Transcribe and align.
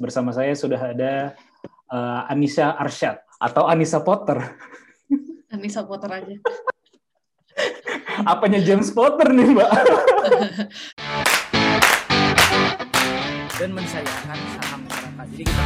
Bersama 0.00 0.32
saya 0.32 0.56
sudah 0.56 0.80
ada 0.80 1.36
uh, 1.92 2.24
Anissa 2.32 2.72
Arsyad 2.72 3.20
atau 3.36 3.68
Anissa 3.68 4.00
Potter. 4.00 4.40
Anissa 5.52 5.84
Potter 5.84 6.08
aja. 6.08 6.40
Apanya 8.24 8.64
James 8.64 8.88
Potter 8.96 9.28
nih, 9.28 9.52
Mbak? 9.52 9.68
Dan 13.60 13.76
mensayangkan 13.76 14.40
saham 14.56 14.88
masyarakat. 14.88 15.26
Jadi 15.36 15.44
kita 15.44 15.62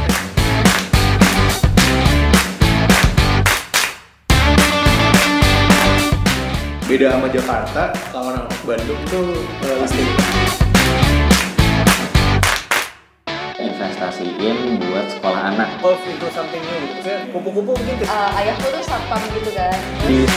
beda 6.91 7.07
sama 7.17 7.27
Jakarta 7.31 7.83
kalau 8.11 8.35
orang 8.35 8.51
Bandung 8.67 8.99
tuh 9.07 9.31
uh, 9.63 9.87
investasiin 13.95 14.75
buat 14.83 15.07
sekolah 15.07 15.55
anak 15.55 15.79
evolve 15.79 16.03
into 16.03 16.27
something 16.35 16.59
new 16.59 16.99
gitu 16.99 17.15
kupu-kupu 17.31 17.71
mungkin 17.71 17.95
ke- 17.95 18.03
Uh, 18.05 18.29
ayahku 18.35 18.67
tuh 18.67 18.83
satpam 18.83 19.23
gitu 19.31 19.51
kan. 19.55 19.71
di 20.03 20.27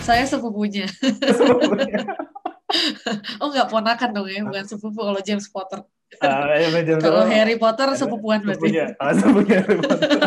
Saya 0.00 0.22
sepupunya. 0.22 0.86
oh 3.40 3.48
nggak 3.48 3.68
ponakan 3.68 4.10
dong 4.12 4.28
ya, 4.28 4.42
bukan 4.42 4.64
sepupu 4.64 5.00
kalau 5.00 5.20
James 5.20 5.46
Potter. 5.46 5.82
Ah, 6.22 6.54
ya, 6.54 6.70
James 6.86 7.02
Kalau. 7.02 7.26
Harry 7.26 7.58
Potter 7.58 7.88
sepupuan 7.94 8.38
berarti. 8.40 8.62
Sepupunya, 8.62 8.86
ah, 8.96 9.10
sepupunya 9.10 9.58
Harry 9.62 9.80
Potter. 9.80 10.10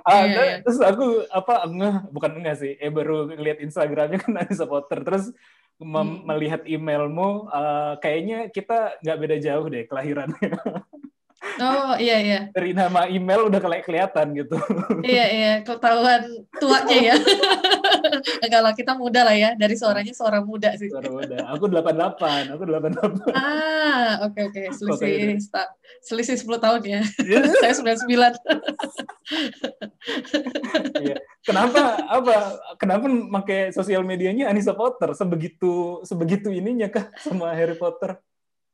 Ah, 0.00 0.24
Iya, 0.24 0.32
dan- 0.34 0.48
iya. 0.48 0.56
Terus 0.64 0.80
aku 0.80 1.06
apa 1.28 1.54
ngeh, 1.68 1.96
bukan 2.10 2.32
ngeh 2.40 2.56
sih, 2.56 2.72
eh 2.74 2.88
baru 2.88 3.28
lihat 3.28 3.60
Instagramnya 3.60 4.18
kan 4.24 4.32
Anissa 4.34 4.64
Potter. 4.64 5.04
Terus 5.04 5.30
mem- 5.76 6.22
Hmm. 6.22 6.26
melihat 6.26 6.64
emailmu, 6.64 7.46
eh, 7.46 7.92
kayaknya 8.00 8.38
kita 8.48 8.96
nggak 8.98 9.18
beda 9.18 9.36
jauh 9.38 9.66
deh 9.66 9.84
kelahirannya. 9.84 10.50
Oh 11.58 11.98
iya 11.98 12.16
iya. 12.22 12.40
Dari 12.54 12.70
nama 12.70 13.10
email 13.10 13.50
udah 13.50 13.58
keli- 13.58 13.82
kelihatan 13.82 14.26
gitu. 14.32 14.56
Iya 15.02 15.24
iya, 15.32 15.52
ketahuan 15.64 16.22
tuanya 16.56 16.96
ya. 17.12 17.16
Enggak 18.44 18.60
lah, 18.62 18.72
kita 18.72 18.92
muda 18.94 19.26
lah 19.26 19.34
ya. 19.34 19.50
Dari 19.56 19.74
suaranya 19.74 20.14
seorang 20.14 20.44
muda 20.46 20.72
sih. 20.78 20.88
Suara 20.88 21.10
muda. 21.10 21.36
Aku 21.52 21.66
88, 21.66 22.54
aku 22.54 22.62
88. 22.64 23.34
Ah, 23.34 24.24
oke 24.24 24.40
oke, 24.52 24.62
selisih 24.72 25.40
sta- 25.40 25.72
selisih 26.00 26.36
10 26.38 26.60
tahun 26.60 26.80
ya. 26.86 27.00
Iya. 27.24 27.40
Saya 27.62 27.74
99. 27.74 28.38
Iya. 31.00 31.16
Kenapa 31.40 31.96
apa 32.04 32.34
kenapa 32.76 33.06
pakai 33.40 33.72
sosial 33.72 34.04
medianya 34.04 34.48
Anissa 34.48 34.76
Potter 34.76 35.12
sebegitu 35.16 36.00
sebegitu 36.04 36.52
ininya 36.52 36.88
kah 36.88 37.08
sama 37.16 37.52
Harry 37.56 37.76
Potter? 37.76 38.16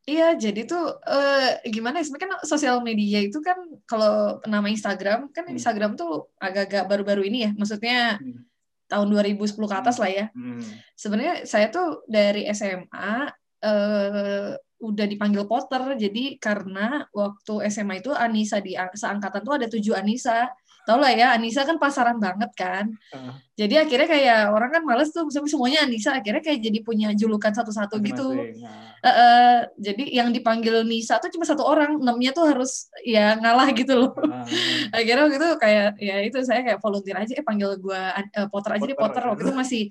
Iya, 0.06 0.38
jadi 0.38 0.70
tuh 0.70 1.02
eh, 1.02 1.66
gimana 1.66 1.98
ya? 1.98 2.06
Sebenarnya 2.06 2.38
kan 2.38 2.46
sosial 2.46 2.78
media 2.78 3.18
itu 3.26 3.42
kan 3.42 3.58
kalau 3.90 4.38
nama 4.46 4.70
Instagram 4.70 5.34
kan 5.34 5.50
Hmm. 5.50 5.58
Instagram 5.58 5.98
tuh 5.98 6.30
agak-agak 6.38 6.86
baru-baru 6.86 7.26
ini 7.26 7.38
ya. 7.42 7.50
Maksudnya 7.58 8.22
Hmm. 8.22 8.46
tahun 8.86 9.08
2010 9.10 9.66
ke 9.66 9.76
atas 9.82 9.98
lah 9.98 10.06
ya. 10.06 10.26
Hmm. 10.30 10.62
Sebenarnya 10.94 11.42
saya 11.42 11.74
tuh 11.74 12.06
dari 12.06 12.46
SMA 12.46 13.34
eh, 13.66 14.54
udah 14.78 15.06
dipanggil 15.10 15.42
Potter. 15.50 15.98
Jadi 15.98 16.38
karena 16.38 17.02
waktu 17.10 17.66
SMA 17.66 17.98
itu 17.98 18.14
Anissa 18.14 18.62
di 18.62 18.78
seangkatan 18.78 19.42
tuh 19.42 19.58
ada 19.58 19.66
tujuh 19.66 19.96
Anissa. 19.98 20.46
Tau 20.86 21.02
lah 21.02 21.10
ya, 21.10 21.34
Anissa 21.34 21.66
kan 21.66 21.82
pasaran 21.82 22.22
banget 22.22 22.54
kan. 22.54 22.94
Ah. 23.10 23.34
Jadi 23.58 23.74
akhirnya 23.74 24.06
kayak 24.06 24.40
orang 24.54 24.70
kan 24.70 24.82
males 24.86 25.10
tuh 25.10 25.26
sem- 25.34 25.50
semuanya 25.50 25.82
Anissa. 25.82 26.14
Akhirnya 26.14 26.38
kayak 26.38 26.62
jadi 26.62 26.78
punya 26.86 27.10
julukan 27.10 27.50
satu-satu 27.50 27.98
gitu. 28.06 28.38
Nah. 28.62 28.94
Eh, 29.02 29.08
eh, 29.10 29.58
jadi 29.82 30.04
yang 30.22 30.28
dipanggil 30.30 30.86
Nisa 30.86 31.18
tuh 31.18 31.34
cuma 31.34 31.42
satu 31.42 31.66
orang, 31.66 31.98
enamnya 31.98 32.30
tuh 32.30 32.46
harus 32.46 32.86
ya 33.02 33.34
ngalah 33.34 33.74
gitu 33.74 33.98
loh. 33.98 34.14
Ah. 34.30 34.46
Akhirnya 35.02 35.26
waktu 35.26 35.36
itu 35.42 35.48
kayak 35.58 35.88
ya 35.98 36.16
itu 36.22 36.38
saya 36.46 36.62
kayak 36.62 36.78
volunteer 36.78 37.18
aja, 37.18 37.32
eh 37.34 37.42
panggil 37.42 37.74
gua 37.82 38.14
eh, 38.22 38.46
Potter 38.46 38.70
aja 38.78 38.84
deh 38.86 38.94
Potter. 38.94 39.26
Potter. 39.26 39.30
Waktu 39.34 39.42
itu 39.42 39.54
masih 39.58 39.82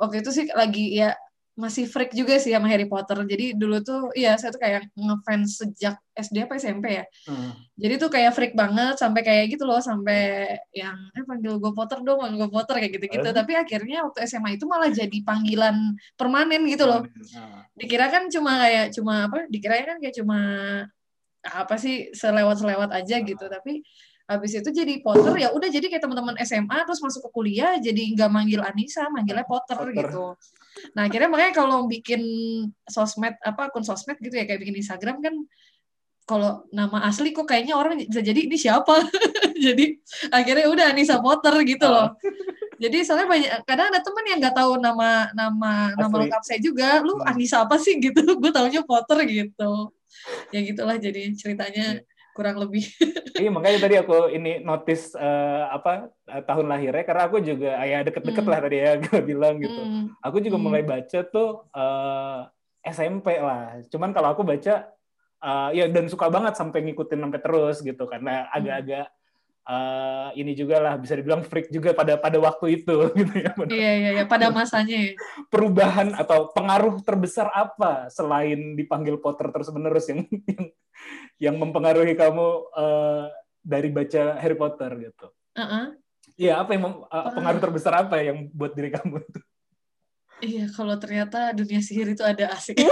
waktu 0.00 0.16
itu 0.24 0.30
sih 0.32 0.44
lagi 0.56 0.96
ya 0.96 1.12
masih 1.58 1.90
freak 1.90 2.14
juga 2.14 2.38
sih 2.38 2.54
sama 2.54 2.70
Harry 2.70 2.86
Potter. 2.86 3.18
Jadi 3.26 3.58
dulu 3.58 3.82
tuh 3.82 4.14
iya 4.14 4.38
saya 4.38 4.54
tuh 4.54 4.62
kayak 4.62 4.94
ngefans 4.94 5.58
sejak 5.58 5.98
SD 6.14 6.46
apa 6.46 6.54
SMP 6.54 7.02
ya. 7.02 7.04
Ah. 7.26 7.58
Jadi 7.74 7.94
tuh 7.98 8.10
kayak 8.14 8.30
freak 8.30 8.54
banget 8.54 8.94
sampai 8.94 9.26
kayak 9.26 9.58
gitu 9.58 9.66
loh 9.66 9.82
sampai 9.82 10.54
yang 10.70 10.94
eh 11.18 11.26
panggil 11.26 11.58
gue 11.58 11.72
Potter 11.74 11.98
dong, 12.06 12.22
panggil 12.22 12.46
gue 12.46 12.50
Potter 12.54 12.78
kayak 12.78 12.92
gitu-gitu. 13.02 13.26
Eh. 13.26 13.34
Tapi 13.34 13.52
akhirnya 13.58 14.06
waktu 14.06 14.22
SMA 14.30 14.54
itu 14.54 14.70
malah 14.70 14.86
jadi 14.94 15.18
panggilan 15.26 15.98
permanen 16.14 16.62
gitu 16.70 16.86
loh 16.86 17.02
Ah. 17.34 17.66
dikira 17.74 18.06
kan 18.06 18.30
cuma 18.30 18.62
kayak 18.62 18.86
cuma 18.94 19.26
apa 19.26 19.38
dikira 19.50 19.82
kan 19.82 19.98
kayak 19.98 20.14
cuma 20.14 20.38
apa 21.42 21.74
sih 21.78 22.10
selewat-selewat 22.14 22.90
aja 22.92 23.22
gitu 23.22 23.44
tapi 23.46 23.82
habis 24.28 24.52
itu 24.52 24.68
jadi 24.68 25.00
Potter 25.00 25.40
ya 25.40 25.48
udah 25.56 25.72
jadi 25.72 25.88
kayak 25.88 26.04
teman-teman 26.04 26.36
SMA 26.44 26.84
terus 26.84 27.00
masuk 27.00 27.26
ke 27.26 27.30
kuliah 27.32 27.80
jadi 27.80 28.12
nggak 28.12 28.28
manggil 28.28 28.60
Anissa 28.60 29.08
manggilnya 29.08 29.48
Potter, 29.48 29.80
Potter. 29.80 29.96
gitu. 29.96 30.24
Nah 30.92 31.08
akhirnya 31.08 31.32
makanya 31.32 31.52
kalau 31.56 31.88
bikin 31.88 32.20
sosmed 32.84 33.34
apa 33.40 33.72
akun 33.72 33.80
sosmed 33.82 34.20
gitu 34.20 34.36
ya 34.36 34.44
kayak 34.44 34.60
bikin 34.60 34.76
Instagram 34.78 35.24
kan 35.24 35.34
kalau 36.28 36.68
nama 36.68 37.08
asli 37.08 37.32
kok 37.32 37.48
kayaknya 37.48 37.72
orang 37.72 38.04
bisa 38.04 38.20
jadi 38.20 38.36
ini 38.44 38.60
siapa? 38.60 39.00
Jadi 39.58 39.96
akhirnya 40.28 40.68
udah 40.68 40.84
Anissa 40.92 41.16
Potter 41.24 41.56
gitu 41.64 41.88
loh. 41.88 42.12
Jadi 42.76 43.00
soalnya 43.00 43.26
banyak 43.26 43.50
kadang 43.64 43.88
ada 43.90 44.04
teman 44.04 44.24
yang 44.28 44.38
nggak 44.38 44.54
tahu 44.54 44.76
nama 44.76 45.32
nama 45.32 45.96
nama 45.96 46.04
Asli. 46.14 46.20
lengkap 46.28 46.42
saya 46.44 46.60
juga 46.60 47.00
lu 47.00 47.16
Hmm. 47.16 47.32
Anissa 47.32 47.64
apa 47.64 47.80
sih? 47.80 47.96
gitu 48.04 48.20
gue 48.36 48.50
taunya 48.52 48.84
Potter 48.84 49.24
gitu. 49.24 49.88
Ya 50.52 50.60
gitulah 50.62 51.00
jadi 51.00 51.32
ceritanya 51.32 52.04
kurang 52.38 52.62
lebih 52.62 52.86
Iya 53.34 53.50
makanya 53.50 53.78
tadi 53.82 53.94
aku 53.94 54.30
ini 54.30 54.62
notice 54.62 55.14
eh, 55.14 55.64
apa 55.68 56.10
eh, 56.26 56.42
tahun 56.42 56.66
lahirnya 56.66 57.02
karena 57.02 57.22
aku 57.26 57.38
juga 57.38 57.70
ya 57.82 58.02
deket-deket 58.02 58.42
Hmm. 58.42 58.50
lah 58.50 58.60
tadi 58.62 58.76
ya 58.78 58.92
gue 59.02 59.18
bilang 59.22 59.58
gitu. 59.58 59.78
Hmm. 59.78 60.04
Aku 60.22 60.38
juga 60.38 60.58
Hmm. 60.58 60.64
mulai 60.64 60.82
baca 60.82 61.18
tuh 61.24 61.66
eh, 61.70 62.40
SMP 62.88 63.38
lah. 63.38 63.78
Cuman 63.86 64.10
kalau 64.10 64.34
aku 64.34 64.42
baca 64.42 64.90
eh, 65.38 65.68
ya 65.70 65.84
dan 65.86 66.06
suka 66.06 66.26
banget 66.26 66.54
sampai 66.54 66.82
ngikutin 66.82 67.18
sampai 67.20 67.38
terus 67.38 67.76
gitu 67.78 68.04
karena 68.06 68.50
agak-agak 68.50 69.06
eh, 69.64 70.28
ini 70.34 70.52
juga 70.54 70.76
lah 70.80 70.94
bisa 70.96 71.14
dibilang 71.14 71.46
freak 71.46 71.70
juga 71.70 71.94
pada 71.94 72.18
pada 72.18 72.42
waktu 72.42 72.82
itu 72.82 72.96
gitu 73.22 73.34
ya. 73.38 73.54
Benar. 73.54 73.70
iya 73.70 73.92
iya 73.94 74.10
iya 74.18 74.24
pada 74.26 74.50
masanya 74.50 74.98
ya. 74.98 75.14
Perubahan 75.46 76.10
atau 76.12 76.50
pengaruh 76.50 76.98
terbesar 77.06 77.54
apa 77.54 78.10
selain 78.10 78.74
dipanggil 78.74 79.14
Potter 79.22 79.46
terus 79.54 79.70
menerus 79.70 80.10
yang 80.10 80.26
yang, 80.26 80.74
yang 81.38 81.54
mempengaruhi 81.56 82.14
kamu 82.14 82.46
eh, 82.74 83.24
dari 83.62 83.88
baca 83.90 84.22
Harry 84.38 84.58
Potter 84.58 84.90
gitu? 84.98 85.26
Heeh. 85.54 85.84
Iya 86.38 86.62
apa 86.62 86.70
yang 86.74 86.82
mem- 86.86 87.06
eh, 87.06 87.30
pengaruh 87.34 87.60
terbesar 87.62 87.94
apa 87.94 88.18
yang 88.22 88.50
buat 88.50 88.74
diri 88.74 88.90
kamu 88.90 89.22
itu? 89.22 89.40
Iya, 90.38 90.70
kalau 90.70 90.94
ternyata 91.02 91.50
dunia 91.50 91.82
sihir 91.82 92.14
itu 92.14 92.22
ada 92.22 92.54
asik. 92.54 92.78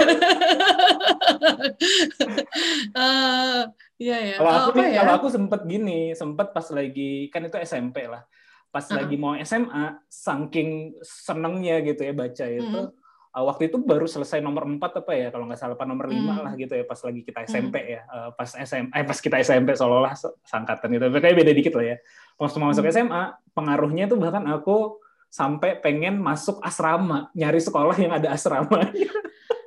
Eh, 2.97 3.63
Iya 3.97 4.17
ya. 4.19 4.37
Kalau 4.37 4.51
Oh, 4.51 4.59
aku 4.69 4.71
nih, 4.77 4.89
ya? 4.93 5.01
kalau 5.01 5.13
aku 5.17 5.29
sempet 5.33 5.61
gini, 5.65 6.13
sempet 6.13 6.53
pas 6.53 6.67
lagi 6.69 7.31
kan 7.33 7.47
itu 7.47 7.57
SMP 7.63 8.05
lah. 8.05 8.27
Pas 8.69 8.85
Uh-uh. 8.85 8.99
lagi 9.01 9.17
mau 9.17 9.33
SMA, 9.39 10.05
saking 10.05 10.99
senengnya 11.01 11.81
gitu 11.81 12.03
ya 12.05 12.13
baca 12.13 12.45
itu. 12.45 12.67
Mm-mm. 12.67 12.93
Uh, 13.37 13.45
waktu 13.45 13.69
itu 13.69 13.77
baru 13.77 14.09
selesai 14.09 14.41
nomor 14.41 14.65
4 14.65 14.81
apa 14.81 15.13
ya 15.13 15.29
kalau 15.29 15.45
nggak 15.45 15.61
salah 15.61 15.77
apa 15.77 15.85
nomor 15.85 16.09
5 16.09 16.17
Mm. 16.17 16.41
lah 16.41 16.53
gitu 16.57 16.73
ya 16.73 16.85
pas 16.89 16.97
lagi 16.97 17.21
kita 17.21 17.45
SMP 17.45 17.77
ya. 17.85 18.01
Uh, 18.09 18.29
pas 18.33 18.49
SM 18.49 18.89
eh 18.89 19.05
pas 19.05 19.19
kita 19.21 19.37
SMP 19.39 19.77
seolah-olah 19.77 20.17
se- 20.17 20.35
sangkatan 20.43 20.89
gitu. 20.97 21.05
Tapi 21.13 21.21
kayak 21.21 21.37
beda 21.37 21.53
dikit 21.53 21.77
lah 21.77 21.87
ya. 21.93 21.97
Pas 22.35 22.49
mau 22.57 22.73
masuk 22.73 22.89
Mm. 22.89 22.93
SMA, 22.97 23.23
pengaruhnya 23.53 24.05
tuh 24.09 24.17
bahkan 24.17 24.43
aku 24.49 24.97
sampai 25.29 25.77
pengen 25.77 26.17
masuk 26.17 26.57
asrama, 26.65 27.29
nyari 27.37 27.61
sekolah 27.61 27.93
yang 28.01 28.17
ada 28.17 28.33
asrama. 28.33 28.89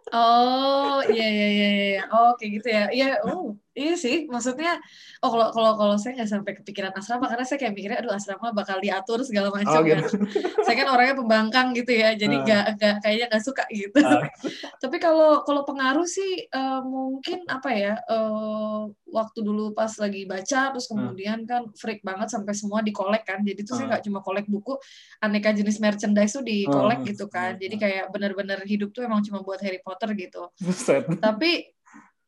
Oh, 0.10 1.06
iya 1.06 1.28
iya 1.30 1.48
iya 1.54 1.70
iya. 1.70 2.04
Oh, 2.10 2.34
kayak 2.34 2.52
gitu 2.58 2.68
ya. 2.74 2.84
Iya, 2.90 3.10
oh, 3.30 3.54
iya 3.80 3.96
sih. 3.96 4.28
Maksudnya 4.28 4.76
oh 5.24 5.30
kalau 5.32 5.48
kalau 5.56 5.72
kalau 5.74 5.96
saya 5.96 6.20
nggak 6.20 6.30
sampai 6.30 6.52
kepikiran 6.60 6.92
asrama 6.92 7.32
karena 7.32 7.46
saya 7.48 7.58
kayak 7.58 7.74
mikirnya 7.74 7.98
aduh 8.04 8.12
asrama 8.12 8.52
bakal 8.52 8.78
diatur 8.78 9.24
segala 9.24 9.48
macam 9.50 9.72
Oh, 9.72 9.88
kan. 9.88 10.04
gitu. 10.04 10.20
Saya 10.62 10.76
kan 10.76 10.88
orangnya 10.92 11.16
pembangkang 11.16 11.68
gitu 11.72 11.92
ya. 11.96 12.12
Jadi 12.14 12.36
Ah. 12.36 12.44
nggak 12.44 12.64
nggak 12.76 12.96
kayaknya 13.00 13.26
nggak 13.32 13.44
suka 13.44 13.64
gitu. 13.72 14.00
Ah. 14.04 14.28
Tapi 14.84 14.98
kalau 15.00 15.44
kalau 15.44 15.64
pengaruh 15.64 16.04
sih 16.04 16.44
eh, 16.44 16.82
mungkin 16.84 17.48
apa 17.48 17.70
ya? 17.72 17.94
eh, 18.04 18.82
waktu 19.10 19.40
dulu 19.42 19.74
pas 19.74 19.90
lagi 19.98 20.24
baca 20.24 20.70
terus 20.70 20.86
kemudian 20.86 21.42
kan 21.44 21.66
freak 21.74 22.04
banget 22.04 22.30
sampai 22.30 22.54
semua 22.54 22.82
dikolek 22.82 23.24
kan. 23.24 23.40
Jadi 23.42 23.64
tuh 23.64 23.74
saya 23.74 23.88
Ah. 23.88 23.90
nggak 23.96 24.04
cuma 24.06 24.20
kolek 24.20 24.46
buku, 24.46 24.76
aneka 25.20 25.50
jenis 25.50 25.80
merchandise 25.80 26.34
tuh 26.34 26.44
dikolek 26.44 27.00
Oh, 27.02 27.08
gitu 27.08 27.26
kan. 27.26 27.56
ah, 27.56 27.58
Jadi 27.58 27.76
ah. 27.76 27.80
kayak 27.80 28.06
benar-benar 28.10 28.60
hidup 28.66 28.92
tuh 28.92 29.06
emang 29.06 29.22
cuma 29.22 29.40
buat 29.40 29.62
Harry 29.62 29.80
Potter 29.80 30.12
gitu. 30.14 30.50
Buset. 30.60 31.06
Tapi 31.18 31.70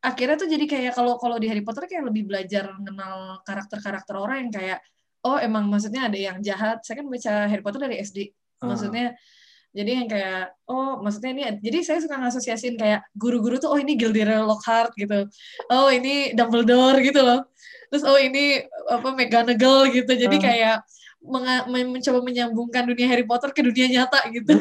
akhirnya 0.01 0.36
tuh 0.38 0.50
jadi 0.50 0.65
kayak 0.65 0.92
kalau 0.98 1.21
kalau 1.21 1.38
di 1.38 1.45
Harry 1.45 1.62
Potter 1.62 1.86
kayak 1.86 2.09
lebih 2.09 2.25
belajar 2.25 2.74
mengenal 2.74 3.45
karakter-karakter 3.45 4.18
orang 4.18 4.50
yang 4.50 4.51
kayak 4.53 4.80
oh 5.21 5.38
emang 5.38 5.69
maksudnya 5.69 6.09
ada 6.09 6.18
yang 6.18 6.42
jahat. 6.42 6.81
Saya 6.81 7.01
kan 7.01 7.07
baca 7.07 7.33
Harry 7.45 7.62
Potter 7.62 7.80
dari 7.86 8.01
SD. 8.01 8.18
Ah. 8.62 8.74
Maksudnya 8.74 9.13
Jadi 9.71 10.03
yang 10.03 10.09
kayak 10.12 10.51
oh 10.68 11.00
maksudnya 11.00 11.31
ini 11.31 11.44
jadi 11.63 11.80
saya 11.80 12.00
suka 12.03 12.19
ngasosiasiin 12.19 12.75
kayak 12.75 13.07
guru-guru 13.15 13.56
tuh 13.56 13.71
oh 13.71 13.80
ini 13.80 13.95
Gilderoy 13.95 14.44
Lockhart 14.44 14.92
gitu. 15.00 15.31
Oh 15.71 15.88
ini 15.88 16.36
Dumbledore 16.36 17.00
gitu 17.00 17.24
loh. 17.24 17.47
Terus 17.88 18.04
oh 18.04 18.19
ini 18.19 18.59
apa 18.92 19.15
McGonagall 19.15 19.88
gitu. 19.95 20.12
Jadi 20.12 20.36
Hmm. 20.36 20.44
kayak 20.44 20.75
mencoba 21.71 22.19
menyambungkan 22.19 22.83
dunia 22.83 23.07
Harry 23.07 23.24
Potter 23.24 23.56
ke 23.56 23.63
dunia 23.63 23.88
nyata 23.88 24.19
gitu. 24.36 24.59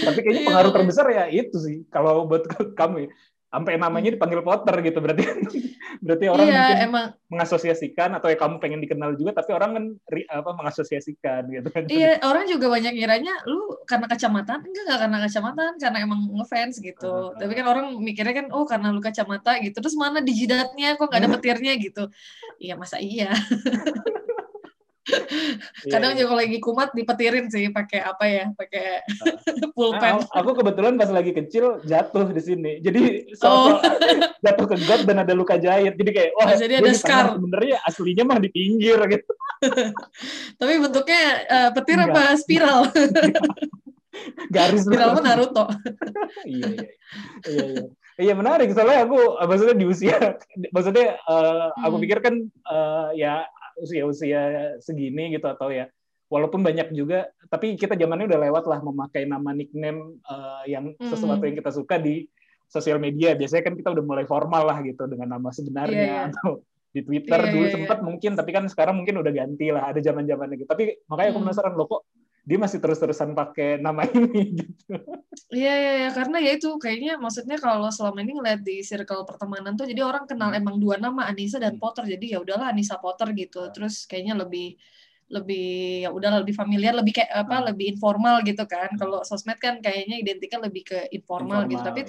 Tapi 0.00 0.18
kayaknya 0.22 0.40
Iya. 0.40 0.48
pengaruh 0.48 0.72
terbesar 0.72 1.06
ya 1.10 1.24
itu 1.28 1.56
sih. 1.60 1.84
Kalau 1.92 2.24
buat 2.24 2.46
kamu 2.80 3.04
ya. 3.04 3.08
Sampai 3.56 3.80
namanya 3.80 4.12
dipanggil 4.12 4.44
Potter 4.44 4.76
gitu 4.84 5.00
berarti 5.00 5.24
berarti 6.04 6.26
orang 6.28 6.44
iya, 6.44 6.60
mungkin 6.60 6.78
emang 6.92 7.06
mengasosiasikan 7.32 8.12
atau 8.20 8.28
ya 8.28 8.36
kamu 8.36 8.60
pengen 8.60 8.84
dikenal 8.84 9.16
juga 9.16 9.40
tapi 9.40 9.56
orang 9.56 9.70
kan 9.72 9.84
apa 10.28 10.50
mengasosiasikan 10.52 11.48
gitu 11.48 11.68
kan. 11.72 11.88
Iya, 11.88 12.20
orang 12.20 12.44
juga 12.44 12.68
banyak 12.68 12.92
ngiranya 12.92 13.48
lu 13.48 13.80
karena 13.88 14.04
kacamata, 14.12 14.60
enggak 14.60 14.84
enggak 14.84 14.98
karena 15.00 15.18
kacamata, 15.24 15.64
karena 15.80 15.98
emang 16.04 16.20
ngefans 16.36 16.84
gitu. 16.84 17.32
Ah. 17.32 17.40
Tapi 17.40 17.52
kan 17.56 17.64
orang 17.64 17.86
mikirnya 17.96 18.34
kan 18.44 18.46
oh 18.52 18.68
karena 18.68 18.92
lu 18.92 19.00
kacamata 19.00 19.56
gitu. 19.64 19.80
Terus 19.80 19.96
mana 19.96 20.20
di 20.20 20.36
jidatnya 20.36 21.00
kok 21.00 21.08
nggak 21.08 21.20
ada 21.24 21.30
petirnya 21.32 21.72
gitu. 21.80 22.12
Iya, 22.60 22.76
masa 22.76 23.00
iya. 23.00 23.32
Kadang 25.86 26.12
Iya, 26.12 26.18
juga 26.18 26.28
kalau 26.28 26.40
lagi 26.42 26.58
kumat 26.58 26.90
dipetirin 26.90 27.46
sih 27.46 27.70
pakai 27.70 28.02
apa 28.02 28.24
ya? 28.26 28.44
Pakai 28.52 29.06
pulpen. 29.76 30.18
Ah, 30.18 30.42
aku 30.42 30.50
kebetulan 30.58 30.98
pas 30.98 31.06
lagi 31.08 31.30
kecil 31.30 31.78
jatuh 31.82 32.26
di 32.28 32.42
sini. 32.42 32.72
Jadi 32.82 33.30
Oh. 33.38 33.78
soal 33.78 33.86
jatuh 34.40 34.66
ke 34.66 34.76
got 34.82 35.06
dan 35.06 35.22
ada 35.22 35.30
luka 35.30 35.54
jahit. 35.56 35.94
Jadi 35.94 36.10
kayak 36.10 36.30
wah, 36.34 36.50
Oh, 36.50 36.58
jadi 36.58 36.74
ada 36.82 36.90
scar. 36.92 37.38
Sebenarnya 37.38 37.76
aslinya 37.84 38.24
mah 38.26 38.38
di 38.38 38.50
pinggir 38.50 38.98
gitu. 39.06 39.32
Tapi 40.60 40.72
bentuknya 40.82 41.22
eh, 41.46 41.70
petir 41.70 41.96
Enggak. 41.96 42.10
apa 42.12 42.22
spiral? 42.36 42.80
Garis 44.54 44.82
spiral 44.84 45.12
mah 45.12 45.22
Naruto. 45.22 45.64
iya, 46.42 46.66
iya. 46.66 46.88
Iya, 47.44 47.64
iya. 47.68 47.84
Iya 48.16 48.32
menarik 48.32 48.72
soalnya 48.72 49.04
aku 49.04 49.36
maksudnya 49.44 49.76
di 49.76 49.84
usia 49.84 50.16
maksudnya 50.72 51.20
eh, 51.20 51.66
aku 51.78 51.94
Hmm. 51.94 52.02
pikir 52.02 52.18
kan 52.24 52.34
eh, 52.42 53.08
ya 53.14 53.44
usia-usia 53.76 54.40
segini 54.80 55.32
gitu 55.32 55.46
atau 55.46 55.68
ya 55.68 55.86
walaupun 56.26 56.60
banyak 56.60 56.90
juga 56.90 57.28
tapi 57.46 57.76
kita 57.76 57.94
zamannya 57.94 58.26
udah 58.26 58.40
lewat 58.42 58.64
lah 58.66 58.80
memakai 58.80 59.24
nama 59.24 59.52
nickname 59.52 60.18
eh, 60.20 60.62
yang 60.70 60.92
sesuatu 60.98 61.38
Hmm. 61.38 61.48
yang 61.48 61.56
kita 61.56 61.70
suka 61.70 61.96
di 61.96 62.26
sosial 62.66 62.98
media 62.98 63.32
biasanya 63.32 63.62
kan 63.62 63.74
kita 63.78 63.94
udah 63.94 64.04
mulai 64.04 64.26
formal 64.26 64.66
lah 64.66 64.82
gitu 64.82 65.06
dengan 65.06 65.38
nama 65.38 65.54
sebenarnya 65.54 65.94
Iya, 65.94 66.18
iya. 66.18 66.28
atau 66.34 66.50
di 66.90 67.00
Twitter 67.04 67.38
Iya, 67.38 67.50
dulu 67.52 67.62
iya, 67.62 67.68
iya. 67.70 67.74
sempat 67.78 67.98
mungkin 68.02 68.32
tapi 68.34 68.50
kan 68.50 68.64
sekarang 68.66 68.94
mungkin 68.98 69.20
udah 69.20 69.30
ganti 69.30 69.70
lah 69.70 69.86
ada 69.86 70.00
zaman-zamannya 70.00 70.56
gitu 70.58 70.66
tapi 70.66 70.98
makanya 71.06 71.30
aku 71.30 71.38
Hmm. 71.38 71.46
penasaran 71.46 71.74
loh 71.76 71.86
kok 71.86 72.02
dia 72.46 72.58
masih 72.62 72.78
terus-terusan 72.78 73.34
pakai 73.34 73.82
nama 73.82 74.06
ini 74.14 74.62
gitu. 74.62 74.94
Iya, 75.50 75.72
iya, 75.78 75.92
iya, 76.06 76.08
karena 76.14 76.38
ya 76.42 76.54
itu 76.58 76.74
kayaknya 76.78 77.18
maksudnya 77.18 77.58
kalau 77.58 77.90
selama 77.90 78.18
ini 78.22 78.38
ngeliat 78.38 78.62
di 78.62 78.82
circle 78.86 79.26
pertemanan 79.26 79.74
tuh 79.74 79.86
jadi 79.86 80.02
orang 80.06 80.26
kenal 80.30 80.50
emang 80.54 80.78
dua 80.78 80.98
nama 80.98 81.26
Anissa 81.26 81.58
dan 81.58 81.74
Hmm. 81.76 81.82
Potter 81.82 82.06
jadi 82.06 82.26
ya 82.34 82.38
udahlah 82.42 82.70
Anissa 82.70 82.96
Potter 83.02 83.34
gitu. 83.34 83.66
Terus 83.74 84.06
kayaknya 84.06 84.38
lebih 84.38 84.78
lebih 85.26 86.06
ya 86.06 86.14
udahlah 86.14 86.38
lebih 86.46 86.54
familiar 86.54 86.94
lebih 86.94 87.18
kayak 87.18 87.30
apa 87.34 87.56
Hmm. 87.58 87.66
lebih 87.74 87.86
informal 87.98 88.42
gitu 88.46 88.62
kan. 88.66 88.94
Kalau 88.94 89.26
sosmed 89.26 89.58
kan 89.58 89.82
kayaknya 89.82 90.22
identiknya 90.22 90.62
lebih 90.66 90.82
ke 90.86 90.98
informal, 91.10 91.66
gitu. 91.66 91.82
Informal, 91.82 91.86
tapi 91.90 92.00
ya. 92.02 92.06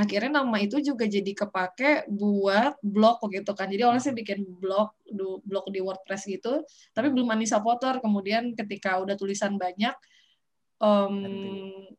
Akhirnya 0.00 0.40
nama 0.40 0.56
itu 0.64 0.80
juga 0.80 1.04
jadi 1.04 1.32
kepake 1.36 2.08
buat 2.08 2.80
blog 2.80 3.20
gitu 3.36 3.52
kan. 3.52 3.68
Jadi 3.68 3.82
orang 3.84 4.00
sih 4.00 4.16
bikin 4.16 4.42
blog 4.56 4.96
blog 5.44 5.68
di 5.68 5.84
WordPress 5.84 6.24
gitu 6.24 6.64
tapi 6.96 7.12
belum 7.12 7.28
Anissa 7.28 7.60
Potter 7.60 8.00
kemudian 8.00 8.56
ketika 8.56 8.96
udah 9.02 9.18
tulisan 9.18 9.60
banyak 9.60 9.92
em, 10.80 11.14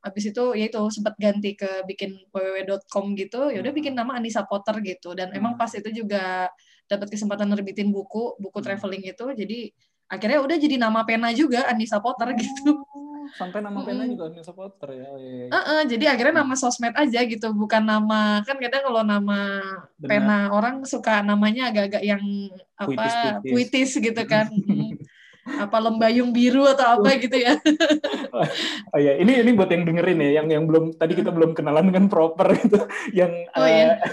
abis 0.02 0.34
itu 0.34 0.44
ya 0.58 0.66
itu 0.66 0.82
sempat 0.90 1.14
ganti 1.22 1.54
ke 1.54 1.86
bikin 1.86 2.18
www.com 2.34 3.14
gitu 3.14 3.54
ya 3.54 3.62
udah 3.62 3.70
Hmm. 3.70 3.80
bikin 3.84 3.94
nama 3.94 4.18
Anissa 4.18 4.42
Potter 4.42 4.82
gitu. 4.82 5.14
Dan 5.14 5.30
emang 5.38 5.54
Hmm. 5.54 5.62
pas 5.62 5.70
itu 5.70 5.90
juga 5.94 6.50
dapat 6.90 7.08
kesempatan 7.14 7.46
nerbitin 7.46 7.94
buku 7.94 8.36
buku 8.42 8.58
Hmm. 8.58 8.66
traveling 8.66 9.06
itu. 9.06 9.26
Jadi 9.38 9.70
akhirnya 10.10 10.40
udah 10.42 10.58
jadi 10.58 10.76
nama 10.82 11.06
pena 11.06 11.30
juga 11.32 11.70
Anissa 11.70 12.02
Potter 12.02 12.34
gitu 12.42 12.82
sampai 13.36 13.60
nama 13.62 13.80
pena 13.84 14.04
juga 14.08 14.24
Anissa 14.32 14.54
Potter 14.56 14.90
ya. 14.96 15.06
Iya, 15.16 15.16
iya. 15.20 15.46
Heeh, 15.52 15.82
jadi 15.92 16.06
akhirnya 16.16 16.36
nama 16.42 16.56
sosmed 16.56 16.96
aja 16.96 17.20
gitu 17.28 17.48
bukan 17.52 17.84
nama 17.84 18.40
kan 18.48 18.58
kadang 18.58 18.82
kalau 18.88 19.02
nama 19.04 19.40
Benar. 20.00 20.08
pena 20.10 20.38
orang 20.56 20.76
suka 20.88 21.20
namanya 21.22 21.70
agak-agak 21.70 22.04
yang 22.06 22.24
apa 22.80 22.90
Puitis-puitis. 23.44 23.52
puitis 23.52 23.92
gitu 24.00 24.22
kan. 24.26 24.48
apa 25.42 25.78
lembayung 25.82 26.30
biru 26.30 26.70
atau 26.70 27.02
apa 27.02 27.18
gitu 27.18 27.34
ya 27.34 27.58
Oh 28.92 29.00
iya, 29.00 29.18
ini 29.18 29.42
ini 29.42 29.52
buat 29.54 29.72
yang 29.72 29.84
dengerin 29.84 30.20
ya, 30.20 30.32
yang 30.42 30.48
yang 30.52 30.64
belum 30.68 30.96
tadi 30.96 31.16
kita 31.16 31.32
belum 31.32 31.52
kenalan 31.56 31.88
dengan 31.88 32.06
proper 32.08 32.52
gitu, 32.60 32.80
yang 33.12 33.32
Oh, 33.52 33.68
iya. 33.68 34.00
eh, 34.00 34.12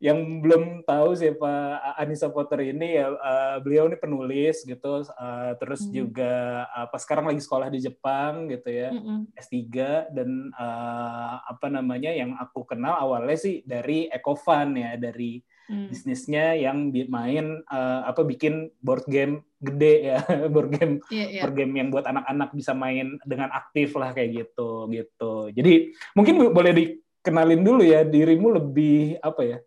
yang 0.00 0.40
belum 0.42 0.82
tahu 0.82 1.14
siapa 1.14 1.50
Anissa 1.98 2.30
Potter 2.30 2.72
ini 2.72 2.98
ya, 2.98 3.10
eh, 3.10 3.56
beliau 3.60 3.86
ini 3.86 3.96
penulis 3.98 4.62
gitu, 4.62 5.02
eh, 5.02 5.52
terus 5.58 5.86
Hmm. 5.86 5.92
juga 5.92 6.34
apa 6.70 6.96
sekarang 6.98 7.30
lagi 7.30 7.42
sekolah 7.42 7.68
di 7.68 7.78
Jepang 7.80 8.46
gitu 8.48 8.68
ya, 8.70 8.90
Mm-mm. 8.90 9.30
S3 9.34 9.66
dan 10.10 10.30
eh, 10.50 11.34
apa 11.44 11.66
namanya 11.68 12.10
yang 12.10 12.34
aku 12.36 12.64
kenal 12.64 12.98
awalnya 12.98 13.36
sih 13.36 13.62
dari 13.62 14.06
Ecofan 14.06 14.74
ya, 14.74 14.94
dari 14.96 15.42
Mm. 15.70 15.86
bisnisnya 15.86 16.58
yang 16.58 16.76
main 17.06 17.62
eh, 17.62 18.00
apa 18.02 18.26
bikin 18.26 18.74
board 18.82 19.06
game 19.06 19.46
gede 19.56 19.94
ya, 20.02 20.18
board 20.52 20.74
game 20.74 20.98
Iya, 21.06 21.26
iya. 21.30 21.40
board 21.40 21.54
game 21.54 21.72
yang 21.78 21.88
buat 21.88 22.02
anak-anak 22.04 22.50
bisa 22.50 22.74
main 22.74 23.14
dengan 23.22 23.54
aktif 23.54 23.94
lah 23.94 24.10
kayak 24.10 24.34
gitu 24.34 24.90
gitu. 24.90 25.54
Jadi 25.54 25.94
mungkin 26.10 26.34
bo- 26.36 26.50
boleh 26.50 26.74
dikenalin 26.74 27.62
dulu 27.62 27.86
ya 27.86 28.02
dirimu 28.02 28.50
lebih 28.50 29.22
apa 29.22 29.46
ya? 29.46 29.58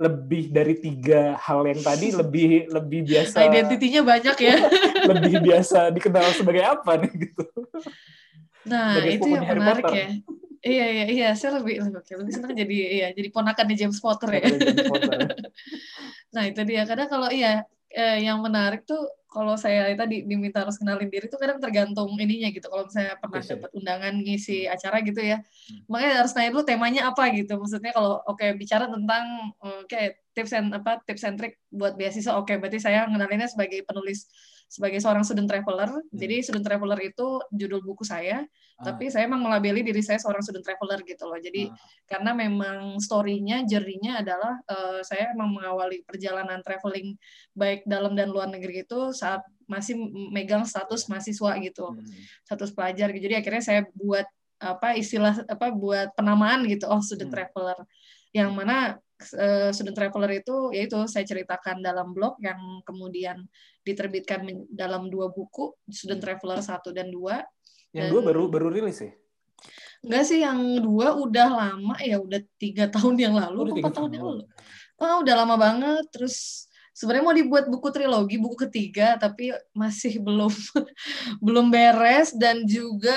Lebih 0.00 0.48
dari 0.48 0.74
tiga 0.74 1.36
hal 1.36 1.68
yang 1.68 1.78
tadi 1.78 2.08
lebih 2.24 2.72
lebih 2.72 3.00
biasa 3.04 3.44
Identitinya 3.44 4.00
banyak 4.02 4.36
ya. 4.40 4.56
lebih 5.12 5.34
biasa 5.42 5.92
dikenal 5.92 6.32
sebagai 6.32 6.64
apa 6.64 6.96
nih 6.96 7.28
gitu. 7.28 7.44
Nah, 8.62 8.96
Sebagai 8.96 9.12
itu 9.20 9.26
yang 9.28 9.44
menarik 9.44 9.84
Potter. 9.84 10.00
ya. 10.00 10.06
Iya, 10.62 10.84
iya, 10.94 11.04
iya. 11.10 11.28
Saya 11.34 11.58
lebih, 11.58 11.82
lebih, 11.82 12.14
lebih 12.22 12.32
senang 12.32 12.54
jadi, 12.54 12.76
iya, 13.02 13.06
jadi 13.10 13.28
ponakan 13.34 13.66
di 13.66 13.74
James 13.74 13.98
Potter 13.98 14.30
ya. 14.38 14.40
James 14.46 14.86
Potter. 14.86 15.18
Nah, 16.32 16.48
itu 16.48 16.64
dia. 16.64 16.88
Kadang 16.88 17.12
kalau 17.12 17.28
iya, 17.28 17.60
eh, 17.92 18.24
yang 18.24 18.40
menarik 18.40 18.88
tuh 18.88 19.04
kalau 19.28 19.56
saya 19.56 19.92
tadi 19.96 20.24
diminta 20.28 20.64
harus 20.64 20.76
kenalin 20.76 21.08
diri 21.08 21.28
tuh 21.28 21.36
kadang 21.36 21.60
tergantung 21.60 22.08
ininya 22.16 22.48
gitu. 22.48 22.68
Kalau 22.72 22.88
misalnya 22.88 23.20
pernah 23.20 23.40
dapat 23.40 23.70
undangan 23.76 24.14
ngisi 24.16 24.64
acara 24.64 25.04
gitu 25.04 25.20
ya, 25.20 25.44
makanya 25.88 26.24
harus 26.24 26.32
nanya 26.36 26.50
dulu 26.52 26.64
temanya 26.64 27.02
apa 27.12 27.32
gitu. 27.32 27.52
Maksudnya 27.56 27.92
kalau 27.92 28.20
oke 28.28 28.44
bicara 28.56 28.88
tentang 28.88 29.24
oke 29.60 30.00
tips 30.32 30.52
and 30.56 30.68
apa 30.72 31.00
tips 31.04 31.24
and 31.24 31.36
trick 31.40 31.60
buat 31.68 31.96
beasiswa, 31.96 32.32
oke 32.36 32.52
berarti 32.60 32.80
saya 32.80 33.08
ngenalinnya 33.08 33.48
sebagai 33.48 33.84
penulis 33.88 34.28
sebagai 34.72 35.04
seorang 35.04 35.20
student 35.20 35.44
traveler. 35.44 35.92
Jadi 36.08 36.40
student 36.40 36.64
traveler 36.64 36.96
itu 37.04 37.44
judul 37.52 37.84
buku 37.84 38.08
saya, 38.08 38.48
Ah, 38.82 38.90
tapi 38.90 39.06
saya 39.14 39.30
emang 39.30 39.38
melabeli 39.44 39.86
diri 39.86 40.02
saya 40.02 40.18
seorang 40.18 40.42
student 40.42 40.66
traveler 40.66 40.98
gitu 41.06 41.28
loh. 41.28 41.38
Jadi 41.38 41.70
ah, 41.70 41.76
karena 42.10 42.34
memang 42.34 42.98
story-nya, 42.98 43.62
journey-nya 43.62 44.26
adalah 44.26 44.58
eh, 44.66 45.00
saya 45.06 45.30
emang 45.30 45.54
mengawali 45.54 46.02
perjalanan 46.02 46.58
traveling 46.66 47.14
baik 47.54 47.86
dalam 47.86 48.18
dan 48.18 48.34
luar 48.34 48.50
negeri 48.50 48.82
itu 48.82 49.14
saat 49.14 49.46
masih 49.70 49.94
megang 50.34 50.66
status 50.66 51.06
mahasiswa 51.06 51.52
gitu, 51.62 51.94
hmm. 51.94 52.42
status 52.42 52.74
pelajar 52.74 53.14
gitu. 53.14 53.30
Jadi 53.30 53.36
akhirnya 53.38 53.62
saya 53.62 53.80
buat 53.94 54.26
apa 54.62 54.94
istilah 54.98 55.46
apa 55.46 55.70
buat 55.70 56.10
penamaan 56.18 56.66
gitu, 56.66 56.90
oh 56.90 56.98
student 56.98 57.30
Hmm. 57.30 57.38
traveler. 57.38 57.78
Yang 58.34 58.50
mana 58.50 58.76
eh, 59.38 59.70
student 59.70 59.94
traveler 59.94 60.42
itu 60.42 60.74
yaitu 60.74 60.98
saya 61.06 61.22
ceritakan 61.22 61.78
dalam 61.78 62.10
blog 62.10 62.34
yang 62.42 62.58
kemudian 62.82 63.46
diterbitkan 63.82 64.42
dalam 64.70 65.06
dua 65.06 65.28
buku, 65.28 65.74
student 65.90 66.22
Hmm. 66.22 66.26
traveler 66.32 66.60
1 66.62 66.88
dan 66.90 67.10
2 67.10 67.42
Yang 67.92 68.04
Dan- 68.08 68.12
dua 68.16 68.22
baru 68.24 68.42
baru 68.48 68.68
rilis 68.72 68.98
ya? 68.98 69.12
Enggak 70.02 70.24
sih, 70.24 70.40
yang 70.40 70.58
dua 70.80 71.14
udah 71.14 71.46
lama 71.46 71.94
ya, 72.00 72.18
udah 72.18 72.40
tiga 72.58 72.88
tahun 72.96 73.14
yang 73.20 73.34
lalu, 73.36 73.58
udah 73.68 73.74
empat 73.78 73.92
tahun 73.94 74.10
yang 74.10 74.24
tahun. 74.24 74.34
lalu. 74.40 74.44
Oh, 74.98 75.16
udah 75.22 75.34
lama 75.38 75.54
banget. 75.60 76.04
Terus 76.10 76.66
sebenarnya 76.90 77.24
mau 77.24 77.36
dibuat 77.36 77.64
buku 77.68 77.88
trilogi, 77.92 78.36
buku 78.40 78.56
ketiga, 78.66 79.20
tapi 79.20 79.52
masih 79.72 80.18
belum 80.26 80.50
belum 81.38 81.66
beres 81.70 82.32
dan 82.34 82.64
juga 82.66 83.14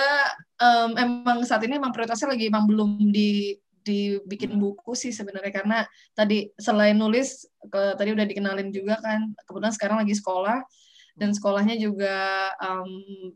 em, 0.59 0.91
emang 0.99 1.41
saat 1.43 1.63
ini 1.63 1.79
emang 1.79 1.89
prioritasnya 1.95 2.35
lagi 2.35 2.45
emang 2.47 2.67
belum 2.69 3.09
di 3.09 3.55
dibikin 3.85 4.57
Hmm. 4.57 4.61
buku 4.65 4.97
sih 4.97 5.13
sebenarnya 5.13 5.53
karena 5.53 5.77
tadi 6.11 6.49
selain 6.57 6.97
nulis 6.97 7.45
ke, 7.61 7.93
tadi 7.95 8.09
udah 8.11 8.25
dikenalin 8.25 8.73
juga 8.73 8.97
kan 8.97 9.31
kebetulan 9.45 9.73
sekarang 9.77 9.97
lagi 10.01 10.17
sekolah 10.17 10.65
dan 11.15 11.31
sekolahnya 11.31 11.79
juga 11.79 12.49
em, 12.59 12.89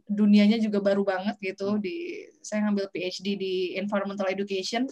dunianya 0.10 0.58
juga 0.60 0.82
baru 0.84 1.06
banget 1.06 1.38
gitu 1.40 1.78
Hmm. 1.78 1.82
di 1.82 2.26
saya 2.42 2.66
ngambil 2.68 2.90
PhD 2.90 3.38
di 3.38 3.54
environmental 3.78 4.28
education 4.28 4.90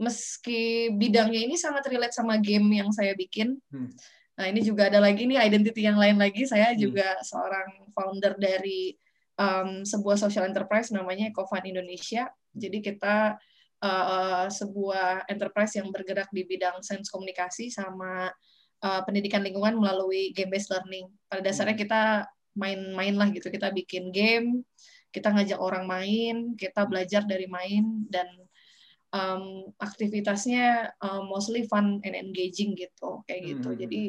meski 0.00 0.88
bidangnya 0.94 1.40
ini 1.44 1.56
sangat 1.56 1.84
relate 1.88 2.16
sama 2.16 2.40
game 2.40 2.68
yang 2.80 2.90
saya 2.92 3.12
bikin 3.16 3.58
Hmm. 3.72 3.90
nah 4.32 4.48
ini 4.48 4.64
juga 4.64 4.88
ada 4.88 4.96
lagi 4.98 5.28
nih 5.28 5.36
identity 5.44 5.84
yang 5.84 6.00
lain 6.00 6.16
lagi 6.16 6.48
saya 6.48 6.72
Hmm. 6.72 6.80
juga 6.80 7.18
seorang 7.24 7.88
founder 7.92 8.36
dari 8.40 8.96
um, 9.36 9.84
sebuah 9.84 10.16
social 10.16 10.44
enterprise 10.48 10.92
namanya 10.92 11.28
Ecofund 11.28 11.64
Indonesia. 11.64 12.28
Jadi 12.52 12.78
kita 12.84 13.36
uh, 13.82 14.46
sebuah 14.46 15.26
enterprise 15.26 15.76
yang 15.76 15.90
bergerak 15.90 16.30
di 16.30 16.46
bidang 16.46 16.80
sains 16.80 17.10
komunikasi 17.10 17.68
sama 17.68 18.30
uh, 18.80 19.00
pendidikan 19.02 19.42
lingkungan 19.42 19.76
melalui 19.76 20.30
game 20.32 20.48
based 20.48 20.70
learning. 20.70 21.10
Pada 21.26 21.42
dasarnya 21.42 21.76
kita 21.76 22.02
main-main 22.54 23.18
lah 23.18 23.28
gitu. 23.34 23.50
Kita 23.50 23.74
bikin 23.74 24.14
game, 24.14 24.62
kita 25.10 25.34
ngajak 25.34 25.58
orang 25.58 25.84
main, 25.84 26.54
kita 26.54 26.86
belajar 26.86 27.26
dari 27.26 27.50
main 27.50 28.06
dan 28.08 28.28
um, 29.12 29.68
aktivitasnya 29.76 30.94
um, 31.02 31.28
mostly 31.28 31.68
fun 31.68 32.00
and 32.02 32.16
engaging 32.16 32.78
gitu 32.78 33.20
kayak 33.28 33.56
gitu. 33.56 33.74
Hmm. 33.74 33.78
Jadi 33.78 34.02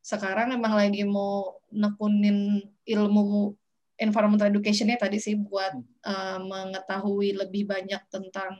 sekarang 0.00 0.56
emang 0.56 0.74
lagi 0.74 1.04
mau 1.04 1.60
nekunin 1.68 2.64
ilmu 2.88 3.52
environmental 4.00 4.48
education-nya 4.48 4.96
tadi 4.96 5.20
sih 5.20 5.36
buat 5.36 5.76
uh, 6.08 6.38
mengetahui 6.40 7.36
lebih 7.36 7.68
banyak 7.68 8.00
tentang 8.08 8.56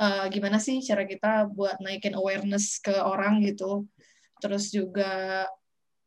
uh, 0.00 0.24
gimana 0.30 0.62
sih 0.62 0.80
cara 0.82 1.04
kita 1.04 1.50
buat 1.52 1.82
naikin 1.82 2.14
awareness 2.14 2.78
ke 2.78 2.94
orang 2.94 3.42
gitu. 3.44 3.86
Terus 4.38 4.70
juga 4.70 5.44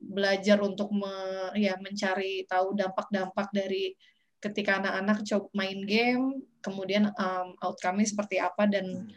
belajar 0.02 0.58
untuk 0.66 0.90
me, 0.90 1.14
ya 1.60 1.78
mencari 1.78 2.48
tahu 2.50 2.74
dampak-dampak 2.74 3.54
dari 3.54 3.94
ketika 4.42 4.82
anak-anak 4.82 5.22
coba 5.22 5.48
main 5.54 5.80
game, 5.86 6.42
kemudian 6.66 7.14
um, 7.14 7.54
outcome-nya 7.62 8.10
seperti 8.10 8.42
apa 8.42 8.66
dan 8.66 9.06
Hmm. 9.06 9.10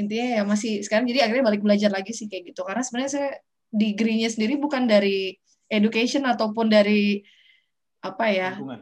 intinya 0.00 0.40
ya 0.40 0.42
masih 0.48 0.80
sekarang 0.80 1.04
jadi 1.04 1.28
akhirnya 1.28 1.44
balik 1.44 1.60
belajar 1.60 1.92
lagi 1.92 2.16
sih 2.16 2.24
kayak 2.24 2.56
gitu 2.56 2.64
karena 2.64 2.80
sebenarnya 2.80 3.12
saya 3.12 3.30
degree-nya 3.68 4.32
sendiri 4.32 4.56
bukan 4.56 4.88
dari 4.88 5.36
education 5.68 6.24
ataupun 6.24 6.72
dari 6.72 7.20
apa 8.00 8.24
ya 8.32 8.56
Lingkungan. 8.56 8.80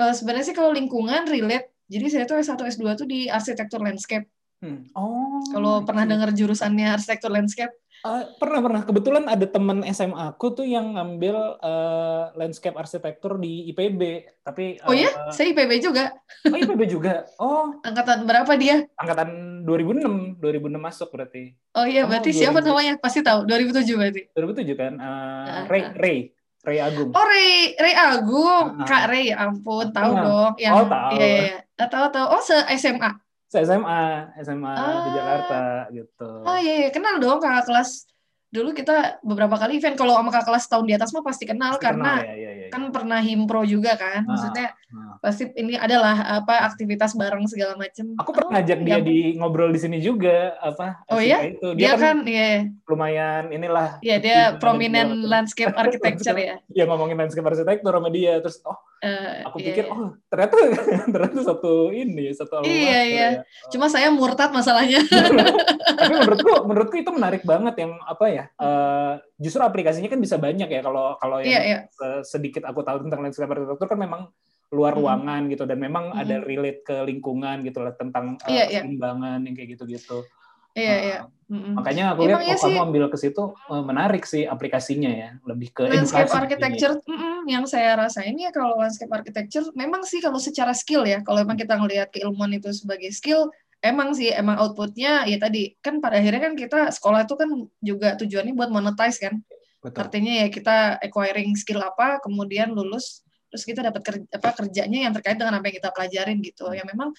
Eh, 0.00 0.14
sebenarnya 0.14 0.46
sih 0.46 0.56
kalau 0.56 0.70
lingkungan 0.70 1.26
relate 1.26 1.74
jadi 1.90 2.06
saya 2.06 2.24
tuh 2.30 2.38
S1 2.38 2.62
S2 2.62 2.84
tuh 2.94 3.08
di 3.10 3.26
arsitektur 3.26 3.82
landscape 3.82 4.30
Hmm. 4.60 4.84
Oh. 4.92 5.40
kalau 5.50 5.80
pernah 5.82 6.04
iya. 6.04 6.10
dengar 6.12 6.30
jurusannya 6.30 6.86
arsitektur 6.92 7.32
landscape 7.32 7.72
Eh, 8.00 8.24
pernah 8.40 8.64
pernah 8.64 8.80
kebetulan 8.80 9.28
ada 9.28 9.44
temen 9.44 9.84
SMA 9.92 10.32
aku 10.32 10.56
tuh 10.56 10.64
yang 10.64 10.96
ngambil 10.96 11.36
eh, 11.60 12.24
landscape 12.32 12.72
arsitektur 12.72 13.36
di 13.36 13.68
IPB 13.68 14.00
tapi 14.40 14.80
oh 14.88 14.96
ya 14.96 15.12
saya 15.28 15.52
IPB 15.52 15.84
juga 15.84 16.08
oh 16.48 16.56
IPB 16.56 16.80
juga 16.88 17.28
oh 17.36 17.76
angkatan 17.84 18.24
berapa 18.24 18.48
dia 18.56 18.88
angkatan 18.96 19.28
2006 19.68 20.40
2006 20.40 20.80
masuk 20.80 21.12
berarti 21.12 21.52
oh 21.76 21.84
iya 21.84 22.04
Oh, 22.04 22.08
berarti 22.08 22.32
siapa 22.32 22.64
2000. 22.64 22.68
namanya 22.72 22.94
pasti 22.96 23.20
tahu 23.20 23.44
2007 23.44 23.92
berarti 23.92 24.22
2007 24.32 24.80
kan 24.80 24.92
Eh, 24.96 25.04
Ah, 25.04 25.60
Ray 25.68 25.82
ah. 25.84 25.92
Ray 25.92 26.18
Ray 26.60 26.78
Agung 26.80 27.10
Oh 27.12 27.24
Ray 27.24 27.52
Ray 27.76 27.94
Agung, 27.96 28.66
Ah. 28.80 28.84
Kak 28.84 29.04
Ray, 29.08 29.28
ya 29.28 29.44
ampun, 29.44 29.92
tahu 29.92 30.12
Ah. 30.12 30.20
dong. 30.20 30.52
Yang, 30.56 30.72
Oh, 30.72 30.84
tahu. 30.84 31.10
Iya, 31.16 31.24
iya, 31.24 31.40
iya. 31.40 31.58
Tahu 31.88 32.06
tahu. 32.12 32.26
Oh, 32.32 32.40
se 32.40 32.52
SMA. 32.76 33.12
Saya 33.50 33.66
SMA 33.66 34.02
SMA 34.40 34.72
di 34.78 34.78
Ah. 34.78 35.10
Jakarta 35.10 35.60
gitu 35.90 36.30
Oh 36.46 36.54
iya, 36.54 36.86
iya, 36.86 36.88
kenal 36.94 37.18
dong 37.18 37.42
kakak 37.42 37.66
kelas. 37.66 38.06
Dulu 38.50 38.74
kita 38.74 39.22
beberapa 39.22 39.54
kali 39.54 39.78
event. 39.78 39.94
Kalau 39.94 40.14
sama 40.14 40.30
kakak 40.30 40.54
kelas 40.54 40.64
tahun 40.66 40.86
di 40.86 40.94
atas 40.94 41.10
mah 41.10 41.22
pasti 41.22 41.46
kenal 41.46 41.74
Pasti 41.74 41.86
karena 41.86 42.18
kenal 42.18 42.30
ya, 42.30 42.34
ya, 42.34 42.50
ya, 42.50 42.64
ya. 42.66 42.68
kan 42.70 42.82
pernah 42.90 43.18
himpro 43.18 43.62
juga 43.62 43.94
kan. 43.94 44.22
Ah, 44.22 44.30
Maksudnya 44.30 44.66
ah. 44.70 45.14
pasti 45.18 45.42
ini 45.54 45.74
adalah 45.74 46.14
apa 46.38 46.62
aktivitas 46.62 47.14
bareng 47.14 47.46
segala 47.46 47.74
macem. 47.74 48.14
Aku 48.18 48.30
pernah 48.30 48.50
Oh, 48.50 48.54
ngajak 48.54 48.78
dia 48.82 48.98
di 48.98 49.34
ngobrol 49.34 49.70
di 49.70 49.78
sini 49.78 49.98
juga 49.98 50.54
apa 50.58 51.02
Oh 51.06 51.18
iya? 51.18 51.46
Itu 51.46 51.74
dia, 51.74 51.94
Dia 51.94 51.98
kan, 51.98 52.22
kan, 52.22 52.30
iya, 52.30 52.50
lumayan 52.86 53.44
inilah 53.50 53.98
iya 53.98 54.16
dia 54.18 54.38
prominent 54.58 55.10
landscape 55.26 55.74
architecture 55.74 56.34
ya. 56.34 56.54
ya 56.78 56.86
ngomongin 56.86 57.18
landscape 57.18 57.46
arsitektur 57.46 57.94
sama 57.94 58.10
dia 58.10 58.38
terus 58.38 58.58
oh 58.62 58.78
Eh, 59.00 59.40
aku 59.48 59.56
iya, 59.58 59.66
pikir 59.72 59.84
iya. 59.88 59.92
oh 59.92 60.12
ternyata 60.28 60.54
ternyata 61.16 61.40
satu 61.40 61.88
ini 61.88 62.36
satu 62.36 62.60
alma 62.60 62.68
Iya, 62.68 63.00
iya. 63.02 63.28
ya. 63.32 63.40
Cuma 63.68 63.88
saya 63.88 64.12
murtad 64.12 64.52
masalahnya. 64.52 65.00
tapi 66.00 66.12
menurutku 66.14 66.50
menurutku 66.64 66.96
itu 66.96 67.08
menarik 67.08 67.40
banget 67.42 67.80
yang 67.80 67.96
apa 67.98 68.24
ya 68.28 68.44
eh, 68.52 69.12
justru 69.36 69.60
aplikasinya 69.60 70.04
kan 70.06 70.16
bisa 70.16 70.36
banyak 70.36 70.68
ya 70.68 70.80
kalau 70.80 71.16
kalau 71.16 71.40
yang 71.40 71.48
Iya, 71.48 71.60
iya. 71.62 71.78
se- 71.88 72.36
sedikit 72.36 72.64
aku 72.64 72.80
tahu 72.80 73.00
tentang 73.02 73.20
landscape 73.20 73.48
arsitektur 73.48 73.88
kan 73.88 73.96
memang 73.96 74.28
luar 74.70 74.92
Mhm. 74.92 75.00
ruangan 75.00 75.42
gitu 75.48 75.64
dan 75.64 75.78
memang 75.78 76.04
Mhm. 76.12 76.20
ada 76.20 76.36
relate 76.40 76.80
ke 76.82 76.96
lingkungan 77.00 77.64
gitu 77.64 77.80
lah 77.80 77.92
tentang 77.92 78.36
eh, 78.44 78.52
Iya, 78.52 78.64
iya. 78.68 78.80
keseimbangan 78.84 79.40
yang 79.42 79.54
kayak 79.54 79.68
gitu-gitu 79.74 80.28
Iya, 80.74 80.90
Nah, 80.90 81.00
iya. 81.02 81.18
Mm-mm. 81.50 81.74
makanya 81.74 82.14
aku 82.14 82.30
lihat 82.30 82.38
Emang 82.38 82.46
iya 82.46 82.54
oh 82.54 82.62
kamu 82.62 82.82
ambil 82.86 83.04
ke 83.10 83.18
situ 83.18 83.42
eh, 83.50 83.82
menarik 83.82 84.22
sih 84.22 84.46
aplikasinya 84.46 85.10
ya. 85.10 85.30
Lebih 85.42 85.68
ke 85.74 85.82
landscape 85.90 86.30
architecture 86.30 86.94
mm-mm, 87.02 87.50
yang 87.50 87.66
saya 87.66 87.98
rasain 87.98 88.38
ya 88.38 88.54
kalau 88.54 88.78
landscape 88.78 89.10
architecture 89.10 89.66
memang 89.74 90.06
sih 90.06 90.22
kalau 90.22 90.38
secara 90.38 90.70
skill 90.70 91.02
ya 91.02 91.26
kalau 91.26 91.42
emang 91.42 91.58
kita 91.58 91.74
ngelihat 91.74 92.14
keilmuan 92.14 92.54
itu 92.54 92.70
sebagai 92.70 93.10
skill 93.10 93.50
emang 93.82 94.14
sih 94.14 94.30
emang 94.30 94.62
outputnya 94.62 95.26
ya 95.26 95.42
tadi 95.42 95.74
kan 95.82 95.98
pada 95.98 96.22
akhirnya 96.22 96.38
kan 96.38 96.54
kita 96.54 96.94
sekolah 96.94 97.26
itu 97.26 97.34
kan 97.34 97.50
juga 97.82 98.14
tujuannya 98.14 98.54
buat 98.54 98.70
monetize 98.70 99.18
kan. 99.18 99.42
Betul. 99.82 100.06
Artinya 100.06 100.46
ya 100.46 100.48
kita 100.54 101.02
acquiring 101.02 101.58
skill 101.58 101.82
apa 101.82 102.22
kemudian 102.22 102.70
lulus 102.70 103.26
terus 103.50 103.66
kita 103.66 103.82
dapat 103.82 104.02
kerja, 104.06 104.26
apa 104.30 104.54
kerjanya 104.54 105.10
yang 105.10 105.12
terkait 105.18 105.34
dengan 105.34 105.58
apa 105.58 105.66
yang 105.66 105.76
kita 105.82 105.90
pelajarin 105.90 106.38
gitu. 106.46 106.70
Ya 106.70 106.86
memang 106.86 107.10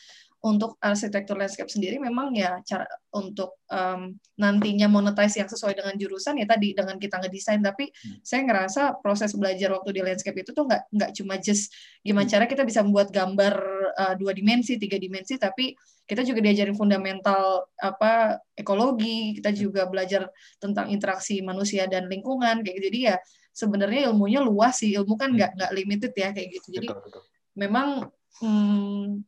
untuk 0.42 0.74
arsitektur 0.82 1.38
landscape 1.38 1.70
sendiri 1.70 2.02
memang 2.02 2.34
ya 2.34 2.58
cara 2.66 2.90
untuk 3.14 3.62
em, 3.70 4.18
nantinya 4.42 4.90
monetize 4.90 5.38
yang 5.38 5.46
sesuai 5.46 5.78
dengan 5.78 5.94
jurusan 5.94 6.42
ya 6.42 6.50
tadi 6.50 6.74
dengan 6.74 6.98
kita 6.98 7.22
ngedesain. 7.22 7.62
Tapi 7.62 7.94
saya 8.26 8.42
ngerasa 8.50 8.98
proses 9.06 9.38
belajar 9.38 9.70
waktu 9.78 9.94
di 9.94 10.02
landscape 10.02 10.42
itu 10.42 10.50
tuh 10.50 10.66
nggak 10.66 10.90
nggak 10.98 11.12
cuma 11.14 11.38
just 11.38 11.70
gimana 12.02 12.26
cara 12.26 12.50
kita 12.50 12.66
bisa 12.66 12.82
membuat 12.82 13.14
gambar 13.14 13.54
eh, 13.94 14.14
dua 14.18 14.34
dimensi 14.34 14.82
tiga 14.82 14.98
dimensi 14.98 15.38
tapi 15.38 15.78
kita 16.10 16.26
juga 16.26 16.42
diajarin 16.42 16.74
fundamental 16.74 17.70
apa 17.78 18.42
ekologi 18.58 19.38
kita 19.38 19.54
juga 19.54 19.86
belajar 19.86 20.26
tentang 20.58 20.90
interaksi 20.90 21.40
manusia 21.46 21.86
dan 21.86 22.10
lingkungan 22.10 22.66
kayak 22.66 22.82
gitu. 22.82 22.88
jadi 22.90 23.00
ya 23.14 23.16
sebenarnya 23.54 24.10
ilmunya 24.10 24.42
luas 24.42 24.82
sih 24.82 24.96
ilmu 24.96 25.14
kan 25.20 25.36
nggak 25.36 25.54
nggak 25.54 25.72
limited 25.76 26.12
ya 26.16 26.34
kayak 26.34 26.50
gitu. 26.56 26.68
Jadi 26.82 26.88
betul 26.90 27.04
betul. 27.06 27.24
memang 27.54 27.88
hmm, 28.42 29.22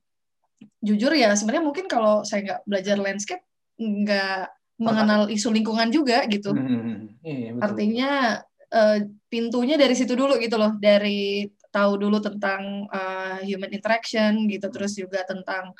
jujur 0.83 1.11
ya 1.15 1.33
sebenarnya 1.33 1.65
mungkin 1.65 1.85
kalau 1.87 2.21
saya 2.27 2.41
nggak 2.43 2.61
belajar 2.67 2.95
landscape 2.99 3.43
nggak 3.79 4.51
mengenal 4.81 5.29
isu 5.29 5.53
lingkungan 5.53 5.89
juga 5.93 6.25
gitu. 6.27 6.51
Hmm, 6.53 7.13
iya, 7.21 7.53
betul. 7.53 7.63
artinya 7.63 8.09
eh, 8.73 8.99
pintunya 9.29 9.75
dari 9.77 9.93
situ 9.93 10.13
dulu 10.17 10.37
gitu 10.41 10.57
loh. 10.57 10.75
Dari 10.77 11.47
tahu 11.69 11.97
dulu 11.97 12.17
tentang 12.21 12.89
eh, 12.89 13.39
human 13.47 13.71
interaction 13.73 14.45
gitu 14.49 14.67
terus 14.69 14.93
juga 14.97 15.25
tentang 15.25 15.73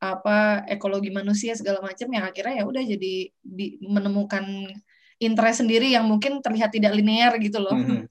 apa 0.00 0.64
ekologi 0.64 1.12
manusia 1.12 1.52
segala 1.52 1.84
macam 1.84 2.08
yang 2.08 2.24
akhirnya 2.24 2.64
ya 2.64 2.64
udah 2.64 2.80
jadi 2.80 3.14
di- 3.36 3.76
menemukan 3.84 4.72
interest 5.20 5.60
sendiri 5.60 5.92
yang 5.92 6.08
mungkin 6.08 6.40
terlihat 6.40 6.72
tidak 6.72 6.96
linear 6.96 7.36
gitu 7.36 7.60
loh. 7.60 7.76
Mhm. 7.76 8.08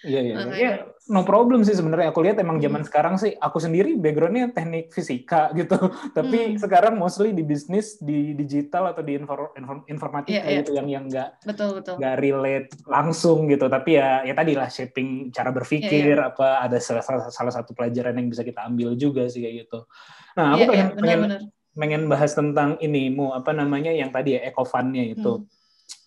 Iya 0.00 0.20
iya. 0.22 0.34
Makanya. 0.34 0.56
Ya, 0.56 0.72
no 1.08 1.22
problem 1.22 1.60
sih 1.60 1.76
sebenarnya. 1.76 2.08
Aku 2.08 2.24
lihat 2.24 2.40
emang 2.40 2.56
zaman 2.56 2.80
Hmm. 2.80 2.88
sekarang 2.88 3.14
sih. 3.16 3.36
Aku 3.36 3.60
sendiri 3.60 3.94
backgroundnya 3.94 4.48
teknik 4.48 4.88
fisika 4.90 5.52
gitu. 5.58 5.76
Tapi 6.10 6.54
Hmm. 6.54 6.56
sekarang 6.56 6.96
mostly 6.96 7.30
di 7.30 7.42
bisnis, 7.42 7.96
di 7.96 8.32
digital 8.32 8.88
atau 8.88 9.04
di 9.04 9.20
infor, 9.20 9.52
infor- 9.54 9.84
informatika 9.86 10.32
Iya, 10.32 10.42
iya. 10.42 10.58
gitu 10.64 10.70
yang 10.72 10.88
yang 10.88 11.04
nggak 11.04 11.44
betul 11.44 11.76
betul 11.76 11.94
nggak 12.00 12.14
relate 12.16 12.68
langsung 12.84 13.38
gitu. 13.46 13.66
Tapi 13.66 13.90
ya 13.94 14.24
ya 14.24 14.32
tadi 14.32 14.52
lah 14.56 14.68
shaping 14.68 15.28
cara 15.30 15.52
berpikir 15.52 16.16
Iya, 16.16 16.32
apa 16.32 16.64
ada 16.64 16.80
salah, 16.80 17.04
salah, 17.04 17.28
salah 17.28 17.52
satu 17.52 17.76
pelajaran 17.76 18.16
yang 18.16 18.26
bisa 18.26 18.40
kita 18.40 18.64
ambil 18.64 18.96
juga 18.96 19.28
sih 19.28 19.44
kayak 19.44 19.68
gitu. 19.68 19.84
Nah 20.32 20.56
aku 20.56 20.64
Iya, 20.64 20.64
iya, 20.64 20.70
pengen 20.70 20.88
pengen 20.96 21.00
benar-benar 21.20 21.40
pengen 21.70 22.02
bahas 22.08 22.32
tentang 22.34 22.70
ini 22.80 23.08
mu 23.08 23.30
apa 23.30 23.52
namanya 23.52 23.92
yang 23.92 24.10
tadi 24.10 24.34
ya 24.34 24.48
eco-fun-nya 24.48 25.12
itu. 25.12 25.44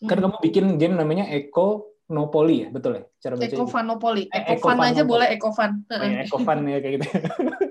Hmm. 0.02 0.08
Kan 0.08 0.18
kamu 0.20 0.36
bikin 0.42 0.66
game 0.76 0.96
namanya 0.96 1.24
Eco 1.28 1.93
Nopoli 2.12 2.68
ya, 2.68 2.70
betul 2.70 3.00
ya? 3.00 3.04
Cara 3.18 3.34
baca 3.40 3.48
Ecofanopoly. 3.48 4.24
Eh, 4.28 4.44
Ecofan 4.60 4.80
aja 4.84 5.04
boleh 5.08 5.28
Ecofan. 5.32 5.72
Oh 5.88 6.04
ya, 6.04 6.28
Ecofun 6.28 6.60
ya 6.68 6.78
kayak 6.84 6.94
gitu. 7.00 7.08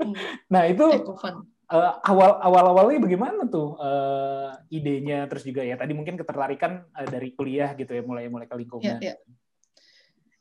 Hmm, 0.02 0.18
Nah 0.50 0.66
itu 0.66 0.82
eh, 0.82 1.92
awal 2.10 2.42
awal 2.42 2.64
awalnya 2.74 3.06
bagaimana 3.06 3.46
tuh 3.46 3.78
eh, 3.78 4.50
idenya 4.74 5.30
terus 5.30 5.46
juga 5.46 5.62
ya 5.62 5.78
tadi 5.78 5.94
mungkin 5.94 6.18
ketertarikan 6.18 6.90
eh, 6.90 7.06
dari 7.06 7.30
kuliah 7.38 7.70
gitu 7.78 7.94
ya 7.94 8.02
mulai 8.02 8.26
mulai 8.26 8.50
ke 8.50 8.54
Ya, 8.56 8.58
lingkungan. 8.58 8.98
ya. 8.98 9.14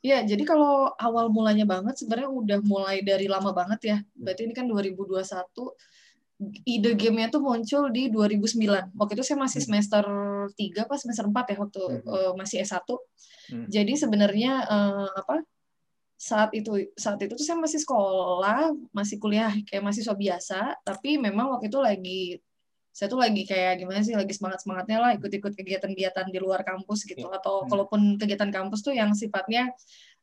Ya, 0.01 0.17
jadi 0.25 0.41
kalau 0.49 0.89
awal 0.97 1.29
mulanya 1.29 1.61
banget 1.69 1.93
sebenarnya 2.01 2.25
udah 2.33 2.59
mulai 2.65 3.05
dari 3.05 3.29
lama 3.29 3.53
banget 3.53 3.79
ya. 3.85 3.97
Berarti 4.17 4.49
ini 4.49 4.53
kan 4.57 4.65
2021 4.65 5.21
ide 6.65 6.97
gamenya 6.97 7.29
tuh 7.29 7.41
muncul 7.41 7.93
di 7.93 8.09
2009. 8.09 8.89
Waktu 8.97 9.13
itu 9.15 9.23
saya 9.25 9.37
masih 9.37 9.61
Hmm. 9.61 9.67
semester 9.69 10.03
3 10.57 10.89
pas 10.89 10.97
semester 10.97 11.25
4 11.29 11.45
ya 11.53 11.57
waktu 11.61 11.81
Hmm. 11.81 12.01
eh, 12.09 12.31
masih 12.33 12.57
S1. 12.65 12.97
Hmm. 13.53 13.65
Jadi 13.69 13.93
sebenarnya 13.93 14.51
eh, 14.65 15.09
apa 15.13 15.45
saat 16.17 16.53
itu 16.53 16.77
saat 16.97 17.17
itu 17.21 17.33
tuh 17.33 17.45
saya 17.45 17.57
masih 17.57 17.81
sekolah, 17.81 18.69
masih 18.93 19.17
kuliah 19.17 19.49
kayak 19.65 19.81
mahasiswa 19.81 20.13
biasa, 20.13 20.59
tapi 20.85 21.17
memang 21.17 21.49
waktu 21.57 21.65
itu 21.69 21.79
lagi 21.81 22.21
saya 22.91 23.07
tuh 23.07 23.23
lagi 23.23 23.47
kayak 23.47 23.79
gimana 23.79 24.03
sih 24.03 24.11
lagi 24.13 24.35
semangat 24.35 24.61
semangatnya 24.67 24.99
lah 24.99 25.11
ikut-ikut 25.15 25.55
kegiatan-kegiatan 25.55 26.27
di 26.27 26.39
luar 26.43 26.61
kampus 26.67 27.07
gitu 27.07 27.23
Iya. 27.23 27.39
atau 27.39 27.63
Hmm. 27.63 27.69
kalaupun 27.71 28.01
kegiatan 28.19 28.51
kampus 28.51 28.83
tuh 28.83 28.91
yang 28.91 29.15
sifatnya 29.15 29.71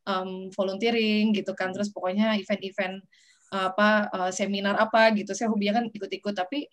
um, 0.05 0.53
volunteering 0.53 1.33
gitu 1.33 1.57
kan 1.57 1.73
terus 1.73 1.89
pokoknya 1.89 2.37
event-event 2.37 3.01
apa 3.49 4.09
eh, 4.13 4.33
seminar 4.35 4.77
apa 4.77 5.13
gitu 5.17 5.33
saya 5.33 5.49
hobinya 5.49 5.81
kan 5.83 5.85
ikut-ikut 5.93 6.35
tapi 6.37 6.69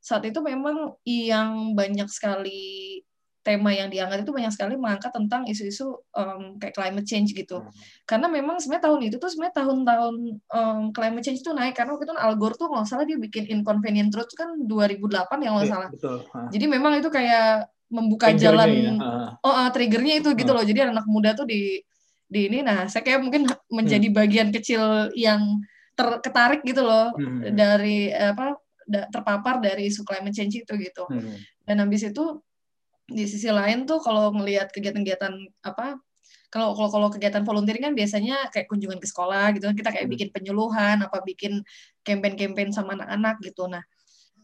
saat 0.00 0.24
itu 0.24 0.40
memang 0.40 0.96
yang 1.04 1.76
banyak 1.76 2.08
sekali 2.08 3.02
tema 3.40 3.72
yang 3.72 3.88
diangkat 3.88 4.20
itu 4.20 4.32
banyak 4.36 4.52
sekali 4.52 4.76
mengangkat 4.76 5.16
tentang 5.16 5.48
isu-isu 5.48 5.96
um, 6.12 6.60
kayak 6.60 6.76
climate 6.76 7.08
change 7.08 7.32
gitu. 7.32 7.64
Hmm. 7.64 7.72
Karena 8.04 8.28
memang 8.28 8.60
sebenarnya 8.60 8.84
tahun 8.92 9.00
itu 9.08 9.16
tuh 9.16 9.32
sebenarnya 9.32 9.56
tahun-tahun 9.64 10.14
um, 10.52 10.80
climate 10.92 11.24
change 11.24 11.40
itu 11.40 11.48
naik 11.56 11.72
karena 11.72 11.96
waktu 11.96 12.04
itu 12.04 12.12
kan 12.12 12.20
Al 12.20 12.36
Gore 12.36 12.60
tuh 12.60 12.68
kalau 12.68 12.84
nggak 12.84 12.88
salah 12.92 13.04
dia 13.08 13.16
bikin 13.16 13.48
Inconvenient 13.48 14.12
Truth 14.12 14.36
kan 14.36 14.60
2008 14.68 15.40
yang 15.40 15.56
nggak 15.56 15.68
Iya, 15.68 15.72
salah. 15.72 15.88
betul. 15.88 16.16
Ah. 16.36 16.48
Jadi 16.52 16.64
memang 16.68 16.92
itu 17.00 17.08
kayak 17.08 17.48
membuka 17.88 18.26
Triggernya 18.28 18.44
jalan 18.44 18.68
ya, 18.70 18.92
oh 19.42 19.54
ah, 19.56 19.68
triggernya 19.72 20.14
itu 20.20 20.28
gitu 20.36 20.52
Hmm. 20.52 20.58
loh. 20.60 20.64
Jadi 20.68 20.80
anak 20.84 21.06
muda 21.08 21.32
tuh 21.32 21.48
di 21.48 21.80
di 22.30 22.40
ini 22.46 22.60
nah 22.60 22.86
saya 22.86 23.02
kayak 23.02 23.24
mungkin 23.24 23.48
menjadi 23.72 24.06
Hmm. 24.12 24.16
bagian 24.20 24.48
kecil 24.52 25.10
yang 25.16 25.64
terketarik 26.00 26.60
gitu 26.64 26.80
loh 26.80 27.12
Hmm. 27.12 27.52
dari 27.52 28.08
apa 28.08 28.56
da- 28.88 29.06
terpapar 29.12 29.60
dari 29.60 29.86
isu 29.86 30.02
climate 30.02 30.34
change 30.34 30.64
itu 30.64 30.72
gitu. 30.76 31.04
Hmm. 31.06 31.36
Dan 31.68 31.84
habis 31.84 32.02
itu 32.02 32.24
di 33.06 33.26
sisi 33.26 33.50
lain 33.50 33.84
tuh 33.84 33.98
kalau 33.98 34.30
ngelihat 34.32 34.70
kegiatan-kegiatan 34.70 35.34
apa 35.62 35.98
kalau 36.50 36.74
kalau 36.74 36.90
kalau 36.90 37.08
kegiatan 37.10 37.42
volunteering 37.42 37.90
kan 37.90 37.94
biasanya 37.94 38.50
kayak 38.50 38.66
kunjungan 38.66 38.98
ke 38.98 39.06
sekolah 39.06 39.54
gitu 39.54 39.70
kan 39.70 39.76
kita 39.78 39.90
kayak 39.90 40.06
Hmm. 40.06 40.14
bikin 40.14 40.28
penyuluhan 40.30 40.96
apa 41.02 41.18
bikin 41.22 41.62
campaign-campaign 42.02 42.70
sama 42.70 42.94
anak-anak 42.94 43.38
gitu 43.42 43.66
nah 43.66 43.82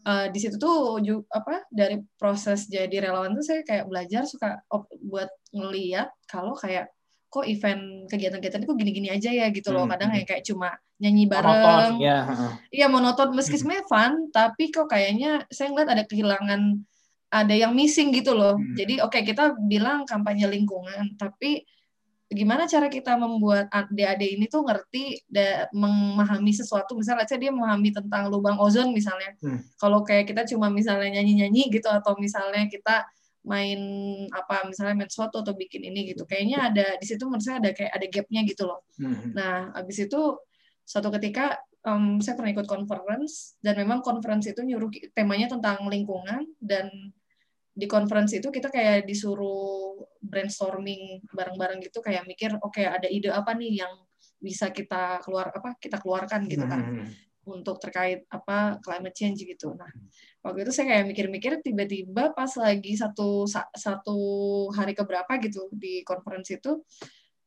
eh, 0.03 0.27
di 0.31 0.39
situ 0.39 0.55
tuh 0.55 0.95
apa 1.27 1.67
dari 1.67 1.99
proses 2.15 2.67
jadi 2.67 3.03
relawan 3.03 3.35
tuh 3.35 3.43
saya 3.43 3.59
kayak 3.67 3.91
belajar 3.91 4.23
suka 4.23 4.63
op- 4.71 4.87
buat 5.03 5.27
ngeliat 5.51 6.07
kalau 6.27 6.55
kayak 6.55 6.87
kok 7.27 7.43
event 7.43 8.07
kegiatan-kegiatan 8.07 8.63
itu 8.63 8.73
gini-gini 8.73 9.07
aja 9.11 9.29
ya 9.29 9.51
gitu 9.51 9.75
loh 9.75 9.83
Hmm, 9.83 9.91
kadang 9.93 10.09
hmm. 10.15 10.23
kayak 10.23 10.43
cuma 10.47 10.79
nyanyi 10.97 11.27
Monoton, 11.27 11.43
bareng 11.43 11.95
ya. 12.01 12.17
ah. 12.25 12.53
Iya 12.73 12.87
monoton 12.89 13.29
meski 13.35 13.59
Hmm. 13.59 13.61
sebenarnya 13.67 13.85
fun, 13.85 14.11
tapi 14.31 14.63
kok 14.71 14.87
kayaknya 14.89 15.43
saya 15.51 15.69
ngeliat 15.69 15.89
ada 15.93 16.03
kehilangan, 16.07 16.61
ada 17.29 17.53
yang 17.53 17.75
missing 17.75 18.09
gitu 18.15 18.31
loh. 18.33 18.55
Hmm. 18.55 18.73
Jadi 18.79 19.03
oke 19.03 19.19
kita 19.21 19.53
bilang 19.67 20.07
kampanye 20.07 20.47
lingkungan, 20.47 21.19
tapi 21.19 21.67
gimana 22.27 22.67
cara 22.67 22.91
kita 22.91 23.15
membuat 23.15 23.71
adik-adik 23.71 24.35
ini 24.35 24.45
tuh 24.51 24.63
ngerti 24.67 25.23
dan 25.31 25.67
memahami 25.71 26.51
sesuatu, 26.51 26.95
misalnya 26.95 27.23
aja 27.23 27.39
dia 27.39 27.51
memahami 27.55 27.91
tentang 27.95 28.27
lubang 28.27 28.59
ozon 28.59 28.91
misalnya. 28.95 29.31
Hmm. 29.43 29.63
Kalau 29.79 30.03
kayak 30.03 30.31
kita 30.31 30.43
cuma 30.47 30.67
misalnya 30.67 31.07
nyanyi-nyanyi 31.19 31.71
gitu 31.71 31.87
atau 31.87 32.15
misalnya 32.19 32.67
kita 32.67 33.07
main 33.47 33.79
apa 34.29 34.67
misalnya 34.67 34.93
main 34.99 35.09
sesuatu 35.09 35.39
atau 35.39 35.55
bikin 35.55 35.87
ini 35.87 36.11
gitu, 36.11 36.27
kayaknya 36.27 36.67
ada 36.67 36.87
di 36.99 37.05
situ 37.07 37.23
menurut 37.23 37.43
saya 37.43 37.63
ada 37.63 37.71
kayak 37.71 37.91
ada 37.95 38.05
gapnya 38.11 38.41
gitu 38.43 38.63
loh. 38.67 38.83
Hmm. 38.99 39.31
Nah, 39.31 39.71
habis 39.71 40.03
itu 40.03 40.21
suatu 40.83 41.07
ketika 41.15 41.55
em, 41.87 42.19
saya 42.19 42.35
pernah 42.35 42.51
ikut 42.51 42.67
conference 42.67 43.55
dan 43.63 43.79
memang 43.79 44.03
conference 44.03 44.51
itu 44.51 44.59
nyuruh 44.63 44.91
temanya 45.15 45.47
tentang 45.55 45.87
lingkungan 45.87 46.43
dan 46.59 46.91
di 47.77 47.85
conference 47.85 48.33
itu 48.33 48.49
kita 48.49 48.73
kayak 48.73 49.05
disuruh 49.05 49.93
brainstorming 50.17 51.21
bareng-bareng 51.29 51.77
gitu 51.85 52.01
kayak 52.01 52.25
mikir 52.25 52.57
oke 52.57 52.81
ada 52.81 53.05
ide 53.05 53.29
apa 53.29 53.53
nih 53.53 53.85
yang 53.85 53.93
bisa 54.41 54.73
kita 54.73 55.21
keluar 55.21 55.53
apa 55.53 55.77
kita 55.77 56.01
keluarkan 56.01 56.49
gitu 56.49 56.65
kan 56.65 56.81
Hmm. 56.81 57.26
Untuk 57.47 57.79
terkait 57.79 58.27
apa 58.27 58.77
climate 58.83 59.15
change 59.15 59.41
gitu. 59.41 59.71
Nah, 59.73 59.87
waktu 60.43 60.67
itu 60.67 60.71
saya 60.71 60.85
kayak 60.91 61.05
mikir-mikir 61.07 61.51
tiba-tiba 61.63 62.35
pas 62.35 62.51
lagi 62.59 62.93
satu 62.93 63.47
sa- 63.47 63.71
satu 63.71 64.17
hari 64.75 64.91
keberapa 64.91 65.39
gitu 65.39 65.71
di 65.71 66.03
conference 66.03 66.51
itu 66.51 66.83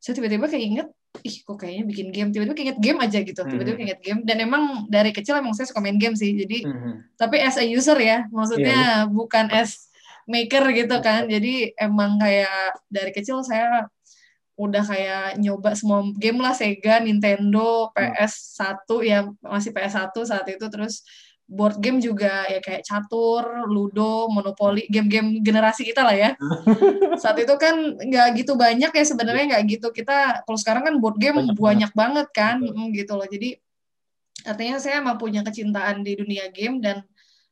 saya 0.01 0.17
tiba-tiba 0.17 0.49
keinget 0.49 0.89
ih 1.21 1.37
kok 1.43 1.59
kayaknya 1.59 1.85
bikin 1.85 2.09
game 2.15 2.31
tiba-tiba 2.31 2.57
keinget 2.57 2.79
game 2.81 2.99
aja 3.03 3.19
gitu 3.21 3.43
tiba-tiba 3.43 3.77
Hmm. 3.77 3.83
keinget 3.85 4.01
game 4.01 4.21
dan 4.25 4.37
emang 4.41 4.65
dari 4.87 5.11
kecil 5.11 5.37
emang 5.37 5.53
saya 5.53 5.69
suka 5.69 5.83
main 5.83 5.99
game 5.99 6.15
sih 6.17 6.33
jadi 6.33 6.65
Hmm. 6.65 7.05
tapi 7.19 7.37
as 7.37 7.59
a 7.59 7.67
user 7.67 7.99
ya 7.99 8.25
maksudnya 8.31 9.05
Iya, 9.05 9.11
bukan 9.11 9.51
as 9.53 9.91
maker 10.25 10.71
gitu 10.71 10.97
kan 11.03 11.27
jadi 11.27 11.75
emang 11.77 12.17
kayak 12.17 12.79
dari 12.87 13.11
kecil 13.11 13.43
saya 13.43 13.91
udah 14.61 14.85
kayak 14.85 15.41
nyoba 15.41 15.73
semua 15.73 16.05
game 16.21 16.37
lah 16.45 16.53
Sega, 16.53 17.01
Nintendo, 17.01 17.89
PS1 17.97 18.85
ya 19.01 19.25
masih 19.41 19.73
PS1 19.73 20.13
saat 20.29 20.47
itu 20.53 20.67
terus 20.69 21.01
board 21.51 21.83
game 21.83 21.99
juga 21.99 22.47
ya 22.47 22.63
kayak 22.63 22.87
catur, 22.87 23.43
ludo, 23.67 24.31
monopoli, 24.31 24.87
game-game 24.87 25.43
generasi 25.43 25.83
kita 25.83 26.07
lah 26.07 26.15
ya. 26.15 26.31
Saat 27.23 27.43
itu 27.43 27.51
kan 27.59 27.99
nggak 27.99 28.39
gitu 28.39 28.55
banyak 28.55 28.95
ya 28.95 29.05
sebenarnya 29.05 29.59
nggak 29.59 29.65
gitu 29.67 29.91
kita 29.91 30.47
kalau 30.47 30.59
sekarang 30.63 30.87
kan 30.87 30.95
board 31.03 31.19
game 31.19 31.43
Banyak 31.43 31.59
banyak, 31.59 31.91
banget 31.91 32.29
kan 32.31 32.63
Betul. 32.63 32.79
Mm, 32.79 32.89
gitu 32.95 33.13
loh. 33.19 33.27
Jadi 33.27 33.51
artinya 34.47 34.79
saya 34.79 35.03
emang 35.03 35.19
punya 35.19 35.43
kecintaan 35.43 36.07
di 36.07 36.15
dunia 36.15 36.55
game 36.55 36.79
dan 36.79 37.03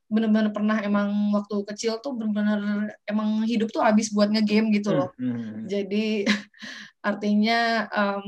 bener-bener 0.09 0.49
pernah 0.55 0.81
emang 0.81 1.35
waktu 1.37 1.69
kecil 1.69 2.01
tuh 2.01 2.17
bener-bener 2.17 2.97
emang 3.05 3.45
hidup 3.45 3.69
tuh 3.69 3.85
habis 3.85 4.15
buat 4.15 4.31
ngegame 4.31 4.73
gitu 4.79 4.95
loh. 4.95 5.11
Hmm. 5.19 5.67
Jadi 5.67 6.23
artinya 7.09 7.59
em, 7.89 8.27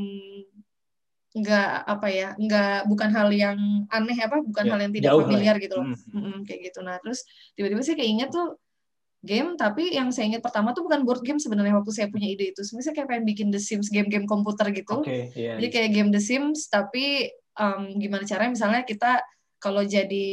nggak 1.31 1.71
apa 1.87 2.09
ya, 2.11 2.29
nggak 2.35 2.91
bukan 2.91 3.11
hal 3.15 3.29
yang 3.31 3.59
aneh 3.87 4.19
apa, 4.19 4.43
bukan 4.43 4.65
Ya, 4.67 4.71
hal 4.75 4.81
yang 4.83 4.93
tidak 4.97 5.11
lah 5.15 5.15
ya. 5.15 5.23
familiar 5.31 5.57
gitu 5.63 5.75
loh. 5.79 5.87
Hmm. 5.87 5.99
Mm-mm, 6.11 6.39
kayak 6.43 6.61
gitu. 6.71 6.79
Nah 6.83 6.97
terus 6.99 7.23
tiba-tiba 7.55 7.83
saya 7.87 7.97
keinget 8.03 8.31
tuh 8.35 8.59
game, 9.23 9.55
tapi 9.55 9.95
yang 9.95 10.09
saya 10.11 10.27
ingat 10.33 10.43
pertama 10.43 10.73
tuh 10.75 10.83
bukan 10.83 11.05
board 11.07 11.23
game 11.23 11.39
sebenarnya 11.39 11.77
waktu 11.79 11.93
saya 11.95 12.09
punya 12.11 12.27
ide 12.27 12.51
itu. 12.51 12.61
Sebenarnya 12.67 12.87
saya 12.91 12.97
kayak 12.99 13.09
pengen 13.15 13.25
bikin 13.31 13.49
The 13.55 13.61
Sims 13.63 13.93
game-game 13.93 14.27
komputer 14.27 14.73
gitu. 14.75 15.05
Oke, 15.07 15.31
iya. 15.37 15.55
Jadi 15.61 15.69
kayak 15.71 15.91
game 15.95 16.11
The 16.11 16.23
Sims, 16.25 16.67
tapi 16.67 17.31
em, 17.31 17.83
gimana 18.01 18.25
caranya 18.27 18.53
misalnya 18.57 18.83
kita 18.83 19.21
kalau 19.61 19.85
jadi 19.85 20.29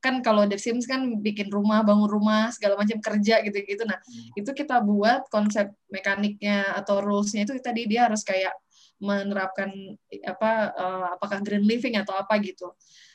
kan 0.00 0.20
kalau 0.20 0.44
The 0.48 0.56
Sims 0.60 0.84
kan 0.84 1.20
bikin 1.20 1.48
rumah, 1.48 1.80
bangun 1.84 2.08
rumah, 2.08 2.52
segala 2.52 2.76
macam 2.76 3.00
kerja 3.00 3.40
gitu-gitu. 3.40 3.84
Nah, 3.88 3.96
itu 4.36 4.50
kita 4.52 4.80
buat 4.84 5.28
konsep 5.32 5.72
mekaniknya 5.88 6.76
atau 6.76 7.00
rules-nya 7.00 7.48
itu 7.48 7.56
tadi 7.60 7.88
dia 7.88 8.08
harus 8.08 8.20
kayak 8.24 8.52
menerapkan 9.00 9.72
apa 10.24 10.50
eh, 10.76 11.06
apakah 11.16 11.40
green 11.40 11.64
living 11.64 11.96
atau 12.00 12.16
apa 12.16 12.36
gitu. 12.40 12.72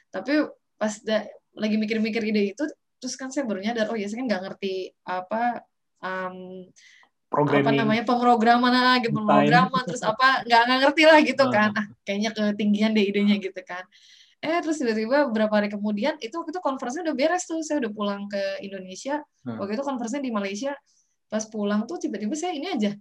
Tapi 0.09 0.49
pas 0.77 0.93
da- 1.05 1.29
lagi 1.57 1.75
mikir-mikir 1.77 2.21
ide 2.25 2.53
itu 2.57 2.63
terus 2.99 3.15
kan 3.17 3.29
saya 3.33 3.45
baru 3.47 3.62
nyadar 3.63 3.88
oh 3.89 3.97
ya 3.97 4.05
saya 4.09 4.21
kan 4.21 4.27
nggak 4.27 4.43
ngerti 4.49 4.91
apa 5.07 5.63
em, 6.03 6.67
apa 7.29 7.71
namanya 7.71 8.03
pemrograman 8.03 8.73
ah, 8.73 8.97
gitu, 8.99 9.13
pemrograman 9.15 9.83
terus 9.85 10.01
apa 10.03 10.41
nggak 10.43 10.62
nggak 10.67 10.79
ngerti 10.83 11.03
lah 11.05 11.19
gitu 11.21 11.43
Ah. 11.45 11.51
kan 11.53 11.69
ah 11.77 11.85
kayaknya 12.03 12.29
ketinggian 12.33 12.91
deh 12.97 13.05
idenya 13.05 13.35
gitu 13.39 13.62
kan 13.63 13.85
eh 14.39 14.58
terus 14.63 14.80
tiba-tiba 14.80 15.28
beberapa 15.28 15.60
hari 15.60 15.67
kemudian 15.67 16.15
itu 16.23 16.32
waktu 16.32 16.56
itu 16.56 16.62
conference 16.63 16.95
udah 17.04 17.15
beres 17.15 17.43
tuh 17.43 17.60
saya 17.60 17.84
udah 17.84 17.91
pulang 17.91 18.23
ke 18.32 18.39
Indonesia 18.63 19.19
Hmm. 19.43 19.56
waktu 19.60 19.75
itu 19.80 19.84
conference 19.84 20.15
di 20.19 20.32
Malaysia 20.32 20.71
pas 21.28 21.43
pulang 21.47 21.84
tuh 21.88 21.99
tiba-tiba 21.99 22.36
saya 22.36 22.56
ini 22.56 22.67
aja 22.71 22.91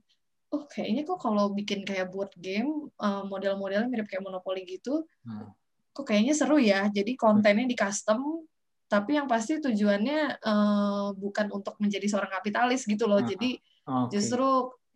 oh 0.50 0.66
kayaknya 0.66 1.02
kok 1.06 1.18
kalau 1.20 1.50
bikin 1.54 1.82
kayak 1.86 2.10
board 2.10 2.30
game 2.38 2.90
eh, 2.90 3.22
model-modelnya 3.26 3.86
mirip 3.86 4.06
kayak 4.10 4.22
Monopoly 4.22 4.66
gitu 4.66 5.06
Hmm. 5.26 5.50
kok 5.94 6.04
kayaknya 6.06 6.34
seru 6.34 6.58
ya 6.58 6.86
jadi 6.90 7.14
kontennya 7.14 7.66
di 7.66 7.74
custom 7.78 8.46
tapi 8.88 9.14
yang 9.20 9.28
pasti 9.28 9.60
tujuannya 9.60 10.40
eh, 10.42 11.08
bukan 11.14 11.46
untuk 11.54 11.78
menjadi 11.78 12.06
seorang 12.10 12.32
kapitalis 12.34 12.82
gitu 12.86 13.06
loh 13.06 13.20
Ah, 13.22 13.26
jadi 13.26 13.50
Oke. 13.86 14.16
justru 14.16 14.46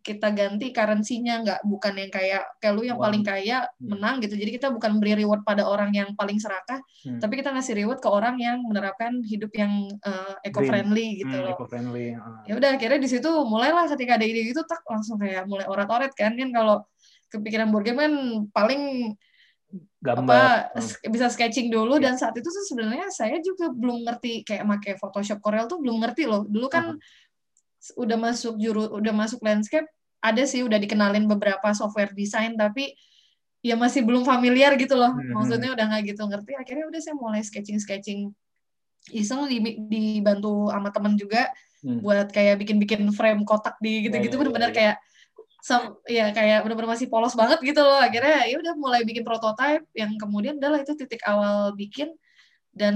kita 0.02 0.28
ganti 0.30 0.68
currency-nya 0.68 1.40
nggak 1.40 1.60
bukan 1.62 1.94
yang 1.94 2.10
kayak 2.10 2.42
kayak 2.58 2.74
lu 2.74 2.82
yang 2.82 2.98
Uang. 2.98 3.06
paling 3.06 3.22
kaya 3.22 3.58
Hmm. 3.78 3.88
menang 3.88 4.18
gitu 4.18 4.34
jadi 4.34 4.50
kita 4.52 4.68
bukan 4.68 4.98
beri 4.98 5.14
reward 5.16 5.40
pada 5.40 5.62
orang 5.62 5.90
yang 5.90 6.12
paling 6.12 6.36
serakah 6.36 6.82
Hmm. 7.02 7.18
tapi 7.18 7.34
kita 7.36 7.50
ngasih 7.50 7.74
reward 7.76 7.98
ke 7.98 8.08
orang 8.08 8.34
yang 8.36 8.58
menerapkan 8.60 9.22
hidup 9.22 9.50
yang 9.52 9.70
eh, 9.96 10.34
eco-friendly 10.44 11.22
gitu 11.22 11.30
Hmm, 11.32 11.44
loh 11.44 11.54
eco-friendly. 11.54 12.06
ah. 12.14 12.42
ya 12.44 12.54
udah 12.54 12.70
akhirnya 12.72 12.98
di 12.98 13.08
situ 13.08 13.30
mulailah 13.44 13.86
ketika 13.88 14.14
ada 14.14 14.24
ide 14.24 14.42
gitu 14.44 14.60
tak 14.62 14.82
langsung 14.84 15.16
kayak 15.16 15.46
mulai 15.46 15.64
orat-orat 15.64 16.10
kan 16.12 16.34
kan 16.34 16.50
kalau 16.50 16.82
kepikiran 17.28 17.70
board 17.70 17.84
game 17.84 17.98
kan 17.98 18.12
paling 18.50 18.82
Gambar. 19.98 20.28
apa 20.28 20.42
s- 20.76 20.98
bisa 21.06 21.30
sketching 21.30 21.70
dulu 21.70 21.96
Iya. 21.96 22.04
dan 22.04 22.14
saat 22.18 22.34
itu 22.34 22.44
tuh 22.44 22.66
sebenarnya 22.66 23.08
saya 23.08 23.38
juga 23.38 23.70
belum 23.70 24.02
ngerti 24.02 24.42
kayak 24.42 24.66
make 24.66 24.98
Photoshop 24.98 25.38
Corel 25.38 25.64
tuh 25.64 25.78
belum 25.78 25.96
ngerti 25.96 26.26
loh 26.26 26.42
dulu 26.44 26.66
kan 26.66 26.92
s- 26.92 27.00
udah 27.98 28.14
masuk 28.14 28.54
juru 28.62 28.86
udah 28.94 29.10
masuk 29.10 29.42
landscape 29.42 29.88
ada 30.22 30.46
sih 30.46 30.62
udah 30.62 30.78
dikenalin 30.78 31.26
beberapa 31.26 31.74
software 31.74 32.14
desain 32.14 32.54
tapi 32.54 32.94
ya 33.62 33.74
masih 33.74 34.06
belum 34.06 34.22
familiar 34.22 34.74
gitu 34.78 34.94
loh 34.94 35.10
Mhm. 35.14 35.34
maksudnya 35.34 35.70
udah 35.74 35.84
nggak 35.90 36.02
gitu 36.14 36.22
ngerti 36.26 36.52
akhirnya 36.54 36.86
udah 36.86 37.00
saya 37.02 37.14
mulai 37.18 37.42
sketching 37.42 37.78
sketching 37.82 38.30
iseng 39.10 39.50
di- 39.50 39.82
dibantu 39.90 40.70
sama 40.70 40.94
temen 40.94 41.18
juga 41.18 41.50
Hmm. 41.82 41.98
buat 41.98 42.30
kayak 42.30 42.62
bikin-bikin 42.62 43.10
frame 43.10 43.42
kotak 43.42 43.74
di 43.82 44.06
gitu-gitu 44.06 44.30
Ya, 44.30 44.38
ya, 44.38 44.40
bener-bener 44.46 44.70
ya, 44.70 44.74
ya. 44.74 44.78
kayak 44.78 44.96
sam- 45.58 45.98
ya 46.06 46.26
kayak 46.30 46.58
bener-bener 46.62 46.90
masih 46.94 47.10
polos 47.10 47.34
banget 47.34 47.58
gitu 47.66 47.82
loh 47.82 47.98
akhirnya 47.98 48.46
ya 48.46 48.54
udah 48.62 48.74
mulai 48.78 49.02
bikin 49.02 49.26
prototype 49.26 49.82
yang 49.98 50.14
kemudian 50.14 50.62
adalah 50.62 50.78
itu 50.78 50.94
titik 50.94 51.18
awal 51.26 51.74
bikin 51.74 52.14
dan 52.70 52.94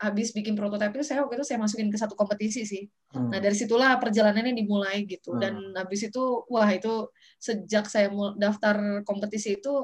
habis 0.00 0.32
bikin 0.32 0.56
prototype 0.56 0.96
itu 0.96 1.04
saya 1.04 1.22
waktu 1.22 1.36
itu 1.36 1.44
saya 1.44 1.60
masukin 1.60 1.92
ke 1.92 1.98
satu 2.00 2.16
kompetisi 2.16 2.64
sih 2.64 2.88
Hmm. 3.12 3.28
nah 3.28 3.38
dari 3.38 3.52
situlah 3.52 4.00
perjalanannya 4.00 4.56
dimulai 4.56 5.04
gitu 5.04 5.36
Hmm. 5.36 5.40
dan 5.42 5.54
habis 5.76 6.00
itu 6.08 6.22
wah 6.48 6.68
itu 6.72 7.12
sejak 7.36 7.84
saya 7.86 8.08
daftar 8.40 9.04
kompetisi 9.04 9.60
itu 9.60 9.74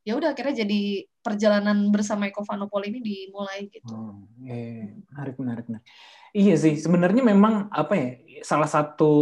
ya 0.00 0.16
udah 0.16 0.32
akhirnya 0.32 0.64
jadi 0.64 1.04
perjalanan 1.20 1.92
bersama 1.92 2.24
Ekovanopol 2.24 2.88
ini 2.88 3.04
dimulai 3.04 3.68
gitu. 3.68 3.92
Oh, 3.92 4.24
iya, 4.40 4.96
menarik, 5.12 5.36
menarik, 5.36 5.64
menarik. 5.68 5.86
Iya 6.32 6.54
sih, 6.56 6.80
sebenarnya 6.80 7.20
memang 7.20 7.68
apa 7.68 7.92
ya, 7.92 8.08
salah 8.40 8.64
satu 8.64 9.12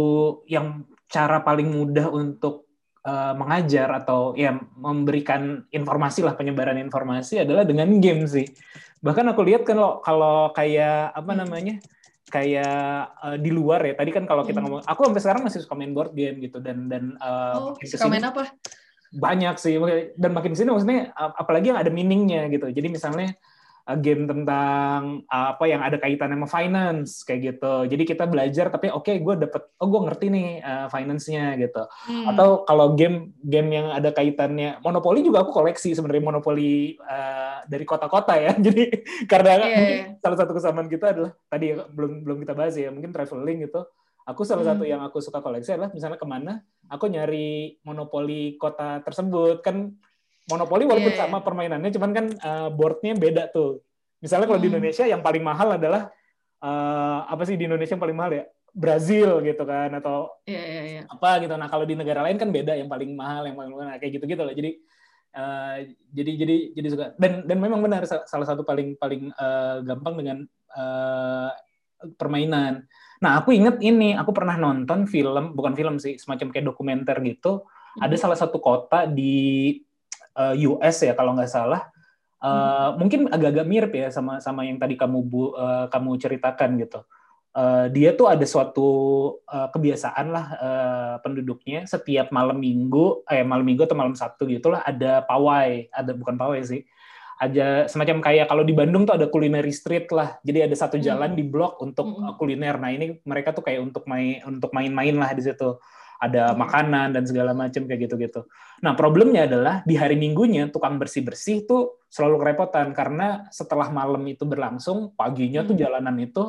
yang 0.47 0.87
cara 1.11 1.43
paling 1.43 1.67
mudah 1.67 2.07
untuk 2.07 2.69
uh, 3.03 3.35
mengajar 3.35 3.91
atau 3.91 4.31
ya 4.39 4.55
memberikan 4.55 5.67
informasi 5.67 6.23
lah 6.23 6.39
penyebaran 6.39 6.79
informasi 6.79 7.43
adalah 7.43 7.67
dengan 7.67 7.91
game 7.99 8.23
sih. 8.23 8.47
Bahkan 8.99 9.25
aku 9.31 9.41
lihat 9.47 9.63
kan 9.63 9.79
kalau 9.79 9.91
kalau 10.03 10.37
kayak 10.51 11.15
apa 11.15 11.31
Hmm. 11.31 11.39
namanya 11.45 11.75
kayak 12.29 12.77
uh, 13.25 13.37
di 13.41 13.49
luar 13.49 13.81
ya. 13.81 13.93
Tadi 13.97 14.11
kan 14.13 14.23
kalau 14.29 14.45
kita 14.45 14.59
Hmm. 14.61 14.69
ngomong, 14.69 14.81
aku 14.85 15.01
sampai 15.09 15.21
sekarang 15.23 15.43
masih 15.47 15.59
suka 15.65 15.73
main 15.73 15.93
board 15.95 16.13
game 16.13 16.37
gitu 16.43 16.61
dan 16.61 16.85
dan 16.85 17.17
uh, 17.17 17.73
Oh, 17.73 17.73
suka 17.81 18.05
main 18.05 18.21
apa? 18.23 18.53
banyak 19.09 19.57
sih 19.57 19.73
dan 20.21 20.37
makin 20.37 20.53
sini 20.53 20.69
maksudnya 20.69 21.09
ap- 21.17 21.33
apalagi 21.41 21.73
yang 21.73 21.81
ada 21.81 21.89
meaningnya 21.89 22.45
gitu 22.53 22.69
jadi 22.69 22.93
misalnya 22.93 23.33
game 23.97 24.29
tentang 24.29 25.25
uh, 25.25 25.57
apa 25.57 25.65
yang 25.65 25.81
ada 25.81 25.97
kaitan 25.97 26.29
sama 26.29 26.45
finance 26.45 27.25
kayak 27.25 27.57
gitu 27.57 27.89
jadi 27.89 28.03
kita 28.05 28.23
belajar 28.29 28.69
tapi 28.69 28.93
oke 28.93 29.09
gue 29.09 29.35
dapet 29.49 29.63
oh 29.81 29.87
gue 29.89 30.01
ngerti 30.05 30.25
nih 30.29 30.49
uh, 30.61 30.87
finance-nya 30.93 31.57
gitu 31.57 31.81
Hmm. 32.09 32.25
atau 32.35 32.65
kalau 32.65 32.93
game 32.97 33.33
game 33.41 33.69
yang 33.73 33.87
ada 33.93 34.09
kaitannya 34.13 34.81
monopoli 34.81 35.21
juga 35.21 35.41
aku 35.45 35.53
koleksi 35.53 35.93
sebenarnya 35.93 36.25
monopoli 36.25 36.97
uh, 37.01 37.65
dari 37.65 37.85
kota-kota 37.85 38.33
ya 38.37 38.53
jadi 38.65 38.83
karena 39.29 39.51
mungkin 39.61 39.85
iya. 39.85 40.17
salah 40.21 40.37
satu 40.37 40.51
kesamaan 40.57 40.89
kita 40.89 41.13
adalah 41.13 41.31
tadi 41.47 41.73
ya, 41.73 41.85
belum 41.85 42.25
belum 42.25 42.37
kita 42.45 42.53
bahas 42.57 42.75
ya 42.77 42.89
mungkin 42.89 43.13
traveling 43.13 43.65
gitu 43.69 43.85
aku 44.25 44.41
salah 44.45 44.61
Hmm. 44.65 44.77
satu 44.77 44.83
yang 44.85 45.01
aku 45.01 45.17
suka 45.21 45.41
koleksi 45.41 45.73
adalah 45.73 45.89
misalnya 45.89 46.17
ke 46.21 46.27
mana 46.29 46.61
aku 46.89 47.09
nyari 47.09 47.77
monopoli 47.85 48.57
kota 48.57 49.01
tersebut 49.01 49.61
kan 49.65 49.93
monopoli 50.49 50.83
walaupun 50.83 51.13
Iya, 51.13 51.17
iya. 51.17 51.23
sama 51.25 51.39
permainannya 51.39 51.91
cuman 51.93 52.11
kan 52.11 52.25
uh, 52.41 52.69
boardnya 52.73 53.13
beda 53.13 53.47
tuh 53.49 53.79
misalnya 54.19 54.49
kalau 54.49 54.57
di 54.57 54.67
Hmm. 54.67 54.75
Indonesia 54.75 55.05
yang 55.05 55.21
paling 55.21 55.43
mahal 55.45 55.77
adalah 55.77 56.09
uh, 56.59 57.19
apa 57.25 57.45
sih 57.45 57.55
di 57.55 57.69
Indonesia 57.69 57.93
yang 57.95 58.03
paling 58.03 58.17
mahal 58.17 58.33
ya 58.33 58.45
Brazil 58.69 59.41
gitu 59.41 59.63
kan 59.63 59.89
atau 59.95 60.29
Iya, 60.45 60.61
iya, 60.61 60.81
iya. 60.85 61.01
apa 61.05 61.41
gitu. 61.41 61.53
Nah 61.53 61.65
kalau 61.65 61.85
di 61.85 61.97
negara 61.97 62.21
lain 62.21 62.37
kan 62.37 62.49
beda 62.49 62.77
yang 62.77 62.85
paling 62.85 63.17
mahal, 63.17 63.49
yang 63.49 63.57
paling 63.57 63.71
murah 63.73 63.97
kayak 63.97 64.21
gitu-gitu 64.21 64.45
loh. 64.45 64.53
Jadi 64.53 64.77
eh, 65.29 65.75
jadi 66.13 66.31
jadi 66.37 66.55
jadi 66.77 66.87
suka 66.89 67.05
dan 67.17 67.49
dan 67.49 67.57
memang 67.57 67.81
benar 67.81 68.05
sa- 68.05 68.25
salah 68.25 68.45
satu 68.45 68.61
paling 68.61 68.93
paling 68.93 69.33
eh, 69.33 69.77
gampang 69.83 70.13
dengan 70.21 70.37
eh, 70.69 71.49
permainan. 72.15 72.85
Nah 73.19 73.41
aku 73.41 73.51
inget 73.51 73.81
ini, 73.81 74.15
aku 74.15 74.31
pernah 74.31 74.55
nonton 74.55 75.03
film, 75.03 75.51
bukan 75.51 75.73
film 75.75 75.97
sih, 75.99 76.15
semacam 76.15 76.47
kayak 76.53 76.65
dokumenter 76.69 77.17
gitu. 77.25 77.65
Ada 77.99 78.15
Hmm. 78.15 78.21
salah 78.21 78.37
satu 78.37 78.61
kota 78.61 79.09
di 79.09 79.75
eh, 80.37 80.55
US 80.67 80.97
ya 81.01 81.13
kalau 81.17 81.33
nggak 81.37 81.49
salah. 81.51 81.87
Eh, 82.39 82.89
Mungkin 82.95 83.27
agak-agak 83.27 83.67
mirip 83.67 83.91
ya 83.95 84.07
sama 84.11 84.39
sama 84.39 84.63
yang 84.63 84.79
tadi 84.79 84.95
kamu 84.95 85.19
bu, 85.27 85.53
eh, 85.57 85.85
kamu 85.91 86.15
ceritakan 86.19 86.79
gitu. 86.79 87.03
Eh, 87.49 87.85
dia 87.91 88.13
tuh 88.15 88.29
ada 88.29 88.45
suatu 88.45 88.87
eh, 89.49 89.67
kebiasaan 89.73 90.27
lah 90.31 90.45
eh, 90.61 91.15
penduduknya 91.25 91.83
setiap 91.89 92.29
malam 92.31 92.61
minggu 92.61 93.25
eh 93.27 93.41
malam 93.43 93.65
minggu 93.65 93.83
atau 93.89 93.97
malam 93.97 94.13
sabtu 94.15 94.47
gitulah 94.47 94.85
ada 94.85 95.25
pawai. 95.25 95.89
Ada 95.91 96.13
bukan 96.15 96.37
pawai 96.39 96.61
sih. 96.63 96.85
Ada 97.39 97.87
semacam 97.87 98.19
kayak 98.19 98.51
kalau 98.51 98.67
di 98.67 98.75
Bandung 98.75 99.07
tuh 99.07 99.15
ada 99.15 99.31
culinary 99.31 99.71
street 99.71 100.11
lah. 100.11 100.35
Jadi 100.43 100.59
ada 100.69 100.75
satu 100.75 100.99
jalan 100.99 101.31
Hmm. 101.33 101.39
di 101.39 101.43
blok 101.47 101.79
untuk 101.79 102.03
Hmm. 102.07 102.35
kuliner. 102.35 102.75
Nah 102.79 102.91
ini 102.91 103.19
mereka 103.23 103.55
tuh 103.55 103.63
kayak 103.63 103.79
untuk 103.79 104.03
main 104.07 104.43
untuk 104.43 104.71
main-main 104.75 105.15
lah 105.15 105.31
di 105.31 105.43
situ 105.43 105.79
ada 106.19 106.51
Hmm. 106.51 106.59
makanan 106.59 107.15
dan 107.15 107.23
segala 107.23 107.55
macam 107.55 107.87
kayak 107.87 108.11
gitu-gitu. 108.11 108.43
Nah 108.83 108.93
problemnya 108.93 109.47
adalah 109.47 109.81
di 109.87 109.95
hari 109.95 110.19
minggunya 110.19 110.67
tukang 110.67 110.99
bersih-bersih 110.99 111.63
tuh 111.63 112.03
selalu 112.11 112.43
kerepotan 112.43 112.91
karena 112.91 113.47
setelah 113.49 113.87
malam 113.87 114.21
itu 114.27 114.43
berlangsung 114.43 115.15
paginya 115.15 115.63
tuh 115.63 115.79
Hmm. 115.79 115.83
jalanan 115.87 116.15
itu 116.19 116.43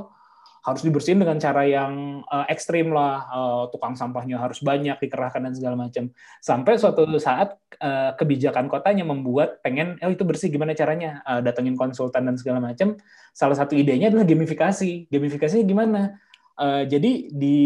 harus 0.60 0.84
dibersihin 0.84 1.16
dengan 1.16 1.40
cara 1.40 1.64
yang 1.64 2.20
uh, 2.28 2.44
ekstrim 2.52 2.92
lah. 2.92 3.24
Uh, 3.32 3.64
tukang 3.72 3.96
sampahnya 3.96 4.36
harus 4.36 4.60
banyak 4.60 4.92
dikerahkan 5.00 5.40
dan 5.48 5.56
segala 5.56 5.88
macam 5.88 6.12
sampai 6.44 6.76
suatu 6.76 7.08
saat 7.16 7.56
uh, 7.80 8.12
kebijakan 8.20 8.68
kotanya 8.68 9.08
membuat 9.08 9.64
pengen 9.64 9.96
oh 10.04 10.12
itu 10.12 10.20
bersih 10.28 10.52
gimana 10.52 10.76
caranya? 10.76 11.24
Uh, 11.24 11.40
datengin 11.40 11.80
konsultan 11.80 12.28
dan 12.28 12.36
segala 12.36 12.60
macam 12.60 13.00
salah 13.32 13.56
satu 13.56 13.72
idenya 13.72 14.12
adalah 14.12 14.28
gamifikasi. 14.28 15.08
Gamifikasinya 15.08 15.64
gimana 15.64 16.20
Uh, 16.60 16.84
jadi 16.84 17.32
di 17.32 17.58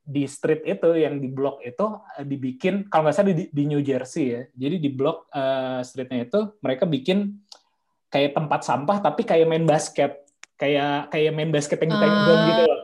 di 0.00 0.22
street 0.24 0.64
itu 0.64 0.96
yang 0.96 1.20
di 1.20 1.28
blok 1.28 1.60
itu 1.60 1.84
uh, 1.84 2.24
dibikin 2.24 2.88
kalau 2.88 3.04
nggak 3.04 3.14
salah 3.14 3.36
di, 3.36 3.52
di 3.52 3.62
New 3.68 3.84
Jersey 3.84 4.32
ya 4.32 4.42
jadi 4.56 4.80
di 4.80 4.88
blok 4.88 5.28
uh, 5.28 5.84
streetnya 5.84 6.24
itu 6.24 6.56
mereka 6.64 6.88
bikin 6.88 7.36
kayak 8.08 8.32
tempat 8.32 8.64
sampah 8.64 9.04
tapi 9.04 9.28
kayak 9.28 9.44
main 9.44 9.68
basket 9.68 10.24
kayak 10.60 11.08
kayak 11.08 11.32
main 11.32 11.48
basket 11.48 11.80
yang 11.80 11.96
di 11.96 11.98
time 12.04 12.18
zone 12.28 12.42
gitu 12.44 12.62
loh. 12.68 12.80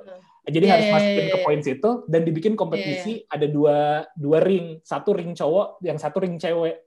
Jadi 0.46 0.62
Iya, 0.62 0.72
harus 0.78 0.86
iya, 0.86 0.94
masukin 0.94 1.18
iya, 1.26 1.32
ke 1.34 1.38
iya. 1.38 1.44
poin 1.44 1.60
situ 1.60 1.90
dan 2.06 2.20
dibikin 2.22 2.54
kompetisi 2.54 3.12
ada 3.26 3.46
dua 3.50 4.06
dua 4.14 4.38
ring, 4.40 4.78
satu 4.80 5.10
ring 5.12 5.34
cowok, 5.34 5.82
yang 5.82 5.98
satu 5.98 6.22
ring 6.22 6.38
cewek. 6.38 6.86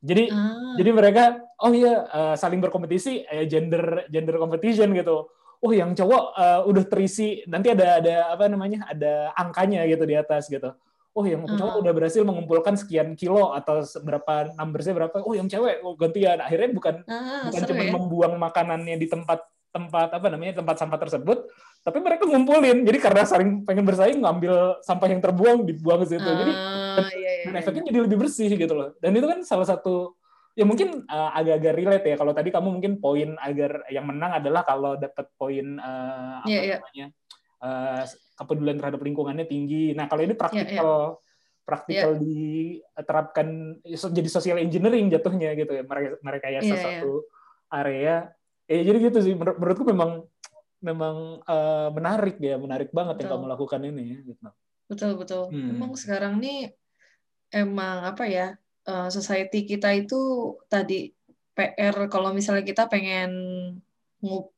Jadi 0.00 0.32
Ah. 0.32 0.78
jadi 0.80 0.90
mereka 0.96 1.24
oh 1.60 1.74
iya 1.74 2.06
eh, 2.08 2.34
saling 2.40 2.62
berkompetisi 2.62 3.26
eh, 3.28 3.44
gender 3.50 4.08
gender 4.08 4.40
competition 4.40 4.94
gitu. 4.96 5.28
Oh 5.60 5.72
yang 5.72 5.92
cowok 5.92 6.24
eh, 6.34 6.60
udah 6.66 6.84
terisi 6.88 7.44
nanti 7.44 7.68
ada 7.68 8.00
ada 8.00 8.14
apa 8.32 8.48
namanya 8.48 8.88
ada 8.88 9.28
angkanya 9.36 9.84
gitu 9.84 10.08
di 10.08 10.16
atas 10.16 10.48
gitu. 10.48 10.72
Oh 11.10 11.26
yang 11.26 11.42
cowok 11.44 11.74
Ah. 11.76 11.80
udah 11.82 11.92
berhasil 11.92 12.22
mengumpulkan 12.22 12.78
sekian 12.80 13.12
kilo 13.12 13.52
atau 13.52 13.82
berapa 14.00 14.54
numbersnya 14.56 14.94
berapa. 14.96 15.20
Oh 15.20 15.36
yang 15.36 15.50
cewek 15.50 15.82
oh, 15.84 15.92
gantian. 15.98 16.40
Akhirnya 16.40 16.70
bukan 16.72 17.04
Ah, 17.04 17.50
bukan 17.50 17.62
cuma 17.68 17.82
ya. 17.84 17.92
membuang 17.92 18.34
makanannya 18.38 18.96
di 18.96 19.04
tempat 19.04 19.42
tempat 19.70 20.10
apa 20.10 20.26
namanya 20.26 20.58
tempat 20.58 20.82
sampah 20.82 20.98
tersebut, 20.98 21.46
tapi 21.86 22.02
mereka 22.02 22.26
ngumpulin. 22.26 22.82
Jadi 22.82 22.98
karena 22.98 23.22
saling 23.22 23.62
pengen 23.62 23.86
bersaing 23.86 24.18
ngambil 24.18 24.82
sampah 24.82 25.06
yang 25.06 25.22
terbuang 25.22 25.62
dibuang 25.62 26.02
ke 26.02 26.14
situ. 26.14 26.26
Jadi 26.26 26.52
Ah, 26.56 27.06
iya, 27.14 27.30
iya, 27.38 27.42
dan 27.46 27.54
iya. 27.54 27.60
efeknya 27.62 27.82
jadi 27.86 27.98
lebih 28.02 28.18
bersih 28.18 28.50
gitu 28.50 28.74
loh. 28.74 28.98
Dan 28.98 29.14
itu 29.14 29.26
kan 29.30 29.38
salah 29.46 29.66
satu 29.66 30.18
ya 30.58 30.64
mungkin 30.66 31.06
uh, 31.06 31.30
agak-agak 31.34 31.72
relate 31.76 32.06
ya. 32.10 32.16
Kalau 32.18 32.32
tadi 32.34 32.48
kamu 32.50 32.68
mungkin 32.80 32.92
poin 32.98 33.38
agar 33.38 33.86
yang 33.88 34.06
menang 34.06 34.42
adalah 34.42 34.62
kalau 34.66 34.98
dapat 34.98 35.26
poin 35.38 35.78
uh, 35.78 36.42
apa 36.42 36.50
Iya, 36.50 36.60
iya. 36.62 36.76
namanya 36.82 37.06
uh, 37.62 38.02
kepedulian 38.40 38.78
terhadap 38.78 39.00
lingkungannya 39.00 39.46
tinggi. 39.46 39.94
Nah 39.94 40.10
kalau 40.10 40.22
ini 40.26 40.34
Iya, 40.34 40.40
praktikal 40.40 40.90
praktikal 41.60 42.12
diterapkan 42.18 43.78
so- 43.94 44.10
jadi 44.10 44.26
social 44.26 44.58
engineering 44.58 45.06
jatuhnya 45.06 45.54
gitu 45.54 45.70
ya 45.70 45.82
mereka 45.86 46.08
mereka 46.18 46.46
ya 46.50 46.60
Iya, 46.66 46.76
satu 46.82 47.30
area 47.70 48.26
eh 48.66 48.82
jadi 48.82 48.98
gitu 49.10 49.18
sih 49.22 49.34
menur- 49.38 49.54
menurutku 49.54 49.86
memang 49.86 50.26
memang 50.82 51.44
uh, 51.44 51.88
menarik 51.94 52.40
ya 52.42 52.56
menarik 52.58 52.90
banget 52.90 53.22
yang 53.22 53.30
Betul. 53.30 53.38
kamu 53.38 53.52
lakukan 53.54 53.80
ini 53.86 54.02
ya 54.02 54.18
gitu. 54.34 54.48
Betul, 54.90 55.10
betul. 55.14 55.42
Hmm. 55.54 55.70
Emang 55.70 55.92
sekarang 55.94 56.42
nih 56.42 56.74
emang 57.54 58.02
apa 58.02 58.26
ya? 58.26 58.58
Eh, 58.90 59.08
society 59.16 59.58
kita 59.70 59.88
itu 60.00 60.16
tadi 60.72 60.94
PR 61.56 61.96
kalau 62.12 62.30
misalnya 62.38 62.64
kita 62.70 62.82
pengen 62.92 63.30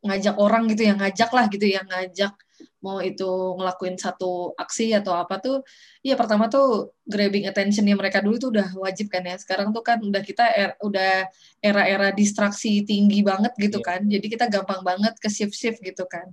ngajak 0.02 0.34
orang 0.42 0.66
gitu 0.70 0.82
ya, 0.90 0.94
ngajak 0.98 1.30
lah 1.30 1.46
gitu 1.46 1.66
ya, 1.70 1.80
ngajak 1.86 2.34
mau 2.82 2.98
itu 2.98 3.30
ngelakuin 3.58 3.94
satu 3.94 4.54
aksi 4.58 4.90
atau 4.98 5.14
apa 5.14 5.38
tuh, 5.38 5.62
iya 6.02 6.18
pertama 6.18 6.50
tuh 6.50 6.90
grabbing 7.06 7.46
attentionnya 7.46 7.94
mereka 7.94 8.18
dulu 8.18 8.36
tuh 8.42 8.50
udah 8.54 8.68
wajib 8.74 9.06
kan 9.14 9.22
ya. 9.22 9.38
Sekarang 9.38 9.70
tuh 9.70 9.82
kan 9.86 9.98
udah 10.02 10.22
kita 10.22 10.44
er- 10.50 10.78
udah 10.82 11.30
era-era 11.62 12.10
distraksi 12.10 12.82
tinggi 12.82 13.22
banget 13.22 13.54
gitu 13.58 13.78
Iya. 13.82 13.86
kan. 13.86 14.00
Jadi 14.14 14.26
kita 14.34 14.44
gampang 14.50 14.82
banget 14.82 15.14
ke 15.22 15.28
shift-shift 15.30 15.78
gitu 15.78 16.04
kan. 16.10 16.26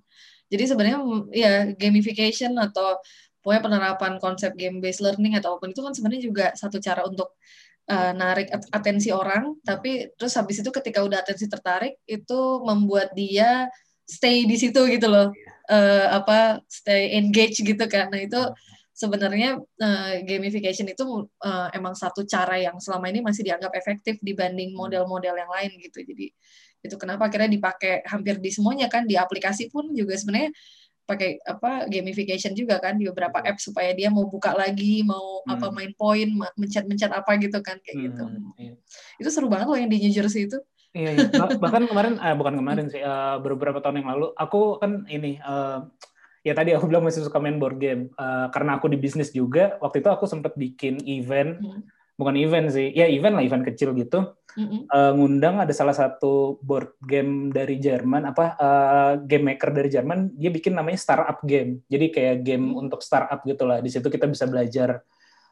Jadi 0.49 0.63
sebenarnya 0.73 0.97
ya 1.33 1.53
gamification 1.77 2.57
atau 2.57 2.97
pokoknya 3.45 3.61
penerapan 3.69 4.13
konsep 4.17 4.51
game 4.57 4.81
based 4.81 5.01
learning 5.05 5.37
atau 5.37 5.55
apa 5.57 5.61
pun 5.65 5.69
itu 5.73 5.81
kan 5.85 5.93
sebenarnya 5.93 6.23
juga 6.25 6.45
satu 6.57 6.77
cara 6.81 7.05
untuk 7.05 7.37
uh, 7.89 8.13
narik 8.13 8.53
at- 8.53 8.69
atensi 8.71 9.09
orang 9.09 9.57
tapi 9.65 10.13
terus 10.15 10.37
habis 10.37 10.61
itu 10.61 10.69
ketika 10.69 11.01
udah 11.01 11.25
atensi 11.25 11.49
tertarik 11.49 11.97
itu 12.05 12.39
membuat 12.63 13.11
dia 13.17 13.67
stay 14.09 14.49
di 14.49 14.57
situ 14.57 14.81
gitu 14.89 15.05
loh. 15.05 15.29
Eh, 15.69 16.07
apa 16.09 16.65
stay 16.65 17.13
engage 17.13 17.61
gitu 17.61 17.85
kan. 17.85 18.09
Nah 18.09 18.25
itu 18.25 18.41
sebenarnya 18.97 19.55
uh, 19.61 20.13
gamification 20.27 20.89
itu 20.91 21.29
uh, 21.45 21.69
emang 21.71 21.95
satu 21.95 22.27
cara 22.27 22.59
yang 22.59 22.75
selama 22.83 23.07
ini 23.07 23.23
masih 23.23 23.47
dianggap 23.47 23.71
efektif 23.77 24.19
dibanding 24.19 24.75
model-model 24.75 25.39
yang 25.39 25.47
lain 25.47 25.71
gitu. 25.79 26.03
Jadi 26.03 26.33
itu 26.83 26.95
kenapa 26.97 27.29
akhirnya 27.29 27.53
dipakai 27.53 28.03
hampir 28.09 28.41
di 28.41 28.49
semuanya 28.51 28.89
kan 28.91 29.05
di 29.05 29.15
aplikasi 29.15 29.69
pun 29.71 29.93
juga 29.93 30.17
sebenarnya 30.17 30.51
pakai 31.09 31.41
apa 31.41 31.89
gamification 31.89 32.53
juga 32.53 32.77
kan 32.77 32.93
di 32.93 33.09
beberapa 33.09 33.41
app 33.41 33.57
supaya 33.57 33.89
dia 33.91 34.13
mau 34.13 34.29
buka 34.29 34.53
lagi 34.53 35.01
mau 35.01 35.41
apa 35.43 35.67
Hmm. 35.67 35.75
main 35.75 35.91
poin 35.97 36.29
ma- 36.29 36.53
mencet-mencet 36.53 37.09
apa 37.09 37.33
gitu 37.41 37.57
kan 37.65 37.81
kayak 37.81 37.97
gitu 37.97 38.23
Hmm, 38.23 38.53
iya. 38.55 38.73
itu 39.17 39.29
seru 39.33 39.49
banget 39.49 39.65
loh 39.65 39.77
yang 39.81 39.89
di 39.89 39.97
New 39.97 40.13
Jersey 40.13 40.45
itu 40.45 40.61
Iya, 40.89 41.09
iya. 41.13 41.29
Bah- 41.29 41.53
bahkan 41.61 41.85
kemarin, 41.85 42.17
eh, 42.17 42.33
bukan 42.33 42.57
kemarin 42.57 42.89
sih, 42.89 42.97
eh, 42.97 43.35
beberapa 43.45 43.77
tahun 43.77 44.01
yang 44.01 44.09
lalu, 44.09 44.33
aku 44.33 44.81
kan 44.81 45.05
ini, 45.05 45.37
eh, 45.37 45.77
ya 46.41 46.57
tadi 46.57 46.73
aku 46.73 46.89
bilang 46.89 47.05
masih 47.05 47.21
suka 47.21 47.37
main 47.37 47.61
board 47.61 47.77
game, 47.77 48.09
Eh, 48.09 48.47
karena 48.49 48.81
aku 48.81 48.89
di 48.89 48.97
bisnis 48.97 49.29
juga, 49.29 49.77
waktu 49.81 50.01
itu 50.01 50.09
aku 50.09 50.25
sempat 50.25 50.57
bikin 50.57 50.97
event 51.05 51.61
Hmm. 51.61 51.85
Bukan 52.19 52.35
event 52.35 52.67
sih, 52.67 52.91
ya 52.91 53.07
event 53.07 53.39
lah 53.39 53.43
event 53.47 53.63
kecil 53.63 53.95
gitu. 53.95 54.35
Mm-mm. 54.59 54.91
Eh, 54.91 55.11
ngundang 55.15 55.63
ada 55.63 55.71
salah 55.71 55.95
satu 55.95 56.59
board 56.59 56.99
game 56.99 57.47
dari 57.47 57.79
Jerman. 57.79 58.27
Apa 58.27 58.59
eh, 58.59 59.13
game 59.23 59.55
maker 59.55 59.71
dari 59.71 59.87
Jerman 59.87 60.35
dia 60.35 60.51
bikin 60.51 60.75
namanya 60.75 60.99
startup 60.99 61.39
game. 61.47 61.79
Jadi 61.87 62.11
kayak 62.11 62.43
game 62.43 62.75
untuk 62.75 62.99
startup 62.99 63.39
gitulah 63.47 63.79
di 63.79 63.87
situ 63.87 64.11
kita 64.11 64.27
bisa 64.27 64.51
belajar 64.51 64.99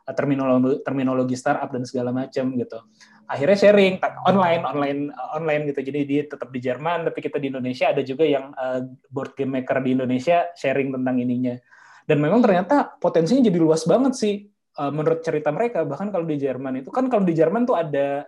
eh, 0.04 0.14
terminologi 0.18 0.84
terminologi 0.84 1.40
startup 1.40 1.72
dan 1.72 1.88
segala 1.88 2.12
macam 2.12 2.52
gitu. 2.60 2.84
Akhirnya 3.32 3.56
sharing 3.56 4.04
online 4.28 4.64
online 4.68 5.00
eh, 5.16 5.38
online 5.40 5.64
gitu. 5.72 5.80
Jadi 5.88 6.00
dia 6.04 6.22
tetap 6.28 6.52
di 6.52 6.60
Jerman 6.60 7.08
tapi 7.08 7.24
kita 7.24 7.40
di 7.40 7.48
Indonesia. 7.48 7.96
Ada 7.96 8.04
juga 8.04 8.28
yang 8.28 8.52
eh, 8.52 8.92
board 9.08 9.40
game 9.40 9.64
maker 9.64 9.80
di 9.80 9.96
Indonesia 9.96 10.52
sharing 10.52 10.92
tentang 10.92 11.16
ininya. 11.16 11.56
Dan 12.04 12.20
memang 12.20 12.44
ternyata 12.44 13.00
potensinya 13.00 13.48
jadi 13.48 13.60
luas 13.60 13.88
banget 13.88 14.20
sih 14.20 14.57
eh, 14.78 14.92
menurut 14.94 15.20
cerita 15.26 15.50
mereka 15.50 15.84
bahkan 15.84 16.10
kalau 16.10 16.26
di 16.26 16.38
Jerman 16.38 16.80
itu 16.82 16.90
kan 16.94 17.10
kalau 17.10 17.26
di 17.26 17.34
Jerman 17.34 17.66
tuh 17.66 17.76
ada 17.76 18.26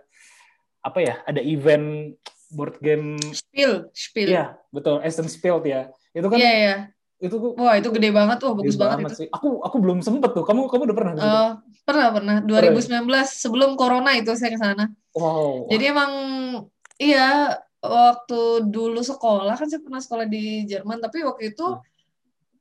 apa 0.80 0.98
ya 0.98 1.14
ada 1.24 1.40
event 1.40 2.16
board 2.50 2.82
game 2.82 3.14
Spill, 3.30 3.86
spill. 3.94 4.26
Iya, 4.26 4.58
betul. 4.74 4.98
Essence 5.06 5.38
Spielt 5.38 5.62
ya. 5.62 5.86
Itu 6.10 6.26
kan 6.26 6.38
Iya, 6.42 6.52
iya. 6.52 6.76
itu 7.20 7.36
tuh 7.36 7.52
Wah, 7.54 7.78
itu 7.78 7.92
gede 7.94 8.10
banget. 8.10 8.42
Wah, 8.42 8.54
bagus 8.58 8.74
gede 8.74 8.82
banget, 8.82 8.98
itu. 9.12 9.18
sih. 9.22 9.28
Aku 9.30 9.62
aku 9.62 9.76
belum 9.78 10.02
sempet 10.02 10.34
tuh. 10.34 10.42
Kamu 10.42 10.66
kamu 10.66 10.82
udah 10.90 10.96
pernah? 10.96 11.12
Eh, 11.14 11.50
pernah, 11.86 12.08
pernah. 12.10 12.36
2019, 12.42 13.06
sebelum 13.30 13.78
Corona 13.78 14.16
itu 14.18 14.32
saya 14.34 14.50
ke 14.50 14.58
sana. 14.58 14.90
wow. 15.14 15.68
Jadi 15.70 15.84
emang, 15.94 16.12
iya, 16.98 17.54
waktu 17.78 18.66
dulu 18.66 18.98
sekolah, 19.04 19.54
kan 19.54 19.68
saya 19.70 19.84
pernah 19.84 20.00
sekolah 20.02 20.26
di 20.26 20.64
Jerman, 20.66 20.98
tapi 20.98 21.22
waktu 21.22 21.54
itu 21.54 21.66
Hmm. 21.76 21.82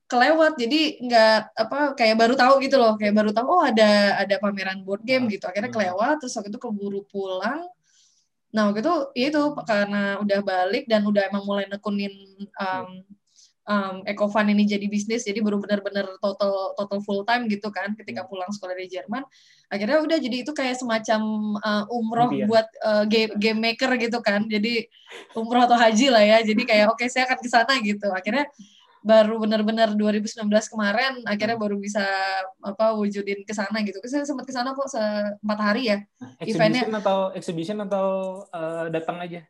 Kelewat, 0.09 0.57
jadi 0.57 0.81
nggak, 1.05 1.37
apa, 1.53 1.79
kayak 1.93 2.15
baru 2.17 2.33
tahu 2.33 2.53
gitu 2.65 2.81
loh, 2.81 2.97
kayak 2.97 3.13
baru 3.13 3.29
tahu, 3.29 3.45
oh 3.45 3.61
ada 3.61 4.17
ada 4.17 4.35
pameran 4.41 4.81
board 4.81 5.05
game 5.05 5.29
Hmm. 5.29 5.31
gitu. 5.31 5.45
Akhirnya 5.45 5.69
Hmm. 5.69 5.77
kelewat, 5.77 6.15
terus 6.19 6.33
waktu 6.33 6.49
itu 6.49 6.59
keburu 6.59 7.01
pulang. 7.05 7.61
Nah, 8.49 8.73
waktu 8.73 8.81
itu, 8.81 8.95
ya 9.13 9.25
itu, 9.29 9.43
karena 9.69 10.17
udah 10.17 10.39
balik 10.41 10.89
dan 10.89 11.05
udah 11.05 11.29
emang 11.29 11.45
mulai 11.45 11.69
nekunin 11.69 12.09
um, 12.57 13.05
um, 13.69 14.49
ini 14.49 14.65
jadi 14.65 14.89
bisnis, 14.89 15.29
jadi 15.29 15.37
baru 15.45 15.61
benar-benar 15.61 16.17
total 16.17 16.73
total 16.73 16.99
full 17.05 17.21
time 17.21 17.45
gitu 17.45 17.69
kan, 17.69 17.93
ketika 17.93 18.25
pulang 18.25 18.49
sekolah 18.49 18.73
dari 18.73 18.89
Jerman. 18.89 19.21
Akhirnya 19.69 20.01
udah 20.01 20.17
jadi 20.17 20.41
itu 20.41 20.51
kayak 20.57 20.81
semacam 20.81 21.21
uh, 21.61 21.85
umroh 21.93 22.33
Impian. 22.33 22.49
buat 22.49 22.67
uh, 22.81 23.05
game, 23.05 23.37
game 23.37 23.59
maker 23.61 23.93
gitu 24.01 24.17
kan. 24.25 24.49
Jadi 24.49 24.89
umroh 25.37 25.69
atau 25.69 25.77
haji 25.77 26.09
lah 26.09 26.25
ya. 26.25 26.37
Jadi 26.41 26.65
kayak 26.65 26.89
oke 26.97 27.05
saya 27.05 27.29
akan 27.29 27.37
ke 27.37 27.49
sana 27.53 27.73
gitu. 27.85 28.09
Akhirnya 28.09 28.49
baru 28.99 29.39
benar-benar 29.39 29.95
2019 29.95 30.43
kemarin 30.67 31.23
akhirnya 31.23 31.55
baru 31.55 31.79
bisa 31.79 32.03
apa 32.59 32.91
wujudin 32.99 33.47
ke 33.47 33.53
sana 33.55 33.79
gitu. 33.83 33.99
Saya 34.03 34.27
sempat 34.27 34.43
ke 34.43 34.53
sana 34.53 34.75
kok 34.75 34.91
empat 35.39 35.59
hari 35.59 35.91
ya. 35.95 35.97
eventnya- 36.43 36.83
exhibition 36.83 36.93
atau 36.99 37.17
exhibition 37.31 37.77
atau 37.83 38.07
eh, 38.51 38.85
datang 38.91 39.17
aja? 39.23 39.41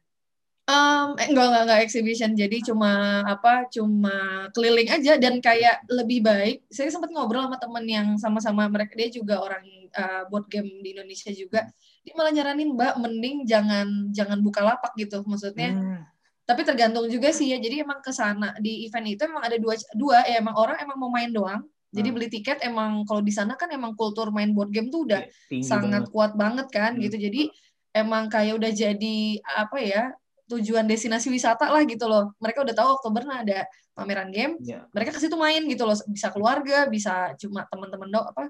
Um, 0.69 1.17
eh, 1.17 1.33
enggak, 1.33 1.45
enggak, 1.49 1.63
enggak 1.65 1.81
exhibition. 1.81 2.31
Jadi 2.37 2.61
cuma 2.61 3.25
apa? 3.25 3.65
Cuma 3.73 4.45
keliling 4.53 4.85
aja 4.93 5.17
dan 5.17 5.41
kayak 5.41 5.81
lebih 5.89 6.21
baik. 6.21 6.61
Saya 6.69 6.93
sempat 6.93 7.09
ngobrol 7.09 7.49
sama 7.49 7.57
temen 7.57 7.85
yang 7.89 8.07
sama-sama 8.21 8.69
mereka 8.69 8.93
dia 8.93 9.09
juga 9.09 9.41
orang 9.41 9.65
uh, 9.97 10.29
board 10.29 10.45
game 10.45 10.69
di 10.85 10.93
Indonesia 10.93 11.33
juga. 11.33 11.65
Dia 12.05 12.13
malah 12.13 12.29
nyaranin 12.29 12.77
Mbak, 12.77 12.93
mending 13.01 13.35
jangan 13.49 14.13
jangan 14.13 14.37
buka 14.45 14.61
lapak 14.61 14.93
gitu. 14.93 15.25
Maksudnya, 15.25 15.73
Hmm. 15.73 16.05
Tapi 16.49 16.65
tergantung 16.65 17.05
juga 17.05 17.29
sih 17.29 17.53
ya. 17.53 17.61
Jadi 17.61 17.85
emang 17.85 18.01
ke 18.01 18.09
sana 18.09 18.57
di 18.57 18.89
event 18.89 19.05
itu 19.05 19.21
emang 19.21 19.45
ada 19.45 19.53
dua 19.61 19.77
dua 19.93 20.25
ya 20.25 20.41
emang 20.41 20.57
orang 20.57 20.81
emang 20.81 20.97
mau 20.97 21.13
main 21.13 21.29
doang. 21.29 21.61
Jadi 21.93 22.09
Hmm. 22.09 22.15
beli 22.17 22.27
tiket 22.33 22.57
emang 22.65 23.05
kalau 23.05 23.21
di 23.21 23.29
sana 23.29 23.53
kan 23.53 23.69
emang 23.69 23.93
kultur 23.93 24.33
main 24.33 24.49
board 24.49 24.73
game 24.73 24.89
tuh 24.89 25.05
udah 25.05 25.21
Tinggi 25.45 25.61
sangat 25.61 26.09
banget. 26.09 26.13
kuat 26.13 26.31
banget 26.33 26.67
kan 26.73 26.97
Hmm. 26.97 27.05
gitu. 27.05 27.21
Jadi 27.21 27.53
emang 27.93 28.25
kayak 28.33 28.57
udah 28.57 28.71
jadi 28.73 29.17
apa 29.45 29.77
ya 29.77 30.03
tujuan 30.49 30.89
destinasi 30.89 31.29
wisata 31.29 31.69
lah 31.69 31.85
gitu 31.85 32.09
loh. 32.09 32.33
Mereka 32.41 32.65
udah 32.65 32.73
tahu 32.73 32.89
Oktober 32.97 33.21
nah 33.29 33.45
ada 33.45 33.69
pameran 33.93 34.33
game. 34.33 34.57
Ya. 34.65 34.89
Mereka 34.89 35.13
ke 35.13 35.21
situ 35.21 35.37
main 35.37 35.61
gitu 35.69 35.85
loh. 35.85 35.93
Bisa 36.09 36.33
keluarga, 36.33 36.89
bisa 36.89 37.37
cuma 37.37 37.69
teman-teman 37.69 38.09
do 38.09 38.21
apa 38.25 38.49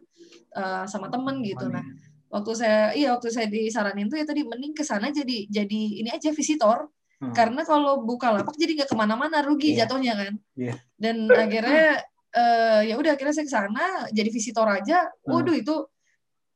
eh, 0.56 0.84
sama 0.88 1.12
temen 1.12 1.44
gitu. 1.44 1.68
Nah 1.68 1.84
waktu 2.32 2.52
saya 2.56 2.96
iya 2.96 3.12
waktu 3.12 3.28
saya 3.28 3.48
disaranin 3.52 4.08
tuh 4.08 4.16
ya 4.16 4.24
tadi 4.24 4.46
mending 4.48 4.72
ke 4.72 4.88
sana 4.88 5.12
jadi 5.12 5.52
jadi 5.52 5.82
ini 6.00 6.08
aja 6.12 6.32
visitor. 6.32 6.88
Hmm. 7.20 7.36
Karena 7.36 7.62
kalau 7.68 8.00
buka 8.08 8.32
lapak 8.32 8.56
jadi 8.56 8.80
nggak 8.80 8.90
ke 8.92 8.96
mana-mana 8.96 9.44
rugi 9.44 9.76
Iya. 9.76 9.84
jatuhnya 9.86 10.14
kan. 10.16 10.34
Iya. 10.56 10.74
Dan 10.96 11.28
akhirnya 11.28 12.04
eh, 12.30 12.82
ya 12.90 12.96
udah 12.96 13.12
akhirnya 13.18 13.36
saya 13.36 13.46
ke 13.46 13.54
sana 13.54 13.86
jadi 14.16 14.30
visitor 14.32 14.68
aja. 14.72 15.12
Waduh 15.28 15.56
itu 15.56 15.76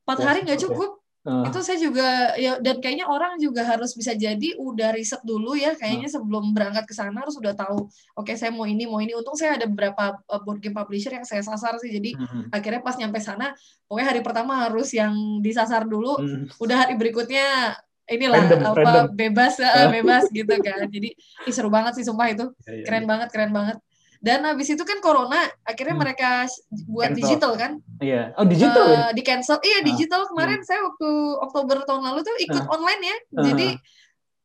empat 0.08 0.18
Wah, 0.20 0.26
hari 0.32 0.40
nggak 0.48 0.60
ya. 0.60 0.64
cukup 0.72 1.04
Eh, 1.24 1.48
itu 1.48 1.60
saya 1.64 1.80
juga 1.80 2.36
ya 2.36 2.60
dan 2.60 2.84
kayaknya 2.84 3.08
orang 3.08 3.40
juga 3.40 3.64
harus 3.64 3.96
bisa 3.96 4.12
jadi 4.12 4.60
udah 4.60 4.92
riset 4.92 5.24
dulu 5.24 5.56
ya 5.56 5.72
kayaknya 5.72 6.12
sebelum 6.12 6.52
berangkat 6.52 6.84
ke 6.84 6.92
sana 6.92 7.24
harus 7.24 7.40
udah 7.40 7.56
tahu 7.56 7.88
oke 8.20 8.36
saya 8.36 8.52
mau 8.52 8.68
ini 8.68 8.84
mau 8.84 9.00
ini 9.00 9.16
untung 9.16 9.32
saya 9.40 9.56
ada 9.56 9.64
beberapa 9.64 10.20
uh, 10.20 10.42
board 10.44 10.60
game 10.60 10.76
publisher 10.76 11.16
yang 11.16 11.24
saya 11.24 11.40
sasar 11.40 11.80
sih 11.80 11.96
jadi 11.96 12.20
hmm. 12.20 12.52
akhirnya 12.52 12.84
pas 12.84 13.00
nyampe 13.00 13.24
sana 13.24 13.56
pokoknya 13.88 14.08
hari 14.12 14.20
pertama 14.20 14.68
harus 14.68 14.92
yang 14.92 15.16
disasar 15.40 15.88
dulu 15.88 16.20
Hmm. 16.20 16.52
udah 16.60 16.76
hari 16.84 17.00
berikutnya 17.00 17.72
inilah 18.10 18.40
Random, 18.44 18.60
apa 18.64 18.80
random. 18.84 19.06
bebas 19.16 19.54
uh, 19.64 19.88
bebas 19.90 20.24
gitu 20.30 20.54
kan. 20.60 20.88
Jadi 20.92 21.10
ih, 21.18 21.54
seru 21.54 21.72
banget 21.72 21.96
sih 22.00 22.06
sumpah 22.08 22.28
itu. 22.32 22.46
Ya, 22.68 22.72
ya, 22.76 22.84
keren 22.88 23.06
banget 23.08 23.28
keren 23.32 23.52
banget. 23.56 23.78
Dan 24.24 24.40
habis 24.48 24.72
itu 24.72 24.80
kan 24.88 25.04
corona 25.04 25.36
akhirnya 25.68 26.00
Hmm. 26.00 26.04
mereka 26.08 26.48
buat 26.88 27.12
Cancel. 27.12 27.20
digital 27.20 27.52
kan? 27.60 27.72
Iya. 28.00 28.32
Oh 28.40 28.48
digital 28.48 28.86
ya? 28.88 29.00
Eh, 29.08 29.12
di 29.20 29.24
cancel 29.24 29.60
iya 29.60 29.80
Ah, 29.80 29.84
digital. 29.84 30.22
Kemarin 30.32 30.60
saya 30.64 30.80
waktu 30.80 31.10
Oktober 31.44 31.84
tahun 31.84 32.02
lalu 32.08 32.20
tuh 32.24 32.36
ikut 32.40 32.64
online 32.72 33.02
ya. 33.04 33.18
Jadi 33.52 33.68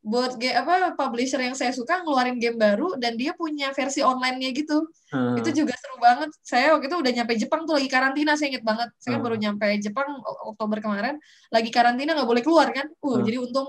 buat 0.09 0.41
ge- 0.41 0.57
apa 0.57 0.97
publisher 0.97 1.37
yang 1.39 1.53
saya 1.53 1.69
suka 1.71 2.01
ngeluarin 2.01 2.41
game 2.41 2.57
baru 2.57 2.97
dan 2.97 3.15
dia 3.15 3.37
punya 3.37 3.69
versi 3.71 4.01
online-nya 4.01 4.51
gitu. 4.57 4.89
Hmm. 5.09 5.37
itu 5.37 5.65
juga 5.65 5.73
seru 5.73 5.97
banget. 5.99 6.29
Saya 6.41 6.77
waktu 6.77 6.89
itu 6.89 6.97
udah 6.97 7.13
nyampe 7.13 7.33
Jepang 7.37 7.65
tuh 7.65 7.77
lagi 7.77 7.89
karantina 7.89 8.37
saya 8.37 8.53
inget 8.53 8.65
banget. 8.65 8.89
Saya 8.97 9.17
Hmm. 9.17 9.25
baru 9.25 9.37
nyampe 9.37 9.65
Jepang 9.81 10.09
Oktober 10.45 10.81
kemarin. 10.81 11.17
Lagi 11.49 11.69
karantina 11.69 12.13
nggak 12.13 12.29
boleh 12.29 12.43
keluar 12.45 12.69
kan? 12.73 12.89
Uh 13.01 13.17
Hmm. 13.17 13.25
jadi 13.25 13.37
untung. 13.39 13.69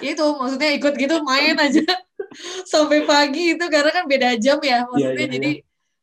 Ya 0.00 0.12
itu 0.12 0.24
maksudnya 0.36 0.70
ikut 0.76 0.94
gitu 0.94 1.16
main 1.24 1.56
aja. 1.56 1.80
Sampai 2.72 3.04
pagi 3.04 3.56
itu 3.56 3.64
karena 3.66 3.88
kan 3.90 4.04
beda 4.04 4.36
jam 4.36 4.60
ya. 4.60 4.84
Maksudnya 4.84 5.12
Iya, 5.12 5.24
iya, 5.24 5.28
jadi 5.32 5.50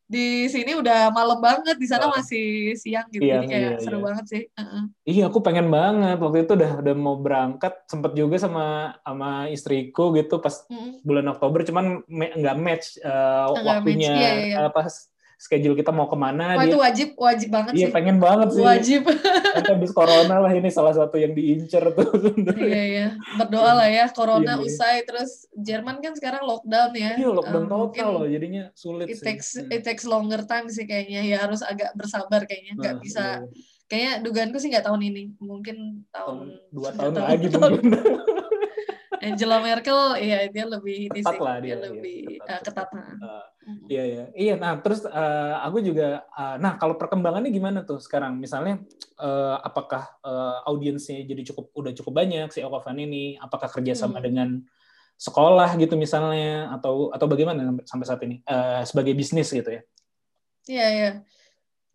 di 0.06 0.46
sini 0.54 0.78
udah 0.78 1.10
malam 1.10 1.42
banget 1.42 1.76
di 1.82 1.88
sana 1.90 2.06
masih 2.14 2.78
siang 2.78 3.10
gitu 3.10 3.26
Siang, 3.26 3.42
jadi 3.42 3.48
kayak 3.50 3.72
iya, 3.74 3.82
seru 3.82 3.98
iya. 3.98 4.06
banget 4.06 4.26
sih 4.30 4.44
Heeh. 4.54 4.84
Iya, 5.06 5.24
aku 5.30 5.40
pengen 5.46 5.70
banget. 5.70 6.18
Waktu 6.18 6.38
itu 6.50 6.52
udah 6.58 6.72
udah 6.82 6.94
mau 6.98 7.16
berangkat, 7.22 7.74
sempet 7.86 8.12
juga 8.18 8.42
sama 8.42 8.98
sama 9.06 9.46
istriku 9.54 10.10
gitu 10.18 10.42
pas 10.42 10.66
Mm-mm. 10.66 11.02
bulan 11.06 11.26
Oktober, 11.30 11.62
cuman 11.62 11.86
me- 12.10 12.34
nggak 12.34 12.56
match 12.58 12.88
eh, 13.02 13.46
Nggak 13.54 13.66
waktunya 13.70 14.14
match, 14.14 14.18
iya, 14.18 14.30
iya, 14.34 14.46
iya. 14.50 14.58
apa 14.66 14.82
schedule 15.38 15.74
kita 15.74 15.90
mau 15.90 16.06
ke 16.06 16.16
mana. 16.16 16.54
Wah 16.54 16.62
dia, 16.62 16.70
itu 16.70 16.78
wajib 16.78 17.08
wajib 17.16 17.50
banget 17.50 17.74
iya 17.74 17.88
sih. 17.88 17.94
pengen 17.94 18.18
banget 18.18 18.50
sih. 18.52 18.62
Wajib. 18.62 19.02
Nanti 19.06 19.72
habis 19.72 19.92
corona 19.92 20.36
lah 20.40 20.52
ini 20.52 20.68
salah 20.68 20.92
satu 20.92 21.16
yang 21.16 21.32
diincer 21.32 21.84
tuh. 21.92 22.10
iya 22.58 22.84
iya. 22.84 23.08
Berdoa 23.36 23.72
lah 23.76 23.88
ya 23.88 24.08
corona 24.10 24.54
Iya, 24.54 24.58
iya. 24.58 24.66
usai 24.66 24.96
terus 25.04 25.32
Jerman 25.54 26.00
kan 26.00 26.14
sekarang 26.14 26.42
lockdown 26.42 26.92
ya. 26.92 27.12
Iya 27.16 27.30
lockdown 27.32 27.64
Eh, 27.64 27.70
total 27.70 28.10
loh, 28.14 28.26
jadinya 28.26 28.64
sulit 28.74 29.08
It 29.08 29.18
sih. 29.18 29.26
takes 29.26 29.48
Hmm. 29.56 29.70
it 29.70 29.82
takes 29.82 30.04
longer 30.04 30.42
time 30.44 30.68
sih 30.68 30.84
kayaknya 30.84 31.22
ya 31.22 31.38
harus 31.40 31.60
agak 31.62 31.92
bersabar 31.94 32.44
kayaknya 32.44 32.74
nggak 32.76 32.94
Nah, 32.94 33.02
bisa 33.02 33.26
iya. 33.38 33.48
kayaknya 33.86 34.14
dugaanku 34.20 34.58
sih 34.58 34.70
nggak 34.70 34.82
tahun 34.84 35.02
ini 35.04 35.24
mungkin 35.38 35.78
tahun 36.10 36.38
Tahun- 36.48 36.72
dua 36.72 36.90
tahun 36.92 37.12
tahu, 37.14 37.26
lagi 37.26 37.48
tahun. 37.48 37.72
mungkin. 37.72 37.92
Angela 39.26 39.58
Merkel 39.60 40.02
ya 40.22 40.40
dia 40.48 40.66
lebih 40.66 41.10
Ketat 41.10 41.34
sih 41.34 41.40
lah 41.42 41.56
dia, 41.58 41.66
dia, 41.66 41.74
iya, 41.74 41.84
lebih 41.90 42.18
ketat, 42.38 42.46
eh, 42.46 42.60
ketat. 42.62 42.88
ketat. 42.88 42.90
nah. 42.94 43.16
Eh, 43.18 43.46
Mm. 43.66 43.90
Iya 43.90 44.04
iya 44.06 44.26
iya. 44.38 44.54
Nah 44.62 44.78
terus 44.78 45.02
eh, 45.10 45.56
aku 45.66 45.82
juga, 45.82 46.22
eh, 46.22 46.56
nah 46.62 46.78
kalau 46.78 47.02
perkembangannya 47.02 47.50
gimana 47.50 47.82
tuh 47.82 47.98
sekarang? 47.98 48.38
Misalnya 48.38 48.78
eh, 49.18 49.56
apakah 49.58 50.06
eh, 50.22 50.58
audiensnya 50.70 51.26
jadi 51.26 51.42
cukup 51.50 51.74
udah 51.74 51.90
cukup 51.98 52.14
banyak 52.14 52.54
si 52.54 52.62
Okofan 52.62 53.02
ini? 53.02 53.42
Apakah 53.42 53.66
kerjasama 53.66 54.22
Hmm. 54.22 54.26
dengan 54.30 54.50
sekolah 55.18 55.74
gitu 55.82 55.98
misalnya 55.98 56.70
atau 56.78 57.10
atau 57.10 57.26
bagaimana 57.26 57.66
sampai- 57.90 58.06
saat 58.06 58.22
ini 58.22 58.46
Eh, 58.46 58.86
sebagai 58.86 59.18
bisnis 59.18 59.50
gitu 59.50 59.66
ya? 59.66 59.82
Iya, 60.70 60.88
iya. 60.94 61.12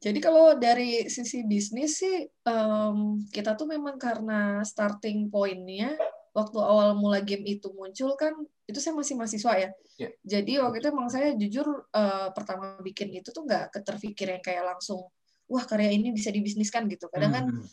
Jadi 0.00 0.18
kalau 0.18 0.58
dari 0.58 1.06
sisi 1.06 1.46
bisnis 1.46 2.02
sih, 2.02 2.26
em, 2.26 2.96
kita 3.30 3.54
tuh 3.54 3.68
memang 3.68 3.94
karena 3.94 4.58
starting 4.64 5.30
point-nya, 5.30 5.94
waktu 6.30 6.58
awal 6.62 6.94
mula 6.94 7.18
game 7.20 7.42
itu 7.44 7.70
muncul 7.74 8.14
kan, 8.14 8.32
itu 8.70 8.78
saya 8.78 8.94
masih 8.94 9.18
mahasiswa 9.18 9.52
ya. 9.58 9.68
Iya. 9.98 10.08
Jadi 10.22 10.52
waktu 10.62 10.76
itu 10.78 10.88
emang 10.94 11.08
saya 11.10 11.34
jujur 11.34 11.66
eh, 11.90 12.28
pertama 12.32 12.78
bikin 12.80 13.10
itu 13.10 13.34
tuh 13.34 13.42
nggak 13.44 13.74
keterpikir 13.74 14.30
yang 14.38 14.42
kayak 14.42 14.62
langsung, 14.62 15.10
wah 15.50 15.64
karya 15.66 15.90
ini 15.90 16.14
bisa 16.14 16.30
dibisniskan 16.30 16.86
gitu. 16.86 17.10
Kadang 17.10 17.32
kan 17.34 17.44
Hmm. 17.50 17.66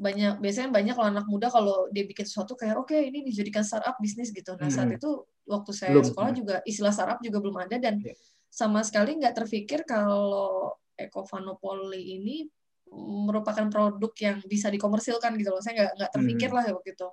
banyak, 0.00 0.40
biasanya 0.40 0.72
banyak 0.72 0.94
kalau 0.96 1.08
anak 1.12 1.26
muda 1.28 1.46
kalau 1.52 1.84
dia 1.92 2.08
bikin 2.08 2.24
sesuatu 2.24 2.56
kayak, 2.56 2.80
oke 2.80 2.96
ini 2.96 3.20
dijadikan 3.20 3.60
startup 3.60 4.00
bisnis 4.00 4.32
gitu. 4.32 4.56
Nah 4.56 4.72
saat 4.72 4.88
Hmm. 4.88 4.96
itu 4.96 5.10
waktu 5.44 5.70
saya 5.76 5.92
Belum. 5.94 6.08
sekolah 6.08 6.30
juga 6.32 6.54
istilah 6.64 6.90
startup 6.90 7.20
juga 7.20 7.38
belum 7.38 7.56
ada 7.60 7.76
dan 7.76 8.00
Iya. 8.00 8.16
sama 8.48 8.80
sekali 8.82 9.14
nggak 9.20 9.34
terpikir 9.36 9.84
kalau 9.84 10.72
Ecovanopoli 10.96 12.16
ini 12.18 12.44
merupakan 13.24 13.70
produk 13.70 14.12
yang 14.18 14.36
bisa 14.44 14.66
dikomersilkan 14.66 15.32
gitu 15.38 15.48
loh. 15.48 15.62
Saya 15.62 15.72
nggak 15.78 15.90
nggak 15.96 16.10
terpikir 16.12 16.48
Hmm. 16.50 16.56
lah 16.58 16.64
waktu 16.74 16.90
itu. 16.92 17.08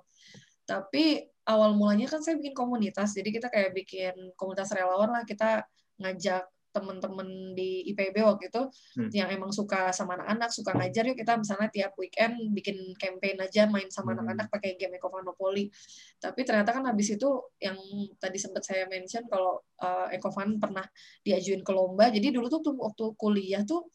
Tapi 0.68 1.24
awal 1.48 1.72
mulanya 1.72 2.04
kan 2.12 2.20
saya 2.20 2.36
bikin 2.36 2.52
komunitas. 2.52 3.16
Jadi 3.16 3.32
kita 3.32 3.48
kayak 3.48 3.72
bikin 3.72 4.14
komunitas 4.36 4.68
relawan 4.76 5.08
lah. 5.08 5.24
Kita 5.24 5.64
ngajak 5.96 6.44
teman-teman 6.68 7.56
di 7.56 7.82
IPB 7.90 8.20
waktu 8.22 8.52
itu 8.52 8.62
Hmm. 8.94 9.10
yang 9.10 9.32
emang 9.32 9.50
suka 9.50 9.88
sama 9.90 10.20
anak-anak, 10.20 10.52
suka 10.52 10.76
ngajar 10.76 11.08
yuk 11.08 11.16
kita 11.16 11.40
misalnya 11.40 11.72
tiap 11.72 11.96
weekend 11.96 12.36
bikin 12.52 12.76
campaign 13.00 13.40
aja 13.40 13.64
main 13.66 13.88
sama 13.88 14.12
Hmm. 14.12 14.22
anak-anak 14.22 14.46
pakai 14.52 14.76
game 14.76 14.94
Ecofanopoly. 15.00 15.72
Tapi 16.20 16.40
ternyata 16.44 16.76
kan 16.76 16.84
habis 16.84 17.08
itu 17.08 17.28
yang 17.58 17.80
tadi 18.20 18.36
sempat 18.36 18.62
saya 18.68 18.84
mention 18.86 19.24
kalau 19.26 19.64
uh, 19.80 20.12
Ecofan 20.12 20.60
pernah 20.60 20.84
diajuin 21.24 21.64
ke 21.64 21.72
lomba. 21.72 22.12
Jadi 22.12 22.30
dulu 22.30 22.46
tuh 22.52 22.60
waktu 22.76 23.04
kuliah 23.16 23.64
tuh 23.64 23.88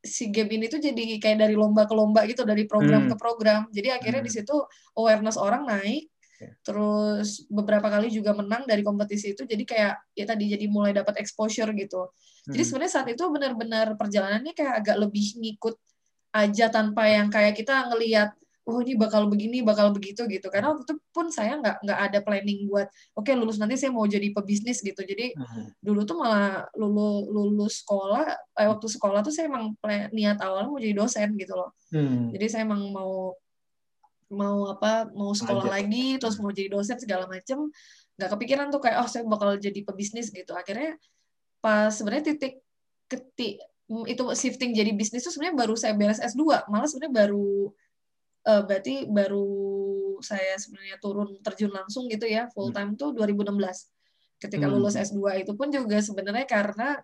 si 0.00 0.32
game 0.32 0.56
ini 0.56 0.66
tuh 0.72 0.80
jadi 0.80 1.20
kayak 1.20 1.38
dari 1.44 1.54
lomba 1.54 1.84
ke 1.84 1.92
lomba 1.92 2.24
gitu, 2.24 2.42
dari 2.48 2.64
program 2.64 3.04
Hmm. 3.06 3.10
ke 3.12 3.16
program. 3.20 3.60
Jadi 3.68 3.88
akhirnya 3.92 4.24
di 4.24 4.32
Hmm. 4.32 4.38
situ 4.40 4.56
awareness 4.96 5.36
orang 5.36 5.68
naik. 5.68 6.08
Oke. 6.08 6.46
Terus 6.64 7.44
beberapa 7.52 7.84
kali 7.92 8.08
juga 8.08 8.32
menang 8.32 8.64
dari 8.64 8.80
kompetisi 8.80 9.36
itu. 9.36 9.44
Jadi 9.44 9.68
kayak 9.68 10.16
ya 10.16 10.24
tadi 10.24 10.48
jadi 10.48 10.64
mulai 10.72 10.96
dapat 10.96 11.20
exposure 11.20 11.68
gitu. 11.76 12.08
Jadi 12.48 12.64
Hmm. 12.64 12.68
sebenarnya 12.72 12.92
saat 12.96 13.08
itu 13.12 13.24
benar-benar 13.28 14.00
perjalanannya 14.00 14.56
kayak 14.56 14.74
agak 14.80 14.96
lebih 14.96 15.36
ngikut 15.36 15.76
aja 16.32 16.66
tanpa 16.72 17.04
yang 17.10 17.28
kayak 17.28 17.52
kita 17.58 17.90
ngelihat 17.92 18.32
oh 18.68 18.78
ini 18.84 18.92
bakal 18.94 19.24
begini 19.26 19.64
bakal 19.64 19.88
begitu 19.90 20.28
gitu 20.28 20.46
karena 20.52 20.76
waktu 20.76 20.84
itu 20.84 20.94
pun 21.10 21.32
saya 21.32 21.56
nggak 21.58 21.80
nggak 21.80 21.98
ada 22.06 22.18
planning 22.20 22.68
buat 22.68 22.86
oke 23.16 23.32
lulus 23.32 23.56
nanti 23.56 23.74
saya 23.74 23.88
mau 23.90 24.04
jadi 24.04 24.30
pebisnis 24.30 24.80
gitu 24.80 25.00
jadi 25.00 25.32
Hmm. 25.34 25.72
dulu 25.80 26.04
tuh 26.04 26.16
malah 26.20 26.68
lulus 26.76 27.24
lulus 27.26 27.74
sekolah 27.82 28.24
eh, 28.60 28.68
waktu 28.68 28.86
sekolah 28.86 29.24
tuh 29.24 29.32
saya 29.32 29.48
emang 29.48 29.72
plan- 29.80 30.12
niat 30.12 30.36
awalnya 30.38 30.68
mau 30.68 30.78
jadi 30.78 30.94
dosen 30.94 31.34
gitu 31.34 31.56
loh 31.56 31.72
Hmm. 31.90 32.30
jadi 32.30 32.46
saya 32.46 32.62
emang 32.68 32.92
mau 32.92 33.32
mau 34.30 34.70
apa 34.70 35.10
mau 35.10 35.34
sekolah 35.34 35.66
Ngajar. 35.66 35.74
lagi 35.82 36.06
terus 36.22 36.38
mau 36.38 36.54
jadi 36.54 36.70
dosen 36.70 36.96
segala 37.00 37.26
macem 37.26 37.58
nggak 38.14 38.30
kepikiran 38.36 38.70
tuh 38.70 38.78
kayak 38.78 39.02
oh 39.02 39.08
saya 39.10 39.26
bakal 39.26 39.58
jadi 39.58 39.80
pebisnis 39.82 40.30
gitu 40.30 40.52
akhirnya 40.54 40.94
pas 41.58 41.90
sebenarnya 41.90 42.30
titik 42.30 42.62
ketik 43.10 43.58
itu 44.06 44.22
shifting 44.38 44.70
jadi 44.70 44.94
bisnis 44.94 45.26
tuh 45.26 45.34
sebenarnya 45.34 45.56
baru 45.58 45.74
saya 45.74 45.98
beres 45.98 46.22
S2 46.22 46.46
malah 46.70 46.86
sebenarnya 46.86 47.26
baru 47.26 47.74
eh, 48.46 48.62
berarti 48.64 48.94
baru 49.08 49.48
saya 50.20 50.56
sebenarnya 50.60 50.96
turun 51.00 51.40
terjun 51.40 51.72
langsung 51.72 52.06
gitu 52.08 52.28
ya 52.28 52.48
full 52.52 52.72
time 52.72 52.94
tuh 52.96 53.16
2016 53.16 53.56
ketika 54.40 54.64
Hmm. 54.68 54.72
lulus 54.76 54.96
S2 54.96 55.44
itu 55.44 55.52
pun 55.52 55.68
juga 55.68 56.00
sebenarnya 56.00 56.48
karena 56.48 56.96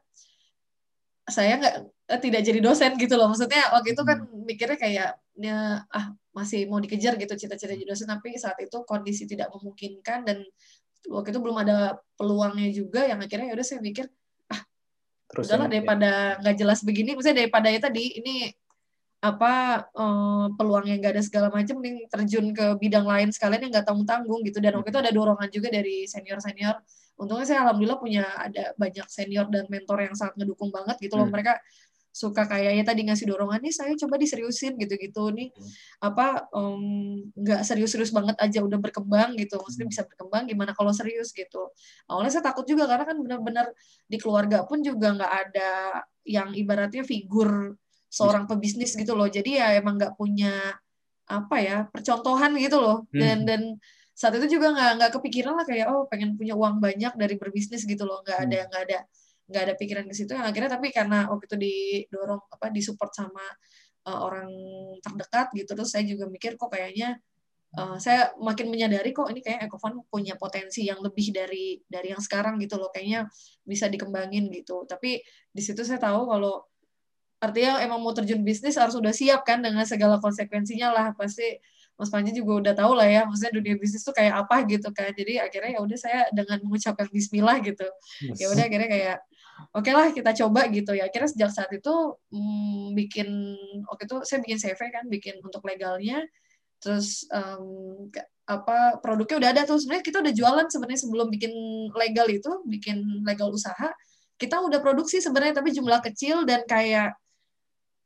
saya 1.27 1.59
nggak 1.59 1.75
eh, 2.17 2.21
tidak 2.23 2.41
jadi 2.47 2.61
dosen 2.63 2.95
gitu 2.97 3.15
loh. 3.19 3.29
Maksudnya 3.29 3.75
waktu 3.75 3.93
itu 3.93 4.03
kan 4.07 4.19
mikirnya 4.47 4.79
kayak 4.79 5.11
ya 5.37 5.85
ah 5.91 6.07
masih 6.33 6.65
mau 6.71 6.81
dikejar 6.81 7.19
gitu 7.21 7.35
cita-cita 7.35 7.75
jadi 7.75 7.85
dosen. 7.85 8.09
Tapi 8.09 8.39
saat 8.39 8.57
itu 8.63 8.79
kondisi 8.87 9.27
tidak 9.27 9.51
memungkinkan 9.53 10.23
dan 10.25 10.39
waktu 11.11 11.35
itu 11.35 11.41
belum 11.43 11.59
ada 11.61 11.99
peluangnya 12.15 12.71
juga 12.73 13.05
yang 13.05 13.19
akhirnya 13.21 13.53
ya 13.53 13.55
udah 13.59 13.67
saya 13.67 13.83
mikir 13.83 14.07
Terus 15.27 15.51
udahlah 15.51 15.67
daripada 15.67 16.39
nggak 16.39 16.57
jelas 16.57 16.81
begini 16.87 17.19
maksudnya 17.19 17.43
daripada 17.43 17.67
ya 17.67 17.83
tadi 17.83 18.15
ini 18.23 18.47
apa 19.25 19.85
eh, 19.91 20.47
peluang 20.55 20.87
yang 20.87 20.99
nggak 21.01 21.15
ada 21.19 21.25
segala 21.25 21.49
macam 21.49 21.81
nih 21.81 22.05
terjun 22.13 22.53
ke 22.53 22.77
bidang 22.77 23.09
lain 23.09 23.29
sekalian 23.33 23.69
yang 23.69 23.73
nggak 23.73 23.87
tanggung 23.89 24.09
tanggung 24.09 24.41
gitu. 24.45 24.61
Dan 24.61 24.77
waktu 24.79 24.93
itu 24.93 25.01
ada 25.01 25.13
dorongan 25.13 25.49
juga 25.49 25.69
dari 25.73 26.05
senior 26.05 26.39
senior 26.43 26.77
untungnya 27.17 27.49
saya 27.49 27.65
alhamdulillah 27.65 27.97
punya 27.97 28.25
ada 28.37 28.77
banyak 28.77 29.09
senior 29.09 29.49
dan 29.49 29.65
mentor 29.73 30.05
yang 30.05 30.13
sangat 30.13 30.37
ngedukung 30.37 30.69
banget 30.69 31.01
gitu 31.01 31.17
loh. 31.17 31.25
Hmm. 31.29 31.33
mereka 31.33 31.57
suka 32.17 32.49
kayaknya 32.49 32.81
tadi 32.81 33.05
ngasih 33.05 33.29
dorongan 33.29 33.61
nih 33.61 33.75
saya 33.77 33.93
coba 33.93 34.17
diseriusin 34.17 34.81
gitu-gitu. 34.81 35.33
Nih 35.37 35.53
apa 36.01 36.49
em, 36.53 37.29
nggak 37.37 37.61
serius-serius 37.61 38.09
banget 38.13 38.37
aja 38.41 38.65
udah 38.65 38.81
berkembang 38.81 39.37
gitu. 39.37 39.61
Maksudnya 39.61 39.89
bisa 39.89 40.03
berkembang 40.09 40.49
gimana 40.49 40.73
kalau 40.73 40.93
serius? 40.97 41.33
gitu. 41.37 41.73
Awalnya 42.09 42.41
saya 42.41 42.45
takut 42.49 42.65
juga 42.65 42.89
karena 42.89 43.05
kan 43.05 43.17
benar-benar 43.21 43.67
di 44.09 44.17
keluarga 44.17 44.65
pun 44.65 44.81
juga 44.81 45.13
nggak 45.13 45.33
ada 45.49 45.71
yang 46.25 46.57
ibaratnya 46.57 47.05
figur 47.05 47.77
seorang 48.09 48.45
pebisnis 48.51 48.95
gitu 48.95 49.13
loh. 49.19 49.29
Jadi 49.29 49.59
ya 49.61 49.77
emang 49.79 49.99
nggak 50.01 50.15
punya 50.19 50.75
apa 51.27 51.57
ya 51.59 51.77
percontohan 51.91 52.55
gitu 52.59 52.79
loh. 52.79 52.97
Dan 53.11 53.43
Hmm. 53.43 53.49
dan 53.49 53.61
saat 54.17 54.33
itu 54.39 54.57
juga 54.57 54.73
nggak 54.73 54.91
nggak 54.97 55.11
kepikiran 55.21 55.55
lah 55.61 55.67
kayak 55.69 55.87
oh 55.93 56.09
pengen 56.09 56.39
punya 56.41 56.57
uang 56.57 56.81
banyak 56.81 57.13
dari 57.19 57.35
berbisnis 57.37 57.85
gitu 57.85 58.05
loh. 58.09 58.23
Nggak 58.25 58.39
ada 58.49 58.59
nggak 58.71 58.83
ada 58.91 58.99
nggak 59.47 59.63
ada 59.71 59.75
pikiran 59.79 60.05
ke 60.11 60.15
situ. 60.17 60.31
Yang 60.33 60.47
akhirnya 60.55 60.71
tapi 60.73 60.89
karena 60.95 61.19
waktu 61.31 61.45
itu 61.51 61.57
didorong 61.59 62.43
apa 62.51 62.67
disupport 62.73 63.13
sama 63.13 63.45
uh, 64.09 64.21
orang 64.27 64.49
terdekat 65.03 65.47
gitu 65.55 65.71
terus 65.75 65.91
saya 65.93 66.05
juga 66.07 66.31
mikir 66.31 66.55
kok 66.57 66.71
kayaknya 66.71 67.19
uh, 67.77 67.99
saya 67.99 68.33
makin 68.39 68.71
menyadari 68.71 69.11
kok 69.11 69.29
ini 69.29 69.43
kayak 69.45 69.69
Ecofund 69.69 70.07
punya 70.09 70.39
potensi 70.39 70.87
yang 70.87 71.03
lebih 71.03 71.35
dari 71.35 71.79
dari 71.87 72.15
yang 72.15 72.23
sekarang 72.23 72.57
gitu 72.63 72.79
loh. 72.81 72.89
Kayaknya 72.95 73.29
bisa 73.67 73.91
dikembangin 73.91 74.49
gitu. 74.55 74.87
Tapi 74.89 75.21
di 75.51 75.63
situ 75.63 75.83
saya 75.83 76.01
tahu 76.01 76.31
kalau 76.31 76.65
artinya 77.37 77.85
emang 77.85 78.01
mau 78.01 78.17
terjun 78.17 78.41
bisnis 78.41 78.81
harus 78.81 78.97
udah 78.97 79.13
siap 79.13 79.45
kan 79.45 79.61
dengan 79.61 79.85
segala 79.85 80.17
konsekuensinya 80.21 80.89
lah. 80.93 81.07
Pasti 81.13 81.61
Mas 81.97 82.13
Panji 82.13 82.37
juga 82.37 82.61
udah 82.61 82.75
tahu 82.77 82.93
lah 82.93 83.09
ya 83.09 83.25
maksudnya 83.25 83.57
dunia 83.57 83.75
bisnis 83.81 84.05
tuh 84.05 84.13
kayak 84.13 84.45
apa 84.45 84.69
gitu 84.69 84.89
kan. 84.93 85.13
Jadi 85.17 85.41
akhirnya 85.41 85.71
ya 85.77 85.81
udah 85.81 85.99
saya 85.99 86.21
dengan 86.33 86.61
mengucapkan 86.65 87.09
Bismillah 87.09 87.57
gitu. 87.65 87.89
Yes. 88.25 88.37
ya 88.41 88.47
udah 88.53 88.65
akhirnya 88.69 88.89
kayak 88.89 89.17
oke 89.73 89.91
lah 89.93 90.09
kita 90.13 90.31
coba 90.45 90.61
gitu 90.69 90.93
ya. 90.93 91.09
Akhirnya 91.09 91.31
sejak 91.33 91.51
saat 91.53 91.71
itu 91.73 91.95
hmm, 92.33 92.93
bikin 92.97 93.29
waktu 93.89 94.05
itu 94.05 94.17
saya 94.29 94.39
bikin 94.45 94.59
CV 94.61 94.81
kan 94.93 95.05
bikin 95.09 95.35
untuk 95.41 95.65
legalnya. 95.65 96.21
Terus 96.81 97.25
ke- 98.13 98.29
apa 98.47 99.01
produknya 99.01 99.37
udah 99.41 99.51
ada 99.57 99.63
tuh. 99.65 99.81
Sebenarnya 99.81 100.05
kita 100.05 100.19
udah 100.21 100.33
jualan 100.37 100.67
sebenarnya 100.69 101.01
sebelum 101.01 101.29
bikin 101.33 101.53
legal 101.97 102.29
itu 102.29 102.51
bikin 102.69 103.25
legal 103.25 103.49
usaha. 103.53 103.93
Kita 104.37 104.61
udah 104.61 104.85
produksi 104.85 105.25
sebenarnya 105.25 105.65
tapi 105.65 105.73
jumlah 105.73 106.05
kecil 106.05 106.45
dan 106.45 106.69
kayak 106.69 107.17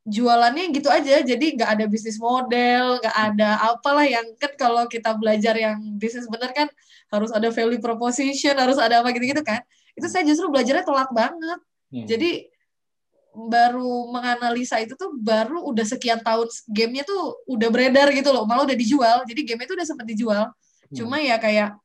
jualannya 0.05 0.73
gitu 0.73 0.89
aja. 0.89 1.21
Jadi 1.21 1.57
nggak 1.57 1.69
ada 1.77 1.85
bisnis 1.85 2.17
model 2.17 3.01
nggak 3.01 3.15
ada 3.15 3.49
apalah 3.73 4.05
yang 4.05 4.25
kan 4.41 4.51
kalau 4.57 4.83
kita 4.89 5.13
belajar 5.17 5.53
yang 5.57 5.77
bisnis 6.01 6.25
bener 6.25 6.49
kan 6.53 6.67
harus 7.11 7.29
ada 7.29 7.51
value 7.51 7.81
proposition 7.83 8.55
harus 8.57 8.77
ada 8.81 9.05
apa 9.05 9.13
gitu-gitu 9.13 9.41
kan. 9.45 9.61
Itu 9.93 10.07
saya 10.09 10.25
justru 10.25 10.49
belajarnya 10.49 10.85
telat 10.85 11.09
banget. 11.13 11.59
Hmm. 11.91 12.07
jadi 12.07 12.47
baru 13.35 14.07
menganalisa 14.15 14.79
itu 14.79 14.95
tuh 14.95 15.11
baru 15.19 15.59
udah 15.67 15.83
sekian 15.83 16.23
tahun 16.23 16.47
gamenya 16.71 17.03
tuh 17.03 17.35
udah 17.51 17.67
beredar 17.67 18.07
gitu 18.15 18.31
loh 18.31 18.47
malah 18.47 18.63
udah 18.63 18.77
dijual. 18.79 19.27
Jadi 19.27 19.41
game 19.43 19.67
itu 19.67 19.75
udah 19.75 19.87
sempat 19.87 20.07
dijual. 20.07 20.47
Hmm. 20.47 20.95
cuma 20.95 21.19
ya 21.19 21.39
kayak 21.39 21.75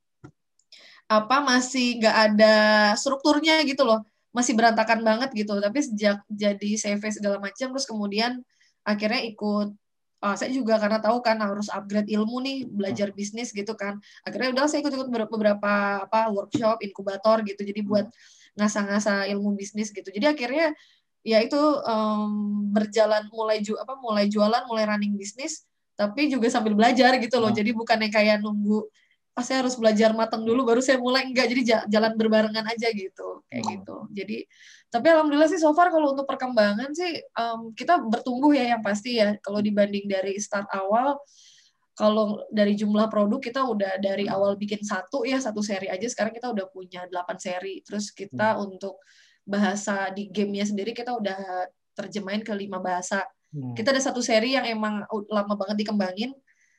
apa 1.07 1.37
masih 1.38 2.02
nggak 2.02 2.16
ada 2.31 2.55
strukturnya 2.98 3.62
gitu 3.62 3.87
loh 3.87 4.02
masih 4.37 4.53
berantakan 4.53 5.01
banget 5.01 5.33
gitu. 5.33 5.57
Tapi 5.57 5.79
sejak 5.81 6.20
jadi 6.29 6.70
CV 6.77 7.03
segala 7.09 7.40
macam 7.40 7.72
terus 7.72 7.88
kemudian 7.88 8.44
akhirnya 8.85 9.25
ikut 9.25 9.72
ah, 10.20 10.37
saya 10.37 10.53
juga 10.53 10.77
karena 10.77 11.01
tahu 11.01 11.25
kan 11.25 11.40
harus 11.40 11.72
upgrade 11.72 12.12
ilmu 12.12 12.44
nih 12.44 12.68
belajar 12.68 13.09
bisnis 13.16 13.49
gitu 13.57 13.72
kan. 13.72 13.96
Akhirnya 14.29 14.53
udah 14.53 14.68
saya 14.68 14.85
ikut-ikut 14.85 15.09
beberapa, 15.09 16.05
apa 16.05 16.29
workshop 16.29 16.85
inkubator 16.85 17.40
gitu. 17.49 17.64
Jadi 17.64 17.81
buat 17.81 18.07
ngasah-ngasah 18.61 19.33
ilmu 19.33 19.57
bisnis 19.57 19.88
gitu. 19.88 20.12
Jadi 20.12 20.29
akhirnya 20.29 20.77
ya 21.27 21.42
itu 21.42 21.59
em, 21.83 22.31
berjalan 22.70 23.27
mulai 23.35 23.59
ju 23.64 23.75
apa 23.81 23.99
mulai 23.99 24.31
jualan 24.31 24.62
mulai 24.70 24.87
running 24.87 25.18
bisnis 25.18 25.66
tapi 25.99 26.31
juga 26.31 26.46
sambil 26.53 26.77
belajar 26.79 27.18
gitu 27.18 27.40
loh. 27.42 27.51
Hmm. 27.51 27.59
jadi 27.59 27.70
bukannya 27.75 28.12
kayak 28.14 28.44
nunggu 28.44 28.87
ah 29.37 29.44
saya 29.44 29.61
harus 29.61 29.77
belajar 29.77 30.16
matang 30.16 30.42
dulu 30.42 30.64
baru 30.64 30.81
saya 30.81 30.96
mulai. 30.96 31.29
Enggak 31.29 31.46
jadi 31.53 31.62
ja- 31.62 31.87
jalan 31.87 32.16
berbarengan 32.16 32.64
aja 32.64 32.88
gitu 32.88 33.44
kayak 33.53 33.62
Hmm. 33.62 33.72
gitu. 33.77 33.96
Jadi 34.16 34.38
tapi 34.88 35.07
alhamdulillah 35.12 35.51
sih 35.51 35.61
so 35.61 35.77
far 35.77 35.92
kalau 35.92 36.16
untuk 36.16 36.25
perkembangan 36.25 36.88
sih 36.96 37.20
em, 37.20 37.61
kita 37.77 38.01
bertumbuh 38.01 38.57
ya 38.57 38.72
yang 38.72 38.81
pasti 38.81 39.20
ya. 39.20 39.37
Kalau 39.44 39.61
dibanding 39.61 40.09
dari 40.09 40.40
start 40.40 40.66
awal 40.72 41.20
kalau 41.92 42.44
dari 42.49 42.77
jumlah 42.77 43.09
produk 43.09 43.40
kita 43.40 43.61
udah 43.61 43.96
dari 44.01 44.25
awal 44.29 44.57
bikin 44.57 44.81
satu 44.81 45.25
ya 45.25 45.37
satu 45.37 45.61
seri 45.61 45.89
aja 45.89 46.05
sekarang 46.05 46.32
kita 46.32 46.49
udah 46.53 46.68
punya 46.72 47.05
8 47.09 47.37
seri. 47.37 47.84
Terus 47.84 48.09
kita 48.12 48.57
untuk 48.57 49.01
bahasa 49.45 50.09
di 50.11 50.28
gamenya 50.28 50.64
sendiri 50.64 50.93
kita 50.93 51.12
udah 51.12 51.68
terjemahin 51.93 52.41
ke 52.41 52.53
lima 52.53 52.80
bahasa. 52.80 53.20
Hmm. 53.47 53.72
kita 53.72 53.95
ada 53.95 54.03
satu 54.03 54.20
seri 54.20 54.53
yang 54.53 54.66
emang 54.66 55.07
lama 55.30 55.55
banget 55.57 55.87
dikembangin 55.87 56.34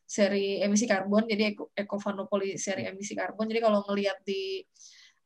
seri 0.08 0.64
emisi 0.64 0.88
karbon 0.88 1.28
jadi 1.28 1.51
Eco, 1.51 1.76
Ecofanopoly 1.76 2.55
seri 2.55 2.88
emisi 2.88 3.12
karbon. 3.12 3.51
Jadi 3.51 3.60
kalau 3.60 3.84
ngelihat 3.84 4.24
di 4.24 4.64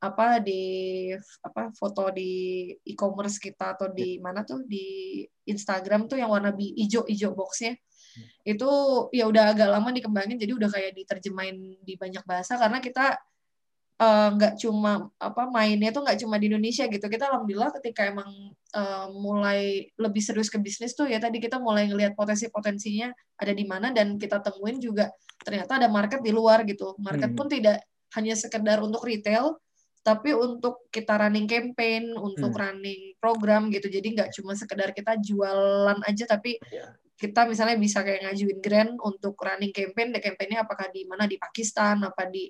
apa 0.02 0.42
di 0.42 0.62
apa 1.46 1.70
foto 1.78 2.10
di 2.10 2.66
e-commerce 2.90 3.38
kita 3.38 3.78
atau 3.78 3.94
di 3.94 4.18
mana 4.18 4.42
tuh 4.42 4.66
di 4.66 5.22
Instagram 5.46 6.10
tuh 6.10 6.18
yang 6.18 6.34
warna 6.34 6.50
bi- 6.50 6.74
hijau 6.74 7.06
hijau 7.06 7.38
boxnya 7.38 7.78
itu 8.42 8.70
ya 9.14 9.30
udah 9.30 9.54
agak 9.54 9.70
lama 9.70 9.94
dikembangin 9.94 10.42
jadi 10.42 10.58
udah 10.58 10.70
kayak 10.74 10.98
diterjemahin 10.98 11.78
di 11.86 11.94
banyak 12.02 12.26
bahasa 12.26 12.58
karena 12.58 12.82
kita 12.82 13.14
eh, 14.02 14.28
nggak 14.36 14.54
cuma 14.62 14.92
apa 15.22 15.44
mainnya 15.54 15.94
tuh 15.94 16.02
nggak 16.02 16.18
cuma 16.26 16.36
di 16.42 16.50
Indonesia 16.50 16.90
gitu. 16.90 17.06
Kita 17.06 17.30
alhamdulillah 17.30 17.70
ketika 17.82 18.10
emang 18.10 18.30
eh, 18.74 19.08
mulai 19.14 19.86
lebih 20.00 20.22
serius 20.26 20.50
ke 20.50 20.58
bisnis 20.58 20.98
tuh 20.98 21.06
ya 21.06 21.22
tadi 21.22 21.38
kita 21.38 21.62
mulai 21.62 21.86
ngelihat 21.92 22.18
potensi-potensinya 22.18 23.14
ada 23.38 23.54
di 23.54 23.66
mana 23.68 23.94
dan 23.94 24.18
kita 24.18 24.42
temuin 24.42 24.82
juga 24.82 25.12
ternyata 25.46 25.78
ada 25.78 25.88
market 25.92 26.20
di 26.26 26.32
luar 26.34 26.66
gitu. 26.66 26.98
Market 26.98 27.32
Hmm. 27.34 27.38
pun 27.38 27.48
tidak 27.52 27.84
hanya 28.18 28.34
sekedar 28.36 28.82
untuk 28.84 29.06
retail 29.06 29.58
tapi 30.02 30.34
untuk 30.34 30.90
kita 30.90 31.14
running 31.14 31.46
campaign, 31.46 32.18
untuk 32.18 32.58
running 32.58 33.14
program 33.22 33.70
gitu. 33.70 33.86
Jadi 33.86 34.18
nggak 34.18 34.34
cuma 34.34 34.58
sekedar 34.58 34.90
kita 34.98 35.14
jualan 35.22 36.02
aja 36.10 36.26
tapi 36.26 36.58
Iya. 36.74 36.98
kita 37.22 37.46
misalnya 37.46 37.78
bisa 37.78 38.02
kayak 38.02 38.26
ngajuin 38.26 38.60
grant 38.66 38.94
untuk 38.98 39.38
running 39.38 39.70
campaign, 39.70 40.10
the 40.10 40.18
campaignnya 40.18 40.66
apakah 40.66 40.90
di 40.90 41.06
mana 41.06 41.30
di 41.30 41.38
Pakistan, 41.38 42.02
apa 42.02 42.26
di 42.26 42.50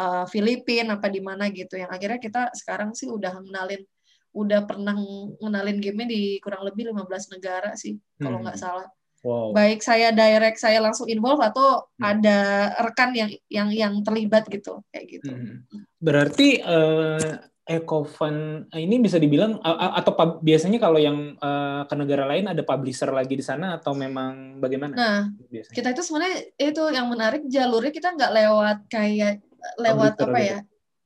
uh, 0.00 0.24
Filipina, 0.24 0.96
apa 0.96 1.12
di 1.12 1.20
mana 1.20 1.52
gitu. 1.52 1.76
Yang 1.76 1.90
akhirnya 1.92 2.18
kita 2.18 2.42
sekarang 2.56 2.96
sih 2.96 3.12
udah 3.12 3.36
ngenalin, 3.44 3.84
udah 4.32 4.64
pernah 4.64 4.96
ngenalin 5.38 5.78
game 5.78 6.08
di 6.08 6.40
kurang 6.40 6.64
lebih 6.64 6.88
15 6.88 7.28
negara 7.36 7.76
sih, 7.76 8.00
kalau 8.16 8.40
Hmm. 8.40 8.48
nggak 8.48 8.56
salah. 8.58 8.88
Wow. 9.20 9.52
Baik 9.52 9.84
saya 9.84 10.16
direct, 10.16 10.56
saya 10.56 10.80
langsung 10.80 11.04
involve 11.04 11.44
atau 11.44 11.84
Hmm. 12.00 12.16
ada 12.16 12.38
rekan 12.80 13.12
yang 13.12 13.28
yang 13.52 13.68
yang 13.68 13.94
terlibat 14.00 14.48
gitu, 14.48 14.80
kayak 14.88 15.20
gitu. 15.20 15.28
Hmm. 15.28 15.68
Berarti 16.00 16.56
eh 16.56 17.36
Ecofund 17.70 18.66
ini 18.74 18.98
bisa 18.98 19.14
dibilang 19.14 19.62
atau 19.62 20.10
pub- 20.18 20.42
biasanya 20.42 20.82
kalau 20.82 20.98
yang 20.98 21.38
eh, 21.38 21.82
ke 21.86 21.94
negara 21.94 22.26
lain 22.26 22.50
ada 22.50 22.66
publisher 22.66 23.06
lagi 23.14 23.38
di 23.38 23.44
sana 23.46 23.78
atau 23.78 23.94
memang 23.94 24.58
bagaimana? 24.58 24.90
Nah, 24.90 25.20
biasanya? 25.46 25.76
kita 25.78 25.88
itu 25.94 26.02
sebenarnya 26.02 26.38
itu 26.58 26.82
yang 26.90 27.06
menarik 27.06 27.46
jalurnya 27.46 27.94
kita 27.94 28.18
nggak 28.18 28.32
lewat 28.34 28.78
kayak 28.90 29.38
lewat 29.76 30.14
Publisher 30.16 30.28
apa 30.28 30.40
gitu. 30.40 30.50
ya 30.52 30.58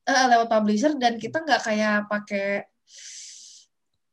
Eh, 0.05 0.25
lewat 0.29 0.47
publisher 0.53 0.93
dan 1.01 1.17
kita 1.17 1.41
nggak 1.41 1.61
kayak 1.65 2.05
pakai 2.05 2.69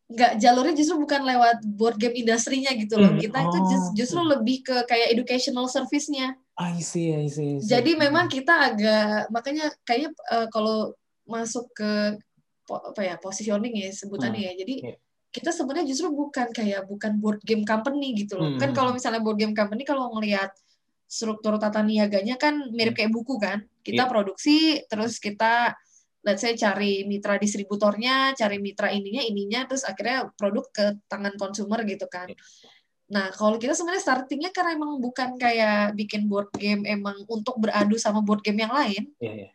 nggak 0.09 0.33
jalurnya 0.41 0.73
justru 0.73 0.97
bukan 0.97 1.21
lewat 1.21 1.65
board 1.65 1.97
game 1.97 2.17
industrinya 2.17 2.73
gitu 2.73 2.97
loh 2.97 3.13
Hmm, 3.13 3.21
kita 3.21 3.39
itu 3.45 3.59
oh, 3.61 3.65
jus- 3.65 3.93
justru 3.97 4.21
hmm. 4.21 4.31
lebih 4.33 4.57
ke 4.61 4.77
kayak 4.85 5.13
educational 5.13 5.69
service-nya 5.69 6.37
I 6.57 6.81
see, 6.81 7.13
I 7.13 7.29
see, 7.29 7.57
I 7.57 7.61
see. 7.61 7.69
jadi 7.69 7.93
memang 7.97 8.29
kita 8.29 8.73
agak 8.73 9.29
makanya 9.29 9.69
kayaknya 9.85 10.13
eh, 10.33 10.49
kalau 10.49 10.97
masuk 11.25 11.69
ke 11.73 12.17
po- 12.65 12.81
apa 12.81 13.01
ya 13.05 13.17
positioning 13.17 13.73
ya 13.77 13.89
sebutannya 13.89 14.49
ya 14.49 14.53
jadi 14.53 14.75
iya. 14.85 14.97
kita 15.29 15.49
sebenarnya 15.49 15.89
justru 15.89 16.09
bukan 16.09 16.53
kayak 16.53 16.85
bukan 16.85 17.17
board 17.17 17.41
game 17.41 17.65
company 17.65 18.13
gitu 18.13 18.37
loh 18.37 18.53
Hmm. 18.53 18.61
kan 18.61 18.73
kalau 18.73 18.93
misalnya 18.93 19.21
board 19.21 19.37
game 19.37 19.53
company 19.53 19.85
kalau 19.85 20.13
ngelihat 20.13 20.53
struktur 21.05 21.57
tata 21.57 21.81
niaganya 21.81 22.37
kan 22.37 22.69
mirip 22.69 22.97
kayak 22.97 23.13
buku 23.13 23.37
kan 23.37 23.65
kita 23.83 24.07
Iya. 24.07 24.11
produksi 24.11 24.81
terus 24.87 25.19
kita 25.19 25.75
let's 26.23 26.41
say 26.41 26.55
cari 26.55 27.03
mitra 27.05 27.37
distributornya 27.37 28.33
cari 28.39 28.63
mitra 28.63 28.95
ininya 28.95 29.23
ininya 29.27 29.67
terus 29.67 29.83
akhirnya 29.83 30.31
produk 30.39 30.65
ke 30.71 30.85
tangan 31.11 31.35
konsumer 31.37 31.83
gitu 31.85 32.07
kan 32.07 32.31
Iya. 32.31 32.39
Nah, 33.13 33.29
kalau 33.29 33.61
kita 33.61 33.77
sebenarnya 33.77 34.01
startingnya 34.01 34.51
karena 34.57 34.73
emang 34.73 34.97
bukan 34.97 35.37
kayak 35.37 35.93
bikin 35.93 36.25
board 36.33 36.49
game 36.57 36.89
emang 36.89 37.21
untuk 37.29 37.61
beradu 37.61 38.01
sama 38.01 38.25
board 38.25 38.41
game 38.41 38.65
yang 38.65 38.73
lain. 38.73 39.05
Iya, 39.21 39.33
iya. 39.37 39.49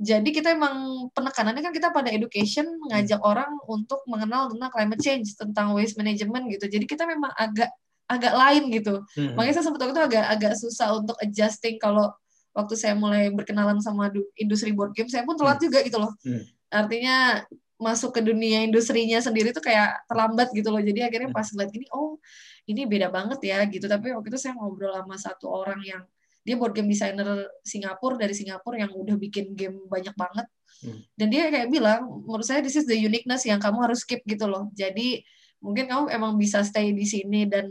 Jadi 0.00 0.28
kita 0.36 0.52
emang 0.52 1.08
penekanannya 1.12 1.64
kan 1.64 1.72
kita 1.72 1.92
pada 1.96 2.12
education 2.12 2.68
ngajak 2.92 3.20
orang 3.24 3.56
untuk 3.68 4.04
mengenal 4.04 4.52
tentang 4.52 4.68
climate 4.72 5.00
change, 5.00 5.32
tentang 5.32 5.72
waste 5.72 5.96
management 5.96 6.48
gitu. 6.52 6.68
Jadi 6.68 6.84
kita 6.84 7.08
memang 7.08 7.32
agak 7.40 7.72
agak 8.04 8.32
lain 8.36 8.68
gitu. 8.68 9.00
Hmm. 9.16 9.32
Makanya 9.36 9.60
saya 9.60 9.64
sempat 9.64 9.80
waktu 9.80 9.96
itu 9.96 10.04
agak 10.04 10.24
agak 10.28 10.54
susah 10.60 10.88
untuk 11.00 11.16
adjusting 11.24 11.80
kalau 11.80 12.12
waktu 12.60 12.76
saya 12.76 12.94
mulai 12.94 13.32
berkenalan 13.32 13.80
sama 13.80 14.12
du- 14.12 14.28
industri 14.36 14.70
board 14.76 14.92
game, 14.92 15.08
saya 15.08 15.24
pun 15.24 15.34
telat 15.34 15.58
juga 15.58 15.80
gitu 15.80 15.96
loh. 15.96 16.12
Hmm. 16.22 16.44
Artinya 16.68 17.42
masuk 17.80 18.12
ke 18.12 18.20
dunia 18.20 18.60
industrinya 18.60 19.16
sendiri 19.24 19.56
tuh 19.56 19.64
kayak 19.64 20.04
terlambat 20.04 20.52
gitu 20.52 20.68
loh. 20.68 20.84
Jadi 20.84 21.00
akhirnya 21.00 21.32
Hmm. 21.32 21.38
pas 21.40 21.48
ngeliat 21.48 21.70
gini, 21.72 21.86
oh 21.96 22.20
ini 22.68 22.84
beda 22.84 23.08
banget 23.08 23.40
ya 23.40 23.58
gitu. 23.66 23.88
Tapi 23.88 24.12
waktu 24.12 24.28
itu 24.28 24.38
saya 24.38 24.52
ngobrol 24.54 24.92
sama 24.92 25.16
satu 25.16 25.48
orang 25.48 25.80
yang 25.80 26.02
dia 26.44 26.56
board 26.56 26.72
game 26.76 26.88
designer 26.88 27.48
Singapura 27.64 28.16
dari 28.16 28.32
Singapura 28.32 28.80
yang 28.80 28.92
udah 28.92 29.16
bikin 29.16 29.56
game 29.56 29.80
banyak 29.88 30.12
banget. 30.16 30.46
Hmm. 30.84 31.00
Dan 31.16 31.26
dia 31.32 31.48
kayak 31.52 31.68
bilang, 31.68 32.24
menurut 32.24 32.44
saya 32.44 32.60
this 32.64 32.76
is 32.76 32.88
the 32.88 32.96
uniqueness 32.96 33.44
yang 33.44 33.60
kamu 33.60 33.80
harus 33.84 34.04
keep 34.04 34.24
gitu 34.24 34.48
loh. 34.48 34.68
Jadi 34.72 35.20
mungkin 35.60 35.88
kamu 35.88 36.08
emang 36.08 36.36
bisa 36.40 36.64
stay 36.64 36.96
di 36.96 37.04
sini 37.04 37.44
dan 37.44 37.68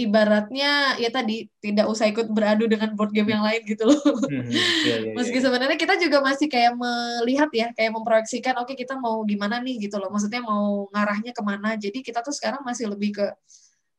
ibaratnya 0.00 0.96
ya 0.96 1.12
tadi 1.12 1.44
tidak 1.60 1.84
usah 1.92 2.08
ikut 2.08 2.32
beradu 2.32 2.64
dengan 2.64 2.96
board 2.96 3.12
game 3.12 3.36
yang 3.36 3.44
lain 3.44 3.60
gitu 3.68 3.84
loh. 3.84 4.00
Hmm, 4.00 4.48
iya, 4.48 4.96
iya, 5.04 5.12
Meski 5.12 5.36
iya. 5.36 5.44
sebenarnya 5.44 5.76
kita 5.76 6.00
juga 6.00 6.24
masih 6.24 6.48
kayak 6.48 6.72
melihat 6.80 7.50
ya, 7.52 7.68
kayak 7.76 7.92
memproyeksikan, 7.92 8.56
oke 8.56 8.72
kita 8.72 8.96
mau 8.96 9.20
gimana 9.28 9.60
nih 9.60 9.88
gitu 9.90 10.00
loh. 10.00 10.08
Maksudnya 10.08 10.40
mau 10.40 10.88
ngarahnya 10.88 11.36
ke 11.36 11.42
mana. 11.44 11.76
Jadi 11.76 12.00
kita 12.00 12.24
tuh 12.24 12.32
sekarang 12.32 12.64
masih 12.64 12.88
lebih 12.88 13.20
ke 13.20 13.26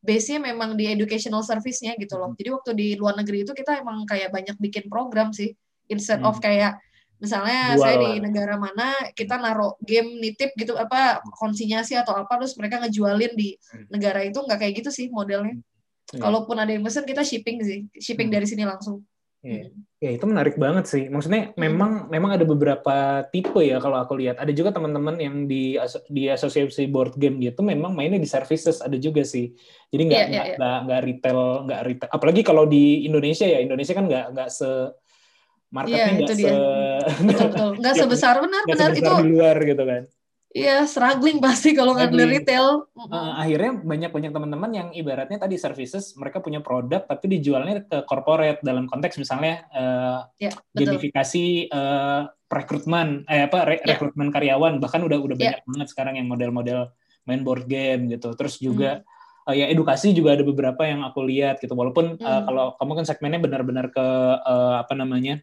base-nya 0.01 0.41
memang 0.41 0.73
di 0.73 0.89
educational 0.89 1.45
service-nya 1.45 1.93
gitu 2.01 2.17
loh. 2.17 2.33
Jadi 2.33 2.49
waktu 2.49 2.71
di 2.73 2.87
luar 2.97 3.13
negeri 3.21 3.45
itu 3.45 3.53
kita 3.53 3.85
emang 3.85 4.01
kayak 4.09 4.33
banyak 4.33 4.57
bikin 4.57 4.89
program 4.89 5.29
sih. 5.29 5.53
Instead 5.93 6.25
of 6.25 6.41
Hmm. 6.41 6.45
kayak 6.49 6.73
misalnya 7.21 7.77
Jual 7.77 7.85
saya 7.85 7.95
di 8.01 8.11
negara 8.17 8.57
mana 8.57 8.97
kita 9.13 9.37
naruh 9.37 9.77
game 9.85 10.17
nitip 10.17 10.57
gitu 10.57 10.73
apa 10.73 11.21
konsinyasi 11.37 11.93
atau 11.93 12.17
apa 12.17 12.33
terus 12.41 12.57
mereka 12.57 12.81
ngejualin 12.81 13.37
di 13.37 13.53
Hmm. 13.69 13.85
negara 13.93 14.25
itu 14.25 14.41
nggak 14.41 14.57
kayak 14.57 14.73
gitu 14.81 14.89
sih 14.89 15.05
modelnya. 15.13 15.53
Iya. 16.11 16.21
Kalaupun 16.21 16.55
ada 16.55 16.67
yang 16.67 16.81
pesen 16.81 17.03
kita 17.03 17.21
shipping 17.21 17.57
sih, 17.61 17.79
shipping 17.95 18.27
Hmm. 18.27 18.35
dari 18.35 18.45
sini 18.45 18.63
langsung. 18.63 19.03
Iya. 19.41 19.73
Ya 19.97 20.11
itu 20.11 20.25
menarik 20.25 20.53
banget 20.53 20.85
sih. 20.85 21.07
Maksudnya 21.07 21.49
Hmm. 21.49 21.57
memang 21.57 21.91
memang 22.07 22.31
ada 22.35 22.43
beberapa 22.43 22.95
tipe 23.27 23.57
ya 23.59 23.77
kalau 23.77 23.97
aku 23.97 24.13
lihat. 24.15 24.37
Ada 24.37 24.51
juga 24.51 24.69
teman-teman 24.69 25.17
yang 25.17 25.45
di 25.45 25.75
aso- 25.75 26.05
di 26.05 26.27
asosiasi 26.27 26.85
board 26.85 27.15
game 27.15 27.39
gitu 27.39 27.61
memang 27.61 27.89
mainnya 27.91 28.17
di 28.17 28.25
services 28.25 28.79
ada 28.79 28.93
juga 28.95 29.23
sih. 29.23 29.49
Jadi 29.87 30.01
nggak 30.03 30.13
Iya, 30.13 30.25
iya, 30.25 30.29
nggak 30.29 30.45
iya. 30.45 30.55
nggak 30.57 30.77
nggak 30.83 31.01
retail 31.01 31.39
nggak 31.65 31.81
retail. 31.83 32.09
Apalagi 32.11 32.41
kalau 32.41 32.63
di 32.65 33.01
Indonesia 33.01 33.45
ya 33.45 33.59
Indonesia 33.59 33.93
kan 33.93 34.05
nggak 34.05 34.25
nggak 34.29 34.49
se 34.49 34.69
marketnya 35.69 35.97
Iya, 35.97 36.05
nggak 36.11 36.21
itu 36.21 36.33
se 36.33 36.37
dia. 36.37 36.53
Betul 37.27 37.47
betul. 37.49 37.69
Nggak 37.79 37.93
sebesar 37.97 38.35
benar 38.37 38.61
benar 38.67 38.89
itu. 38.91 39.11
di 39.17 39.25
luar 39.31 39.57
gitu 39.57 39.83
kan. 39.87 40.03
Iya, 40.51 40.83
struggling 40.83 41.39
pasti 41.39 41.71
kalau 41.71 41.95
nggak 41.95 42.11
beli 42.11 42.43
retail. 42.43 42.91
Eh, 42.91 43.31
akhirnya 43.39 43.71
banyak 43.79 44.11
banyak 44.11 44.31
teman-teman 44.35 44.71
yang 44.75 44.87
ibaratnya 44.91 45.39
tadi 45.39 45.55
services 45.55 46.11
mereka 46.19 46.43
punya 46.43 46.59
produk 46.59 47.07
tapi 47.07 47.39
dijualnya 47.39 47.87
ke 47.87 48.03
corporate 48.03 48.59
dalam 48.59 48.83
konteks 48.83 49.15
misalnya 49.15 49.63
eh, 49.71 50.19
Ya, 50.43 50.51
gamifikasi 50.75 51.71
eh, 51.71 52.21
rekrutmen 52.51 53.23
eh 53.31 53.47
apa 53.47 53.63
re- 53.63 53.79
Ya. 53.79 53.95
rekrutmen 53.95 54.27
karyawan 54.27 54.83
bahkan 54.83 54.99
udah 54.99 55.23
udah 55.23 55.35
Ya. 55.39 55.55
banyak 55.55 55.63
banget 55.63 55.87
sekarang 55.87 56.19
yang 56.19 56.27
model-model 56.27 56.91
main 57.23 57.47
board 57.47 57.71
game 57.71 58.11
gitu 58.11 58.35
terus 58.35 58.59
juga 58.59 58.99
Hmm. 59.47 59.55
eh, 59.55 59.63
ya 59.63 59.65
edukasi 59.71 60.11
juga 60.11 60.35
ada 60.35 60.43
beberapa 60.43 60.83
yang 60.83 61.07
aku 61.07 61.23
lihat 61.31 61.63
gitu 61.63 61.71
walaupun 61.73 62.19
Hmm. 62.19 62.43
kalau 62.43 62.75
kamu 62.75 62.91
kan 62.99 63.05
segmennya 63.07 63.39
benar-benar 63.39 63.87
ke 63.87 64.05
eh, 64.35 64.75
apa 64.83 64.93
namanya 64.99 65.39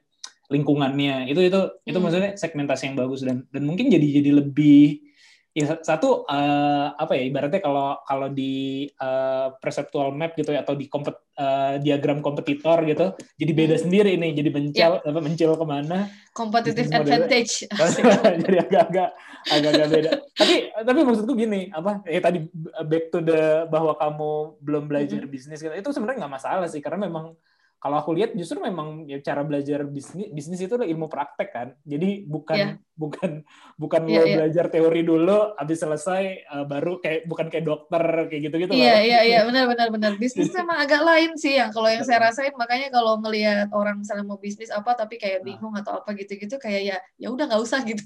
lingkungannya 0.48 1.28
itu 1.28 1.40
itu 1.44 1.60
itu 1.84 1.96
Hmm. 1.96 2.04
maksudnya 2.04 2.30
segmentasi 2.34 2.92
yang 2.92 2.96
bagus 2.96 3.20
dan 3.20 3.44
dan 3.48 3.62
mungkin 3.62 3.88
jadi 3.88 4.20
jadi 4.20 4.30
lebih 4.32 5.04
ya 5.52 5.74
satu 5.82 6.22
eh, 6.24 6.88
apa 6.94 7.18
ya 7.18 7.22
ibaratnya 7.26 7.58
kalau 7.58 7.98
kalau 8.06 8.28
di 8.30 8.86
eh, 8.86 9.46
perceptual 9.58 10.14
map 10.14 10.32
gitu 10.32 10.54
ya 10.54 10.62
atau 10.62 10.72
di 10.72 10.86
kompet, 10.86 11.18
eh, 11.34 11.82
diagram 11.82 12.22
kompetitor 12.22 12.86
gitu 12.86 13.12
jadi 13.34 13.52
beda 13.52 13.74
Hmm. 13.76 13.84
sendiri 13.84 14.12
nih 14.16 14.32
jadi 14.34 14.50
mencil 14.54 14.92
apa 15.02 15.18
mencil 15.18 15.50
ke 15.52 15.66
mana 15.66 16.06
Competitive 16.30 16.86
advantage. 16.94 17.66
jadi 18.46 18.56
agak-agak 18.62 19.10
agak-agak 19.50 19.88
beda 19.90 20.10
tapi 20.32 20.54
tapi 20.70 20.98
maksudku 21.02 21.34
gini 21.34 21.72
apa 21.74 22.06
eh 22.06 22.22
tadi 22.22 22.38
back 22.86 23.04
to 23.10 23.18
the 23.18 23.66
bahwa 23.66 23.98
kamu 23.98 24.30
belum 24.62 24.84
belajar 24.86 25.26
bisnis 25.26 25.58
gitu 25.58 25.74
itu 25.74 25.90
sebenarnya 25.90 26.22
nggak 26.22 26.34
masalah 26.38 26.70
sih 26.70 26.78
karena 26.78 27.10
memang 27.10 27.34
kalau 27.78 27.96
aku 28.02 28.10
lihat 28.14 28.34
justru 28.34 28.58
memang 28.58 29.06
ya 29.06 29.22
cara 29.22 29.46
belajar 29.46 29.86
bisnis 29.86 30.30
bisnis 30.34 30.60
itu 30.62 30.74
adalah 30.74 30.90
ilmu 30.90 31.06
praktek 31.06 31.48
kan 31.54 31.68
jadi 31.86 32.26
bukan 32.26 32.56
Iya. 32.58 32.70
Bukan 32.98 33.46
bukan 33.78 34.02
Iya, 34.10 34.18
lo 34.18 34.24
iya. 34.26 34.36
belajar 34.42 34.66
teori 34.74 35.06
dulu 35.06 35.54
habis 35.54 35.78
selesai 35.78 36.22
eh, 36.42 36.64
baru 36.66 36.98
kayak 36.98 37.30
bukan 37.30 37.46
kayak 37.46 37.64
dokter 37.64 38.02
kayak 38.26 38.42
gitu 38.50 38.56
gitu 38.66 38.72
Iya 38.74 38.94
iya 39.06 39.18
iya 39.22 39.40
benar 39.46 39.70
benar 39.70 39.88
benar. 39.94 40.12
Bisnis 40.18 40.50
emang 40.58 40.82
agak 40.82 41.06
lain 41.06 41.38
sih 41.38 41.54
yang 41.54 41.70
kalau 41.70 41.86
yang 41.86 42.02
saya 42.02 42.26
rasain 42.26 42.50
makanya 42.58 42.90
kalau 42.90 43.22
ngelihat 43.22 43.70
orang 43.70 44.02
misalnya 44.02 44.26
mau 44.26 44.36
bisnis 44.42 44.74
apa 44.74 44.98
tapi 44.98 45.14
kayak 45.16 45.46
bingung 45.46 45.70
atau 45.78 46.02
apa 46.02 46.10
gitu-gitu 46.18 46.58
kayak 46.58 46.82
ya 46.82 46.98
ya 47.22 47.28
udah 47.30 47.46
nggak 47.46 47.62
usah 47.62 47.86
gitu. 47.86 48.02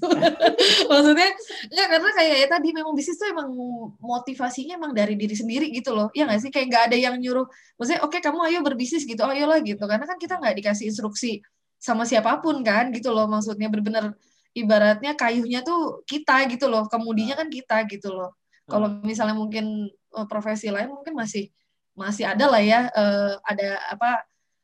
Maksudnya 0.93 1.29
enggak 1.73 1.87
karena 1.89 2.09
kayak 2.13 2.35
ya 2.37 2.47
tadi 2.53 2.67
memang 2.69 2.93
bisnis 2.93 3.17
tuh 3.17 3.27
emang 3.33 3.49
motivasinya 3.97 4.77
emang 4.77 4.93
dari 4.93 5.17
diri 5.17 5.33
sendiri 5.33 5.73
gitu 5.73 5.97
loh. 5.97 6.13
Ya 6.13 6.29
nggak 6.29 6.39
sih 6.45 6.51
kayak 6.53 6.69
nggak 6.69 6.83
ada 6.93 6.97
yang 7.01 7.15
nyuruh. 7.17 7.49
Maksudnya 7.81 8.05
oke 8.05 8.21
kamu 8.21 8.39
ayo 8.53 8.59
berbisnis 8.61 9.09
gitu, 9.09 9.25
ayolah 9.25 9.57
gitu. 9.65 9.81
Karena 9.89 10.05
kan 10.05 10.21
kita 10.21 10.37
nggak 10.37 10.53
dikasih 10.61 10.85
instruksi 10.93 11.41
sama 11.83 12.07
siapa 12.07 12.39
pun 12.39 12.63
kan 12.63 12.95
gitu 12.95 13.11
loh 13.11 13.27
maksudnya 13.27 13.67
bener-bener 13.67 14.15
ibaratnya 14.53 15.13
kayuhnya 15.13 15.61
tuh 15.61 16.01
kita 16.05 16.45
gitu 16.49 16.69
loh, 16.69 16.85
kemudinya 16.87 17.33
kan 17.35 17.49
kita 17.49 17.85
gitu 17.89 18.13
loh. 18.13 18.33
Kalau 18.63 18.87
misalnya 19.03 19.35
mungkin 19.35 19.89
eh, 19.91 20.27
profesi 20.29 20.69
lain 20.71 20.93
mungkin 20.93 21.13
masih 21.13 21.49
masih 21.93 22.25
ada 22.25 22.45
lah 22.49 22.61
ya 22.63 22.89
eh, 22.89 23.33
ada 23.43 23.69
apa 23.91 24.23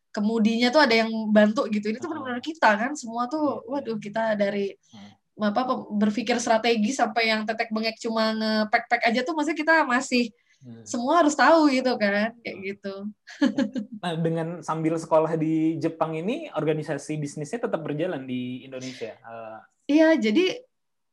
kemudinya 0.09 0.73
tuh 0.73 0.81
ada 0.81 0.95
yang 1.05 1.11
bantu 1.29 1.69
gitu. 1.69 1.93
Ini 1.93 2.01
tuh 2.01 2.09
Ah. 2.09 2.11
benar-benar 2.17 2.41
kita 2.41 2.69
kan 2.73 2.91
semua 2.97 3.29
Iya, 3.29 3.33
tuh 3.33 3.45
iya. 3.45 3.69
waduh 3.69 3.97
kita 4.01 4.23
dari 4.33 4.73
Hmm. 4.89 5.45
apa 5.45 5.61
berpikir 5.93 6.35
strategi 6.41 6.91
sampai 6.91 7.31
yang 7.31 7.47
tetek 7.47 7.71
bengek 7.71 7.95
cuma 8.01 8.35
nge-pack-pack 8.35 9.07
aja 9.07 9.23
tuh 9.23 9.31
maksudnya 9.37 9.55
kita 9.61 9.75
masih 9.85 10.33
Hmm. 10.59 10.83
semua 10.83 11.23
harus 11.23 11.31
tahu 11.39 11.71
gitu 11.71 11.95
kan 11.95 12.35
kayak 12.43 12.57
gitu. 12.75 12.93
Nah, 14.03 14.15
dengan 14.19 14.47
sambil 14.59 14.99
sekolah 14.99 15.39
di 15.39 15.79
Jepang 15.79 16.15
ini, 16.15 16.51
organisasi 16.51 17.15
bisnisnya 17.15 17.63
tetap 17.63 17.79
berjalan 17.79 18.27
di 18.27 18.67
Indonesia. 18.67 19.15
Eh, 19.15 19.59
Iya, 19.89 20.05
jadi 20.25 20.41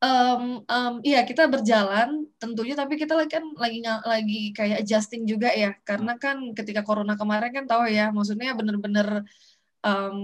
em, 0.04 0.42
em, 0.72 0.92
iya 1.08 1.18
kita 1.28 1.42
berjalan 1.54 2.08
tentunya 2.40 2.74
tapi 2.80 2.94
kita 3.00 3.12
lagi 3.18 3.30
kan 3.36 3.44
lagi 3.62 3.78
lagi 4.12 4.36
kayak 4.56 4.76
adjusting 4.84 5.22
juga 5.32 5.48
ya. 5.62 5.68
Karena 5.88 6.12
kan 6.22 6.36
ketika 6.58 6.80
corona 6.88 7.14
kemarin 7.20 7.50
kan 7.56 7.64
tahu 7.70 7.82
ya 7.96 8.02
maksudnya 8.16 8.52
bener-bener 8.58 9.08
em, 9.86 10.16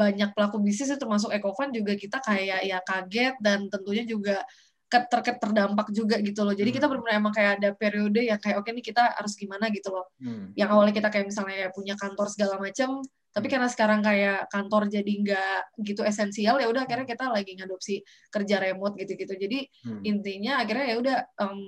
banyak 0.00 0.30
pelaku 0.36 0.56
bisnis 0.66 0.92
termasuk 1.02 1.30
Ecovan 1.36 1.70
juga 1.78 1.92
kita 2.02 2.18
kayak 2.28 2.60
ya 2.70 2.78
kaget 2.88 3.34
dan 3.44 3.58
tentunya 3.72 4.04
juga 4.08 4.34
ke- 4.88 5.04
ter 5.04 5.20
terdampak 5.36 5.92
juga 5.92 6.16
gitu 6.24 6.48
loh. 6.48 6.56
Jadi 6.56 6.72
kita 6.72 6.88
Hmm. 6.88 6.96
benar-benar 6.96 7.20
emang 7.20 7.34
kayak 7.36 7.52
ada 7.60 7.68
periode 7.76 8.20
yang 8.24 8.40
kayak 8.40 8.56
oke 8.56 8.72
nih 8.72 8.80
kita 8.80 9.04
harus 9.20 9.36
gimana 9.36 9.68
gitu 9.68 9.92
loh. 9.92 10.08
hmm. 10.18 10.56
Yang 10.56 10.68
awalnya 10.72 10.94
kita 10.96 11.08
kayak 11.12 11.26
misalnya 11.28 11.68
punya 11.76 11.92
kantor 11.94 12.26
segala 12.32 12.56
macam, 12.56 13.04
tapi 13.28 13.46
Hmm. 13.46 13.52
karena 13.52 13.68
sekarang 13.68 14.00
kayak 14.00 14.48
kantor 14.48 14.82
jadi 14.88 15.12
nggak 15.12 15.60
gitu 15.84 16.00
esensial 16.02 16.56
ya 16.56 16.66
udah 16.72 16.88
akhirnya 16.88 17.04
kita 17.04 17.28
lagi 17.28 17.52
ngadopsi 17.52 18.00
kerja 18.32 18.56
remote 18.64 18.96
gitu-gitu. 18.96 19.36
Jadi 19.36 19.58
Hmm. 19.84 20.00
intinya 20.08 20.64
akhirnya 20.64 20.86
ya 20.88 20.96
udah 20.96 21.16
em, 21.36 21.60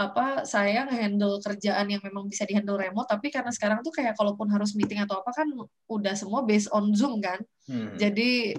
apa 0.00 0.48
saya 0.48 0.88
handle 0.88 1.36
kerjaan 1.44 1.84
yang 1.92 2.00
memang 2.00 2.24
bisa 2.24 2.48
dihandle 2.48 2.80
remote 2.80 3.04
tapi 3.04 3.28
karena 3.28 3.52
sekarang 3.52 3.84
tuh 3.84 3.92
kayak 3.92 4.16
kalaupun 4.16 4.48
harus 4.48 4.72
meeting 4.72 4.96
atau 5.04 5.20
apa 5.20 5.44
kan 5.44 5.44
udah 5.92 6.16
semua 6.16 6.40
based 6.40 6.72
on 6.72 6.96
Zoom 6.96 7.20
kan. 7.20 7.36
Hmm. 7.68 8.00
Jadi 8.00 8.56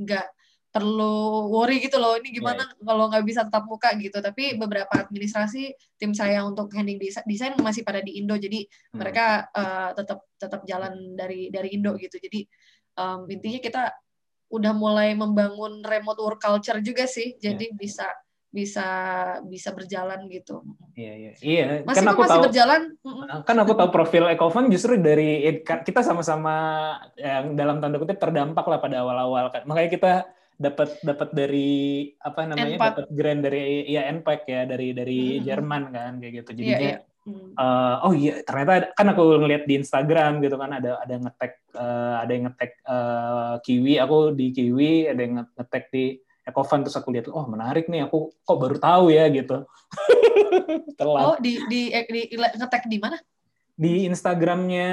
nggak 0.00 0.26
perlu 0.70 1.50
worry 1.50 1.82
gitu 1.82 1.98
loh 1.98 2.14
ini 2.14 2.30
gimana 2.30 2.62
kalau 2.78 3.10
nggak 3.10 3.26
bisa 3.26 3.42
tatap 3.42 3.66
muka 3.66 3.90
gitu 3.98 4.22
tapi 4.22 4.54
beberapa 4.54 5.02
administrasi 5.02 5.74
tim 5.98 6.14
saya 6.14 6.46
untuk 6.46 6.70
handling 6.70 6.94
desa- 7.02 7.26
desain 7.26 7.58
masih 7.58 7.82
pada 7.82 7.98
di 7.98 8.22
Indo 8.22 8.38
jadi 8.38 8.62
Hmm. 8.94 9.02
mereka 9.02 9.50
eh, 9.50 9.90
tetap 9.98 10.18
tetap 10.38 10.60
jalan 10.62 11.18
dari 11.18 11.50
dari 11.50 11.74
Indo 11.74 11.98
gitu 11.98 12.22
jadi 12.22 12.46
em, 12.96 13.20
intinya 13.26 13.58
kita 13.58 13.82
udah 14.50 14.72
mulai 14.74 15.14
membangun 15.18 15.82
remote 15.82 16.22
work 16.22 16.38
culture 16.38 16.78
juga 16.82 17.06
sih 17.10 17.34
jadi 17.38 17.70
bisa 17.74 18.06
bisa 18.50 18.86
bisa 19.46 19.70
berjalan 19.70 20.26
gitu 20.26 20.62
Iya, 20.98 21.12
iya. 21.14 21.30
Iya, 21.38 21.64
masih 21.86 22.02
kan 22.02 22.14
aku 22.14 22.20
masih 22.26 22.30
tahu 22.34 22.44
berjalan 22.50 22.82
mm-mm. 22.98 23.26
kan 23.46 23.56
aku 23.62 23.72
tahu 23.78 23.88
profil 23.94 24.24
Ecovan 24.26 24.66
justru 24.70 24.98
dari 24.98 25.46
kita 25.86 26.02
sama-sama 26.02 26.54
yang 27.14 27.54
dalam 27.54 27.78
tanda 27.78 27.98
kutip 28.02 28.18
terdampak 28.18 28.66
lah 28.66 28.82
pada 28.82 29.06
awal-awal 29.06 29.54
kan. 29.54 29.62
Makanya 29.70 29.90
kita 29.90 30.12
dapat 30.60 31.00
dapat 31.00 31.28
dari 31.32 31.70
apa 32.20 32.44
namanya 32.44 32.92
dapat 32.92 33.08
grant 33.08 33.40
dari 33.40 33.88
ya 33.88 34.04
NPAC 34.12 34.40
ya 34.44 34.62
dari 34.68 34.92
dari 34.92 35.20
Hmm. 35.40 35.44
Jerman 35.48 35.82
kan 35.88 36.12
kayak 36.20 36.32
gitu. 36.44 36.50
Iya, 36.52 36.58
Jadinya 36.60 36.76
iya. 36.84 36.98
Hmm. 37.20 37.52
eh, 37.52 37.96
oh 38.00 38.12
iya 38.12 38.34
ternyata 38.44 38.72
ada- 38.76 38.90
kan 38.92 39.06
aku 39.08 39.22
ngeliat 39.40 39.64
di 39.64 39.76
Instagram 39.76 40.40
gitu 40.40 40.56
kan 40.56 40.72
ada 40.72 41.00
ada 41.00 41.14
ngetek 41.16 41.52
eh, 41.72 42.14
ada 42.20 42.32
yang 42.32 42.44
ngetek 42.48 42.72
eh, 42.80 43.54
Kiwi 43.60 43.94
aku 43.96 44.16
di 44.32 44.46
Kiwi 44.52 44.92
ada 45.06 45.20
yang 45.20 45.34
nge- 45.40 45.52
ngetek 45.54 45.84
di 45.88 46.04
Ecovan 46.40 46.80
terus 46.80 46.96
aku 46.96 47.12
lihat 47.12 47.28
oh 47.28 47.44
menarik 47.44 47.86
nih 47.86 48.04
aku 48.04 48.32
kok 48.34 48.56
baru 48.56 48.76
tahu 48.76 49.12
ya 49.12 49.28
gitu 49.28 49.68
telat 50.98 51.24
oh 51.24 51.36
di 51.36 51.60
di, 51.68 51.80
eh, 51.88 52.04
di, 52.04 52.20
ngetek 52.32 52.84
di 52.84 52.96
mana 52.96 53.16
di 53.76 54.08
Instagramnya 54.08 54.88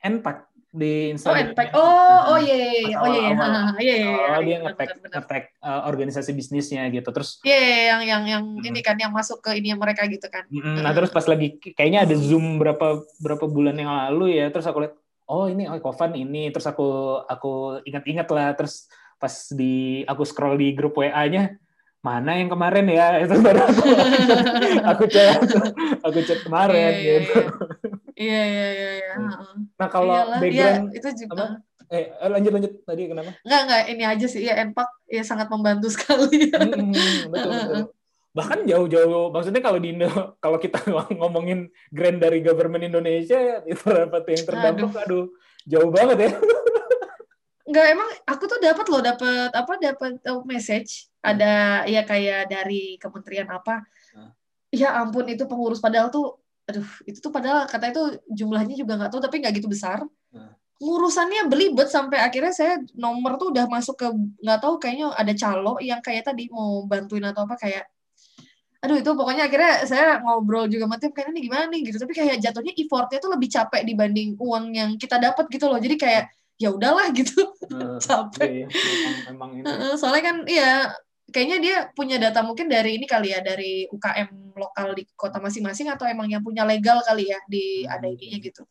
NPAC 0.00 0.38
di 0.74 0.92
oh 1.06 1.12
Instagram 1.14 1.54
NPAC 1.54 1.68
oh 1.78 2.34
oh 2.34 2.38
iya 2.42 2.56
iya 2.58 2.70
iya. 2.82 2.96
Oh 2.98 3.06
iya 3.06 3.20
iya. 3.30 3.34
Iya 3.78 3.94
iya 3.94 3.94
iya 3.94 4.26
Oh, 4.34 4.40
dia 4.42 4.50
iya, 4.50 4.56
ngetek 4.60 4.88
ngetek 5.06 5.44
uh, 5.62 5.80
organisasi 5.86 6.30
bisnisnya 6.34 6.82
gitu. 6.90 7.06
Terus 7.08 7.38
Iya, 7.40 7.58
iya, 7.62 7.78
yang 7.94 8.02
yang 8.02 8.22
yang 8.26 8.42
Hmm. 8.58 8.66
ini 8.66 8.80
kan 8.82 8.98
yang 8.98 9.14
masuk 9.14 9.38
ke 9.38 9.54
ini 9.54 9.70
mereka 9.72 10.02
gitu 10.04 10.26
kan. 10.26 10.44
mm, 10.50 10.82
nah 10.82 10.90
terus 10.90 11.08
pas 11.08 11.22
lagi 11.24 11.54
kayaknya 11.62 12.04
ada 12.04 12.16
zoom 12.18 12.58
berapa 12.58 12.98
berapa 13.18 13.46
bulan 13.46 13.74
yang 13.74 13.88
lalu 13.88 14.34
ya 14.34 14.50
terus 14.50 14.66
aku 14.66 14.82
lihat 14.82 14.94
oh 15.24 15.46
ini 15.46 15.70
oh 15.70 15.78
Kovan 15.78 16.12
ini. 16.14 16.50
Terus 16.50 16.66
aku 16.66 16.86
aku 17.22 17.52
ingat-ingat 17.82 18.26
lah 18.28 18.52
terus 18.52 18.90
pas 19.14 19.30
di 19.54 20.02
aku 20.04 20.26
scroll 20.26 20.58
di 20.58 20.74
grup 20.74 20.98
WA-nya 20.98 21.54
mana 22.02 22.36
yang 22.36 22.50
kemarin 22.50 22.84
ya? 22.84 23.16
Itu 23.24 23.38
baru 23.38 23.62
aku 23.64 23.82
aku 24.90 25.02
cek 25.06 25.38
aku 26.02 26.18
cek 26.20 26.38
kemarin 26.44 26.76
Iya, 26.76 26.98
iya, 26.98 27.14
gitu 27.22 27.40
Iya 28.14 28.40
iya 28.46 28.66
iya 28.70 28.90
iya. 29.02 29.12
Hmm. 29.18 29.66
nah 29.74 29.88
kalau 29.90 30.14
Iyalah, 30.14 30.38
background 30.38 30.84
iya, 30.90 30.98
itu 31.02 31.08
juga. 31.26 31.34
apa? 31.34 31.46
eh 31.92 32.04
eh, 32.16 32.30
lanjut 32.32 32.52
lanjut 32.56 32.72
tadi 32.88 33.02
kenapa 33.12 33.30
Enggak 33.44 33.60
enggak 33.68 33.82
ini 33.92 34.04
aja 34.08 34.26
sih 34.26 34.40
ya 34.40 34.54
Enpak 34.62 34.88
ya 35.10 35.22
sangat 35.26 35.46
membantu 35.52 35.90
sekali. 35.94 36.48
Hmm, 36.50 37.28
betul 37.28 37.50
betul. 37.52 37.82
Bahkan 38.34 38.66
jauh-jauh, 38.66 39.30
maksudnya 39.30 39.62
kalau 39.62 39.78
di 39.78 39.94
Indo, 39.94 40.10
kalau 40.44 40.58
kita 40.58 40.82
ngomongin 41.22 41.70
grant 41.94 42.18
dari 42.18 42.42
government 42.42 42.82
Indonesia, 42.82 43.62
itu 43.62 43.78
berapa 43.86 44.16
tuh 44.26 44.30
yang 44.34 44.44
terdampak, 44.46 44.90
aduh, 45.06 45.26
jauh 45.70 45.90
banget 45.94 46.18
ya. 46.18 46.30
Enggak 47.64 47.86
emang 47.94 48.08
aku 48.28 48.44
tuh 48.44 48.58
dapat 48.60 48.86
loh 48.92 49.00
dapat 49.00 49.50
apa 49.54 49.72
dapat 49.80 50.12
uh, 50.28 50.44
message 50.44 51.08
ada 51.24 51.82
ya 51.88 52.04
kayak 52.04 52.50
dari 52.50 53.00
kementerian 53.00 53.48
apa. 53.48 53.86
Ya 54.74 54.98
ampun 54.98 55.30
itu 55.30 55.46
pengurus 55.46 55.78
padahal 55.78 56.10
tuh 56.10 56.43
aduh 56.64 56.88
itu 57.04 57.18
tuh 57.20 57.28
padahal 57.28 57.68
kata 57.68 57.92
itu 57.92 58.02
jumlahnya 58.32 58.74
juga 58.76 58.96
nggak 58.96 59.10
tahu 59.12 59.20
tapi 59.20 59.40
nggak 59.44 59.54
gitu 59.60 59.68
besar. 59.68 60.04
Hmm. 60.32 60.52
Ngurusannya 60.82 61.46
belibet 61.46 61.88
sampai 61.88 62.18
akhirnya 62.20 62.52
saya 62.52 62.82
nomor 62.98 63.38
tuh 63.38 63.54
udah 63.54 63.68
masuk 63.70 63.94
ke 63.94 64.08
nggak 64.42 64.58
tahu 64.60 64.74
kayaknya 64.82 65.12
ada 65.14 65.32
calo 65.36 65.78
yang 65.78 66.00
kayak 66.02 66.26
tadi 66.28 66.50
mau 66.50 66.84
bantuin 66.84 67.24
atau 67.24 67.46
apa 67.46 67.56
kayak 67.56 67.84
aduh 68.84 69.00
itu 69.00 69.10
pokoknya 69.16 69.48
akhirnya 69.48 69.88
saya 69.88 70.20
ngobrol 70.20 70.68
juga 70.68 70.84
sama 70.84 71.00
tim 71.00 71.08
kayaknya 71.08 71.32
nih 71.32 71.42
gimana 71.48 71.64
nih 71.72 71.80
gitu 71.88 71.96
tapi 72.04 72.12
kayak 72.12 72.36
jatuhnya 72.36 72.72
effortnya 72.76 73.16
tuh 73.16 73.30
lebih 73.32 73.48
capek 73.48 73.80
dibanding 73.80 74.36
uang 74.36 74.76
yang 74.76 74.90
kita 75.00 75.16
dapat 75.16 75.48
gitu 75.48 75.72
loh 75.72 75.80
jadi 75.80 75.96
kayak 75.96 76.24
ya 76.60 76.68
udahlah 76.68 77.08
gitu 77.16 77.54
Nah, 77.72 77.96
capek 78.06 78.50
iya, 78.50 78.66
memang, 78.68 79.14
memang 79.30 79.50
ini. 79.56 79.64
Heeh, 79.64 79.92
soalnya 79.96 80.22
kan 80.24 80.36
iya 80.44 80.92
kayaknya 81.34 81.58
dia 81.58 81.76
punya 81.90 82.16
data 82.22 82.46
mungkin 82.46 82.70
dari 82.70 82.94
ini 83.02 83.10
kali 83.10 83.34
ya 83.34 83.42
dari 83.42 83.90
UKM 83.90 84.54
lokal 84.54 84.94
di 84.94 85.02
kota 85.18 85.42
masing-masing 85.42 85.90
atau 85.90 86.06
emang 86.06 86.30
yang 86.30 86.46
punya 86.46 86.62
legal 86.62 87.02
kali 87.02 87.34
ya 87.34 87.42
di 87.50 87.82
Hmm. 87.82 87.90
ada 87.90 88.06
ininya 88.06 88.38
gitu 88.38 88.62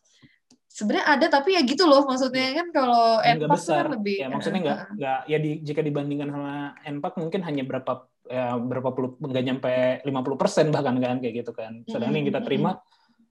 sebenarnya 0.72 1.06
ada 1.06 1.26
tapi 1.30 1.54
ya 1.54 1.62
gitu 1.62 1.86
loh 1.86 2.02
maksudnya 2.08 2.56
kan 2.58 2.68
kalau 2.74 3.22
NPAC 3.22 3.46
besar. 3.52 3.86
kan 3.86 3.94
lebih 4.00 4.16
Ya, 4.18 4.28
maksudnya 4.32 4.62
nggak, 4.64 4.80
Heeh. 4.80 4.96
nggak, 4.98 5.20
ya 5.30 5.38
di, 5.38 5.52
jika 5.62 5.82
dibandingkan 5.86 6.30
sama 6.34 6.54
NPAC 6.82 7.14
mungkin 7.22 7.42
hanya 7.46 7.64
berapa, 7.68 7.94
ya, 8.26 8.46
berapa 8.58 8.90
puluh, 8.90 9.12
nggak 9.22 9.44
nyampe 9.46 9.74
50 10.02 10.40
persen 10.40 10.66
bahkan 10.74 10.98
kan, 10.98 11.22
kayak 11.22 11.46
gitu 11.46 11.52
kan. 11.54 11.86
Sedangkan 11.86 12.18
yang 12.18 12.26
kita 12.26 12.42
Mm-mm, 12.42 12.48
terima, 12.50 12.72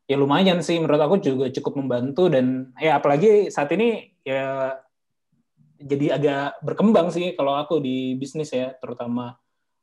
ya 0.06 0.16
lumayan 0.22 0.62
sih, 0.62 0.78
menurut 0.78 1.02
aku 1.02 1.16
juga 1.18 1.50
cukup 1.50 1.82
membantu, 1.82 2.30
dan 2.30 2.70
ya 2.78 3.02
apalagi 3.02 3.50
saat 3.50 3.74
ini, 3.74 4.14
ya 4.22 4.76
jadi 5.84 6.06
agak 6.16 6.62
berkembang 6.62 7.10
sih 7.10 7.34
kalau 7.34 7.54
aku 7.58 7.78
di 7.82 8.14
bisnis 8.16 8.50
ya, 8.54 8.72
terutama 8.78 9.34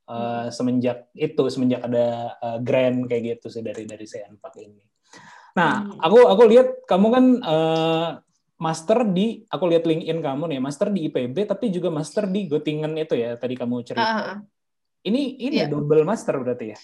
uh, 0.08 0.48
semenjak 0.50 1.12
itu, 1.14 1.44
semenjak 1.52 1.86
ada 1.86 2.36
uh, 2.40 2.58
grant 2.64 3.06
kayak 3.06 3.38
gitu 3.38 3.48
sih 3.52 3.62
dari 3.62 3.86
dari 3.86 4.06
NPAC 4.08 4.56
ini. 4.64 4.84
Nah, 5.58 5.72
Hmm. 5.84 5.98
aku 6.00 6.20
aku 6.30 6.44
lihat 6.48 6.68
kamu 6.88 7.08
kan 7.12 7.26
uh, 7.42 8.10
master 8.60 9.08
di, 9.08 9.44
aku 9.48 9.64
lihat 9.72 9.88
LinkedIn 9.88 10.20
kamu 10.20 10.52
nih, 10.52 10.60
master 10.60 10.92
di 10.92 11.08
IPB, 11.08 11.48
tapi 11.48 11.72
juga 11.72 11.88
master 11.90 12.28
di 12.28 12.46
Göttingen 12.46 12.92
itu 13.00 13.16
ya, 13.16 13.40
tadi 13.40 13.56
kamu 13.56 13.82
cerita. 13.88 14.04
Ah, 14.04 14.14
ah, 14.14 14.28
ah. 14.36 14.38
Ini 15.00 15.40
ini 15.40 15.64
Iya. 15.64 15.72
double 15.72 16.04
master 16.04 16.36
berarti 16.44 16.76
ya? 16.76 16.78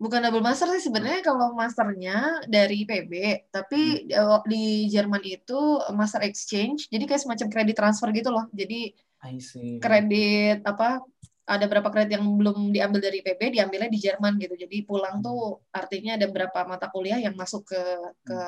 Bukan 0.00 0.24
double 0.24 0.40
master 0.40 0.64
sih 0.72 0.88
sebenarnya 0.88 1.20
kalau 1.20 1.52
masternya 1.52 2.16
dari 2.48 2.82
IPB 2.82 3.12
tapi 3.52 4.08
Hmm. 4.08 4.40
di 4.48 4.88
Jerman 4.88 5.20
itu 5.20 5.60
master 5.92 6.24
exchange 6.24 6.88
jadi 6.88 7.04
kayak 7.04 7.20
semacam 7.20 7.46
kredit 7.52 7.76
transfer 7.76 8.08
gitu 8.10 8.32
loh 8.32 8.48
jadi 8.50 8.96
I 9.20 9.36
see. 9.36 9.76
kredit 9.76 10.64
apa 10.64 11.04
ada 11.44 11.66
berapa 11.68 11.92
kredit 11.92 12.16
yang 12.16 12.24
belum 12.32 12.72
diambil 12.72 13.04
dari 13.04 13.20
IPB 13.20 13.60
diambilnya 13.60 13.92
di 13.92 14.00
Jerman 14.00 14.40
gitu 14.40 14.56
jadi 14.56 14.76
pulang 14.82 15.20
tuh 15.20 15.60
artinya 15.68 16.16
ada 16.16 16.24
berapa 16.26 16.64
mata 16.64 16.88
kuliah 16.88 17.20
yang 17.20 17.36
masuk 17.36 17.68
ke 17.68 17.82
ke 18.24 18.38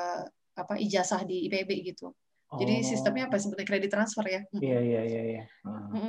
apa 0.53 0.73
ijazah 0.77 1.21
di 1.21 1.45
IPB 1.45 1.69
gitu 1.85 2.09
jadi 2.53 2.81
Oh. 2.81 2.85
sistemnya 2.85 3.25
apa 3.25 3.37
sebenarnya 3.37 3.65
kredit 3.67 3.89
transfer 3.89 4.25
ya 4.25 4.41
Mm. 4.49 4.61
Iya 4.61 4.79
iya 4.79 5.01
iya. 5.03 5.21
iya. 5.27 5.43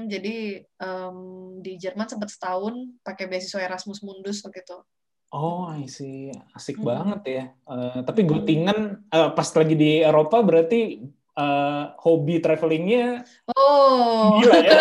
Jadi 0.07 0.37
em, 0.61 1.17
di 1.61 1.73
Jerman 1.77 2.05
sempat 2.05 2.29
setahun 2.29 2.73
pakai 3.01 3.29
beasiswa 3.29 3.61
Erasmus 3.61 4.01
Mundus 4.01 4.41
gitu 4.41 4.77
Oh, 5.35 5.67
I 5.67 5.91
see. 5.91 6.31
Asik 6.55 6.79
Mm. 6.79 6.87
banget 6.87 7.21
ya. 7.27 7.45
Eh, 7.51 8.01
tapi. 8.07 8.23
Göttingen 8.23 9.03
eh, 9.11 9.31
pas 9.35 9.49
lagi 9.51 9.75
di 9.75 9.99
Eropa 9.99 10.39
berarti 10.47 11.03
eh, 11.35 11.85
hobi 12.07 12.39
travelingnya 12.39 13.27
oh 13.59 14.39
gila 14.39 14.55
ya. 14.63 14.79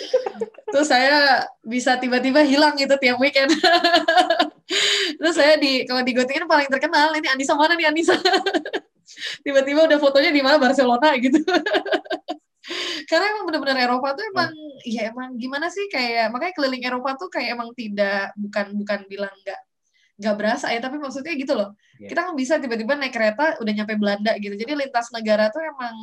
Terus 0.70 0.86
saya 0.86 1.42
bisa 1.66 1.98
tiba-tiba 1.98 2.46
hilang 2.46 2.78
gitu 2.78 2.94
tiap 3.02 3.18
weekend. 3.18 3.50
Terus 5.18 5.34
saya 5.34 5.58
di 5.58 5.82
kalau 5.82 6.06
di 6.06 6.14
Göttingen 6.14 6.46
paling 6.46 6.70
terkenal 6.70 7.10
ini 7.18 7.26
Anissa 7.26 7.58
mana 7.58 7.74
nih 7.74 7.90
Anissa? 7.90 8.14
tiba-tiba 9.44 9.90
udah 9.90 9.98
fotonya 9.98 10.30
di 10.30 10.38
mana 10.38 10.56
Barcelona 10.56 11.18
gitu 11.18 11.42
karena 13.10 13.24
emang 13.34 13.44
bener-bener 13.50 13.90
Eropa 13.90 14.14
tuh 14.14 14.24
emang 14.30 14.54
ya 14.86 15.10
emang 15.10 15.34
gimana 15.34 15.66
sih 15.66 15.90
kayak 15.90 16.30
makanya 16.30 16.54
keliling 16.54 16.84
Eropa 16.86 17.18
tuh 17.18 17.26
kayak 17.26 17.58
emang 17.58 17.74
tidak 17.74 18.30
bukan 18.38 18.70
bukan 18.78 19.00
bilang 19.10 19.34
nggak 19.42 19.60
nggak 20.20 20.36
berasa 20.36 20.68
ya 20.68 20.78
tapi 20.84 21.00
maksudnya 21.00 21.32
gitu 21.32 21.56
loh. 21.56 21.72
Iya. 21.96 22.12
kita 22.12 22.20
kan 22.28 22.32
bisa 22.36 22.54
tiba-tiba 22.60 22.92
naik 22.96 23.12
kereta 23.16 23.56
udah 23.60 23.72
nyampe 23.72 23.96
Belanda 23.96 24.36
gitu. 24.36 24.52
Jadi 24.52 24.72
lintas 24.76 25.08
negara 25.16 25.48
tuh 25.48 25.64
emang 25.64 25.96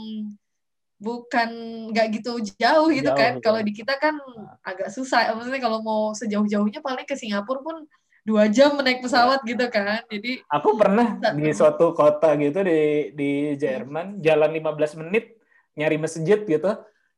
bukan 0.97 1.49
nggak 1.93 2.07
gitu 2.17 2.41
jauh 2.57 2.89
gitu 2.89 3.13
Jauh, 3.13 3.17
kan. 3.17 3.37
kalau 3.37 3.61
di 3.61 3.71
kita 3.71 3.93
kan 4.01 4.17
agak 4.65 4.89
susah. 4.89 5.29
Maksudnya 5.37 5.61
kalau 5.61 5.79
mau 5.85 6.11
sejauh-jauhnya 6.17 6.81
paling 6.81 7.05
ke 7.05 7.13
Singapura 7.13 7.61
pun 7.61 7.85
dua 8.27 8.49
jam 8.49 8.75
naik 8.81 9.05
pesawat 9.05 9.45
gitu 9.45 9.65
kan. 9.69 10.01
Jadi 10.09 10.41
Aku 10.49 10.73
pernah 10.75 11.15
di 11.37 11.53
suatu 11.53 11.93
kota 11.93 12.33
gitu 12.41 12.65
di 12.65 13.13
di 13.13 13.31
Jerman, 13.55 14.19
jalan 14.19 14.49
15 14.51 14.99
menit 15.05 15.37
nyari 15.77 15.97
masjid 16.01 16.41
gitu. 16.41 16.71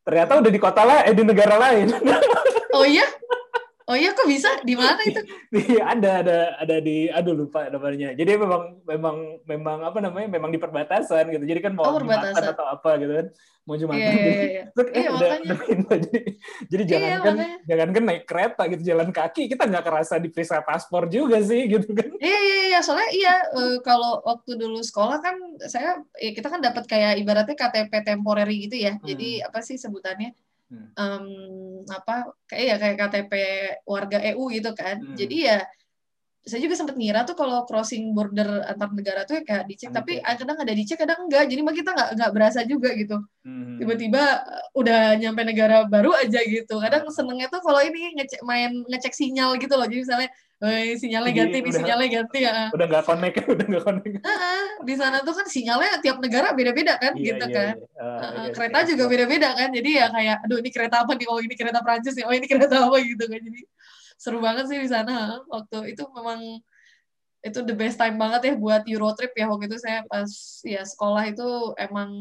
Ternyata 0.04 0.40
udah 0.44 0.52
di 0.52 0.60
kota 0.60 0.84
lain, 0.84 1.04
eh 1.08 1.16
di 1.16 1.24
negara 1.24 1.56
lain. 1.56 1.88
oh 2.76 2.86
iya 2.86 3.08
oh 3.90 3.98
iya 3.98 4.14
kok 4.14 4.30
bisa 4.30 4.62
di 4.62 4.78
mana 4.78 5.02
itu 5.02 5.18
Di- 5.54 5.82
ada 5.82 6.22
ada 6.22 6.38
ada 6.62 6.76
di 6.78 7.10
aduh 7.10 7.34
lupa 7.34 7.66
namanya. 7.68 8.14
Jadi 8.14 8.38
memang 8.38 8.86
memang 8.86 9.16
memang 9.44 9.78
apa 9.82 9.98
namanya? 9.98 10.30
Memang 10.30 10.50
di 10.50 10.62
perbatasan 10.62 11.34
gitu. 11.34 11.42
Jadi 11.42 11.60
kan 11.60 11.74
mau 11.74 11.90
Oh, 11.90 11.98
Jumatan 11.98 12.30
perbatasan. 12.30 12.54
atau 12.54 12.66
apa 12.66 12.92
gitu 12.98 13.14
kan. 13.18 13.28
Mau 13.66 13.76
Jumatan. 13.76 13.98
Iya, 14.00 14.14
iya, 14.14 14.44
iya. 14.46 14.64
Terus, 14.72 14.90
eh, 14.90 14.98
Iya, 15.00 15.10
udah, 15.10 15.30
udah 15.42 15.58
pindah. 15.60 15.98
jadi 16.00 16.20
jadi 16.70 16.84
Iya, 16.84 16.92
jangan 16.92 17.10
kan 17.20 17.34
makanya. 17.34 17.58
jangan 17.66 17.90
kan 17.90 18.04
naik 18.06 18.24
kereta 18.24 18.64
gitu 18.68 18.84
jalan 18.86 19.10
kaki 19.10 19.44
kita 19.48 19.64
nggak 19.66 19.84
kerasa 19.84 20.14
diperiksa 20.18 20.62
paspor 20.62 21.04
juga 21.08 21.38
sih 21.42 21.62
gitu 21.68 21.90
kan. 21.90 22.10
Iya 22.18 22.40
iya 22.40 22.58
iya 22.70 22.80
soalnya 22.80 23.10
iya 23.12 23.34
eh, 23.52 23.78
kalau 23.82 24.22
waktu 24.22 24.52
dulu 24.54 24.80
sekolah 24.80 25.18
kan 25.18 25.34
saya 25.66 25.98
eh, 26.16 26.32
kita 26.32 26.46
kan 26.48 26.62
dapat 26.62 26.86
kayak 26.86 27.18
ibaratnya 27.18 27.54
KTP 27.54 27.94
temporary 28.06 28.70
gitu 28.70 28.78
ya. 28.78 28.94
Hmm. 28.96 29.02
Jadi 29.04 29.42
apa 29.42 29.60
sih 29.60 29.76
sebutannya? 29.76 30.30
Hmm. 30.70 30.88
Em, 30.94 31.26
apa 31.90 32.30
kayak 32.46 32.66
ya 32.70 32.76
kayak 32.78 32.96
KTP 33.02 33.34
warga 33.90 34.18
EU 34.34 34.54
gitu 34.54 34.72
kan. 34.78 35.02
Hmm. 35.02 35.18
Jadi 35.18 35.50
ya 35.50 35.66
saya 36.40 36.64
juga 36.64 36.74
sempat 36.80 36.96
ngira 36.96 37.28
tuh 37.28 37.36
kalau 37.36 37.68
crossing 37.68 38.16
border 38.16 38.64
antar 38.64 38.90
negara 38.96 39.28
tuh 39.28 39.38
ya 39.38 39.44
kayak 39.44 39.64
dicek 39.68 39.92
Ada 39.92 39.98
tapi 40.02 40.12
dicek. 40.18 40.38
kadang 40.40 40.58
ada 40.64 40.74
dicek 40.74 40.98
kadang 40.98 41.20
enggak 41.28 41.44
jadi 41.52 41.62
mah 41.62 41.76
kita 41.76 41.90
nggak 41.92 42.10
nggak 42.16 42.32
berasa 42.32 42.60
juga 42.64 42.90
gitu 42.96 43.18
Hmm. 43.44 43.76
tiba-tiba 43.82 44.24
uh, 44.46 44.66
udah 44.78 45.18
nyampe 45.18 45.42
negara 45.42 45.88
baru 45.90 46.14
aja 46.14 46.38
gitu. 46.46 46.78
Kadang 46.78 47.10
senengnya 47.10 47.50
tuh 47.50 47.66
kalau 47.66 47.82
ini 47.82 48.14
ngecek 48.14 48.46
main 48.46 48.72
ngecek 48.86 49.14
sinyal 49.16 49.58
gitu 49.58 49.74
loh. 49.74 49.90
Jadi 49.90 50.06
misalnya, 50.06 50.30
"Woi, 50.60 51.00
sinyalnya 51.00 51.32
Jadi 51.32 51.40
ganti 51.40 51.58
nih, 51.58 51.64
udah- 51.64 51.78
sinyalnya 51.80 52.08
ganti 52.12 52.40
ya." 52.44 52.56
udah 52.76 52.86
nggak 52.92 53.04
connect 53.08 53.36
udah 53.56 53.66
nggak 53.72 53.84
connect. 53.88 54.16
Heeh, 54.20 54.62
di 54.84 54.94
sana 55.00 55.18
tuh 55.24 55.34
kan 55.34 55.48
sinyalnya 55.48 55.92
tiap 56.04 56.18
negara 56.20 56.52
beda-beda 56.52 57.00
kan 57.00 57.16
Iya, 57.16 57.24
gitu 57.32 57.46
iya, 57.48 57.56
kan. 57.56 57.76
iya. 57.80 57.88
Ah, 57.96 58.20
Heeh, 58.20 58.44
iya, 58.44 58.52
kereta 58.52 58.78
iya. 58.84 58.88
juga 58.92 59.04
beda-beda 59.08 59.50
kan. 59.56 59.70
Jadi 59.72 59.90
ya 59.96 60.06
kayak 60.12 60.38
aduh 60.44 60.58
ini 60.60 60.70
kereta 60.70 60.96
apa 61.08 61.12
nih? 61.16 61.28
Oh, 61.32 61.40
ini 61.40 61.56
kereta 61.56 61.80
Prancis 61.80 62.14
nih. 62.20 62.26
Oh, 62.28 62.34
ini 62.36 62.48
kereta 62.52 62.76
apa 62.86 62.98
gitu 63.00 63.24
kan. 63.24 63.40
Jadi 63.40 63.62
seru 64.20 64.44
banget 64.44 64.68
sih 64.68 64.78
di 64.78 64.90
sana. 64.92 65.40
Waktu 65.48 65.96
itu 65.96 66.04
memang 66.12 66.40
itu 67.40 67.64
the 67.64 67.72
best 67.72 67.96
time 67.96 68.20
banget 68.20 68.52
ya 68.52 68.54
buat 68.60 68.84
Euro 68.84 69.16
trip 69.16 69.32
ya 69.32 69.48
waktu 69.48 69.72
itu 69.72 69.80
saya 69.80 70.04
pas 70.12 70.28
ya 70.68 70.84
sekolah 70.84 71.24
itu 71.24 71.72
emang 71.80 72.12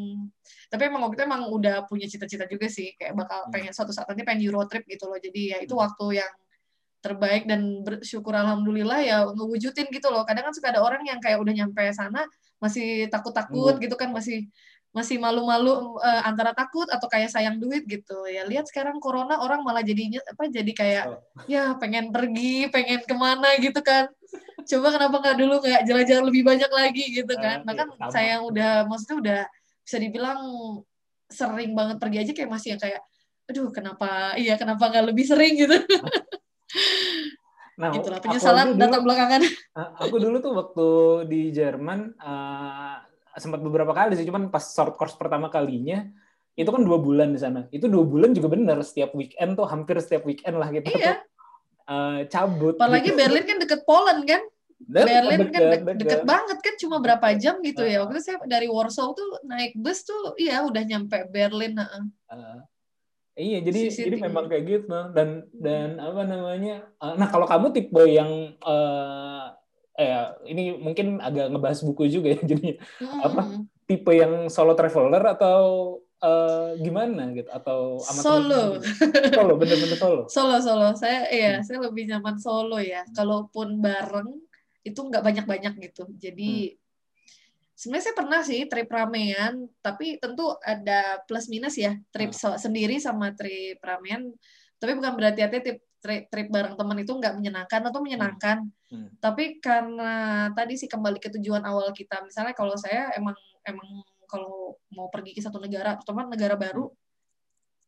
tapi 0.70 0.86
emang 0.86 1.02
waktu 1.02 1.18
itu 1.18 1.24
emang 1.26 1.42
udah 1.50 1.82
punya 1.90 2.06
cita-cita 2.06 2.46
juga 2.46 2.70
sih 2.70 2.94
kayak 2.94 3.18
bakal 3.18 3.42
Hmm. 3.42 3.50
pengen 3.50 3.74
suatu 3.74 3.90
saat 3.90 4.06
nanti 4.06 4.22
pengen 4.22 4.46
Euro 4.46 4.62
trip 4.70 4.86
gitu 4.86 5.10
loh 5.10 5.18
jadi 5.18 5.42
ya 5.42 5.66
itu 5.66 5.74
Hmm. 5.74 5.82
waktu 5.82 6.22
yang 6.22 6.32
terbaik 6.98 7.46
dan 7.46 7.82
bersyukur 7.86 8.34
alhamdulillah 8.34 8.98
ya 9.02 9.16
ngewujudin 9.30 9.86
gitu 9.90 10.08
loh. 10.10 10.26
Kadang 10.26 10.50
kan 10.50 10.54
suka 10.54 10.74
ada 10.74 10.82
orang 10.82 11.02
yang 11.06 11.22
kayak 11.22 11.38
udah 11.38 11.54
nyampe 11.54 11.82
sana 11.94 12.26
masih 12.58 13.06
takut-takut 13.06 13.78
Hmm. 13.78 13.82
gitu 13.82 13.94
kan 13.94 14.10
masih 14.10 14.50
masih 14.90 15.20
malu-malu 15.20 16.00
eh, 16.00 16.22
antara 16.26 16.50
takut 16.56 16.88
atau 16.90 17.06
kayak 17.06 17.30
sayang 17.30 17.60
duit 17.62 17.86
gitu. 17.86 18.24
Ya 18.26 18.42
lihat 18.48 18.66
sekarang 18.66 18.98
corona 18.98 19.38
orang 19.38 19.62
malah 19.62 19.84
jadinya 19.84 20.18
apa 20.26 20.48
jadi 20.50 20.72
kayak 20.74 21.04
Oh. 21.06 21.20
ya 21.46 21.76
pengen 21.78 22.10
pergi 22.10 22.66
pengen 22.72 23.04
ke 23.06 23.14
mana 23.14 23.54
gitu 23.62 23.78
kan. 23.84 24.10
Coba 24.68 24.92
kenapa 24.92 25.16
nggak 25.22 25.36
dulu 25.38 25.54
nggak 25.62 25.82
jalan-jalan 25.86 26.24
lebih 26.28 26.42
banyak 26.44 26.70
lagi 26.72 27.04
gitu 27.14 27.34
kan. 27.38 27.62
Ah, 27.62 27.64
bahkan 27.68 27.88
iya, 27.94 28.08
saya 28.10 28.28
yang 28.36 28.44
udah 28.48 28.72
maksudnya 28.90 29.16
udah 29.22 29.40
bisa 29.86 29.96
dibilang 30.02 30.40
sering 31.28 31.72
banget 31.76 31.96
pergi 32.00 32.18
aja 32.24 32.32
kayak 32.34 32.50
masih 32.50 32.68
yang 32.74 32.80
kayak 32.80 33.00
aduh 33.48 33.68
kenapa 33.72 34.36
iya 34.36 34.56
kenapa 34.60 34.88
nggak 34.92 35.06
lebih 35.12 35.24
sering? 35.24 35.56
gitu 35.56 35.76
Nah, 37.78 37.94
itulah 37.94 38.18
penyesalan 38.18 38.74
datang 38.74 39.06
belakangan 39.06 39.38
aku 40.02 40.18
dulu 40.18 40.42
tuh 40.42 40.50
waktu 40.50 40.88
di 41.30 41.54
Jerman 41.54 42.10
eh, 42.10 42.96
sempat 43.38 43.62
beberapa 43.62 43.94
kali 43.94 44.18
sih, 44.18 44.26
cuman 44.26 44.50
pas 44.50 44.66
short 44.66 44.98
course 44.98 45.14
pertama 45.14 45.46
kalinya 45.46 46.02
itu 46.52 46.66
kan 46.66 46.82
dua 46.82 46.98
bulan 46.98 47.30
di 47.30 47.38
sana. 47.38 47.70
Itu 47.70 47.86
dua 47.86 48.02
bulan 48.02 48.34
juga 48.34 48.50
bener 48.50 48.82
setiap 48.82 49.14
weekend 49.14 49.54
tuh 49.54 49.62
hampir 49.62 49.94
setiap 50.02 50.26
weekend 50.26 50.58
lah 50.58 50.66
kita 50.68 50.90
Iya. 50.90 50.98
tuh 50.98 51.16
eh, 51.86 52.20
cabut. 52.26 52.74
apalagi 52.74 53.14
gitu. 53.14 53.18
Berlin 53.22 53.44
kan 53.46 53.58
deket 53.62 53.80
Poland 53.86 54.26
kan 54.26 54.42
Dan 54.78 55.04
Berlin 55.06 55.38
kan 55.38 55.60
deket, 55.62 55.80
de- 55.86 55.98
deket 56.02 56.22
banget 56.22 56.58
kan 56.58 56.74
cuma 56.76 56.96
berapa 56.98 57.26
jam 57.34 57.62
gitu 57.62 57.82
ya 57.82 57.98
Ah. 57.98 58.00
waktu 58.02 58.18
itu 58.18 58.24
saya 58.26 58.36
dari 58.42 58.66
Warsaw 58.66 59.14
tuh 59.14 59.38
naik 59.42 59.78
bus 59.78 60.02
tuh 60.02 60.34
iya 60.34 60.66
udah 60.66 60.82
nyampe 60.82 61.30
Berlin 61.30 61.78
heeh. 61.78 62.02
Eh, 62.26 62.58
iya, 63.38 63.58
jadi 63.62 63.80
Sisi 63.86 64.02
jadi 64.04 64.16
memang 64.18 64.50
kayak 64.50 64.64
gitu 64.66 64.90
dan 65.14 65.46
dan 65.54 65.96
apa 65.96 66.26
namanya? 66.26 66.90
eh, 66.98 67.14
nah, 67.14 67.30
kalau 67.30 67.46
kamu 67.46 67.70
tipe 67.70 68.02
yang 68.04 68.30
eh 68.58 69.44
eh 69.94 70.14
ini 70.46 70.74
mungkin 70.74 71.18
agak 71.18 71.50
ngebahas 71.50 71.80
buku 71.82 72.06
juga 72.06 72.34
ya 72.34 72.40
jadi 72.50 72.78
Apa? 73.22 73.40
Mm-mm. 73.46 73.62
tipe 73.86 74.12
yang 74.12 74.46
solo 74.46 74.74
traveler 74.74 75.22
atau 75.32 75.60
eh, 76.18 76.78
gimana 76.78 77.30
gitu 77.30 77.46
atau 77.48 77.98
sama 77.98 78.20
Solo. 78.20 78.62
temen-temen? 78.78 79.32
solo 79.32 79.52
bener-bener 79.54 79.98
solo 79.98 80.22
Solo 80.34 80.56
solo. 80.58 80.88
Saya 80.94 81.26
iya, 81.30 81.52
Hmm. 81.58 81.64
saya 81.64 81.78
lebih 81.86 82.10
nyaman 82.10 82.36
solo 82.38 82.78
ya. 82.78 83.06
Kalaupun 83.10 83.78
bareng 83.78 84.30
itu 84.82 84.98
nggak 84.98 85.22
banyak-banyak 85.22 85.78
gitu. 85.82 86.10
Jadi 86.14 86.74
Hmm. 86.74 86.87
Sebenarnya 87.78 88.04
saya 88.10 88.16
pernah 88.18 88.40
sih 88.42 88.66
trip 88.66 88.90
ramean, 88.90 89.70
tapi 89.78 90.18
tentu 90.18 90.50
ada 90.66 91.22
plus 91.30 91.46
minus 91.46 91.78
ya. 91.78 91.94
Trip 92.10 92.34
Hmm. 92.34 92.40
so- 92.54 92.58
sendiri 92.58 92.98
sama 92.98 93.30
trip 93.38 93.78
ramean. 93.78 94.34
Tapi 94.82 94.98
bukan 94.98 95.14
berarti 95.14 95.46
artinya 95.46 95.62
trip, 95.62 95.78
trip, 96.02 96.22
trip 96.26 96.48
bareng 96.50 96.74
teman 96.74 96.98
itu 96.98 97.12
nggak 97.14 97.34
menyenangkan 97.38 97.82
atau 97.86 98.00
menyenangkan. 98.02 98.66
Hmm. 98.90 99.08
Tapi 99.22 99.62
karena 99.62 100.50
tadi 100.58 100.74
sih 100.74 100.90
kembali 100.90 101.22
ke 101.22 101.30
tujuan 101.38 101.62
awal 101.62 101.94
kita. 101.94 102.18
Misalnya 102.26 102.54
kalau 102.58 102.74
saya 102.74 103.14
emang 103.14 103.38
emang 103.62 103.86
kalau 104.26 104.74
mau 104.92 105.06
pergi 105.08 105.38
ke 105.38 105.40
satu 105.40 105.62
negara, 105.62 105.94
terutama 105.96 106.26
negara 106.26 106.58
baru, 106.58 106.90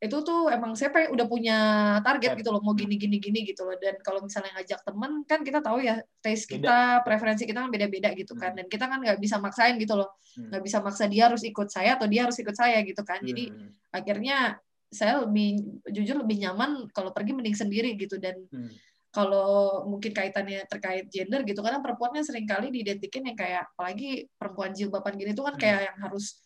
itu 0.01 0.17
tuh 0.25 0.49
emang 0.49 0.73
saya 0.73 0.89
pengen, 0.89 1.13
udah 1.13 1.29
punya 1.29 1.57
target 2.01 2.33
Target. 2.33 2.41
gitu 2.41 2.49
loh 2.49 2.61
mau 2.65 2.73
gini 2.73 2.97
gini 2.97 3.21
gini 3.21 3.45
gitu 3.45 3.61
loh 3.69 3.77
dan 3.77 4.01
kalau 4.01 4.25
misalnya 4.25 4.49
ngajak 4.57 4.81
temen 4.81 5.21
kan 5.29 5.45
kita 5.45 5.61
tahu 5.61 5.77
ya 5.77 6.01
taste 6.25 6.49
Beda. 6.49 6.57
kita 6.57 6.77
preferensi 7.05 7.45
kita 7.45 7.61
kan 7.61 7.69
beda-beda 7.69 8.09
gitu 8.17 8.33
kan 8.33 8.57
Hmm. 8.57 8.57
dan 8.57 8.65
kita 8.65 8.89
kan 8.89 8.97
nggak 8.97 9.21
bisa 9.21 9.37
maksain 9.37 9.77
gitu 9.77 9.93
loh 9.93 10.09
Hmm. 10.33 10.49
nggak 10.49 10.61
bisa 10.65 10.81
maksa 10.81 11.05
dia 11.05 11.29
harus 11.29 11.45
ikut 11.45 11.69
saya 11.69 12.01
atau 12.01 12.09
dia 12.09 12.25
harus 12.25 12.33
ikut 12.33 12.57
saya 12.57 12.81
gitu 12.81 13.05
kan 13.05 13.21
jadi 13.21 13.53
Hmm. 13.53 13.77
akhirnya 13.93 14.57
saya 14.89 15.21
lebih 15.21 15.61
jujur 15.93 16.17
lebih 16.17 16.37
nyaman 16.41 16.89
kalau 16.91 17.13
pergi 17.13 17.37
mending 17.37 17.53
sendiri 17.53 17.93
gitu 17.93 18.17
dan 18.17 18.41
Hmm. 18.49 18.73
kalau 19.13 19.85
mungkin 19.85 20.17
kaitannya 20.17 20.65
terkait 20.65 21.13
gender 21.13 21.45
gitu 21.45 21.61
karena 21.61 21.77
perempuannya 21.77 22.25
sering 22.25 22.49
kali 22.49 22.73
diidentikin 22.73 23.21
yang 23.21 23.37
kayak 23.37 23.69
apalagi 23.77 24.25
perempuan 24.33 24.73
jilbaban 24.73 25.13
gini 25.13 25.37
tuh 25.37 25.45
kan 25.45 25.55
Hmm. 25.55 25.61
kayak 25.61 25.81
yang 25.93 25.97
harus 26.01 26.41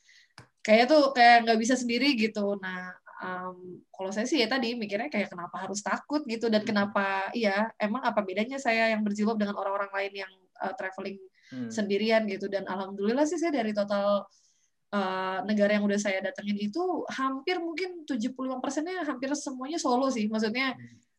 kayak 0.60 0.92
tuh 0.92 1.16
kayak 1.16 1.48
nggak 1.48 1.60
bisa 1.62 1.80
sendiri 1.80 2.20
gitu 2.20 2.60
nah 2.60 2.92
em, 3.16 3.56
kalau 3.90 4.12
saya 4.12 4.28
sih 4.28 4.44
ya 4.44 4.48
tadi 4.48 4.76
mikirnya 4.76 5.08
kayak 5.08 5.32
kenapa 5.32 5.56
harus 5.64 5.80
takut 5.80 6.24
gitu 6.28 6.52
dan 6.52 6.62
Hmm. 6.64 6.70
kenapa 6.74 7.32
iya 7.32 7.72
emang 7.80 8.04
apa 8.04 8.20
bedanya 8.20 8.60
saya 8.60 8.92
yang 8.92 9.06
berjilbab 9.08 9.40
dengan 9.40 9.56
orang-orang 9.56 9.92
lain 9.94 10.14
yang 10.28 10.34
uh, 10.60 10.74
traveling 10.76 11.20
Hmm. 11.46 11.70
sendirian 11.70 12.26
gitu 12.26 12.50
dan 12.50 12.66
alhamdulillah 12.66 13.22
sih 13.24 13.38
saya 13.38 13.54
dari 13.54 13.70
total 13.70 14.26
uh, 14.90 15.38
negara 15.46 15.78
yang 15.78 15.86
udah 15.86 16.02
saya 16.02 16.18
datengin 16.18 16.58
itu 16.58 16.82
hampir 17.14 17.62
mungkin 17.62 18.02
75 18.02 18.34
persennya 18.58 19.06
hampir 19.06 19.30
semuanya 19.38 19.78
solo 19.78 20.10
sih 20.10 20.26
maksudnya 20.26 20.74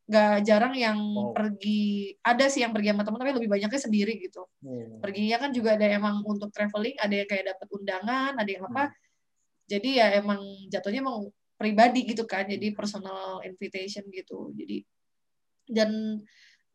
nggak 0.06 0.42
jarang 0.42 0.74
yang 0.74 0.98
Wow. 0.98 1.30
pergi 1.34 2.14
ada 2.22 2.46
sih 2.46 2.62
yang 2.62 2.70
pergi 2.70 2.90
sama 2.90 3.02
teman 3.06 3.18
tapi 3.22 3.38
lebih 3.38 3.50
banyaknya 3.50 3.78
sendiri 3.78 4.18
gitu 4.18 4.42
Hmm. 4.66 4.98
perginya 4.98 5.38
kan 5.38 5.50
juga 5.54 5.78
ada 5.78 5.86
emang 5.94 6.22
untuk 6.26 6.50
traveling 6.50 6.98
ada 6.98 7.14
yang 7.14 7.28
kayak 7.30 7.54
dapat 7.54 7.66
undangan 7.70 8.32
ada 8.34 8.50
yang 8.50 8.64
apa 8.66 8.82
Hmm. 8.90 8.94
jadi 9.66 9.88
ya 9.94 10.06
emang 10.22 10.42
jatuhnya 10.70 11.06
emang 11.06 11.26
pribadi 11.56 12.04
gitu 12.04 12.28
kan 12.28 12.44
jadi 12.44 12.72
personal 12.76 13.40
invitation 13.42 14.04
gitu 14.12 14.52
jadi 14.52 14.84
dan 15.66 16.20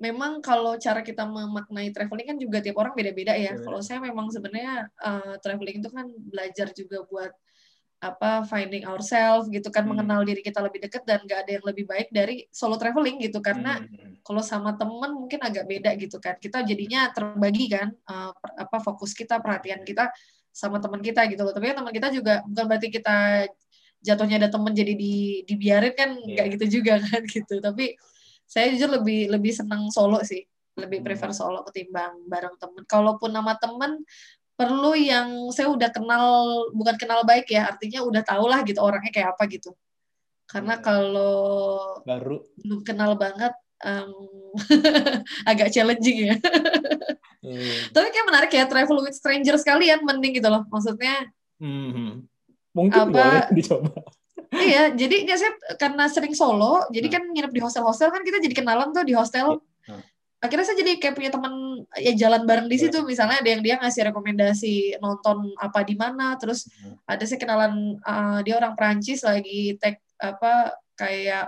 memang 0.02 0.42
kalau 0.42 0.76
cara 0.82 1.06
kita 1.06 1.24
memaknai 1.30 1.94
traveling 1.94 2.34
kan 2.34 2.38
juga 2.42 2.58
tiap 2.60 2.82
orang 2.82 2.98
beda-beda 2.98 3.38
ya 3.38 3.54
Beda-beda. 3.54 3.66
kalau 3.70 3.80
saya 3.86 4.02
memang 4.02 4.28
sebenarnya 4.34 4.90
uh, 4.98 5.38
traveling 5.40 5.78
itu 5.80 5.90
kan 5.94 6.10
belajar 6.10 6.68
juga 6.74 7.06
buat 7.06 7.32
apa 8.02 8.42
finding 8.50 8.82
ourselves 8.90 9.46
gitu 9.54 9.70
kan 9.70 9.86
Hmm. 9.86 9.94
mengenal 9.94 10.26
diri 10.26 10.42
kita 10.42 10.58
lebih 10.58 10.82
dekat 10.82 11.06
dan 11.06 11.22
gak 11.30 11.46
ada 11.46 11.62
yang 11.62 11.66
lebih 11.70 11.86
baik 11.86 12.10
dari 12.10 12.50
solo 12.50 12.74
traveling 12.82 13.22
gitu 13.22 13.38
karena 13.46 13.78
Hmm. 13.78 14.18
kalau 14.26 14.42
sama 14.42 14.74
temen 14.74 15.14
mungkin 15.14 15.38
agak 15.38 15.70
beda 15.70 15.94
gitu 16.02 16.18
kan 16.18 16.34
kita 16.42 16.66
jadinya 16.66 17.14
terbagi 17.14 17.70
kan 17.70 17.94
uh, 18.10 18.34
per- 18.34 18.58
apa 18.58 18.78
fokus 18.82 19.14
kita 19.14 19.38
perhatian 19.38 19.86
kita 19.86 20.10
sama 20.52 20.84
teman 20.84 21.00
kita 21.00 21.24
gitu 21.32 21.48
loh. 21.48 21.56
Tapi 21.56 21.72
kan 21.72 21.80
teman 21.80 21.94
kita 21.96 22.12
juga 22.12 22.44
bukan 22.44 22.66
berarti 22.68 22.92
kita 22.92 23.48
jatuhnya 24.02 24.42
ada 24.42 24.50
teman 24.50 24.74
jadi 24.74 24.94
di 24.94 25.46
dibiarin 25.46 25.94
kan 25.94 26.10
nggak 26.18 26.46
Iya. 26.50 26.54
gitu 26.58 26.66
juga 26.82 26.98
kan 27.00 27.22
gitu. 27.26 27.58
Tapi 27.58 27.96
saya 28.44 28.68
jujur 28.74 28.90
lebih 29.00 29.30
lebih 29.30 29.54
senang 29.54 29.88
solo 29.90 30.20
sih, 30.22 30.44
lebih 30.76 31.00
Hmm. 31.00 31.08
prefer 31.08 31.32
solo 31.32 31.64
ketimbang 31.64 32.26
bareng 32.28 32.58
temen. 32.58 32.84
Kalaupun 32.84 33.32
nama 33.32 33.56
temen 33.56 34.04
perlu 34.54 34.94
yang 34.94 35.50
saya 35.50 35.72
udah 35.72 35.90
kenal 35.90 36.26
bukan 36.74 36.94
kenal 37.00 37.24
baik 37.24 37.48
ya, 37.48 37.72
artinya 37.72 38.04
udah 38.04 38.22
tau 38.22 38.46
lah 38.46 38.62
gitu 38.62 38.78
orangnya 38.78 39.10
kayak 39.10 39.34
apa 39.34 39.48
gitu. 39.48 39.72
Karena 40.46 40.76
Iya. 40.76 40.84
kalau 40.84 41.34
baru 42.04 42.44
belum 42.60 42.82
kenal 42.84 43.16
banget 43.16 43.54
em, 43.82 44.12
agak 45.50 45.72
challenging 45.72 46.30
ya. 46.30 46.36
Iya. 47.42 47.90
Tapi 47.90 48.08
kayak 48.12 48.28
menarik 48.28 48.52
ya 48.54 48.70
travel 48.70 49.02
with 49.02 49.18
stranger 49.18 49.58
sekalian 49.58 50.06
mending 50.06 50.38
gitu 50.38 50.46
loh. 50.46 50.62
Maksudnya 50.70 51.26
Mhm. 51.58 52.26
Mungkin 52.72 53.02
Apa- 53.08 53.14
boleh 53.14 53.42
dicoba 53.58 53.92
iya, 54.52 54.92
jadi 54.92 55.16
nggak 55.24 55.40
saya 55.40 55.52
karena 55.80 56.12
sering 56.12 56.36
solo, 56.36 56.84
jadi 56.92 57.08
Hmm. 57.08 57.16
kan 57.16 57.24
nginep 57.32 57.52
di 57.56 57.62
hostel-hostel 57.64 58.12
kan 58.12 58.20
kita 58.20 58.44
jadi 58.44 58.52
kenalan 58.52 58.92
tuh 58.92 59.08
di 59.08 59.16
hostel. 59.16 59.64
Hmm. 59.88 60.04
Akhirnya 60.44 60.68
saya 60.68 60.76
jadi 60.76 61.00
kayak 61.00 61.16
punya 61.16 61.32
teman 61.32 61.54
ya 61.96 62.12
jalan 62.20 62.44
bareng 62.44 62.68
di 62.68 62.76
situ. 62.76 63.00
Misalnya 63.08 63.40
ada 63.40 63.48
yang 63.48 63.64
dia 63.64 63.80
ngasih 63.80 64.12
rekomendasi 64.12 65.00
nonton 65.00 65.56
apa 65.56 65.88
di 65.88 65.96
mana, 65.96 66.36
terus 66.36 66.68
Hmm. 66.84 67.00
ada 67.08 67.24
saya 67.24 67.40
kenalan 67.40 67.96
uh, 68.04 68.44
dia 68.44 68.60
orang 68.60 68.76
Prancis 68.76 69.24
lagi 69.24 69.80
take 69.80 70.04
apa 70.20 70.76
kayak 71.00 71.48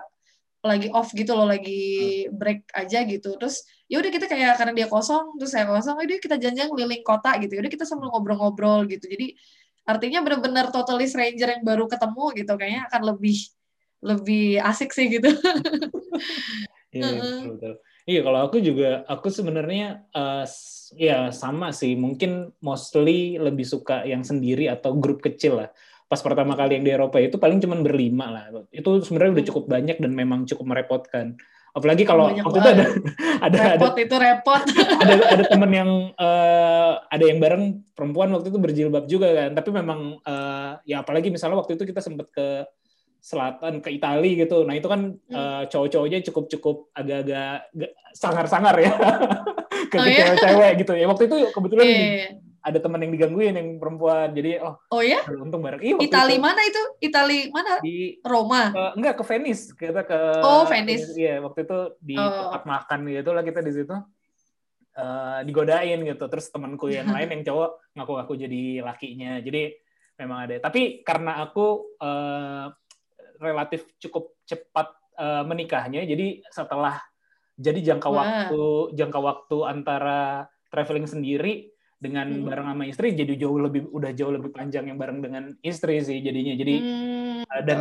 lagi 0.64 0.88
off 0.96 1.12
gitu 1.12 1.36
loh, 1.36 1.44
lagi 1.44 2.24
break 2.32 2.72
aja 2.72 3.04
gitu. 3.04 3.36
Terus 3.36 3.68
ya 3.92 4.00
udah 4.00 4.12
kita 4.16 4.32
kayak 4.32 4.56
karena 4.56 4.72
dia 4.72 4.88
kosong, 4.88 5.36
terus 5.36 5.52
saya 5.52 5.68
kosong, 5.68 6.00
udah 6.00 6.20
kita 6.24 6.40
janjian 6.40 6.72
keliling 6.72 7.04
kota 7.04 7.36
gitu. 7.44 7.60
Ya 7.60 7.68
Udah 7.68 7.74
kita 7.74 7.84
sambil 7.84 8.08
ngobrol-ngobrol 8.16 8.88
gitu. 8.88 9.12
Jadi 9.12 9.36
artinya 9.84 10.24
benar-benar 10.24 10.72
totally 10.72 11.06
stranger 11.06 11.48
yang 11.50 11.64
baru 11.64 11.88
ketemu 11.88 12.24
gitu 12.40 12.54
kayaknya 12.56 12.84
akan 12.88 13.02
lebih 13.16 13.38
lebih 14.04 14.60
asik 14.60 14.92
sih 14.92 15.08
gitu. 15.08 15.30
Iya, 16.94 17.10
Heeh. 17.10 17.18
betul, 17.26 17.50
betul. 17.58 17.74
Iya, 18.06 18.20
kalau 18.22 18.40
aku 18.46 18.58
juga, 18.62 19.02
aku 19.10 19.28
sebenarnya 19.34 20.06
s- 20.46 20.94
ya 20.94 21.34
sama 21.34 21.74
sih. 21.74 21.98
Mungkin 21.98 22.54
mostly 22.62 23.42
lebih 23.42 23.66
suka 23.66 24.06
yang 24.06 24.22
sendiri 24.22 24.70
atau 24.70 24.94
grup 24.94 25.26
kecil 25.26 25.58
lah. 25.58 25.70
Pas 26.06 26.22
pertama 26.22 26.54
kali 26.54 26.78
yang 26.78 26.86
di 26.86 26.94
Eropa 26.94 27.18
itu 27.18 27.42
paling 27.42 27.58
cuman 27.58 27.82
berlima 27.82 28.30
lah. 28.30 28.46
Itu 28.70 29.02
sebenarnya 29.02 29.42
udah 29.42 29.44
Hmm. 29.44 29.52
cukup 29.56 29.66
banyak 29.66 29.98
dan 29.98 30.12
memang 30.14 30.46
cukup 30.46 30.66
merepotkan. 30.70 31.34
Apalagi 31.74 32.04
kalau 32.04 32.30
Banyak 32.30 32.46
waktu 32.46 32.60
itu 32.60 32.70
ada 32.70 32.86
ada 33.46 33.58
ada 33.58 33.60
repot 33.74 33.96
itu 33.98 34.16
repot. 34.16 34.62
ada 35.02 35.14
ada 35.28 35.44
temen 35.44 35.72
yang 35.72 35.90
eh, 36.14 36.94
ada 37.04 37.24
yang 37.24 37.40
bareng 37.40 37.64
perempuan 37.92 38.30
waktu 38.30 38.48
itu 38.48 38.58
berjilbab 38.58 39.06
juga 39.06 39.28
kan 39.36 39.52
tapi 39.54 39.70
memang 39.72 40.00
eh, 40.20 40.72
ya 40.86 41.02
apalagi 41.02 41.28
misalnya 41.28 41.58
waktu 41.58 41.74
itu 41.74 41.84
kita 41.84 41.98
sempat 41.98 42.30
ke 42.30 42.70
selatan 43.20 43.80
ke 43.80 43.90
Italia 43.90 44.34
gitu 44.38 44.62
nah 44.62 44.74
itu 44.74 44.86
kan 44.86 45.18
Hmm. 45.24 45.34
eh, 45.34 45.64
cowok-cowoknya 45.66 46.22
cukup 46.24 46.46
cukup 46.48 46.76
agak-agak 46.94 47.72
ga- 47.72 47.94
sangar-sangar 48.12 48.76
ya 48.78 48.94
ke 49.90 49.96
Oh, 49.96 50.04
iya? 50.04 50.18
cewek-cewek 50.30 50.72
gitu 50.78 50.94
ya 50.94 51.06
waktu 51.08 51.24
itu 51.26 51.36
kebetulan 51.50 51.86
Iya. 51.86 52.28
Ada 52.64 52.80
temen 52.80 52.96
yang 52.98 53.12
digangguin 53.12 53.54
yang 53.54 53.70
perempuan 53.76 54.32
jadi 54.32 54.64
oh 54.64 54.80
Oh 54.88 55.04
ya? 55.04 55.20
untung 55.28 55.60
bareng 55.60 55.84
waktu 55.84 56.00
Itali 56.02 56.36
itu 56.36 56.42
mana 56.42 56.62
itu? 56.64 56.82
Itali 56.98 57.40
mana? 57.52 57.74
di 57.84 58.16
Roma. 58.24 58.72
Eh, 58.72 58.92
enggak 58.96 59.20
ke 59.20 59.24
Venice 59.28 59.76
kita 59.76 60.02
ke 60.02 60.20
Oh, 60.40 60.64
Venice. 60.64 61.12
iya 61.14 61.38
waktu 61.38 61.68
itu 61.68 61.80
di 62.00 62.16
Oh. 62.16 62.48
tempat 62.48 62.64
makan 62.64 63.00
gitu 63.06 63.30
lah 63.32 63.44
kita 63.44 63.60
di 63.60 63.72
situ 63.72 63.96
Eh, 64.94 65.40
digodain 65.44 66.06
gitu 66.06 66.22
terus 66.30 66.54
temanku 66.54 66.86
yang 66.86 67.10
lain 67.18 67.26
yang 67.34 67.42
cowok 67.42 67.98
ngaku-ngaku 67.98 68.34
jadi 68.38 68.64
lakinya 68.86 69.42
jadi 69.42 69.74
memang 70.22 70.46
ada 70.46 70.62
tapi 70.62 71.02
karena 71.02 71.42
aku 71.42 71.98
eh, 71.98 72.66
relatif 73.42 73.90
cukup 73.98 74.38
cepat 74.46 74.94
eh, 75.18 75.42
menikahnya 75.44 76.06
jadi 76.06 76.46
setelah 76.46 77.02
jadi 77.58 77.82
jangka 77.90 78.06
Wah. 78.06 78.16
waktu 78.22 78.62
jangka 78.94 79.18
waktu 79.18 79.58
antara 79.66 80.46
traveling 80.70 81.10
sendiri 81.10 81.73
dengan 82.04 82.28
Hmm. 82.28 82.44
bareng 82.44 82.68
sama 82.68 82.84
istri 82.84 83.08
jadi 83.14 83.34
jauh 83.38 83.56
lebih 83.58 83.88
udah 83.88 84.12
jauh 84.12 84.30
lebih 84.30 84.52
panjang 84.52 84.86
yang 84.86 85.00
bareng 85.00 85.18
dengan 85.18 85.56
istri 85.62 85.98
sih 86.00 86.20
jadinya 86.20 86.54
jadi 86.54 86.76
Hmm, 86.76 87.22
Uh, 87.44 87.64
dan 87.64 87.80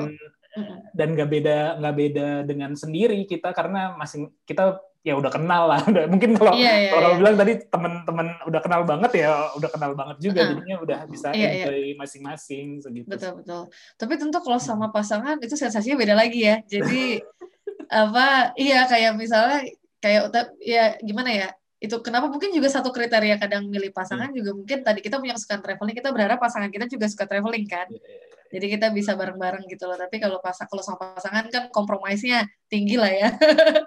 Mm-mm. 0.52 0.78
dan 0.92 1.08
nggak 1.12 1.28
beda 1.28 1.58
nggak 1.76 1.94
beda 1.96 2.26
dengan 2.44 2.70
sendiri 2.72 3.24
kita 3.24 3.50
karena 3.50 3.94
masing 3.94 4.28
kita 4.42 4.76
ya 5.00 5.14
udah 5.14 5.30
kenal 5.30 5.66
lah 5.66 5.80
Udah- 5.90 6.06
mungkin 6.06 6.34
kalau 6.34 6.52
Iya, 6.52 6.72
iya, 6.78 6.90
kalau 6.90 7.10
iya. 7.10 7.18
bilang 7.18 7.34
tadi 7.34 7.52
teman-teman 7.64 8.26
udah 8.44 8.60
kenal 8.60 8.82
banget 8.82 9.12
ya 9.18 9.30
udah 9.52 9.70
kenal 9.70 9.92
banget 9.92 10.16
juga 10.20 10.38
Uh-uh. 10.40 10.50
jadinya 10.54 10.76
udah 10.78 10.98
bisa 11.06 11.28
Iya, 11.30 11.38
iya. 11.40 11.64
enjoy 11.66 11.82
masing-masing 11.96 12.66
segitu 12.78 13.06
Betul 13.08 13.32
betul. 13.38 13.62
Tapi 13.96 14.12
tentu 14.14 14.38
kalau 14.38 14.58
sama 14.58 14.86
pasangan 14.88 15.38
itu 15.38 15.54
sensasinya 15.54 15.96
beda 15.96 16.14
lagi 16.14 16.40
ya. 16.42 16.56
Jadi 16.64 17.18
apa? 18.04 18.52
Iya 18.54 18.86
kayak 18.86 19.12
misalnya 19.16 19.58
kayak 19.98 20.22
ya 20.58 20.84
gimana 21.00 21.30
ya? 21.30 21.48
Itu 21.82 21.98
kenapa 21.98 22.30
mungkin 22.30 22.54
juga 22.54 22.70
satu 22.70 22.94
kriteria 22.94 23.42
kadang 23.42 23.66
milih 23.66 23.90
pasangan 23.90 24.30
juga 24.30 24.54
mungkin 24.54 24.86
tadi 24.86 25.02
kita 25.02 25.18
punya 25.18 25.34
kesukaan 25.34 25.58
traveling 25.58 25.98
kita 25.98 26.14
berharap 26.14 26.38
pasangan 26.38 26.70
kita 26.70 26.86
juga 26.86 27.10
suka 27.10 27.26
traveling 27.26 27.66
kan. 27.66 27.90
Iya, 27.90 27.98
iya, 27.98 28.22
iya. 28.22 28.30
Jadi 28.52 28.66
kita 28.78 28.86
bisa 28.94 29.18
bareng-bareng 29.18 29.64
gitu 29.66 29.90
loh. 29.90 29.98
Tapi 29.98 30.22
kalau 30.22 30.38
pasang 30.38 30.70
kalau 30.70 30.84
sama 30.84 31.18
pasangan 31.18 31.50
kan 31.50 31.72
kompromisnya 31.74 32.46
tinggi 32.70 32.94
lah 32.94 33.10
ya. 33.10 33.28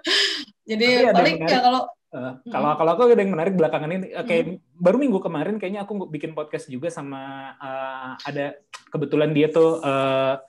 Jadi 0.70 1.08
paling 1.08 1.36
ya 1.48 1.60
kalau 1.64 1.88
Uh, 2.16 2.32
kalau 2.48 2.72
kalau 2.80 2.90
aku 2.96 3.12
ada 3.12 3.18
yang 3.18 3.34
menarik 3.34 3.58
belakangan 3.58 3.92
ini 3.92 4.14
uh, 4.14 4.24
kayak 4.24 4.62
baru 4.78 4.96
minggu 4.96 5.20
kemarin 5.20 5.60
kayaknya 5.60 5.84
aku 5.84 6.08
bikin 6.08 6.32
podcast 6.32 6.70
juga 6.70 6.88
sama 6.88 7.52
uh, 7.60 8.16
ada 8.24 8.56
kebetulan 8.88 9.36
dia 9.36 9.52
tuh 9.52 9.82
uh, 9.84 10.40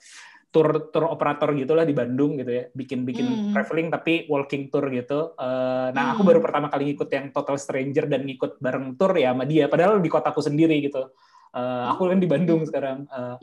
tour 0.58 0.90
tour 0.90 1.06
operator 1.06 1.54
gitulah 1.54 1.86
di 1.86 1.94
Bandung 1.94 2.34
gitu 2.34 2.50
ya 2.50 2.66
bikin 2.74 3.06
bikin 3.06 3.26
Hmm. 3.30 3.54
traveling 3.54 3.94
tapi 3.94 4.26
walking 4.26 4.66
tour 4.74 4.90
gitu 4.90 5.38
Uh, 5.38 5.94
nah 5.94 6.18
aku 6.18 6.26
Hmm. 6.26 6.34
baru 6.34 6.40
pertama 6.42 6.66
kali 6.66 6.90
ngikut 6.90 7.06
yang 7.14 7.30
total 7.30 7.54
stranger 7.54 8.10
dan 8.10 8.26
ngikut 8.26 8.58
bareng 8.58 8.98
tour 8.98 9.14
ya 9.14 9.30
sama 9.30 9.46
dia 9.46 9.70
padahal 9.70 10.02
di 10.02 10.10
kotaku 10.10 10.42
sendiri 10.42 10.82
gitu 10.82 11.14
Uh, 11.48 11.88
aku 11.88 12.12
kan 12.12 12.20
di 12.20 12.28
Bandung 12.28 12.60
sekarang 12.68 13.08
Uh, 13.08 13.40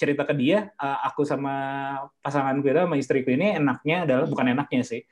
cerita 0.00 0.24
ke 0.24 0.32
dia, 0.32 0.72
uh, 0.80 1.04
aku 1.04 1.28
sama 1.28 1.52
pasanganku 2.24 2.64
itu 2.72 2.80
sama 2.80 2.96
istriku 2.96 3.28
ini 3.36 3.52
enaknya 3.52 4.08
adalah 4.08 4.24
Hmm. 4.24 4.32
bukan 4.32 4.46
enaknya 4.56 4.80
sih. 4.80 5.04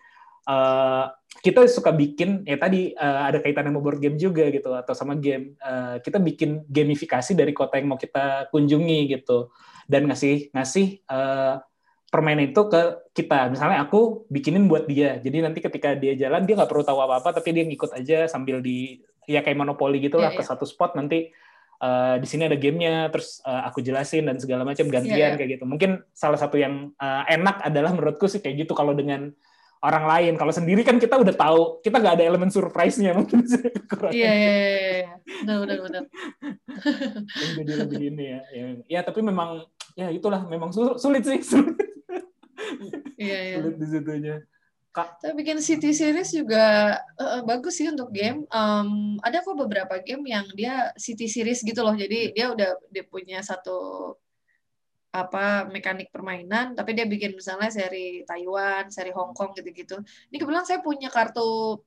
Uh, 0.49 1.13
kita 1.45 1.69
suka 1.69 1.93
bikin 1.93 2.41
ya 2.49 2.57
tadi 2.57 2.97
uh, 2.97 3.29
ada 3.29 3.45
kaitannya 3.45 3.69
sama 3.69 3.85
board 3.85 4.01
game 4.01 4.17
juga 4.17 4.49
gitu 4.49 4.73
atau 4.73 4.97
sama 4.97 5.13
game. 5.21 5.61
Uh, 5.61 6.01
kita 6.01 6.17
bikin 6.17 6.65
gamifikasi 6.65 7.37
dari 7.37 7.53
kota 7.53 7.77
yang 7.77 7.93
mau 7.93 8.01
kita 8.01 8.49
kunjungi 8.49 9.13
gitu 9.13 9.53
dan 9.87 10.11
ngasih 10.11 10.51
ngasih 10.51 11.03
uh, 11.07 11.63
permainan 12.11 12.51
itu 12.51 12.63
ke 12.71 12.83
kita. 13.13 13.51
Misalnya 13.51 13.83
aku 13.83 14.27
bikinin 14.31 14.71
buat 14.71 14.87
dia. 14.87 15.19
Jadi 15.19 15.43
nanti 15.43 15.59
ketika 15.59 15.95
dia 15.99 16.15
jalan 16.15 16.47
dia 16.47 16.55
nggak 16.55 16.71
perlu 16.71 16.87
tahu 16.87 16.99
apa-apa 17.03 17.43
tapi 17.43 17.51
dia 17.55 17.65
ngikut 17.67 17.93
aja 17.99 18.31
sambil 18.31 18.63
di 18.63 19.03
ya 19.27 19.43
kayak 19.43 19.59
monopoli 19.59 19.99
gitulah 19.99 20.31
Iya, 20.31 20.39
ke 20.39 20.43
iya. 20.47 20.51
satu 20.55 20.63
spot 20.63 20.95
nanti 20.95 21.35
uh, 21.83 22.15
di 22.23 22.27
sini 22.31 22.47
ada 22.47 22.55
gamenya 22.55 23.11
terus 23.11 23.43
uh, 23.43 23.67
aku 23.67 23.83
jelasin 23.83 24.23
dan 24.31 24.39
segala 24.39 24.63
macam 24.63 24.87
gantian 24.87 25.19
Iya, 25.19 25.27
iya. 25.35 25.39
kayak 25.39 25.51
gitu. 25.59 25.65
Mungkin 25.67 26.07
salah 26.15 26.39
satu 26.39 26.57
yang 26.57 26.95
uh, 26.97 27.23
enak 27.27 27.59
adalah 27.67 27.91
menurutku 27.91 28.31
sih 28.31 28.39
kayak 28.39 28.67
gitu 28.67 28.73
kalau 28.79 28.95
dengan 28.95 29.35
orang 29.85 30.05
lain. 30.09 30.33
Kalau 30.41 30.53
sendiri 30.55 30.83
kan 30.87 30.97
kita 30.97 31.21
udah 31.21 31.35
tahu, 31.37 31.85
kita 31.85 32.01
nggak 32.01 32.15
ada 32.23 32.25
elemen 32.25 32.49
surprise-nya 32.49 33.13
mungkin. 33.19 33.45
Iya, 34.15 34.31
iya, 34.33 34.33
iya, 34.33 34.75
iya. 35.03 35.13
Benar, 35.45 35.57
benar, 35.63 35.79
benar. 35.85 36.03
Jadi 37.61 37.73
lebih 37.77 38.01
ini 38.15 38.25
ya. 38.25 38.41
ya. 38.55 38.65
Ya 38.89 39.01
tapi 39.05 39.21
memang 39.21 39.67
ya 39.97 40.13
itulah 40.13 40.45
memang 40.45 40.71
sul- 40.71 41.01
sulit 41.01 41.25
sih 41.25 41.41
sulit, 41.41 41.73
Iya, 43.17 43.39
iya. 43.41 43.57
sulit 43.59 43.75
di 43.81 43.87
situnya. 43.89 44.37
Kak, 44.93 45.21
Tapi 45.21 45.45
bikin 45.45 45.61
city 45.61 45.93
series 45.93 46.33
juga 46.33 46.97
eh, 47.21 47.41
bagus 47.45 47.77
sih 47.77 47.89
untuk 47.89 48.09
game. 48.13 48.49
Em, 48.49 48.89
ada 49.21 49.45
kok 49.45 49.57
beberapa 49.57 50.01
game 50.01 50.25
yang 50.25 50.49
dia 50.57 50.89
city 50.97 51.29
series 51.29 51.61
gitu 51.61 51.85
loh. 51.85 51.93
Jadi 51.93 52.33
dia 52.33 52.49
udah 52.49 52.77
dia 52.89 53.05
punya 53.05 53.45
satu 53.45 53.77
apa 55.13 55.65
mekanik 55.69 56.13
permainan, 56.13 56.77
tapi 56.77 56.93
dia 56.93 57.05
bikin 57.05 57.33
misalnya 57.33 57.73
seri 57.73 58.21
Taiwan, 58.25 58.89
seri 58.89 59.13
Hong 59.17 59.33
Kong 59.33 59.53
gitu-gitu. 59.57 59.97
Ini 60.29 60.37
kebetulan 60.37 60.65
saya 60.65 60.81
punya 60.85 61.09
kartu 61.09 61.81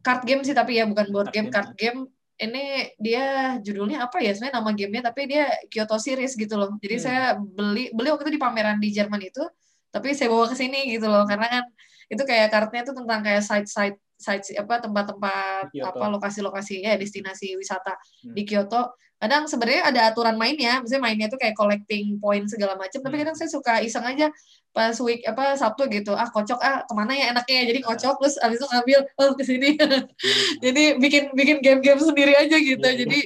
card 0.00 0.24
game 0.24 0.44
sih 0.44 0.56
tapi 0.56 0.76
ya 0.80 0.84
bukan 0.88 1.08
board 1.08 1.28
Card 1.28 1.36
game, 1.36 1.48
game. 1.48 1.52
card 1.56 1.70
game. 1.76 2.00
Ini 2.38 2.94
dia 3.02 3.58
judulnya 3.58 4.06
apa 4.06 4.22
ya? 4.22 4.30
Sebenarnya 4.30 4.62
nama 4.62 4.70
gamenya 4.70 5.02
tapi 5.10 5.26
dia 5.26 5.50
Kyoto 5.66 5.98
series 5.98 6.38
gitu 6.38 6.54
loh. 6.54 6.70
Jadi 6.78 6.94
Hmm. 6.96 7.04
saya 7.04 7.22
beli 7.34 7.90
beli 7.90 8.08
waktu 8.14 8.30
itu 8.30 8.38
di 8.38 8.42
pameran 8.42 8.78
di 8.78 8.94
Jerman 8.94 9.18
itu, 9.26 9.42
tapi 9.90 10.14
saya 10.14 10.30
bawa 10.30 10.46
ke 10.46 10.54
sini 10.54 10.86
gitu 10.94 11.10
loh 11.10 11.26
karena 11.26 11.50
kan 11.50 11.64
itu 12.08 12.22
kayak 12.22 12.48
kartunya 12.48 12.86
tuh 12.86 12.94
tentang 12.94 13.20
kayak 13.26 13.42
site 13.42 13.66
site 13.68 13.98
site 14.16 14.54
apa 14.54 14.80
tempat-tempat 14.80 15.70
apa 15.82 16.04
lokasi-lokasi 16.14 16.86
ya 16.86 16.94
destinasi 16.94 17.58
wisata 17.58 17.98
Hmm. 18.22 18.34
di 18.38 18.42
Kyoto. 18.46 18.94
Kadang 19.18 19.50
sebenarnya 19.50 19.82
ada 19.90 20.00
aturan 20.14 20.38
mainnya, 20.38 20.78
misalnya 20.78 21.02
mainnya 21.10 21.26
tuh 21.26 21.42
kayak 21.42 21.58
collecting 21.58 22.22
point 22.22 22.46
segala 22.46 22.78
macam, 22.78 23.02
tapi 23.02 23.14
Hmm. 23.18 23.22
kadang 23.26 23.36
saya 23.36 23.50
suka 23.50 23.82
iseng 23.82 24.06
aja 24.06 24.30
pas 24.70 24.94
week 25.02 25.26
apa 25.26 25.58
Sabtu 25.58 25.90
gitu, 25.90 26.14
ah 26.14 26.30
kocok 26.30 26.60
ah 26.62 26.86
ke 26.86 26.92
mana 26.94 27.18
ya 27.18 27.34
enaknya 27.34 27.66
jadi 27.66 27.80
kocok 27.82 28.14
terus 28.22 28.38
abis 28.38 28.62
itu 28.62 28.66
ngambil 28.70 28.98
oh 29.18 29.30
ke 29.34 29.42
sini. 29.42 29.68
jadi 30.64 30.82
bikin 31.02 31.34
bikin 31.34 31.58
game-game 31.58 31.98
sendiri 31.98 32.38
aja 32.38 32.56
gitu. 32.62 32.78
Iya, 32.78 32.94
iya. 32.94 33.00
Jadi 33.04 33.20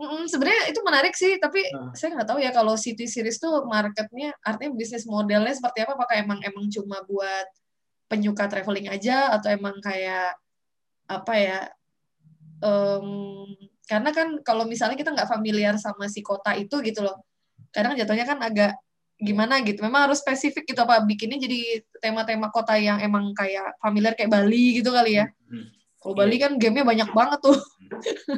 Mm, 0.00 0.24
sebenarnya 0.32 0.72
itu 0.72 0.80
menarik 0.80 1.12
sih, 1.12 1.36
tapi 1.36 1.60
Nah. 1.76 1.92
saya 1.92 2.16
nggak 2.16 2.28
tahu 2.32 2.40
ya 2.40 2.56
kalau 2.56 2.72
city 2.72 3.04
series 3.04 3.36
tuh 3.36 3.68
marketnya, 3.68 4.32
artinya 4.40 4.72
bisnis 4.72 5.04
modelnya 5.04 5.52
seperti 5.52 5.84
apa? 5.84 5.92
Apakah 5.92 6.16
emang 6.16 6.40
emang 6.40 6.72
cuma 6.72 7.04
buat 7.04 7.44
penyuka 8.08 8.48
traveling 8.48 8.88
aja 8.88 9.28
atau 9.36 9.52
emang 9.52 9.76
kayak 9.84 10.32
apa 11.04 11.34
ya? 11.36 11.60
em, 12.64 13.06
karena 13.90 14.14
kan 14.14 14.38
kalau 14.46 14.62
misalnya 14.70 14.94
kita 14.94 15.10
nggak 15.10 15.26
familiar 15.26 15.74
sama 15.74 16.06
si 16.06 16.22
kota 16.22 16.54
itu 16.54 16.78
gitu 16.78 17.02
loh, 17.02 17.26
kadang 17.74 17.98
jatuhnya 17.98 18.22
kan 18.22 18.38
agak 18.38 18.78
gimana 19.18 19.58
gitu. 19.66 19.82
Memang 19.82 20.06
harus 20.06 20.22
spesifik 20.22 20.62
gitu 20.70 20.78
apa 20.86 21.02
bikinnya 21.02 21.42
jadi 21.42 21.82
tema-tema 21.98 22.54
kota 22.54 22.78
yang 22.78 23.02
emang 23.02 23.34
kayak 23.34 23.74
familiar 23.82 24.14
kayak 24.14 24.30
Bali 24.30 24.78
gitu 24.78 24.94
kali 24.94 25.18
ya. 25.18 25.26
Hmm. 25.50 25.74
Kalau 25.98 26.14
Bali 26.14 26.38
kan 26.38 26.54
gamenya 26.54 26.86
banyak 26.86 27.10
banget 27.10 27.40
tuh. 27.42 27.58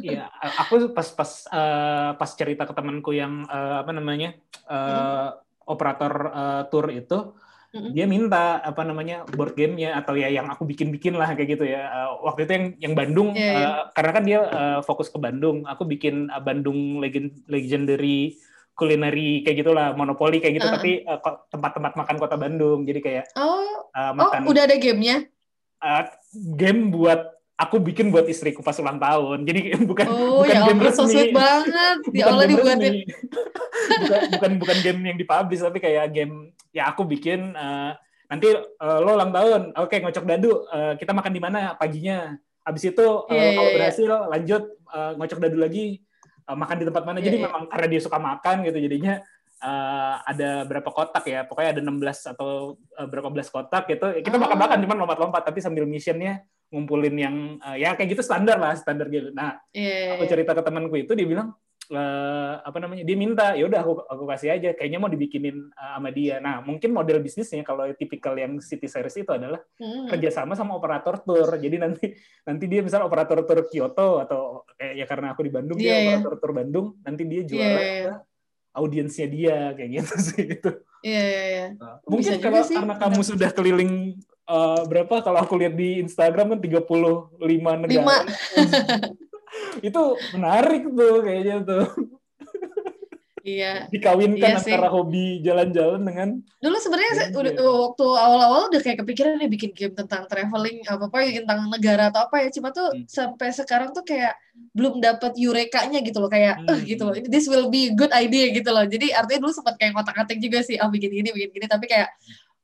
Iya, 0.00 0.32
aku 0.64 0.96
pas 0.96 1.12
pas 1.12 1.30
eh, 1.52 2.10
pas 2.16 2.30
cerita 2.32 2.64
ke 2.64 2.72
temanku 2.72 3.12
yang 3.12 3.44
eh, 3.44 3.76
apa 3.84 3.92
namanya 3.92 4.32
eh, 4.72 5.28
operator 5.68 6.32
eh, 6.32 6.62
tour 6.72 6.88
itu, 6.88 7.36
Mm-mm. 7.72 7.90
dia 7.90 8.04
minta 8.04 8.60
apa 8.60 8.84
namanya 8.84 9.24
board 9.26 9.52
gamenya 9.52 9.96
atau 9.96 10.12
ya 10.12 10.28
yang 10.28 10.44
aku 10.46 10.62
bikin-bikin 10.62 11.16
lah 11.16 11.32
kayak 11.32 11.50
gitu 11.50 11.64
ya. 11.64 11.88
Eh, 11.88 12.10
waktu 12.20 12.44
itu 12.44 12.52
yang 12.52 12.66
yang 12.78 12.92
Bandung, 12.92 13.32
Iya, 13.32 13.48
iya. 13.48 13.64
eh, 13.64 13.80
karena 13.90 14.10
kan 14.12 14.22
dia 14.22 14.40
eh, 14.44 14.78
fokus 14.82 15.08
ke 15.08 15.16
Bandung, 15.16 15.64
aku 15.64 15.82
bikin 15.82 16.28
eh, 16.28 16.38
Bandung 16.38 17.00
Legend 17.00 17.32
Legendary 17.46 18.36
culinary 18.72 19.40
kayak 19.40 19.56
gitulah, 19.58 19.92
monopoli 19.92 20.36
kayak 20.36 20.54
gitu, 20.54 20.64
Uh-uh. 20.64 20.76
tapi 20.76 20.90
kok- 21.04 21.48
tempat-tempat 21.48 21.92
makan 21.94 22.16
kota 22.16 22.36
Bandung. 22.36 22.84
Jadi 22.84 23.00
kayak 23.00 23.24
Oh, 23.34 23.88
oh 23.88 24.12
makan 24.14 24.44
udah 24.44 24.62
ada 24.64 24.76
gamenya? 24.76 25.24
eh, 25.78 26.02
game 26.52 26.88
buat 26.88 27.20
aku 27.54 27.78
bikin 27.78 28.08
buat 28.08 28.24
istriku 28.24 28.60
pas 28.60 28.76
ulang 28.76 28.96
tahun. 28.96 29.44
Jadi 29.44 29.60
bukan 29.88 30.06
Oh 30.06 30.40
bukan 30.40 30.50
ya 30.50 30.60
game 30.66 30.80
so 30.90 31.04
resmi. 31.04 31.08
sweet 31.10 31.32
banget. 31.32 31.96
Ya 32.16 32.24
Allah 32.28 32.44
dibuatin. 32.44 32.94
bukan, 34.02 34.20
bukan 34.30 34.52
bukan 34.60 34.76
game 34.78 35.00
yang 35.04 35.16
dipublish 35.16 35.60
tapi 35.60 35.78
kayak 35.78 36.12
game 36.12 36.52
ya 36.72 36.88
aku 36.88 37.04
bikin 37.04 37.52
eh, 37.52 37.92
nanti 38.26 38.48
eh, 38.56 38.98
lo 39.00 39.12
ulang 39.12 39.30
tahun 39.30 39.60
oke 39.76 39.92
ngocok 40.00 40.24
dadu 40.24 40.52
eh, 40.66 40.92
kita 40.96 41.12
makan 41.12 41.32
di 41.32 41.40
mana 41.40 41.76
paginya 41.76 42.32
habis 42.64 42.88
itu 42.88 43.06
eh, 43.28 43.36
Iya, 43.36 43.48
kalau 43.52 43.62
iya, 43.62 43.68
iya. 43.68 43.76
berhasil 43.76 44.10
lanjut 44.28 44.62
eh, 44.88 45.12
ngocok 45.16 45.38
dadu 45.38 45.58
lagi 45.60 45.84
eh, 46.48 46.56
makan 46.56 46.76
di 46.80 46.84
tempat 46.88 47.04
mana 47.04 47.18
Iya, 47.20 47.24
jadi 47.28 47.36
iya. 47.38 47.44
memang 47.46 47.62
karena 47.68 47.86
dia 47.86 48.00
suka 48.00 48.16
makan 48.16 48.56
gitu 48.64 48.78
jadinya 48.80 49.14
eh, 49.60 50.14
ada 50.24 50.50
berapa 50.64 50.88
kotak 50.88 51.24
ya 51.28 51.40
pokoknya 51.44 51.70
ada 51.76 51.82
16 51.84 52.32
atau 52.32 52.50
eh, 52.96 53.06
berapa 53.06 53.28
belas 53.28 53.48
kotak 53.52 53.84
gitu 53.86 54.06
kita 54.24 54.36
Oh. 54.36 54.42
makan-makan 54.42 54.78
cuman 54.80 54.96
lompat-lompat 55.04 55.42
tapi 55.44 55.60
sambil 55.60 55.84
missionnya 55.84 56.40
ngumpulin 56.72 57.12
yang 57.14 57.36
eh, 57.60 57.84
ya 57.84 57.92
kayak 57.92 58.16
gitu 58.16 58.24
standar 58.24 58.56
lah 58.56 58.72
standar 58.72 59.12
gitu 59.12 59.28
nah 59.30 59.60
Iya. 59.76 60.16
aku 60.16 60.24
cerita 60.24 60.56
ke 60.56 60.62
temanku 60.64 60.96
itu 60.96 61.12
dia 61.12 61.28
bilang 61.28 61.52
eh, 61.92 62.54
apa 62.58 62.78
namanya 62.78 63.04
dia 63.04 63.14
minta 63.14 63.52
ya 63.52 63.64
udah 63.64 63.80
aku 63.80 63.92
aku 64.02 64.24
kasih 64.26 64.48
aja 64.50 64.72
kayaknya 64.72 64.96
mau 64.96 65.06
dibikinin 65.06 65.68
eh, 65.68 65.90
sama 65.92 66.08
dia 66.08 66.40
nah 66.40 66.58
mungkin 66.58 66.90
model 66.90 67.20
bisnisnya 67.20 67.60
kalau 67.60 67.84
tipikal 67.92 68.32
yang 68.32 68.56
city 68.58 68.88
series 68.88 69.14
itu 69.14 69.28
adalah 69.28 69.60
Hmm. 69.76 70.08
kerjasama 70.08 70.54
sama 70.54 70.72
operator 70.72 71.20
tour 71.20 71.44
jadi 71.54 71.76
nanti 71.76 72.16
nanti 72.42 72.64
dia 72.64 72.80
misal 72.80 73.04
operator 73.04 73.42
tour 73.42 73.66
Kyoto 73.66 74.18
atau 74.18 74.40
kayak 74.74 74.94
ya 74.94 75.04
karena 75.04 75.26
aku 75.30 75.42
di 75.42 75.50
Bandung 75.50 75.76
Iya, 75.76 75.84
dia 75.84 75.92
iya. 75.92 76.00
operator 76.16 76.34
tour 76.38 76.52
Bandung 76.52 76.86
nanti 77.00 77.22
dia 77.22 77.40
Iya, 77.40 77.46
jualan 77.46 77.68
iya, 77.76 77.92
iya. 77.92 78.02
ke 78.02 78.12
audiensnya 78.72 79.26
dia 79.26 79.56
kayak 79.72 79.90
gitu 79.92 80.14
sih 80.18 80.42
itu 80.50 80.70
Iya, 81.02 81.18
iya, 81.20 81.42
iya. 81.44 81.66
Nah, 81.76 81.98
Oh, 82.00 82.14
mungkin 82.14 82.30
bisa 82.30 82.38
kalau 82.40 82.62
sih, 82.62 82.78
karena 82.78 82.94
benar. 82.94 83.02
kamu 83.04 83.20
sudah 83.26 83.50
keliling 83.50 83.92
eh, 84.44 84.80
berapa 84.86 85.14
kalau 85.20 85.38
aku 85.40 85.54
lihat 85.56 85.74
di 85.74 85.98
Instagram 86.00 86.46
kan 86.54 86.60
35 86.62 87.42
negara 87.76 87.90
Lima. 87.92 88.16
itu 89.80 90.02
menarik 90.34 90.82
tuh 90.84 91.24
kayaknya 91.24 91.56
tuh 91.64 91.86
Iya. 93.42 93.90
dikawinkan 93.90 94.38
Iya 94.54 94.62
sih. 94.62 94.70
antara 94.70 94.86
hobi 94.86 95.42
jalan-jalan 95.42 95.98
dengan 96.06 96.28
Dulu 96.62 96.76
sebenarnya 96.78 97.34
udah 97.34 97.52
waktu 97.90 98.06
awal-awal 98.06 98.70
udah 98.70 98.78
kayak 98.78 99.02
kepikiran 99.02 99.34
nih 99.34 99.50
bikin 99.50 99.74
game 99.74 99.90
tentang 99.98 100.30
traveling 100.30 100.78
apa 100.86 101.10
apa 101.10 101.26
tentang 101.26 101.66
negara 101.66 102.14
atau 102.14 102.30
apa 102.30 102.38
ya. 102.38 102.54
Cuma 102.54 102.70
tuh 102.70 102.94
Hmm. 102.94 103.02
sampai 103.10 103.50
sekarang 103.50 103.90
tuh 103.90 104.06
kayak 104.06 104.38
belum 104.78 105.02
dapat 105.02 105.34
eureka-nya 105.34 105.98
gitu 106.06 106.22
loh 106.22 106.30
kayak 106.30 106.54
eh 106.62 106.70
Hmm. 106.70 106.86
gitu 106.86 107.02
loh. 107.02 107.18
This 107.18 107.50
will 107.50 107.66
be 107.66 107.90
good 107.90 108.14
idea 108.14 108.46
gitu 108.54 108.70
loh. 108.70 108.86
Jadi 108.86 109.10
artinya 109.10 109.42
dulu 109.42 109.50
sempat 109.50 109.74
kayak 109.74 109.98
ngotak-ngatik 109.98 110.38
juga 110.38 110.62
sih, 110.62 110.78
ah 110.78 110.86
bikin 110.86 111.10
gini, 111.10 111.34
bikin 111.34 111.50
gini 111.50 111.66
tapi 111.66 111.90
kayak 111.90 112.14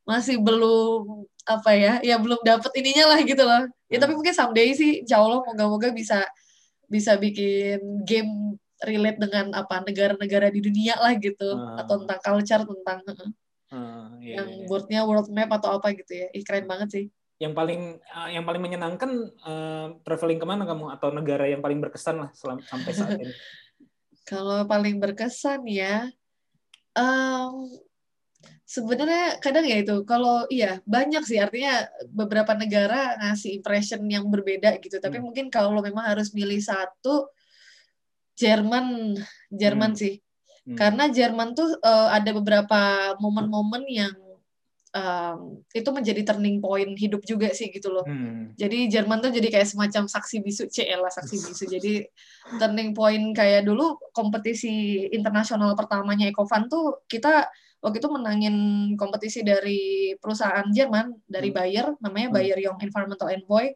masih 0.07 0.39
belum 0.39 1.27
apa 1.43 1.75
ya, 1.75 1.99
ya 2.07 2.23
belum 2.23 2.39
dapet 2.47 2.71
ininya 2.79 3.19
lah 3.19 3.21
gitu 3.27 3.43
loh. 3.43 3.67
Ya 3.91 3.99
Hmm. 3.99 4.03
tapi 4.07 4.13
mungkin 4.15 4.31
someday 4.31 4.71
sih, 4.79 5.03
insya 5.03 5.19
Allah 5.19 5.43
moga-moga 5.43 5.91
bisa 5.91 6.23
bisa 6.89 7.21
bikin 7.21 8.03
game 8.03 8.57
relate 8.81 9.19
dengan 9.21 9.53
apa 9.53 9.85
negara-negara 9.85 10.49
di 10.49 10.61
dunia 10.63 10.97
lah 10.97 11.13
gitu 11.15 11.45
Hmm. 11.53 11.79
atau 11.79 11.95
tentang 12.03 12.21
culture 12.23 12.63
tentang 12.65 12.99
eh, 13.69 14.09
iya, 14.25 14.35
yang 14.41 14.49
iya. 14.49 14.65
boardnya 14.65 15.01
world 15.05 15.29
map 15.29 15.53
atau 15.53 15.77
apa 15.77 15.93
gitu 15.93 16.13
ya. 16.15 16.27
Ih, 16.33 16.43
keren 16.43 16.67
banget 16.67 16.89
sih. 16.91 17.07
yang 17.39 17.55
paling 17.55 18.03
eh, 18.03 18.29
yang 18.35 18.43
paling 18.43 18.59
menyenangkan 18.59 19.11
eh, 19.31 19.87
traveling 20.03 20.43
ke 20.43 20.47
mana 20.49 20.67
kamu 20.67 20.91
atau 20.91 21.15
negara 21.15 21.47
yang 21.47 21.63
paling 21.63 21.79
berkesan 21.79 22.19
lah 22.19 22.31
selam- 22.35 22.65
sampai 22.67 22.91
saat 22.91 23.15
ini 23.15 23.31
Kalau 24.29 24.61
paling 24.65 25.01
berkesan 25.01 25.65
ya, 25.65 26.05
em, 26.93 27.53
sebenarnya 28.69 29.41
kadang 29.41 29.65
ya 29.65 29.81
itu, 29.81 30.05
kalau 30.05 30.45
iya 30.53 30.79
banyak 30.85 31.25
sih 31.25 31.41
artinya 31.41 31.89
beberapa 32.13 32.53
negara 32.53 33.17
ngasih 33.17 33.57
impression 33.57 34.05
yang 34.07 34.29
berbeda 34.29 34.77
gitu. 34.85 35.01
Tapi 35.01 35.19
Hmm. 35.19 35.25
mungkin 35.33 35.47
kalau 35.49 35.81
memang 35.81 36.05
harus 36.05 36.31
milih 36.37 36.61
satu, 36.61 37.33
Jerman, 38.39 39.17
Jerman 39.51 39.93
Hmm. 39.97 39.99
sih. 39.99 40.15
Hmm. 40.69 40.77
Karena 40.77 41.09
Jerman 41.11 41.57
tuh 41.57 41.81
eh, 41.81 42.09
ada 42.13 42.31
beberapa 42.37 42.81
momen-momen 43.19 43.83
yang 43.89 44.15
em, 44.89 45.61
itu 45.77 45.85
menjadi 45.93 46.33
turning 46.33 46.65
point 46.65 46.97
hidup 46.97 47.21
juga 47.21 47.53
sih 47.53 47.69
gitu 47.69 47.93
loh. 47.93 48.09
Hmm. 48.09 48.57
Jadi 48.57 48.89
Jerman 48.89 49.21
tuh 49.21 49.29
jadi 49.29 49.53
kayak 49.53 49.69
semacam 49.69 50.09
saksi 50.09 50.41
bisu 50.41 50.65
CL 50.73 51.05
lah 51.05 51.13
saksi 51.13 51.37
bisu. 51.45 51.65
Jadi 51.77 52.09
turning 52.57 52.97
point 52.97 53.37
kayak 53.37 53.69
dulu 53.69 54.01
kompetisi 54.17 55.05
internasional 55.13 55.77
pertamanya 55.77 56.25
Ecofan 56.33 56.73
tuh 56.73 57.05
kita 57.05 57.45
waktu 57.79 57.97
itu 58.03 58.09
menangin 58.11 58.57
kompetisi 58.99 59.47
dari 59.47 60.13
perusahaan 60.19 60.67
Jerman 60.71 61.15
dari 61.31 61.51
Hmm. 61.51 61.57
Bayer 61.57 61.87
namanya 62.03 62.29
Hmm. 62.31 62.37
Bayer 62.37 62.59
Young 62.59 62.79
Environmental 62.83 63.31
Envoy. 63.31 63.71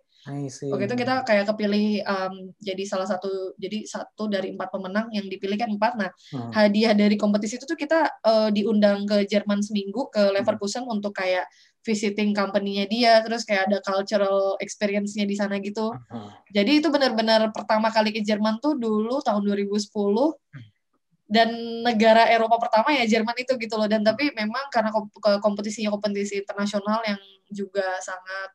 Waktu 0.71 0.87
itu 0.87 0.95
kita 1.03 1.27
kayak 1.27 1.51
kepilih 1.51 2.07
um, 2.07 2.55
jadi 2.63 2.87
salah 2.87 3.11
satu 3.11 3.59
jadi 3.59 3.83
satu 3.83 4.31
dari 4.31 4.55
empat 4.55 4.71
pemenang 4.71 5.11
yang 5.11 5.27
dipilih 5.27 5.59
kan 5.59 5.67
empat. 5.67 5.99
Nah 5.99 6.11
Hmm. 6.31 6.51
hadiah 6.55 6.95
dari 6.95 7.19
kompetisi 7.19 7.59
itu 7.59 7.67
tuh 7.67 7.75
kita 7.75 8.07
uh, 8.23 8.47
diundang 8.55 9.03
ke 9.03 9.27
Jerman 9.27 9.59
seminggu 9.67 10.15
ke 10.15 10.31
Leverkusen 10.31 10.87
untuk 10.87 11.19
kayak 11.19 11.51
visiting 11.83 12.31
company-nya 12.31 12.87
dia, 12.87 13.19
terus 13.27 13.43
kayak 13.43 13.67
ada 13.67 13.83
cultural 13.83 14.55
experience-nya 14.63 15.27
di 15.27 15.35
sana 15.35 15.59
gitu. 15.59 15.91
Hmm. 15.91 16.31
Jadi 16.55 16.79
itu 16.79 16.87
benar-benar 16.95 17.51
pertama 17.51 17.91
kali 17.91 18.15
ke 18.15 18.23
Jerman 18.23 18.63
tuh 18.63 18.79
dulu 18.79 19.19
tahun 19.27 19.43
2010 19.43 20.39
dan 21.33 21.49
negara 21.80 22.28
Eropa 22.28 22.61
pertama 22.61 22.93
ya 22.93 23.09
Jerman 23.09 23.33
itu 23.41 23.57
gitu 23.57 23.74
loh. 23.80 23.89
Dan 23.89 24.05
tapi 24.05 24.28
memang 24.37 24.68
karena 24.68 24.93
kompetisinya 25.41 25.89
kompetisi 25.89 26.37
internasional 26.45 27.01
yang 27.09 27.20
juga 27.49 27.97
sangat 28.05 28.51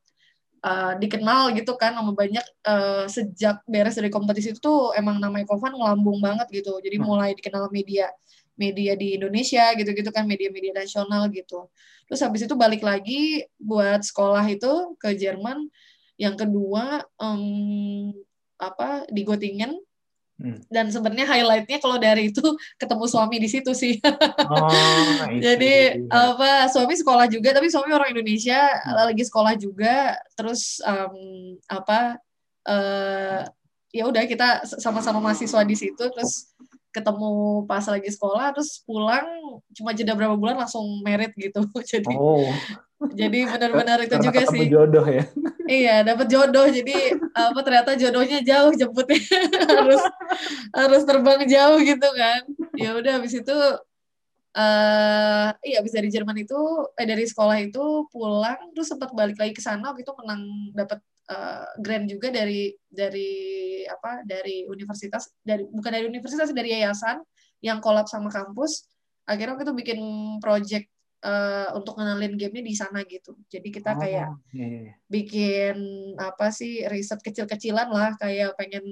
uh, 0.61 0.93
dikenal 1.01 1.57
gitu 1.57 1.73
kan 1.73 1.97
sama 1.97 2.13
banyak 2.13 2.45
uh, 2.69 3.09
sejak 3.09 3.65
beres 3.65 3.97
dari 3.97 4.13
kompetisi 4.13 4.53
itu 4.53 4.61
tuh 4.61 4.93
emang 4.93 5.17
nama 5.17 5.41
Ecovan 5.41 5.73
ngelambung 5.73 6.21
banget 6.21 6.47
gitu. 6.53 6.77
Jadi 6.77 7.01
Hmm. 7.01 7.09
mulai 7.09 7.33
dikenal 7.33 7.73
media 7.73 8.13
media 8.57 8.93
di 8.97 9.17
Indonesia 9.17 9.73
gitu-gitu 9.77 10.09
kan 10.09 10.25
media-media 10.25 10.73
nasional 10.73 11.29
gitu. 11.29 11.69
Terus 12.09 12.21
habis 12.25 12.41
itu 12.45 12.55
balik 12.57 12.81
lagi 12.81 13.45
buat 13.61 14.01
sekolah 14.01 14.45
itu 14.49 14.97
ke 14.97 15.13
Jerman. 15.13 15.69
Yang 16.17 16.45
kedua 16.45 17.05
em, 17.21 18.17
apa 18.57 19.05
di 19.13 19.21
Göttingen 19.21 19.77
Hmm. 20.37 20.61
dan 20.69 20.93
sebenarnya 20.93 21.25
highlightnya 21.25 21.81
kalau 21.81 21.97
dari 21.97 22.29
itu 22.29 22.45
ketemu 22.81 23.05
suami 23.09 23.41
di 23.41 23.49
situ 23.49 23.73
sih. 23.73 23.97
Oh. 24.47 25.27
Jadi 25.43 26.07
apa 26.07 26.71
suami 26.71 26.95
sekolah 26.95 27.27
juga 27.27 27.51
tapi 27.51 27.67
suami 27.67 27.91
orang 27.91 28.15
Indonesia 28.15 28.57
Hmm. 28.85 29.11
lagi 29.11 29.23
sekolah 29.27 29.53
juga 29.59 30.15
terus 30.37 30.79
em, 30.85 31.57
apa 31.67 32.21
eh 32.69 33.43
ya 33.91 34.03
udah 34.07 34.23
kita 34.29 34.63
sama-sama 34.77 35.19
mahasiswa 35.19 35.63
di 35.65 35.75
situ 35.75 35.99
terus 35.99 36.53
ketemu 36.93 37.63
pas 37.69 37.83
lagi 37.85 38.09
sekolah 38.09 38.55
terus 38.55 38.81
pulang 38.81 39.25
cuma 39.75 39.93
jeda 39.93 40.17
berapa 40.17 40.33
bulan 40.33 40.57
langsung 40.57 40.85
merit 41.05 41.33
gitu. 41.37 41.61
Jadi 41.91 42.13
oh, 42.15 42.47
jadi 42.97 43.45
benar-benar 43.45 44.01
itu 44.01 44.17
karena 44.17 44.25
juga 44.25 44.41
sih. 44.49 44.65
jodoh 44.73 45.05
ya. 45.05 45.25
Iya, 45.69 45.95
dapat 46.01 46.27
jodoh. 46.33 46.65
Jadi 46.65 46.95
apa 47.35 47.59
ternyata 47.61 47.91
jodohnya 47.93 48.39
jauh 48.41 48.73
jemputnya 48.73 49.21
harus 49.69 50.01
harus 50.73 51.01
terbang 51.05 51.45
jauh 51.45 51.77
gitu 51.83 52.09
kan. 52.17 52.41
Ya 52.73 52.97
udah 52.97 53.21
habis 53.21 53.37
itu 53.37 53.57
eh 54.57 55.49
iya 55.69 55.85
habis 55.85 55.93
dari 55.93 56.09
Jerman 56.09 56.33
itu 56.41 56.57
eh 56.97 57.05
dari 57.05 57.29
sekolah 57.29 57.61
itu 57.61 58.09
pulang 58.09 58.73
terus 58.73 58.89
sempat 58.89 59.13
balik 59.13 59.37
lagi 59.37 59.53
ke 59.53 59.61
sana 59.61 59.93
waktu 59.93 60.01
itu 60.01 60.13
menang 60.17 60.73
dapat 60.73 60.97
eh, 61.29 61.65
grant 61.77 62.09
juga 62.09 62.33
dari 62.33 62.73
dari 62.89 63.29
apa 63.85 64.25
dari 64.25 64.65
universitas 64.65 65.29
dari 65.45 65.61
bukan 65.69 65.91
dari 65.93 66.09
universitas 66.09 66.49
dari 66.57 66.73
yayasan 66.73 67.21
yang 67.61 67.77
kolab 67.77 68.09
sama 68.09 68.33
kampus 68.33 68.89
akhirnya 69.29 69.53
waktu 69.53 69.69
itu 69.69 69.75
bikin 69.77 69.99
project 70.41 70.89
eh, 71.23 71.69
untuk 71.77 71.97
ngenalin 71.97 72.37
gamenya 72.37 72.65
di 72.65 72.75
sana 72.75 73.05
gitu 73.05 73.37
jadi 73.49 73.67
kita 73.69 73.91
kayak 73.97 74.27
Oh, 74.27 74.37
iya, 74.53 74.65
iya, 74.65 74.79
iya. 74.89 74.93
bikin 75.07 75.77
apa 76.17 76.49
sih 76.49 76.85
riset 76.89 77.21
kecil-kecilan 77.21 77.89
lah 77.89 78.13
kayak 78.17 78.57
pengen 78.57 78.85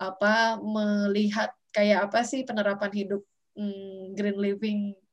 apa 0.00 0.56
melihat 0.62 1.52
kayak 1.74 2.08
apa 2.08 2.24
sih 2.24 2.42
penerapan 2.46 2.90
hidup 2.94 3.22
mm, 3.58 4.14
green 4.16 4.38
living 4.38 4.80
uh, 4.94 5.09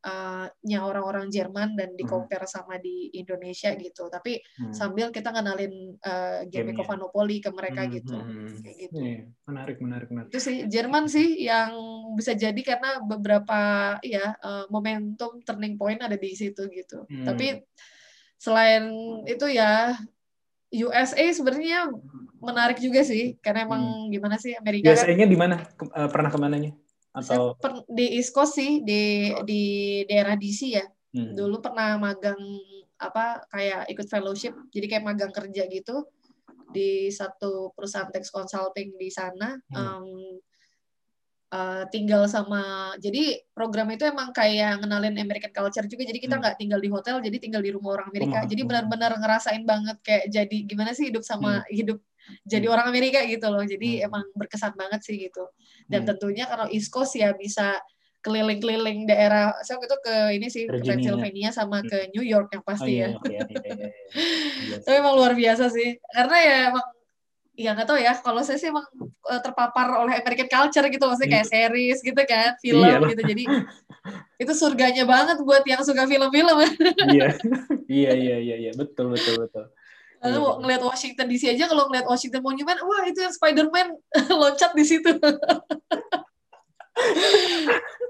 nya 0.63 0.79
orang-orang 0.83 1.27
Jerman 1.27 1.75
dan 1.75 1.93
di 1.95 2.03
Hmm. 2.03 2.11
compare 2.15 2.47
sama 2.47 2.79
di 2.79 3.11
Indonesia 3.13 3.71
gitu 3.75 4.07
tapi 4.07 4.39
Hmm. 4.57 4.73
sambil 4.73 5.11
kita 5.11 5.29
ngenalin 5.31 5.95
uh, 5.99 6.41
game 6.47 6.71
Gamenya. 6.71 6.83
Ecovanopoli 6.83 7.37
ke 7.43 7.49
mereka 7.51 7.85
Hmm, 7.85 7.93
gitu 7.93 8.17
hmm, 8.17 8.31
hmm. 8.31 8.57
kayak 8.63 8.77
gitu 8.87 8.97
Iya, 8.97 9.17
menarik, 9.45 9.77
menarik, 9.83 10.07
menarik. 10.11 10.29
itu 10.31 10.39
sih 10.39 10.57
Jerman 10.67 11.05
sih 11.07 11.27
yang 11.43 11.71
bisa 12.15 12.33
jadi 12.33 12.61
karena 12.63 12.99
beberapa 13.03 13.59
ya 14.01 14.35
uh, 14.39 14.65
momentum 14.71 15.39
turning 15.43 15.75
point 15.75 15.99
ada 15.99 16.15
di 16.15 16.31
situ 16.33 16.67
gitu 16.71 17.03
Hmm. 17.07 17.25
tapi 17.27 17.61
selain 18.37 18.85
itu 19.25 19.45
ya 19.49 19.97
USA 20.67 21.25
sebenarnya 21.31 21.89
menarik 22.37 22.77
juga 22.77 23.01
sih 23.01 23.39
karena 23.39 23.65
emang 23.65 24.11
gimana 24.11 24.35
sih 24.37 24.53
Amerika 24.53 24.91
kan 24.91 24.93
Biasanya 24.93 25.25
di 25.25 25.37
mana? 25.39 25.55
Ke- 25.73 25.89
eh, 25.89 26.09
pernah 26.11 26.29
ke 26.29 26.37
mananya? 26.37 26.71
Saya 27.19 27.37
Atau 27.37 27.57
per- 27.57 27.85
di 27.87 28.15
East 28.15 28.31
Coast 28.31 28.53
sih 28.53 28.81
di 28.81 29.01
di 29.43 29.61
daerah 30.03 30.33
DC 30.33 30.59
ya 30.69 30.85
Hmm. 31.07 31.33
dulu 31.33 31.59
pernah 31.59 31.95
magang 31.95 32.37
apa 32.95 33.41
kayak 33.47 33.87
ikut 33.87 34.05
fellowship 34.05 34.53
jadi 34.69 34.85
kayak 34.87 35.05
magang 35.05 35.31
kerja 35.31 35.65
gitu 35.65 36.03
di 36.67 37.07
satu 37.09 37.71
perusahaan 37.71 38.07
tax 38.07 38.27
consulting 38.27 38.91
di 38.93 39.07
sana 39.07 39.55
Hmm. 39.67 40.03
Em, 40.03 40.05
eh, 41.49 41.83
tinggal 41.89 42.27
sama 42.27 42.59
jadi 42.97 43.39
program 43.49 43.87
itu 43.89 44.03
emang 44.03 44.29
kayak 44.31 44.83
ngenalin 44.83 45.15
American 45.15 45.53
culture 45.53 45.87
juga 45.87 46.03
jadi 46.03 46.19
kita 46.19 46.35
Hmm. 46.35 46.43
nggak 46.43 46.57
tinggal 46.59 46.77
di 46.77 46.89
hotel 46.91 47.15
jadi 47.17 47.37
tinggal 47.39 47.63
di 47.63 47.71
rumah 47.71 47.95
orang 47.95 48.11
Amerika 48.11 48.37
Rumah- 48.37 48.47
jadi 48.47 48.61
rumah. 48.61 48.69
benar-benar 48.83 49.11
ngerasain 49.15 49.63
banget 49.63 49.97
kayak 50.03 50.25
jadi 50.27 50.57
gimana 50.65 50.91
sih 50.91 51.07
hidup 51.07 51.23
sama 51.23 51.63
hidup 51.71 52.03
jadi 52.43 52.65
Hmm. 52.67 52.73
orang 52.77 52.87
Amerika 52.91 53.19
gitu 53.23 53.47
loh. 53.47 53.63
Jadi 53.63 54.01
Hmm. 54.01 54.07
emang 54.11 54.23
berkesan 54.35 54.73
banget 54.75 55.01
sih 55.03 55.15
gitu. 55.17 55.47
Dan 55.87 56.03
Hmm. 56.03 56.09
tentunya 56.15 56.45
kalau 56.47 56.67
East 56.67 56.91
Coast 56.91 57.15
ya 57.15 57.31
bisa 57.31 57.79
keliling-keliling 58.21 59.07
daerah. 59.07 59.55
Saya 59.63 59.79
waktu 59.79 59.87
itu 59.87 59.97
ke 60.03 60.15
ini 60.35 60.47
sih 60.51 60.63
ke 60.67 60.81
Virginia. 60.81 60.91
Pennsylvania 61.15 61.49
sama 61.55 61.79
ke 61.85 62.11
New 62.11 62.25
York 62.25 62.51
yang 62.51 62.63
Oh, 62.65 62.69
pasti 62.69 62.91
iya, 62.99 63.15
ya. 63.15 63.19
iya, 63.23 63.41
iya, 63.47 63.47
iya, 63.47 63.71
iya. 63.71 63.89
Iya. 64.67 64.77
Tapi 64.85 64.95
emang 64.99 65.15
luar 65.15 65.33
biasa 65.37 65.71
sih. 65.71 65.95
Karena 66.11 66.37
ya 66.43 66.55
emang 66.73 66.85
ya 67.57 67.69
nggak 67.73 67.87
tahu 67.87 67.99
ya. 68.01 68.13
Kalau 68.19 68.41
saya 68.43 68.57
sih 68.59 68.67
emang 68.67 68.83
eh, 69.31 69.39
terpapar 69.39 69.87
oleh 70.03 70.19
American 70.19 70.49
culture 70.51 70.87
gitu. 70.91 71.03
Maksudnya 71.07 71.31
kayak 71.39 71.47
series 71.47 71.99
gitu 72.03 72.21
kan 72.27 72.51
film 72.59 72.83
Iya 72.83 72.99
gitu. 73.15 73.23
jadi 73.23 73.43
itu 74.37 74.53
surganya 74.53 75.03
banget 75.03 75.41
buat 75.41 75.65
yang 75.65 75.81
suka 75.81 76.05
film-film. 76.05 76.57
Iya, 77.09 77.27
iya, 77.89 78.11
iya, 78.13 78.37
iya, 78.37 78.55
iya, 78.69 78.71
betul, 78.77 79.09
betul, 79.17 79.45
betul. 79.45 79.65
Lalu 80.17 80.37
mau 80.41 80.53
iya. 80.57 80.59
ngeliat 80.65 80.81
Washington 80.81 81.25
DC 81.29 81.43
aja 81.53 81.65
kalau 81.69 81.83
ngeliat 81.89 82.07
Washington 82.09 82.41
Monument 82.41 82.79
wah 82.81 83.03
itu 83.05 83.19
yang 83.21 83.33
Spider-Man 83.33 83.87
loncat 84.41 84.71
di 84.73 84.83
situ 84.85 85.11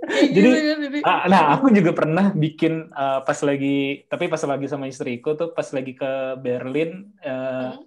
Jadi, 0.07 0.39
gitu 0.39 0.47
kan, 0.47 1.03
Ah, 1.03 1.27
nah, 1.27 1.43
aku 1.51 1.67
juga 1.75 1.91
pernah 1.91 2.31
bikin 2.31 2.87
uh, 2.95 3.19
pas 3.27 3.35
lagi, 3.43 4.07
tapi 4.07 4.31
pas 4.31 4.39
lagi 4.39 4.67
sama 4.71 4.87
istriku 4.87 5.35
tuh 5.35 5.51
pas 5.51 5.67
lagi 5.75 5.91
ke 5.91 6.11
Berlin, 6.39 7.11
uh, 7.19 7.75
Hmm. 7.75 7.83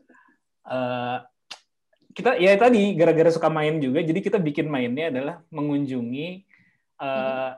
uh, 0.68 1.18
kita 2.12 2.36
ya 2.36 2.52
tadi 2.60 2.92
gara-gara 2.92 3.32
suka 3.32 3.48
main 3.48 3.80
juga, 3.80 4.04
jadi 4.04 4.20
kita 4.20 4.36
bikin 4.36 4.68
mainnya 4.68 5.08
adalah 5.08 5.40
mengunjungi 5.48 6.44
uh, 7.00 7.56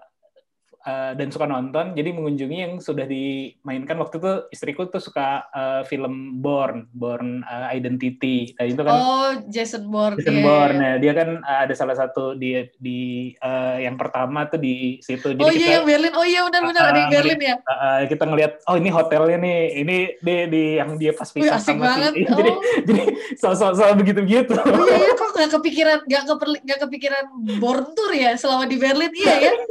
uh, 0.84 1.12
dan 1.14 1.28
suka 1.30 1.46
nonton, 1.46 1.94
jadi 1.94 2.10
mengunjungi 2.14 2.58
yang 2.58 2.74
sudah 2.78 3.06
dimainkan 3.06 3.98
waktu 3.98 4.18
itu 4.18 4.32
istriku 4.50 4.86
tuh 4.90 5.02
suka 5.02 5.46
uh, 5.50 5.82
film 5.86 6.38
Born, 6.42 6.90
Born 6.92 7.42
uh, 7.46 7.70
Identity, 7.70 8.54
nah 8.58 8.64
itu 8.66 8.82
kan 8.82 8.94
oh 8.94 9.30
Jason 9.48 9.88
Bourne 9.88 10.18
Jason 10.18 10.38
iya, 10.38 10.44
Bourne. 10.44 10.76
iya. 10.76 10.82
Nah, 10.82 10.94
dia 10.98 11.12
kan 11.14 11.28
uh, 11.42 11.60
ada 11.66 11.74
salah 11.74 11.96
satu 11.96 12.34
di 12.34 12.62
di 12.78 13.00
uh, 13.38 13.78
yang 13.78 13.96
pertama 13.98 14.46
tuh 14.46 14.58
di 14.58 14.98
situ. 15.02 15.34
Jadi 15.34 15.42
oh 15.42 15.52
iya 15.52 15.80
yang 15.80 15.86
Berlin 15.86 16.12
oh 16.14 16.26
iya 16.26 16.40
benar-benar 16.46 16.84
ada 16.90 16.98
yang 16.98 17.10
Ah, 17.12 17.14
Berlin 17.18 17.40
ya 17.40 17.54
uh, 17.60 18.00
kita 18.08 18.24
ngelihat 18.26 18.52
oh 18.66 18.76
ini 18.78 18.90
hotelnya 18.90 19.38
nih. 19.38 19.60
Ini 19.82 19.96
di 20.22 20.34
di 20.48 20.62
yang 20.78 20.90
dia 20.96 21.12
pas 21.14 21.28
Wih, 21.34 21.44
pisah 21.44 21.58
asik 21.58 21.76
sama 21.76 21.84
banget. 21.90 22.12
si 22.14 22.22
jadi 22.40 22.50
Oh. 22.52 22.60
jadi 22.84 23.02
soal 23.40 23.72
soal 23.72 23.92
begitu-begitu. 23.96 24.52
Oh 24.52 24.84
iya, 24.86 24.96
iya 25.08 25.12
kok 25.16 25.30
nggak 25.32 25.50
kepikiran 25.56 25.98
nggak 26.04 26.22
keperli 26.28 26.58
nggak 26.68 26.80
kepikiran 26.84 27.24
Born 27.56 27.84
Tour 27.96 28.12
ya 28.12 28.36
selama 28.36 28.68
di 28.68 28.76
Berlin 28.76 29.12
iya 29.16 29.34
ya 29.50 29.54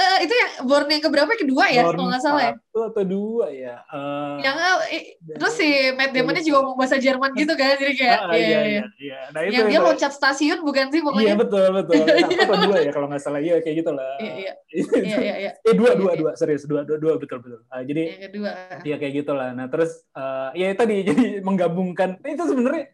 Eh, 0.00 0.18
itu 0.24 0.32
yang 0.32 0.49
Born 0.66 0.86
yang 0.90 1.02
keberapa 1.02 1.32
kedua 1.38 1.64
ya 1.70 1.82
Born 1.86 1.96
kalau 1.96 2.08
nggak 2.10 2.22
salah 2.22 2.42
ya 2.42 2.54
Satu 2.70 2.86
atau 2.86 3.02
dua 3.02 3.50
ya. 3.50 3.82
Uh, 3.90 4.38
yang 4.38 4.54
eh, 4.94 5.18
terus 5.18 5.58
si 5.58 5.90
Matt 5.98 6.14
Damon-nya 6.14 6.38
juga 6.46 6.62
ngomong 6.62 6.78
bahasa 6.78 7.02
Jerman 7.02 7.34
gitu 7.34 7.58
kan 7.58 7.74
jadi 7.74 7.94
kayak 7.98 8.18
ah, 8.22 8.30
iya, 8.30 8.38
iya, 8.38 8.46
iya. 8.46 8.62
iya, 8.62 8.82
iya. 9.02 9.18
Nah, 9.34 9.40
itu 9.42 9.52
yang 9.58 9.66
dia 9.66 9.80
itu. 9.82 9.86
loncat 9.90 10.12
stasiun 10.14 10.58
bukan 10.62 10.86
sih 10.94 11.02
Iya 11.02 11.06
pokoknya 11.10 11.34
betul 11.34 11.66
betul. 11.74 11.94
Satu 12.06 12.42
atau 12.46 12.58
dua 12.70 12.76
ya 12.78 12.90
kalau 12.94 13.06
nggak 13.10 13.22
salah. 13.26 13.40
Iya 13.42 13.54
kayak 13.58 13.76
gitu 13.82 13.90
lah. 13.90 14.12
iya 14.22 14.52
iya 14.70 14.86
iya 15.02 15.18
iya 15.18 15.34
iya 15.42 15.52
eh 15.66 15.74
dua 15.74 15.90
dua 15.98 16.10
Iya, 16.10 16.14
iya. 16.14 16.22
dua 16.22 16.32
serius 16.38 16.62
dua 16.70 16.86
dua 16.86 16.98
dua 17.02 17.12
betul 17.18 17.38
betul. 17.42 17.60
Ah, 17.74 17.82
jadi 17.82 18.02
yang 18.06 18.22
kedua 18.30 18.50
Iya 18.86 18.96
kayak 19.02 19.14
gitulah. 19.18 19.48
Nah 19.50 19.66
terus 19.66 19.90
eh, 20.14 20.48
ya 20.54 20.66
tadi 20.78 20.96
jadi 21.10 21.24
menggabungkan 21.42 22.22
itu 22.22 22.44
sebenarnya 22.46 22.86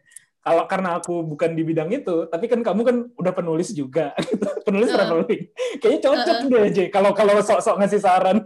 kalau 0.47 0.63
karena 0.63 0.89
aku 0.95 1.15
bukan 1.27 1.51
di 1.51 1.63
bidang 1.67 1.91
itu, 1.91 2.23
tapi 2.31 2.47
kan 2.47 2.63
kamu 2.63 2.81
kan 2.87 2.97
udah 3.19 3.33
penulis 3.35 3.75
juga, 3.75 4.15
gitu. 4.31 4.47
penulis 4.63 4.87
Heeh. 4.87 4.95
traveling. 4.95 5.41
Kayaknya 5.83 5.99
cocok 6.07 6.35
Heeh. 6.39 6.51
deh 6.51 6.65
J. 6.71 6.79
Kalau 6.87 7.11
kalau 7.11 7.35
sok-sok 7.43 7.75
ngasih 7.83 7.99
saran, 7.99 8.37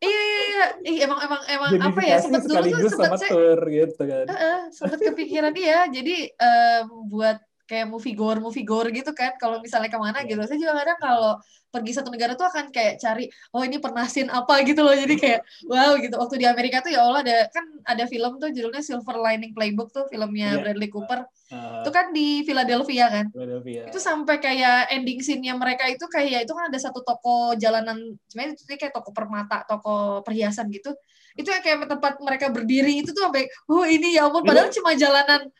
iya 0.00 0.20
iya 0.24 0.40
iya 0.48 0.66
Ih, 0.84 0.98
emang 1.04 1.20
emang 1.20 1.42
emang 1.44 1.70
apa 1.92 2.00
ya 2.04 2.16
sempat 2.24 2.44
dulu 2.48 2.88
tuh 2.88 2.92
sempat 2.92 3.20
saya 3.20 3.30
tour 3.36 3.60
gitu 3.68 4.02
kan. 4.04 4.26
Heeh, 4.32 4.58
sempet 4.72 4.98
kepikiran 5.12 5.52
dia 5.52 5.84
jadi 5.92 6.16
em, 6.32 6.86
buat 7.12 7.36
kayak 7.64 7.86
movie 7.88 8.12
gore 8.12 8.40
movie 8.40 8.62
gore 8.62 8.92
gitu 8.92 9.10
kan. 9.12 9.32
Kalau 9.36 9.58
misalnya 9.58 9.88
ke 9.88 9.98
mana 9.98 10.20
Iya. 10.22 10.36
gitu 10.36 10.40
saya 10.44 10.58
juga 10.60 10.74
kadang 10.84 10.98
kalau 11.00 11.32
pergi 11.74 11.90
satu 11.90 12.06
negara 12.14 12.38
tuh 12.38 12.46
akan 12.46 12.70
kayak 12.70 13.02
cari 13.02 13.26
oh 13.50 13.66
ini 13.66 13.82
pernah 13.82 14.06
scene 14.06 14.30
apa? 14.30 14.62
gitu 14.68 14.80
loh. 14.84 14.94
Jadi 14.94 15.14
kayak 15.18 15.40
wow 15.66 15.96
gitu. 15.98 16.14
Waktu 16.14 16.34
di 16.38 16.46
Amerika 16.46 16.84
tuh 16.84 16.94
ya 16.94 17.02
Allah 17.02 17.20
ada 17.26 17.36
kan 17.50 17.64
ada 17.82 18.04
film 18.06 18.38
tuh 18.38 18.48
judulnya 18.54 18.78
Silver 18.84 19.16
Lining 19.18 19.52
Playbook 19.56 19.90
tuh 19.90 20.04
filmnya 20.06 20.54
Iya. 20.54 20.60
Bradley 20.62 20.90
Cooper. 20.92 21.26
Eh, 21.50 21.80
itu 21.84 21.90
kan 21.92 22.06
di 22.14 22.40
Philadelphia 22.42 23.06
kan? 23.10 23.26
Philadelphia. 23.28 23.82
itu 23.90 23.98
sampai 24.00 24.36
kayak 24.40 24.88
ending 24.90 25.20
scene-nya 25.20 25.52
mereka 25.54 25.84
itu 25.88 26.04
kayak 26.08 26.48
itu 26.48 26.52
kan 26.56 26.72
ada 26.72 26.78
satu 26.80 27.04
toko 27.04 27.52
jalanan 27.54 28.00
sebenarnya 28.28 28.54
itu 28.56 28.64
kayak 28.76 28.94
toko 28.94 29.10
permata 29.12 29.60
toko 29.66 30.22
perhiasan 30.22 30.70
gitu. 30.70 30.94
Itu 31.34 31.50
kayak 31.50 31.90
tempat 31.90 32.22
mereka 32.22 32.46
berdiri 32.48 33.02
itu 33.02 33.10
tuh 33.10 33.26
sampai 33.26 33.50
oh 33.66 33.82
ini 33.82 34.14
ya 34.14 34.30
ampun 34.30 34.46
padahal 34.46 34.70
cuma 34.70 34.94
jalanan 34.94 35.50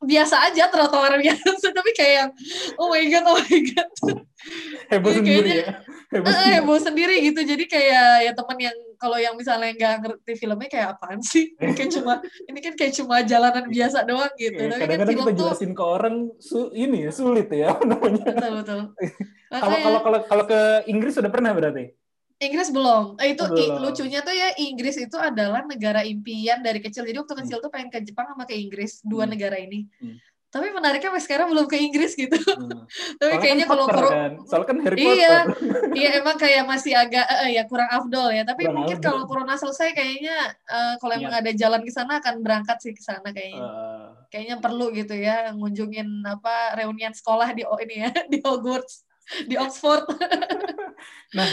biasa 0.00 0.36
aja 0.44 0.66
trotoar 0.66 1.16
biasa 1.16 1.46
tapi 1.76 1.90
kayak 1.92 2.30
oh 2.74 2.86
my 2.86 3.02
god 3.06 3.24
oh 3.26 3.36
my 3.36 3.58
god 3.66 3.90
heboh 4.88 5.10
Iya, 5.10 5.16
sendiri 5.16 5.42
kayaknya- 5.44 5.66
ya. 5.66 5.96
Heboh 6.08 6.24
Eh, 6.24 6.32
sendiri. 6.32 6.54
heboh 6.56 6.78
sendiri 6.80 7.14
gitu 7.22 7.40
jadi 7.44 7.64
kayak 7.66 8.06
ya 8.22 8.32
temen 8.32 8.58
yang 8.62 8.76
kalau 8.96 9.16
yang 9.16 9.34
misalnya 9.34 9.70
nggak 9.70 9.94
ngerti 10.00 10.32
filmnya 10.36 10.66
kayak 10.66 10.88
apaan 10.94 11.20
sih 11.20 11.52
kayak 11.76 11.90
cuma 11.90 12.14
ini 12.44 12.58
kan 12.58 12.72
kayak 12.72 12.94
cuma 12.94 13.20
jalanan 13.22 13.66
biasa 13.66 13.98
doang 14.02 14.32
gitu 14.34 14.56
Iya, 14.56 14.70
tapi 14.70 14.80
kan 14.80 14.88
Kadang-kadang 14.88 15.08
film 15.10 15.20
kita 15.20 15.32
tuh 15.34 15.44
jelasin 15.44 15.72
ke 15.72 15.84
orang 15.84 16.14
su- 16.38 16.72
ini 16.72 16.98
ya 17.02 17.10
sulit 17.10 17.48
ya 17.48 17.76
namanya. 17.84 18.24
betul 18.24 18.52
betul 18.56 18.80
kalau 19.50 19.76
kalau 20.00 20.20
kalau 20.24 20.44
ke 20.46 20.60
Inggris 20.86 21.12
sudah 21.12 21.28
pernah 21.28 21.52
berarti? 21.52 21.92
Inggris 22.38 22.70
belum. 22.70 23.18
Eh, 23.18 23.34
itu 23.34 23.42
i- 23.50 23.66
belum. 23.66 23.82
lucunya 23.82 24.20
tuh 24.22 24.30
ya 24.30 24.54
Inggris 24.56 24.94
itu 24.96 25.14
adalah 25.14 25.62
negara 25.62 26.02
impian 26.02 26.62
dari 26.62 26.78
kecil. 26.78 27.02
Jadi 27.02 27.18
waktu 27.18 27.34
kecil 27.42 27.58
tuh 27.58 27.66
pengen 27.68 27.90
ke 27.90 27.98
Jepang 28.00 28.30
sama 28.30 28.46
ke 28.46 28.54
Inggris, 28.54 29.02
dua 29.02 29.26
Hmm. 29.26 29.34
negara 29.34 29.58
ini. 29.58 29.90
Hmm. 29.98 30.14
Tapi 30.48 30.72
menariknya 30.72 31.12
sampai 31.12 31.20
sekarang 31.20 31.52
belum 31.52 31.66
ke 31.66 31.76
Inggris 31.76 32.14
gitu. 32.14 32.38
Hmm. 32.38 32.86
Tapi 33.20 33.20
Soalnya 33.20 33.38
kayaknya 33.38 33.64
kan 33.64 33.70
kalau 33.70 33.84
Potter 33.84 34.06
kan. 34.06 34.32
Soalnya 34.46 34.64
kan 34.64 34.78
Harry 34.80 34.96
Iya. 34.96 35.36
Potter. 35.44 35.44
iya 35.92 36.10
emang 36.16 36.36
kayak 36.38 36.64
masih 36.64 36.92
agak 36.94 37.26
eh, 37.44 37.50
ya 37.52 37.62
kurang 37.66 37.90
afdol 37.90 38.28
ya. 38.30 38.42
Tapi 38.42 38.62
Kurang 38.64 38.76
mungkin 38.78 38.96
afdol. 38.96 39.06
kalau 39.10 39.22
corona 39.26 39.54
selesai 39.54 39.88
kayaknya 39.92 40.36
eh, 40.64 40.94
kalau 40.96 41.12
emang 41.18 41.34
ada 41.34 41.50
jalan 41.52 41.82
ke 41.82 41.90
sana 41.90 42.16
akan 42.16 42.34
berangkat 42.38 42.78
sih 42.80 42.94
ke 42.94 43.02
sana 43.02 43.28
kayaknya. 43.28 43.60
Eh, 43.60 44.06
Kayaknya 44.28 44.56
perlu 44.58 44.92
gitu 44.92 45.12
ya 45.12 45.50
ngunjungin 45.52 46.04
apa 46.22 46.76
reunian 46.76 47.10
sekolah 47.10 47.50
di 47.50 47.64
oh, 47.64 47.76
ini 47.76 48.04
ya 48.04 48.10
di 48.30 48.38
Hogwarts, 48.38 49.02
di 49.42 49.56
Oxford. 49.56 50.04
Nah, 51.30 51.48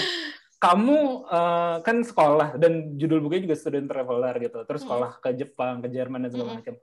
kamu 0.66 0.98
eh, 1.30 1.76
kan 1.86 1.98
sekolah 2.02 2.58
dan 2.58 2.98
judul 2.98 3.22
bukunya 3.22 3.46
juga 3.46 3.56
student 3.56 3.86
traveler 3.86 4.34
gitu. 4.42 4.66
Terus 4.66 4.82
sekolah 4.82 5.22
ke 5.22 5.30
Jepang, 5.38 5.86
ke 5.86 5.88
Jerman 5.94 6.26
dan 6.26 6.30
segala 6.34 6.58
macam. 6.58 6.76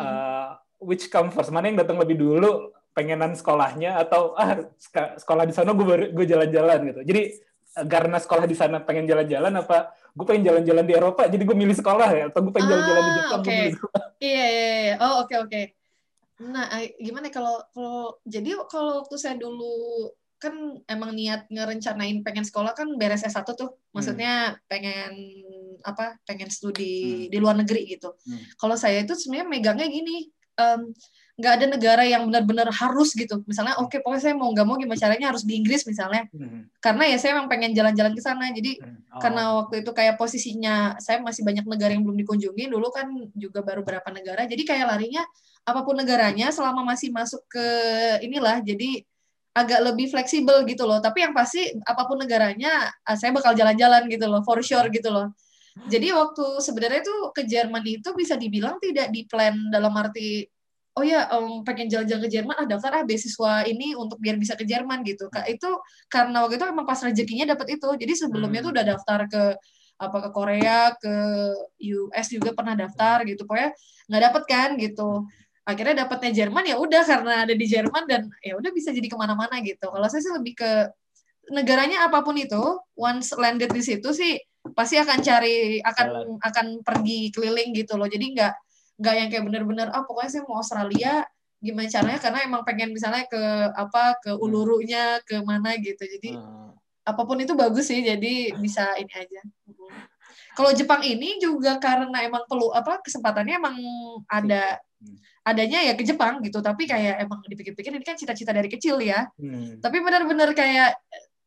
Eh, 0.00 0.48
which 0.82 1.06
come 1.06 1.30
first? 1.30 1.54
Mana 1.54 1.70
yang 1.70 1.78
datang 1.78 1.94
lebih 1.96 2.18
dulu? 2.18 2.74
Pengenan 2.90 3.38
sekolahnya 3.38 4.02
atau 4.02 4.34
ah 4.34 4.58
sekolah 5.22 5.46
di 5.46 5.54
sana 5.54 5.70
gue 5.78 6.10
gue 6.10 6.26
jalan-jalan 6.26 6.78
gitu. 6.90 7.00
Jadi 7.06 7.22
eh, 7.78 7.86
karena 7.86 8.18
sekolah 8.18 8.50
di 8.50 8.56
sana 8.58 8.82
pengen 8.82 9.06
jalan-jalan 9.06 9.54
apa 9.62 9.94
gue 10.10 10.26
pengen 10.26 10.42
jalan-jalan 10.50 10.82
di 10.82 10.94
Eropa 10.98 11.30
jadi 11.30 11.38
gue 11.38 11.54
milih 11.54 11.76
sekolah 11.78 12.08
ya 12.10 12.24
atau 12.34 12.42
gue 12.42 12.50
pengen 12.50 12.66
jalan-jalan 12.74 13.02
di 13.06 13.10
Ah, 13.10 13.14
Jepang 13.14 13.40
gue 13.40 13.46
oke. 13.46 13.58
milih 13.62 13.74
sekolah. 13.78 14.02
Iya, 14.18 14.46
iya, 14.50 14.68
iya. 14.82 14.94
Oh, 14.98 15.14
oke, 15.22 15.34
oke. 15.38 15.62
Nah, 16.40 16.66
eh, 16.82 16.98
gimana 16.98 17.30
ya 17.30 17.32
kalau 17.36 17.56
kalau 17.70 18.00
jadi 18.26 18.50
kalau 18.66 19.06
waktu 19.06 19.16
saya 19.22 19.36
dulu 19.38 20.10
kan 20.40 20.80
emang 20.88 21.12
niat 21.12 21.46
ngerencanain 21.52 22.24
pengen 22.24 22.48
sekolah 22.48 22.72
kan 22.72 22.88
beres 22.96 23.22
S1 23.22 23.44
tuh. 23.54 23.76
Maksudnya 23.92 24.56
pengen 24.66 25.12
apa? 25.84 26.16
Pengen 26.24 26.48
studi 26.48 27.28
di 27.28 27.38
luar 27.38 27.60
negeri 27.60 27.84
gitu. 27.84 28.16
Hmm. 28.24 28.40
Kalau 28.56 28.74
saya 28.80 29.04
itu 29.04 29.12
sebenarnya 29.12 29.46
megangnya 29.46 29.86
gini, 29.92 30.32
em, 30.56 30.90
nggak 31.40 31.52
ada 31.56 31.66
negara 31.72 32.02
yang 32.04 32.28
benar-benar 32.28 32.68
harus 32.68 33.16
gitu. 33.16 33.40
Misalnya, 33.48 33.80
oke, 33.80 34.00
pokoknya 34.04 34.20
saya 34.20 34.34
mau 34.36 34.52
nggak 34.52 34.66
mau 34.68 34.76
gimana 34.76 35.00
caranya 35.00 35.32
harus 35.32 35.44
di 35.44 35.56
Inggris 35.56 35.84
misalnya. 35.88 36.28
Hmm. 36.32 36.68
Karena 36.80 37.04
ya 37.08 37.16
saya 37.16 37.36
emang 37.36 37.48
pengen 37.48 37.72
jalan-jalan 37.72 38.12
ke 38.12 38.22
sana. 38.24 38.48
Jadi 38.52 38.80
Hmm. 38.80 39.00
Oh. 39.10 39.18
karena 39.18 39.42
waktu 39.58 39.82
itu 39.82 39.90
kayak 39.90 40.14
posisinya 40.22 40.94
saya 41.02 41.18
masih 41.18 41.42
banyak 41.42 41.66
negara 41.66 41.90
yang 41.90 42.06
belum 42.06 42.14
dikunjungi 42.22 42.70
dulu 42.70 42.94
kan 42.94 43.10
juga 43.34 43.58
baru 43.66 43.82
berapa 43.82 44.06
negara 44.14 44.46
jadi 44.46 44.62
kayak 44.62 44.86
larinya 44.86 45.26
apa 45.66 45.82
pun 45.82 45.98
negaranya 45.98 46.54
selama 46.54 46.86
masih 46.86 47.10
masuk 47.10 47.42
ke 47.50 47.66
inilah 48.22 48.62
jadi 48.62 49.02
agak 49.56 49.80
lebih 49.82 50.06
fleksibel 50.10 50.62
gitu 50.66 50.86
loh. 50.86 51.02
Tapi 51.02 51.26
yang 51.26 51.34
pasti 51.34 51.66
apa 51.82 52.02
pun 52.06 52.22
negaranya 52.22 52.90
ah, 53.04 53.16
saya 53.18 53.34
bakal 53.34 53.52
jalan-jalan 53.54 54.06
gitu 54.06 54.26
loh 54.30 54.42
for 54.46 54.62
sure 54.62 54.86
gitu 54.90 55.10
loh. 55.10 55.30
Jadi 55.86 56.10
waktu 56.12 56.44
sebenarnya 56.60 57.00
itu 57.02 57.14
ke 57.34 57.42
Jerman 57.46 57.82
itu 57.86 58.10
bisa 58.18 58.34
dibilang 58.34 58.76
tidak 58.82 59.08
di 59.14 59.24
plan 59.26 59.54
dalam 59.70 59.94
arti 59.94 60.42
oh 60.98 61.06
ya 61.06 61.30
em, 61.30 61.62
pengen 61.62 61.86
jalan-jalan 61.86 62.22
ke 62.26 62.30
Jerman 62.34 62.54
ah 62.58 62.66
daftar 62.66 62.90
ah 63.00 63.04
beasiswa 63.06 63.62
ini 63.64 63.94
untuk 63.94 64.18
biar 64.18 64.34
bisa 64.36 64.58
ke 64.58 64.66
Jerman 64.66 65.06
gitu. 65.06 65.30
Kak 65.30 65.46
itu 65.46 65.70
karena 66.10 66.42
waktu 66.44 66.58
itu 66.58 66.66
emang 66.66 66.86
pas 66.86 66.98
rezekinya 67.00 67.54
dapat 67.54 67.78
itu. 67.78 67.88
Jadi 67.96 68.12
sebelumnya 68.18 68.60
Hmm. 68.60 68.66
tuh 68.66 68.72
udah 68.74 68.84
daftar 68.98 69.20
ke 69.30 69.42
apa 70.00 70.16
ke 70.26 70.30
Korea 70.32 70.78
ke 70.98 71.14
US 71.94 72.26
juga 72.32 72.50
pernah 72.56 72.74
daftar 72.74 73.22
gitu. 73.24 73.46
Pokoknya 73.46 73.70
nggak 74.10 74.22
dapet 74.26 74.42
kan 74.50 74.68
gitu 74.76 75.10
akhirnya 75.70 76.04
dapatnya 76.04 76.30
Jerman 76.44 76.64
ya 76.66 76.76
udah 76.76 77.02
karena 77.06 77.46
ada 77.46 77.54
di 77.54 77.66
Jerman 77.70 78.04
dan 78.10 78.26
ya 78.42 78.58
udah 78.58 78.70
bisa 78.74 78.90
jadi 78.90 79.06
ke 79.06 79.16
mana-mana 79.16 79.62
gitu. 79.62 79.86
Kalau 79.86 80.06
saya 80.10 80.20
sih 80.20 80.34
lebih 80.34 80.58
ke 80.58 80.70
negaranya 81.50 82.06
apa 82.06 82.22
pun 82.22 82.34
itu 82.38 82.60
once 82.98 83.34
landed 83.38 83.70
di 83.70 83.82
situ 83.82 84.10
sih 84.14 84.38
pasti 84.76 85.00
akan 85.00 85.18
cari 85.24 85.80
akan 85.80 86.38
akan 86.42 86.66
pergi 86.84 87.32
keliling 87.32 87.72
gitu 87.72 87.96
loh. 87.96 88.06
Jadi 88.10 88.36
nggak 88.36 88.54
nggak 89.00 89.14
yang 89.16 89.28
kayak 89.32 89.44
bener-bener 89.48 89.88
ah 89.94 90.04
pokoknya 90.04 90.30
saya 90.30 90.42
mau 90.44 90.60
Australia 90.60 91.24
gimana 91.60 91.88
caranya? 91.88 92.18
Karena 92.20 92.38
emang 92.44 92.62
pengen 92.64 92.90
misalnya 92.92 93.24
ke 93.28 93.42
apa 93.76 94.16
ke 94.20 94.30
ulurunya 94.36 95.20
ke 95.24 95.40
mana 95.44 95.76
gitu. 95.80 96.02
Jadi 96.04 96.36
Hmm. 96.36 96.76
apa 97.00 97.22
pun 97.24 97.40
itu 97.40 97.56
bagus 97.56 97.88
sih 97.88 98.04
jadi 98.04 98.54
bisa 98.60 98.94
ini 99.00 99.12
aja. 99.16 99.40
Kalau 100.54 100.70
Jepang 100.76 101.00
ini 101.00 101.40
juga 101.40 101.80
karena 101.80 102.20
emang 102.20 102.44
perlu 102.44 102.70
apa 102.76 103.00
kesempatannya 103.00 103.56
emang 103.56 103.76
ada 104.28 104.78
Hmm. 105.00 105.16
Adanya 105.50 105.78
ya 105.80 105.92
ke 105.92 106.02
Jepang 106.02 106.38
gitu 106.40 106.58
tapi 106.58 106.84
kayak 106.84 107.20
emang 107.20 107.42
dipikir-pikir 107.44 107.90
ini 107.90 108.02
kan 108.02 108.14
cita-cita 108.14 108.50
dari 108.50 108.66
kecil 108.66 108.98
ya 108.98 109.26
Hmm. 109.34 109.78
tapi 109.78 109.98
benar-benar 109.98 110.50
kayak 110.52 110.96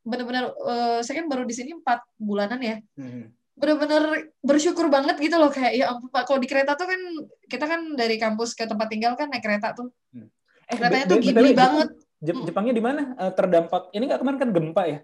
benar-benar 0.01 0.51
eh, 0.51 0.99
saya 0.99 1.15
kan 1.17 1.27
baru 1.27 1.43
di 1.43 1.51
sini 1.51 1.71
empat 1.73 2.03
bulanan 2.17 2.59
ya 2.59 2.77
Hmm. 2.93 3.31
benar-benar 3.53 4.03
bersyukur 4.39 4.87
banget 4.87 5.15
gitu 5.17 5.35
loh 5.35 5.47
kayak 5.47 5.71
ya 5.73 5.85
ampun 5.87 6.09
Pak 6.09 6.25
kalau 6.25 6.37
di 6.37 6.45
kereta 6.45 6.73
tuh 6.73 6.85
kan 6.85 6.99
kita 7.45 7.65
kan 7.65 7.81
dari 7.93 8.17
kampus 8.17 8.51
ke 8.51 8.65
tempat 8.65 8.87
tinggal 8.87 9.13
kan 9.13 9.27
naik 9.27 9.41
kereta 9.41 9.71
tuh 9.73 9.89
Eh, 10.63 10.79
Keretanya 10.79 11.05
tuh 11.05 11.19
BTW, 11.19 11.51
banget. 11.53 11.89
Jep- 12.17 12.39
Mm. 12.39 12.47
Jepangnya 12.47 12.71
di 12.71 12.79
mana 12.79 13.01
eh, 13.13 13.31
terdampak? 13.31 13.91
Ini 13.91 14.03
nggak 14.05 14.15
kemarin 14.17 14.39
kan 14.39 14.49
gempa 14.49 14.83
ya? 14.85 14.99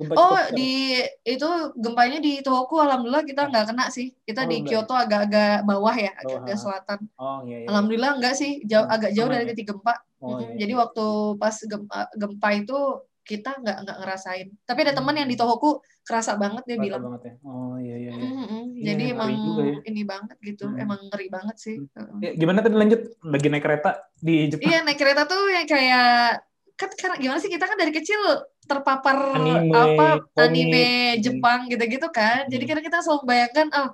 Gempa 0.00 0.14
Oh, 0.16 0.40
di 0.56 0.98
itu 1.22 1.48
gempanya 1.76 2.18
di 2.18 2.40
Tohoku 2.40 2.80
alhamdulillah 2.80 3.22
kita 3.28 3.46
nggak 3.52 3.64
kena 3.70 3.86
sih. 3.92 4.10
Kita 4.24 4.44
Oh, 4.44 4.48
di. 4.48 4.56
Kyoto 4.64 4.94
agak-agak 4.96 5.62
bawah 5.68 5.94
ya, 5.94 6.12
Bawah, 6.16 6.38
agak 6.42 6.56
ha. 6.56 6.60
selatan. 6.60 7.00
Oh 7.20 7.38
iya 7.44 7.56
iya. 7.62 7.66
Alhamdulillah 7.68 8.10
enggak 8.18 8.34
sih, 8.34 8.64
jauh 8.64 8.88
Hmm, 8.88 8.94
agak 8.96 9.10
jauh 9.12 9.28
dari 9.30 9.44
ya? 9.44 9.48
titik 9.52 9.66
gempa. 9.70 9.94
Oh, 10.22 10.38
iya, 10.40 10.54
Jadi 10.64 10.72
iya. 10.72 10.80
waktu 10.80 11.04
pas 11.36 11.56
gempa, 11.60 11.98
gempa 12.16 12.48
itu 12.56 12.78
kita 13.22 13.50
nggak 13.62 13.76
nggak 13.86 13.96
ngerasain. 14.02 14.48
Tapi 14.66 14.78
ada 14.82 14.92
teman 14.98 15.14
yang 15.14 15.28
di 15.30 15.36
Hmm. 15.38 15.42
Tohoku 15.46 15.70
kerasa 16.02 16.32
banget 16.34 16.62
dia 16.66 16.74
Kerasa 16.74 16.82
bilang. 16.82 17.02
banget 17.06 17.22
ya. 17.22 17.34
Oh 17.46 17.74
iya 17.78 17.94
iya 18.02 18.10
iya. 18.10 18.22
Mhm, 18.26 18.34
mhm. 18.42 18.62
Iya, 18.74 18.84
Jadi 18.90 19.04
emang 19.14 19.30
ya. 19.30 19.76
ini 19.86 20.02
banget 20.02 20.36
gitu, 20.42 20.64
Hmm. 20.66 20.82
emang 20.82 20.98
ngeri 21.06 21.26
banget 21.30 21.56
sih. 21.60 21.76
Ya, 22.18 22.30
gimana 22.34 22.58
tadi 22.64 22.74
lanjut 22.74 23.00
lagi 23.22 23.46
naik 23.46 23.62
kereta 23.62 23.90
di 24.18 24.34
Jepang? 24.50 24.66
Iya 24.66 24.78
naik 24.82 24.98
kereta 24.98 25.22
tuh 25.30 25.42
yang 25.54 25.66
kayak 25.70 26.42
kan 26.82 26.90
karena 26.98 27.16
gimana 27.22 27.38
sih 27.38 27.50
kita 27.52 27.64
kan 27.70 27.78
dari 27.78 27.92
kecil 27.94 28.18
terpapar 28.66 29.16
Anime, 29.38 29.70
apa 29.70 30.08
komik. 30.34 30.42
anime 30.42 30.86
Hmm. 31.14 31.20
Jepang 31.22 31.60
gitu-gitu 31.70 32.08
kan. 32.10 32.46
Jadi 32.50 32.62
Hmm. 32.66 32.70
kadang 32.74 32.84
kita 32.90 32.98
selalu 33.06 33.22
bayangkan 33.30 33.66
oh 33.70 33.88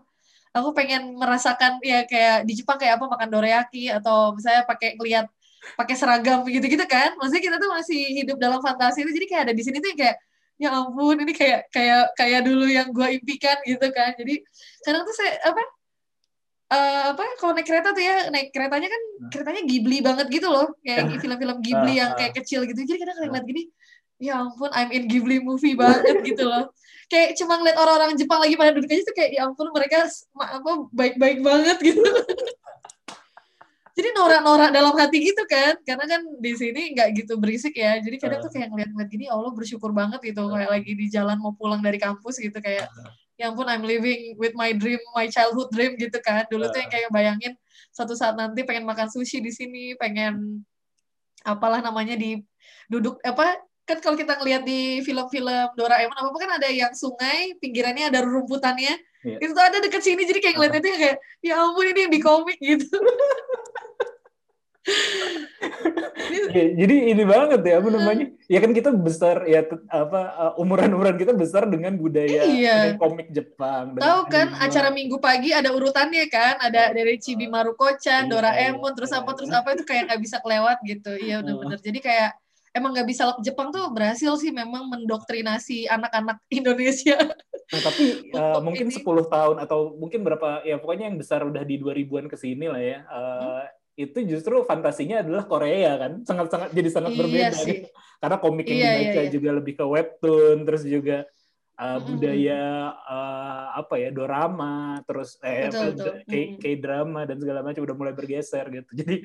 aku 0.57 0.69
pengen 0.73 1.15
merasakan 1.21 1.79
ya 1.85 2.09
kayak 2.09 2.49
di 2.49 2.53
Jepang 2.59 2.81
kayak 2.81 2.97
apa 2.99 3.05
makan 3.07 3.29
dorayaki 3.29 3.93
atau 3.93 4.33
misalnya 4.33 4.65
pakai 4.65 4.97
ngeliat 4.97 5.27
pakai 5.77 5.95
seragam 5.95 6.43
gitu-gitu 6.49 6.85
kan. 6.89 7.15
Maksudnya 7.21 7.43
kita 7.45 7.57
tuh 7.61 7.71
masih 7.77 8.01
hidup 8.25 8.37
dalam 8.41 8.61
fantasi 8.65 9.05
itu 9.05 9.13
jadi 9.13 9.27
kayak 9.31 9.43
ada 9.51 9.55
di 9.55 9.63
sini 9.63 9.77
tuh 9.85 9.91
yang 9.93 10.01
kayak 10.01 10.17
ya 10.59 10.69
ampun 10.75 11.17
ini 11.23 11.33
kayak 11.39 11.71
kayak 11.71 12.03
kayak 12.19 12.41
dulu 12.43 12.67
yang 12.67 12.91
gua 12.91 13.09
impikan 13.15 13.59
gitu 13.63 13.87
kan. 13.95 14.11
Jadi 14.19 14.43
kadang 14.83 15.03
tuh 15.07 15.15
saya 15.15 15.39
apa 15.47 15.63
eh, 16.69 17.03
apa 17.17 17.25
kalau 17.41 17.57
naik 17.57 17.65
kereta 17.65 17.97
tuh 17.97 18.05
ya 18.05 18.29
naik 18.29 18.53
keretanya 18.53 18.89
kan 18.93 19.03
keretanya 19.33 19.63
Ghibli 19.65 19.99
banget 20.05 20.27
gitu 20.29 20.49
loh. 20.53 20.69
Kayak 20.85 21.03
film-film 21.25 21.59
Ghibli 21.65 21.95
yang 21.97 22.13
kayak 22.15 22.37
kecil 22.37 22.69
gitu. 22.69 22.81
Jadi 22.85 22.99
kadang 23.01 23.17
ngeliat 23.25 23.45
gini 23.49 23.63
ya 24.19 24.43
ampun 24.43 24.71
I'm 24.75 24.91
in 24.91 25.07
Ghibli 25.07 25.39
movie 25.41 25.79
banget 25.79 26.21
gitu 26.29 26.45
loh. 26.45 26.69
Kayak 27.09 27.41
cuma 27.41 27.57
ngeliat 27.57 27.79
orang-orang 27.81 28.21
Jepang 28.21 28.45
lagi 28.45 28.55
pada 28.61 28.77
duduk 28.77 28.91
aja 28.93 29.03
tuh 29.09 29.17
kayak 29.17 29.31
ya 29.33 29.41
ampun 29.49 29.73
mereka 29.73 30.05
apa 30.37 30.71
baik-baik 30.93 31.41
banget 31.41 31.79
gitu. 31.81 32.05
Jadi 33.99 34.15
norak-norak 34.15 34.71
dalam 34.71 34.95
hati 34.95 35.19
gitu 35.27 35.43
kan. 35.51 35.75
Karena 35.83 36.05
kan 36.07 36.21
di 36.39 36.53
sini 36.55 36.95
nggak 36.95 37.09
gitu 37.19 37.35
berisik 37.41 37.75
ya. 37.75 37.97
Jadi 37.99 38.21
kadang 38.21 38.45
tuh 38.45 38.53
kayak 38.53 38.71
ngeliat-ngeliat 38.71 39.09
gini 39.11 39.27
ya 39.27 39.35
Allah 39.35 39.51
bersyukur 39.57 39.91
banget 39.91 40.21
gitu 40.21 40.53
kayak 40.53 40.71
lagi 40.71 40.93
di 40.95 41.07
jalan 41.11 41.41
mau 41.41 41.57
pulang 41.57 41.81
dari 41.81 41.97
kampus 41.99 42.39
gitu 42.39 42.61
kayak 42.61 42.87
ya 43.39 43.55
ampun 43.55 43.71
I'm 43.71 43.87
living 43.87 44.35
with 44.37 44.53
my 44.59 44.75
dream 44.75 44.99
my 45.15 45.31
childhood 45.31 45.71
dream 45.71 45.95
gitu 45.97 46.19
kan. 46.21 46.45
Dulu 46.51 46.69
tuh 46.75 46.83
yang 46.83 46.91
kayak 46.91 47.11
bayangin 47.15 47.55
suatu 47.95 48.19
saat 48.19 48.35
nanti 48.35 48.67
pengen 48.67 48.85
makan 48.85 49.09
sushi 49.09 49.39
di 49.39 49.55
sini 49.55 49.95
pengen 49.97 50.63
apalah 51.47 51.79
namanya 51.79 52.19
di 52.19 52.43
duduk 52.91 53.23
apa 53.23 53.63
kan 53.89 53.99
kalau 54.05 54.19
kita 54.19 54.37
ngelihat 54.37 54.67
di 54.69 55.01
film-film 55.01 55.73
Doraemon 55.73 56.13
apa 56.13 56.29
apa 56.29 56.39
kan 56.39 56.51
ada 56.61 56.69
yang 56.69 56.93
sungai 56.93 57.57
pinggirannya 57.57 58.13
ada 58.13 58.21
rumputannya 58.21 58.99
Iya. 59.19 59.37
itu 59.43 59.51
tuh 59.51 59.65
ada 59.67 59.79
deket 59.83 60.03
sini 60.07 60.23
jadi 60.23 60.39
kayak 60.39 60.55
ngeliat 60.55 60.75
itu 60.79 60.89
kayak 60.95 61.17
ya 61.43 61.59
ampun 61.59 61.91
ini 61.91 62.07
yang 62.07 62.13
di 62.15 62.21
komik 62.23 62.59
gitu 62.63 62.87
Ya, 66.49 66.65
jadi 66.85 67.13
ini 67.13 67.25
banget 67.29 67.61
ya 67.61 67.77
apa 67.81 67.89
namanya? 67.93 68.27
Ya 68.49 68.59
kan 68.65 68.73
kita 68.73 68.89
besar 68.93 69.45
ya 69.45 69.65
apa 69.93 70.21
uh, 70.33 70.53
umuran-umuran 70.61 71.17
kita 71.21 71.37
besar 71.37 71.69
dengan 71.69 71.93
budaya 71.97 72.49
Iya. 72.49 72.97
dengan 72.97 72.99
komik 73.01 73.29
Jepang. 73.33 73.97
tahu 74.01 74.21
kan 74.33 74.57
anime. 74.57 74.65
acara 74.65 74.89
minggu 74.89 75.17
pagi 75.21 75.53
ada 75.53 75.69
urutannya 75.73 76.25
kan 76.33 76.57
ada 76.61 76.93
dari 76.93 77.21
Chibi 77.21 77.47
Maruko-chan, 77.49 78.27
Iya, 78.27 78.33
Doraemon, 78.33 78.93
iya, 78.93 78.97
terus 78.97 79.13
iya. 79.13 79.21
apa 79.21 79.31
terus 79.37 79.53
apa 79.53 79.69
itu 79.77 79.85
kayak 79.85 80.03
nggak 80.09 80.21
bisa 80.25 80.37
kelewat 80.41 80.79
gitu 80.85 81.13
iya 81.21 81.45
benar-benar 81.45 81.79
jadi 81.85 81.99
kayak 82.01 82.31
emang 82.73 82.91
nggak 82.97 83.09
bisa 83.09 83.23
Jepang 83.45 83.69
tuh 83.69 83.85
berhasil 83.93 84.33
sih 84.41 84.53
memang 84.53 84.89
mendoktrinasi 84.89 85.89
anak-anak 85.89 86.41
Indonesia 86.59 87.19
Nah, 87.69 87.81
tapi 87.85 88.05
uh, 88.39 88.61
mungkin 88.65 88.89
ini. 88.89 88.97
10 88.97 89.29
tahun 89.29 89.57
atau 89.61 89.93
mungkin 89.97 90.25
berapa 90.25 90.65
ya 90.65 90.81
pokoknya 90.81 91.13
yang 91.13 91.19
besar 91.21 91.45
udah 91.45 91.63
di 91.69 91.77
2000-an 91.77 92.27
ke 92.33 92.37
sini 92.41 92.67
lah 92.69 92.81
ya. 92.81 93.05
Uh, 93.13 93.63
Itu 93.99 94.23
justru 94.23 94.63
fantasinya 94.63 95.27
adalah 95.27 95.43
Korea 95.51 95.99
kan. 95.99 96.13
Sangat-sangat 96.23 96.71
jadi 96.71 96.89
sangat 96.95 97.13
Iya 97.13 97.19
berbeda 97.19 97.57
sih. 97.59 97.67
gitu. 97.83 97.89
Karena 98.23 98.37
komik 98.39 98.67
yang 98.71 98.79
Iya, 98.79 98.87
iya, 98.87 98.99
dibaca 99.03 99.23
iya. 99.27 99.31
juga 99.35 99.51
lebih 99.59 99.75
ke 99.75 99.85
webtoon 99.85 100.59
terus 100.63 100.83
juga 100.87 101.19
uh, 101.75 101.85
Mm-mm. 101.99 102.07
budaya 102.07 102.63
uh, 102.95 103.65
apa 103.83 103.95
ya 103.99 104.11
dorama 104.15 105.03
terus 105.03 105.35
eh 105.43 105.67
Betul, 105.67 105.99
betul. 105.99 106.79
drama 106.79 107.27
dan 107.27 107.37
segala 107.43 107.61
macam 107.67 107.83
udah 107.83 107.97
mulai 107.99 108.15
bergeser 108.15 108.67
gitu. 108.71 108.91
Jadi 108.95 109.17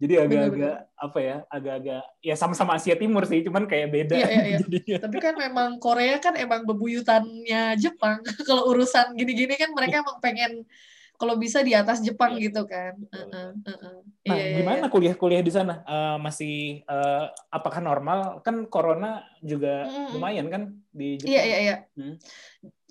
jadi 0.00 0.14
agak-agak 0.24 0.76
apa 0.96 1.18
ya 1.20 1.36
agak-agak 1.52 2.02
ya 2.24 2.32
sama-sama 2.32 2.80
Asia 2.80 2.96
Timur 2.96 3.28
sih 3.28 3.44
cuman 3.44 3.68
kayak 3.68 3.92
beda 3.92 4.16
Iya, 4.16 4.28
iya, 4.32 4.44
iya. 4.48 4.58
jadinya. 4.64 4.96
tapi 5.04 5.16
kan 5.20 5.34
memang 5.36 5.76
Korea 5.76 6.16
kan 6.16 6.34
emang 6.40 6.64
bebuyutannya 6.64 7.76
Jepang 7.76 8.24
kalau 8.48 8.72
urusan 8.72 9.12
gini-gini 9.12 9.60
kan 9.60 9.76
mereka 9.76 10.00
emang 10.00 10.16
pengen 10.24 10.64
kalau 11.20 11.36
bisa 11.36 11.60
di 11.60 11.76
atas 11.76 12.00
Jepang 12.00 12.34
Iya. 12.34 12.48
gitu 12.48 12.64
kan 12.64 12.96
Heeh, 13.12 13.48
heeh. 13.60 13.96
Nah, 14.20 14.36
Iya, 14.36 14.44
iya, 14.46 14.56
gimana 14.60 14.84
iya. 14.84 14.92
kuliah-kuliah 14.92 15.44
di 15.44 15.52
sana? 15.52 15.84
Eh, 15.84 16.16
masih 16.16 16.54
eh, 16.80 17.24
apakah 17.48 17.80
normal? 17.80 18.40
Kan 18.40 18.64
corona 18.66 19.20
juga 19.40 19.84
Mm-mm. 19.84 20.16
lumayan 20.16 20.46
kan 20.48 20.62
di 20.90 21.16
Jepang. 21.16 21.32
Iya 21.32 21.42
iya 21.44 21.58
iya. 21.60 21.76
Hmm. 21.94 22.16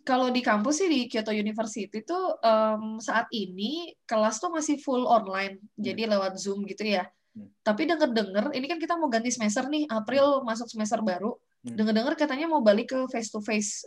Kalau 0.02 0.30
di 0.30 0.42
kampus 0.42 0.82
sih 0.82 0.90
di 0.90 1.06
Kyoto 1.06 1.30
University 1.30 2.02
tuh 2.02 2.38
em, 2.42 2.98
saat 2.98 3.30
ini 3.30 3.94
kelas 4.06 4.42
tuh 4.42 4.50
masih 4.50 4.82
full 4.82 5.06
online, 5.06 5.62
jadi 5.78 6.10
lewat 6.10 6.34
Zoom 6.38 6.66
gitu 6.66 6.82
ya. 6.82 7.06
Hmm. 7.38 7.46
Tapi 7.62 7.86
denger-denger 7.86 8.50
ini 8.58 8.66
kan 8.66 8.82
kita 8.82 8.98
mau 8.98 9.06
ganti 9.06 9.30
semester 9.30 9.70
nih, 9.70 9.86
April 9.86 10.42
masuk 10.42 10.66
semester 10.66 10.98
baru. 11.06 11.38
Hmm. 11.62 11.78
Dengar-dengar 11.78 12.18
katanya 12.18 12.50
mau 12.50 12.66
balik 12.66 12.90
ke 12.90 13.00
face 13.12 13.30
to 13.30 13.38
face 13.40 13.86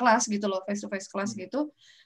kelas 0.00 0.26
gitu 0.26 0.50
loh, 0.50 0.66
face 0.66 0.82
to 0.82 0.90
face 0.90 1.06
kelas 1.06 1.30
Hmm. 1.30 1.46
gitu. 1.46 1.60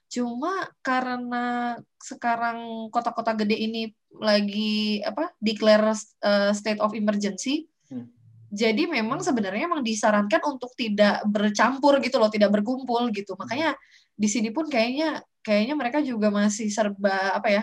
Cuma 0.09 0.71
karena 0.85 1.75
sekarang 1.99 2.89
kota-kota 2.95 3.35
gede 3.35 3.57
ini 3.59 3.83
lagi 4.23 5.03
apa 5.03 5.35
declare 5.43 5.91
uh, 6.23 6.53
state 6.55 6.79
of 6.79 6.95
emergency, 6.95 7.67
Hmm. 7.91 8.09
jadi 8.49 8.89
memang 8.89 9.21
sebenarnya 9.21 9.69
emang 9.69 9.85
disarankan 9.85 10.41
untuk 10.49 10.73
tidak 10.73 11.21
bercampur 11.29 12.01
gitu 12.01 12.17
loh, 12.17 12.33
tidak 12.33 12.49
berkumpul 12.49 13.11
Hmm. 13.11 13.13
gitu. 13.13 13.37
Makanya 13.37 13.77
di 14.15 14.29
sini 14.31 14.49
pun 14.55 14.71
kayaknya 14.71 15.21
kayaknya 15.45 15.75
mereka 15.77 16.01
juga 16.01 16.33
masih 16.33 16.73
serba 16.73 17.37
apa 17.37 17.49
ya? 17.53 17.63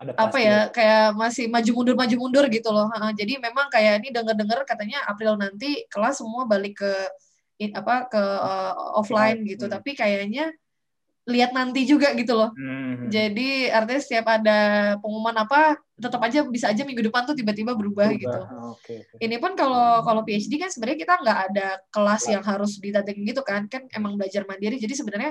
Ada 0.00 0.16
apa 0.16 0.34
pasti 0.34 0.46
ya 0.46 0.58
kayak 0.72 1.06
masih 1.14 1.44
maju 1.52 1.70
mundur 1.76 1.94
maju 1.94 2.16
mundur 2.16 2.44
gitu 2.48 2.70
loh. 2.72 2.88
Jadi 3.14 3.38
memang 3.38 3.68
kayak 3.70 4.02
ini 4.02 4.08
dengar-dengar 4.10 4.64
katanya 4.64 5.04
April 5.06 5.36
nanti 5.36 5.84
kelas 5.92 6.22
semua 6.22 6.48
balik 6.48 6.80
ke 6.80 6.92
apa 7.76 8.10
ke 8.10 8.22
uh, 8.22 8.98
offline 8.98 9.44
gitu. 9.46 9.68
Hmm. 9.68 9.78
Tapi 9.78 9.94
kayaknya 9.94 10.50
lihat 11.22 11.54
nanti 11.54 11.86
juga 11.86 12.10
gitu 12.18 12.34
loh. 12.34 12.50
Hmm. 12.58 13.06
Jadi 13.06 13.70
artinya 13.70 14.00
setiap 14.02 14.26
ada 14.26 14.58
pengumuman 14.98 15.36
apa 15.38 15.78
tetap 15.94 16.18
aja 16.18 16.42
bisa 16.50 16.66
aja 16.74 16.82
minggu 16.82 17.06
depan 17.06 17.22
tuh 17.22 17.38
tiba-tiba 17.38 17.78
berubah, 17.78 18.10
Berubah. 18.10 18.18
gitu. 18.18 18.38
Oke. 18.74 18.94
oke. 19.06 19.16
Ini 19.22 19.36
pun 19.38 19.54
kalau 19.54 20.02
kalau 20.02 20.26
PhD 20.26 20.58
kan 20.58 20.66
sebenarnya 20.66 20.98
kita 20.98 21.14
nggak 21.22 21.38
ada 21.54 21.68
kelas 21.94 22.22
yang 22.26 22.42
harus 22.42 22.82
didatengin 22.82 23.22
gitu 23.22 23.42
kan, 23.46 23.70
kan 23.70 23.86
emang 23.94 24.18
belajar 24.18 24.42
mandiri. 24.50 24.82
Jadi 24.82 24.98
sebenarnya 24.98 25.30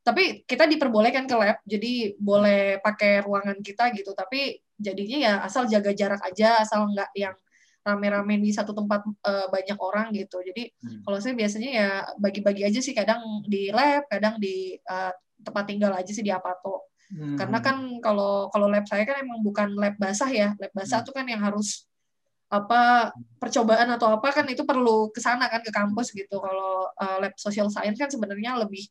tapi 0.00 0.44
kita 0.44 0.64
diperbolehkan 0.64 1.28
ke 1.28 1.36
lab, 1.36 1.60
jadi 1.64 2.16
boleh 2.16 2.80
pakai 2.80 3.20
ruangan 3.24 3.60
kita 3.64 3.92
gitu. 3.96 4.12
Tapi 4.12 4.60
jadinya 4.76 5.18
ya 5.20 5.32
asal 5.44 5.64
jaga 5.68 5.92
jarak 5.96 6.20
aja, 6.24 6.60
asal 6.60 6.84
nggak 6.88 7.12
yang 7.16 7.36
rame-rame 7.80 8.44
di 8.44 8.52
satu 8.52 8.76
tempat 8.76 9.00
eh, 9.24 9.46
banyak 9.48 9.78
orang 9.80 10.12
gitu. 10.12 10.44
Jadi 10.44 10.68
Hmm. 10.84 11.00
kalau 11.00 11.16
saya 11.16 11.32
biasanya 11.32 11.70
ya 11.72 11.88
bagi-bagi 12.20 12.60
aja 12.68 12.80
sih, 12.80 12.92
kadang 12.92 13.24
di 13.48 13.72
lab, 13.72 14.04
kadang 14.12 14.36
di 14.36 14.76
eh, 14.76 15.12
tempat 15.44 15.64
tinggal 15.68 15.92
aja 15.94 16.10
sih 16.12 16.24
di 16.24 16.32
Apato. 16.32 16.90
Hmm. 17.10 17.34
Karena 17.34 17.58
kan 17.58 17.98
kalau 17.98 18.46
kalau 18.54 18.70
lab 18.70 18.86
saya 18.86 19.02
kan 19.02 19.18
emang 19.18 19.42
bukan 19.42 19.74
lab 19.74 19.98
basah 19.98 20.30
ya. 20.30 20.54
Lab 20.60 20.70
basah 20.70 21.02
Hmm. 21.02 21.06
tuh 21.06 21.14
kan 21.16 21.26
yang 21.26 21.42
harus 21.42 21.88
apa 22.50 23.14
percobaan 23.38 23.86
atau 23.94 24.10
apa 24.10 24.34
kan 24.34 24.42
itu 24.50 24.66
perlu 24.66 25.14
ke 25.14 25.22
sana 25.22 25.46
kan 25.46 25.62
ke 25.62 25.70
kampus 25.70 26.10
gitu. 26.14 26.38
Kalau 26.38 26.90
uh, 26.90 27.16
lab 27.22 27.34
social 27.38 27.70
science 27.70 27.98
kan 27.98 28.10
sebenarnya 28.10 28.58
lebih 28.58 28.86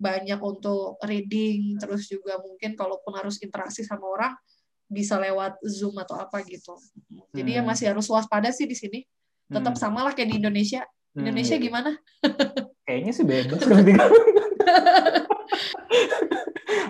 banyak 0.00 0.40
untuk 0.40 0.96
reading 1.04 1.76
terus 1.76 2.08
juga 2.08 2.40
mungkin 2.40 2.72
kalaupun 2.72 3.12
harus 3.20 3.36
interaksi 3.44 3.84
sama 3.84 4.06
orang 4.08 4.32
bisa 4.90 5.20
lewat 5.20 5.60
Zoom 5.62 5.94
atau 6.02 6.18
apa 6.18 6.42
gitu. 6.46 6.74
Jadi 7.30 7.50
ya 7.58 7.62
Hmm. 7.62 7.70
masih 7.70 7.94
harus 7.94 8.06
waspada 8.10 8.50
sih 8.50 8.66
di 8.66 8.74
sini. 8.74 9.06
Tetap 9.50 9.74
Hmm. 9.74 9.82
sama 9.82 10.02
lah 10.06 10.14
kayak 10.14 10.30
di 10.34 10.36
Indonesia. 10.42 10.82
Hmm. 11.10 11.20
Indonesia 11.20 11.56
gimana? 11.56 11.90
Kayaknya 12.82 13.12
sih 13.12 13.24
bebas. 13.24 13.60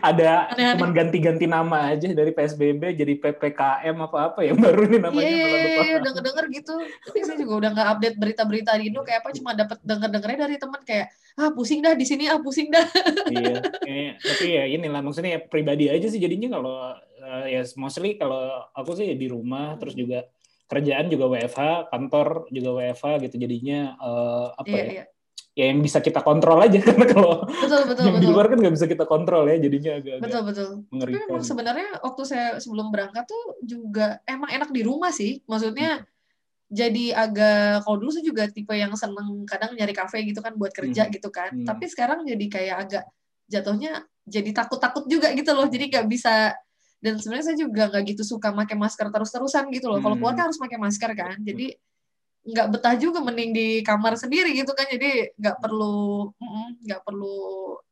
Ada 0.01 0.49
Aneh-aneh. 0.51 0.77
cuman 0.77 0.91
ganti-ganti 0.93 1.45
nama 1.45 1.93
aja 1.93 2.09
dari 2.09 2.33
PSBB 2.33 2.97
jadi 2.97 3.15
PPKM 3.17 3.97
apa-apa 4.01 4.41
yang 4.41 4.57
baru 4.57 4.85
nih 4.87 4.97
namanya. 4.99 5.21
Iya, 5.23 5.37
kalau 5.39 5.59
lupa. 5.61 5.83
iya, 5.83 5.97
denger-denger 6.01 6.45
gitu. 6.55 6.75
Tapi 7.05 7.19
saya 7.21 7.37
juga 7.37 7.53
udah 7.59 7.71
nggak 7.71 7.89
update 7.91 8.17
berita-berita 8.17 8.71
di 8.77 8.85
Indo 8.89 9.01
kayak 9.01 9.21
apa, 9.21 9.31
cuma 9.35 9.51
dapat 9.53 9.77
denger-dengernya 9.83 10.39
dari 10.41 10.57
teman 10.57 10.81
kayak 10.83 11.07
ah 11.37 11.51
pusing 11.51 11.81
dah 11.81 11.93
di 11.93 12.05
sini, 12.05 12.25
ah 12.27 12.41
pusing 12.41 12.69
dah. 12.69 12.87
iya. 13.35 13.61
Kayak- 13.61 14.15
tapi 14.21 14.47
ya 14.51 14.65
inilah 14.71 15.01
maksudnya 15.01 15.31
ya 15.37 15.41
pribadi 15.43 15.85
aja 15.87 16.07
sih 16.07 16.17
jadinya 16.19 16.49
kalau 16.51 16.77
eh, 17.21 17.45
ya 17.51 17.63
mostly 17.77 18.17
kalau 18.17 18.41
aku 18.73 18.91
sih 18.95 19.13
di 19.13 19.29
rumah 19.29 19.77
terus 19.77 19.93
Hmm. 19.93 20.01
juga 20.01 20.19
kerjaan 20.71 21.11
juga 21.11 21.27
WFH, 21.29 21.61
kantor 21.91 22.47
juga 22.49 22.71
WFH 22.79 23.05
gitu 23.27 23.37
jadinya 23.37 23.81
eh, 23.99 24.47
apa 24.55 24.71
Iya, 24.71 24.79
ya? 24.79 24.93
iya. 24.95 25.05
Ya 25.51 25.65
yang 25.67 25.83
bisa 25.83 25.99
kita 25.99 26.23
kontrol 26.23 26.63
aja 26.63 26.79
karena 26.87 27.05
kalau 27.05 27.43
Betul, 27.43 27.83
betul, 27.91 28.05
yang 28.07 28.17
di 28.17 28.25
betul. 28.25 28.33
luar 28.33 28.47
kan 28.47 28.59
nggak 28.63 28.75
bisa 28.79 28.87
kita 28.87 29.05
kontrol 29.05 29.45
ya 29.45 29.59
jadinya 29.59 29.93
agak-agak 29.99 30.23
Betul, 30.25 30.43
betul. 30.47 30.69
Tapi 30.71 30.89
mengerikan. 30.95 31.21
memang 31.27 31.43
sebenarnya 31.43 31.89
waktu 32.01 32.23
saya 32.23 32.49
sebelum 32.57 32.87
berangkat 32.89 33.25
tuh 33.27 33.43
juga 33.61 34.23
emang 34.25 34.47
enak 34.49 34.71
di 34.71 34.83
rumah 34.87 35.11
sih. 35.11 35.43
Maksudnya 35.45 36.07
jadi 36.71 37.05
agak 37.19 37.83
kalau 37.83 37.99
dulu 37.99 38.15
saya 38.15 38.23
juga 38.23 38.47
tipe 38.47 38.71
yang 38.73 38.95
seneng 38.95 39.43
kadang 39.43 39.75
nyari 39.75 39.91
kafe 39.91 40.23
gitu 40.23 40.39
kan 40.39 40.55
buat 40.55 40.71
kerja 40.71 41.11
Hmm. 41.11 41.13
gitu 41.13 41.29
kan. 41.29 41.51
Hmm. 41.51 41.67
Tapi 41.67 41.85
sekarang 41.91 42.23
jadi 42.23 42.47
kayak 42.47 42.77
agak 42.87 43.05
jatuhnya 43.51 44.07
jadi 44.23 44.55
takut-takut 44.55 45.11
juga 45.11 45.35
gitu 45.35 45.51
loh. 45.51 45.67
Jadi 45.67 45.91
nggak 45.91 46.07
bisa 46.07 46.55
dan 47.01 47.17
sebenarnya 47.17 47.47
saya 47.49 47.59
juga 47.59 47.89
nggak 47.89 48.05
gitu 48.07 48.23
suka 48.23 48.53
pakai 48.53 48.77
masker 48.77 49.09
terus-terusan 49.09 49.73
gitu 49.73 49.89
loh. 49.89 49.99
Kalau 49.99 50.15
Hmm. 50.15 50.23
keluar 50.23 50.35
kan 50.35 50.45
harus 50.49 50.61
pakai 50.61 50.77
masker 50.77 51.11
kan. 51.13 51.37
Jadi 51.41 51.73
nggak 52.41 52.67
betah 52.73 52.97
juga 52.97 53.21
mending 53.21 53.51
di 53.53 53.67
kamar 53.81 54.17
sendiri 54.17 54.53
gitu 54.53 54.73
kan. 54.73 54.85
Jadi 54.87 55.33
nggak 55.35 55.57
perlu 55.59 56.29
nggak 56.85 57.01
perlu 57.03 57.37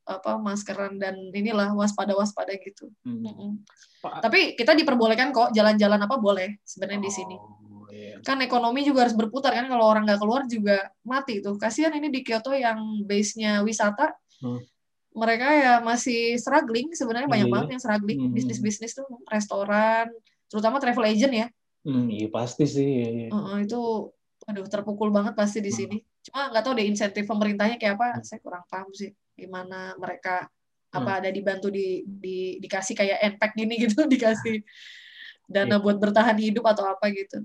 apa 0.04 0.40
maskeran 0.40 0.96
dan 0.96 1.16
inilah 1.32 1.72
waspada-waspada 1.72 2.56
gitu. 2.56 2.88
Hmm. 3.04 3.60
Pak- 4.00 4.24
Tapi 4.24 4.54
kita 4.54 4.72
diperbolehkan 4.72 5.32
kok 5.32 5.52
jalan-jalan 5.52 6.00
apa 6.00 6.16
boleh 6.16 6.60
sebenarnya 6.64 7.00
di 7.00 7.12
sini. 7.12 7.36
Oh, 7.36 7.84
iya. 7.92 8.16
Kan 8.24 8.40
ekonomi 8.40 8.84
juga 8.84 9.04
harus 9.04 9.12
berputar 9.12 9.52
kan 9.52 9.68
kalau 9.68 9.84
orang 9.84 10.08
nggak 10.08 10.16
keluar 10.16 10.44
juga 10.44 10.80
mati 11.02 11.40
tuh. 11.40 11.56
Kasihan 11.56 11.92
ini 11.92 12.08
di 12.08 12.20
Kyoto 12.20 12.52
yang 12.52 13.04
base-nya 13.04 13.60
wisata. 13.60 14.16
Hmm. 14.40 14.60
Mereka 15.18 15.46
ya 15.50 15.72
masih 15.82 16.38
struggling 16.38 16.94
sebenarnya 16.94 17.26
banyak 17.26 17.48
Iya. 17.50 17.54
banget 17.58 17.68
yang 17.74 17.82
struggling 17.82 18.18
Hmm. 18.22 18.32
bisnis-bisnis 18.32 18.94
tuh 18.94 19.06
restoran, 19.26 20.06
terutama 20.46 20.78
travel 20.78 21.04
agent 21.04 21.34
ya. 21.34 21.46
Hmm, 21.82 22.06
iya 22.06 22.28
pasti 22.30 22.64
sih. 22.64 22.86
iya, 22.86 23.08
iya. 23.10 23.28
Heeh, 23.34 23.56
itu 23.66 23.80
aduh 24.46 24.64
terpukul 24.64 25.10
banget 25.10 25.34
pasti 25.34 25.58
di 25.58 25.68
Hmm. 25.68 25.78
sini. 25.78 25.96
Cuma 26.22 26.48
nggak 26.48 26.62
tahu 26.62 26.72
deh 26.78 26.86
insentif 26.86 27.26
pemerintahnya 27.26 27.76
kayak 27.76 27.98
apa, 27.98 28.06
saya 28.22 28.38
kurang 28.38 28.62
paham 28.70 28.88
sih 28.94 29.10
gimana 29.34 29.94
mereka 29.94 30.46
apa 30.88 31.10
Hmm. 31.12 31.18
ada 31.20 31.28
dibantu 31.28 31.68
di, 31.68 32.00
di 32.06 32.56
dikasih 32.58 32.94
kayak 32.96 33.18
NPAC 33.36 33.52
gini 33.54 33.74
gitu 33.76 34.06
dikasih 34.14 34.62
dana 35.44 35.76
Iya. 35.76 35.82
buat 35.82 35.96
bertahan 35.98 36.38
hidup 36.38 36.64
atau 36.64 36.84
apa 36.86 37.10
gitu. 37.10 37.42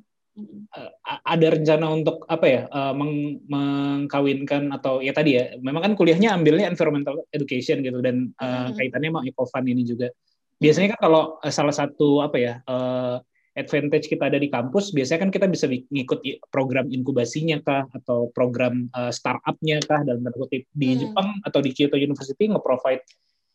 A- 1.06 1.38
ada 1.38 1.54
rencana 1.54 1.86
untuk 1.94 2.26
apa 2.26 2.46
ya 2.50 2.62
eh, 2.66 2.94
meng- 2.98 3.46
mengkawinkan 3.46 4.74
atau 4.74 4.98
ya 4.98 5.14
tadi 5.14 5.38
ya 5.38 5.54
memang 5.62 5.86
kan 5.86 5.94
kuliahnya 5.94 6.34
ambilnya 6.34 6.66
environmental 6.66 7.22
education 7.30 7.86
gitu 7.86 8.02
dan 8.02 8.34
eh, 8.42 8.48
Mhm. 8.70 8.74
kaitannya 8.74 9.10
sama 9.14 9.22
Ecofund 9.30 9.68
ini 9.70 9.86
juga. 9.86 10.10
Biasanya 10.58 10.98
kan 10.98 11.00
kalau 11.06 11.38
eh, 11.38 11.54
salah 11.54 11.76
satu 11.76 12.26
apa 12.26 12.38
ya 12.42 12.54
eh, 12.66 13.16
advantage 13.54 14.10
kita 14.10 14.34
ada 14.34 14.42
di 14.42 14.50
kampus 14.50 14.90
biasanya 14.90 15.30
kan 15.30 15.30
kita 15.30 15.46
bisa 15.46 15.70
bi- 15.70 15.86
ngikut 15.86 16.26
program 16.50 16.90
inkubasinya 16.90 17.62
kah 17.62 17.86
atau 17.94 18.34
program 18.34 18.90
eh, 18.90 19.14
startupnya 19.14 19.86
kah 19.86 20.02
dalam 20.02 20.26
tanda 20.26 20.34
kutip 20.34 20.66
di 20.74 20.98
Hmm. 20.98 21.00
Jepang 21.06 21.28
atau 21.46 21.62
di 21.62 21.70
Kyoto 21.70 21.94
University 21.94 22.50
nge-provide 22.50 23.06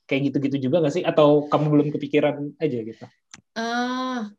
kayak 0.06 0.30
gitu-gitu 0.30 0.70
juga 0.70 0.78
nggak 0.86 0.94
sih? 0.94 1.02
Atau 1.02 1.50
kamu 1.50 1.64
belum 1.74 1.88
kepikiran 1.90 2.54
aja 2.62 2.78
gitu? 2.80 3.04
Ah, 3.52 4.30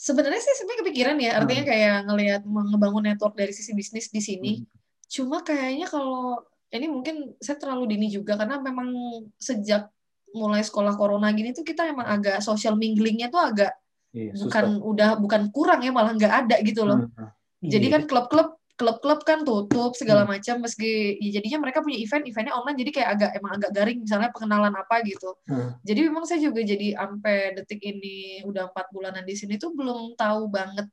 sebenarnya 0.00 0.40
sih 0.40 0.54
sebenarnya 0.56 0.80
kepikiran 0.80 1.16
ya, 1.20 1.30
artinya 1.36 1.64
kayak 1.68 1.96
ngelihat 2.08 2.42
ngebangun 2.48 3.04
network 3.12 3.36
dari 3.36 3.52
sisi 3.52 3.76
bisnis 3.76 4.08
di 4.08 4.24
sini. 4.24 4.52
Hmm. 4.56 4.66
Cuma 5.04 5.44
kayaknya 5.44 5.84
kalau 5.92 6.40
ini 6.72 6.86
mungkin 6.88 7.36
saya 7.36 7.60
terlalu 7.60 7.92
dini 7.98 8.08
juga 8.08 8.40
karena 8.40 8.56
memang 8.64 8.88
sejak 9.36 9.92
mulai 10.32 10.62
sekolah 10.62 10.94
corona 10.94 11.28
gini 11.34 11.50
tuh 11.50 11.66
kita 11.66 11.90
emang 11.90 12.06
agak 12.06 12.38
social 12.40 12.78
minglingnya 12.78 13.28
tuh 13.28 13.42
agak 13.42 13.72
Iya, 14.10 14.34
bukan 14.42 14.82
udah 14.82 15.22
bukan 15.22 15.54
kurang 15.54 15.86
ya 15.86 15.94
malah 15.94 16.10
nggak 16.18 16.34
ada 16.46 16.56
gitu 16.66 16.82
loh. 16.82 17.06
Hmm. 17.14 17.30
Jadi 17.62 17.86
Iya. 17.86 17.94
kan 17.94 18.02
klub-klub 18.10 18.58
klub-klub 18.80 19.20
kan 19.22 19.44
tutup 19.44 19.92
segala 19.92 20.24
Hmm. 20.24 20.32
macam 20.34 20.64
meski 20.64 21.20
ya 21.20 21.36
jadinya 21.36 21.60
mereka 21.60 21.84
punya 21.84 22.00
event 22.00 22.24
eventnya 22.24 22.56
online 22.56 22.80
jadi 22.80 22.90
kayak 22.96 23.08
agak 23.12 23.30
emang 23.36 23.52
agak 23.60 23.70
garing 23.76 23.98
misalnya 24.00 24.32
pengenalan 24.32 24.72
apa 24.72 25.04
gitu. 25.04 25.36
Hmm. 25.44 25.76
Jadi 25.84 26.00
memang 26.08 26.24
saya 26.24 26.40
juga 26.40 26.64
jadi 26.64 26.96
sampai 26.96 27.36
detik 27.60 27.84
ini 27.84 28.40
udah 28.48 28.72
empat 28.72 28.88
bulanan 28.88 29.28
di 29.28 29.36
sini 29.36 29.60
tuh 29.60 29.76
belum 29.76 30.16
tahu 30.16 30.48
banget 30.48 30.88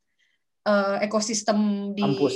eh, 0.68 0.97
ekosistem 1.07 1.55
di 1.95 2.03
Kampus. 2.03 2.35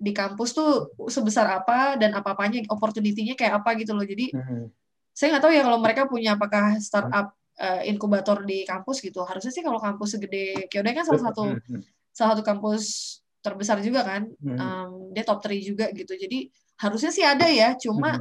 di 0.00 0.12
kampus 0.12 0.50
tuh 0.52 0.70
sebesar 1.08 1.48
apa 1.50 1.96
dan 1.96 2.12
apa-apanya 2.12 2.64
opportunity-nya 2.68 3.32
kayak 3.32 3.64
apa 3.64 3.72
gitu 3.80 3.96
loh. 3.96 4.04
Jadi 4.04 4.32
Hmm. 4.32 4.68
saya 5.10 5.36
nggak 5.36 5.42
tahu 5.44 5.52
ya 5.52 5.62
kalau 5.64 5.78
mereka 5.80 6.04
punya 6.04 6.36
apakah 6.36 6.76
startup 6.78 7.32
eh, 7.56 7.92
inkubator 7.92 8.40
di 8.44 8.64
kampus 8.64 9.04
gitu. 9.04 9.20
Harusnya 9.20 9.52
sih 9.52 9.60
kalau 9.60 9.76
kampus 9.76 10.16
segede 10.16 10.64
Kyodai 10.68 10.96
kan 10.96 11.04
salah 11.04 11.28
satu 11.28 11.44
Hmm. 11.56 11.84
salah 12.08 12.32
satu 12.32 12.40
kampus 12.40 13.19
terbesar 13.40 13.80
juga 13.80 14.04
kan. 14.04 14.28
Hmm. 14.40 14.56
Em, 14.56 14.90
dia 15.12 15.24
top 15.24 15.40
3 15.40 15.56
juga 15.60 15.86
gitu. 15.90 16.12
Jadi 16.14 16.48
harusnya 16.78 17.10
sih 17.10 17.24
ada 17.24 17.44
ya, 17.48 17.76
cuma 17.76 18.20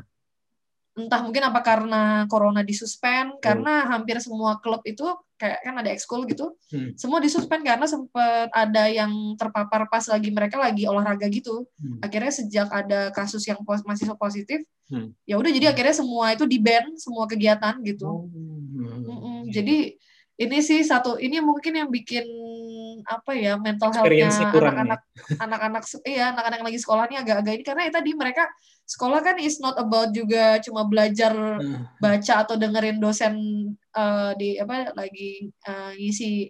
entah 1.00 1.24
mungkin 1.24 1.40
apa 1.48 1.64
karena 1.64 2.28
corona 2.28 2.60
disuspend 2.60 3.40
karena 3.40 3.88
hampir 3.88 4.20
semua 4.20 4.60
klub 4.60 4.84
itu 4.84 5.08
kayak 5.40 5.64
kan 5.64 5.76
ada 5.80 5.96
ekskul 5.96 6.28
gitu. 6.28 6.60
Hmm. 6.68 6.92
Semua 7.00 7.24
disuspend 7.24 7.64
karena 7.64 7.88
sempat 7.88 8.52
ada 8.52 8.92
yang 8.92 9.08
terpapar 9.40 9.88
pas 9.88 10.04
lagi 10.12 10.28
mereka 10.28 10.60
lagi 10.60 10.84
olahraga 10.84 11.32
gitu. 11.32 11.64
Hmm. 11.80 12.04
Akhirnya 12.04 12.36
sejak 12.36 12.68
ada 12.68 13.16
kasus 13.16 13.48
yang 13.48 13.64
pos- 13.64 13.86
mahasiswa 13.88 14.18
positif, 14.20 14.60
Hmm. 14.92 15.14
ya 15.24 15.38
udah 15.40 15.54
jadi 15.54 15.72
akhirnya 15.72 15.96
semua 15.96 16.34
itu 16.36 16.44
di 16.50 16.60
ban 16.60 16.92
semua 17.00 17.30
kegiatan 17.30 17.80
gitu. 17.86 18.10
Oh, 18.10 18.28
hmm. 18.28 19.06
Mm-mm. 19.08 19.38
Iya. 19.48 19.62
Jadi 19.62 19.78
ini 20.40 20.58
sih 20.60 20.84
satu 20.84 21.16
ini 21.16 21.40
mungkin 21.40 21.80
yang 21.80 21.88
bikin 21.88 22.26
apa 23.06 23.32
ya 23.36 23.56
mental 23.56 23.92
health-nya 23.92 24.28
ya. 24.28 24.50
anak-anak 24.52 25.02
anak-anak 25.38 25.84
iya 26.04 26.24
anak-anak 26.34 26.58
yang 26.60 26.68
lagi 26.68 26.80
sekolah 26.82 27.04
ini 27.08 27.18
agak-agak 27.20 27.54
ini 27.60 27.64
karena 27.64 27.82
ya 27.88 27.92
tadi 27.94 28.12
mereka 28.16 28.44
sekolah 28.84 29.20
kan 29.22 29.38
is 29.38 29.62
not 29.62 29.78
about 29.78 30.10
juga 30.12 30.58
cuma 30.66 30.82
belajar 30.84 31.32
Hmm. 31.60 31.86
baca 32.02 32.34
atau 32.42 32.56
dengerin 32.56 32.98
dosen 32.98 33.34
eh, 33.76 34.32
di 34.40 34.50
apa 34.58 34.92
lagi 34.98 35.48
eh, 35.52 35.92
ngisi 36.00 36.50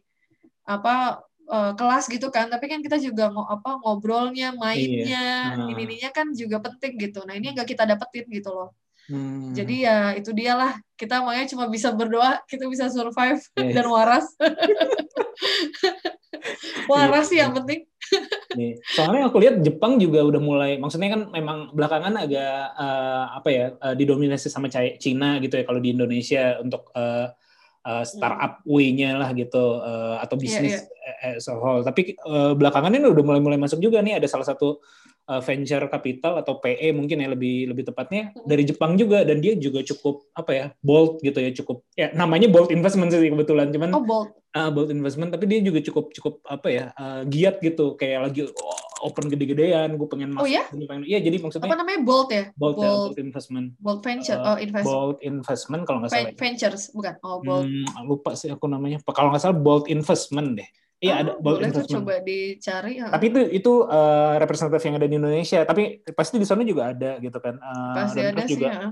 apa 0.64 1.20
eh, 1.50 1.72
kelas 1.76 2.06
gitu 2.08 2.30
kan 2.30 2.48
tapi 2.48 2.70
kan 2.70 2.80
kita 2.80 2.96
juga 3.02 3.28
ngo, 3.34 3.44
apa 3.44 3.82
ngobrolnya 3.82 4.54
mainnya 4.56 5.58
Nah. 5.58 5.68
ini 5.68 5.84
ininya 5.84 6.10
kan 6.14 6.32
juga 6.32 6.62
penting 6.62 6.96
gitu 7.10 7.26
nah 7.28 7.34
ini 7.34 7.52
nggak 7.52 7.68
kita 7.68 7.84
dapetin 7.84 8.30
gitu 8.30 8.54
loh 8.56 8.70
Hmm. 9.10 9.58
jadi 9.58 9.76
ya 9.82 9.98
itu 10.22 10.30
dialah 10.30 10.78
kita 10.94 11.26
makanya 11.26 11.50
cuma 11.50 11.66
bisa 11.66 11.90
berdoa 11.90 12.38
kita 12.46 12.70
bisa 12.70 12.94
survive 12.94 13.42
Yes. 13.58 13.74
dan 13.74 13.86
waras 13.90 14.26
waras 16.92 17.26
sih 17.34 17.42
yang 17.42 17.54
Iya. 17.54 17.58
penting 17.58 17.80
soalnya 18.94 19.30
aku 19.30 19.38
lihat 19.40 19.62
Jepang 19.62 20.02
juga 20.02 20.26
udah 20.26 20.42
mulai, 20.42 20.72
maksudnya 20.82 21.14
kan 21.14 21.30
memang 21.30 21.70
belakangan 21.72 22.12
agak 22.18 22.74
eh, 22.76 23.26
apa 23.38 23.50
ya 23.54 23.66
eh, 23.78 23.96
didominasi 23.96 24.50
sama 24.50 24.68
Ci- 24.68 24.98
Cina 24.98 25.38
gitu 25.38 25.62
ya 25.62 25.64
kalau 25.64 25.78
di 25.78 25.94
Indonesia 25.94 26.58
untuk 26.58 26.90
eh, 26.98 27.30
eh, 27.86 28.04
startup 28.04 28.66
way-nya 28.66 29.22
lah 29.22 29.30
gitu 29.38 29.80
eh, 29.80 30.16
atau 30.22 30.36
Iya, 30.36 30.42
bisnis 30.42 30.76
eh, 30.82 31.38
as 31.38 31.46
a 31.48 31.56
whole. 31.56 31.86
Tapi 31.86 32.18
eh, 32.18 32.52
belakangan 32.58 32.90
ini 32.90 33.06
udah 33.08 33.24
mulai-mulai 33.24 33.62
masuk 33.62 33.80
juga 33.80 34.02
nih 34.02 34.18
ada 34.18 34.28
salah 34.28 34.50
satu 34.50 34.82
eh, 35.30 35.42
venture 35.46 35.86
capital 35.88 36.42
atau 36.42 36.58
PE 36.58 36.90
mungkin 36.92 37.22
ya 37.22 37.30
lebih 37.30 37.70
lebih 37.70 37.86
tepatnya 37.88 38.34
dari 38.44 38.66
Jepang 38.66 38.98
juga 38.98 39.22
dan 39.22 39.38
dia 39.40 39.54
juga 39.54 39.86
cukup 39.86 40.26
apa 40.34 40.52
ya 40.52 40.66
bold 40.82 41.22
gitu 41.22 41.38
ya 41.38 41.54
cukup 41.54 41.86
ya 41.94 42.10
namanya 42.18 42.50
bold 42.50 42.74
investment 42.74 43.14
sih 43.14 43.30
kebetulan 43.30 43.70
cuman 43.70 43.94
oh 43.94 44.02
bold. 44.04 44.30
Uh, 44.50 44.74
bold 44.74 44.90
investment 44.90 45.30
tapi 45.30 45.46
dia 45.46 45.62
juga 45.62 45.78
cukup 45.86 46.10
cukup 46.10 46.34
apa 46.50 46.68
ya 46.74 46.86
uh, 46.98 47.22
giat 47.30 47.62
gitu 47.62 47.94
kayak 47.94 48.26
lagi 48.26 48.50
oh, 48.50 48.80
open 49.06 49.30
gede-gedean 49.30 49.94
gue 49.96 50.08
pengen 50.10 50.34
Oh, 50.36 50.44
masuk 50.44 50.58
ya? 50.58 50.64
ini 50.74 50.86
pengen 50.90 51.04
iya 51.06 51.20
jadi 51.22 51.38
maksudnya 51.38 51.70
apa 51.70 51.78
namanya 51.78 52.00
bold 52.02 52.30
ya? 52.34 52.44
Bold, 52.58 52.76
ya, 52.76 52.90
bold. 52.90 53.00
bold 53.14 53.18
investment. 53.22 53.68
Bold 53.78 54.02
venture 54.02 54.38
Uh, 54.40 54.48
oh 54.54 54.58
invest 54.58 54.86
bold 54.90 55.18
investment 55.22 55.82
kalau 55.86 55.98
nggak 56.04 56.12
salah 56.12 56.32
Ven- 56.34 56.40
ventures 56.42 56.84
bukan. 56.92 57.14
Oh 57.22 57.38
bold. 57.40 57.66
Hmm, 57.70 57.88
lupa 58.10 58.32
sih 58.36 58.50
aku 58.50 58.66
namanya. 58.66 58.98
Kalau 59.06 59.30
nggak 59.32 59.44
salah 59.46 59.58
bold 59.58 59.86
investment 59.88 60.58
deh 60.60 60.70
iya 61.00 61.14
Ah, 61.16 61.22
ada 61.24 61.32
boleh 61.40 61.72
tuh 61.72 61.88
coba 61.88 62.20
dicari 62.20 63.00
ha. 63.00 63.08
tapi 63.12 63.32
itu 63.32 63.40
itu 63.56 63.72
uh, 63.88 64.36
representatif 64.36 64.84
yang 64.84 65.00
ada 65.00 65.08
di 65.08 65.16
Indonesia 65.16 65.64
tapi 65.64 66.04
pasti 66.12 66.36
di 66.36 66.46
sana 66.48 66.64
juga 66.64 66.92
ada 66.92 67.18
gitu 67.20 67.40
kan 67.40 67.56
Uh, 67.56 67.96
pasti 67.96 68.20
ada 68.20 68.42
sih 68.44 68.56
juga 68.56 68.70
ha. 68.72 68.88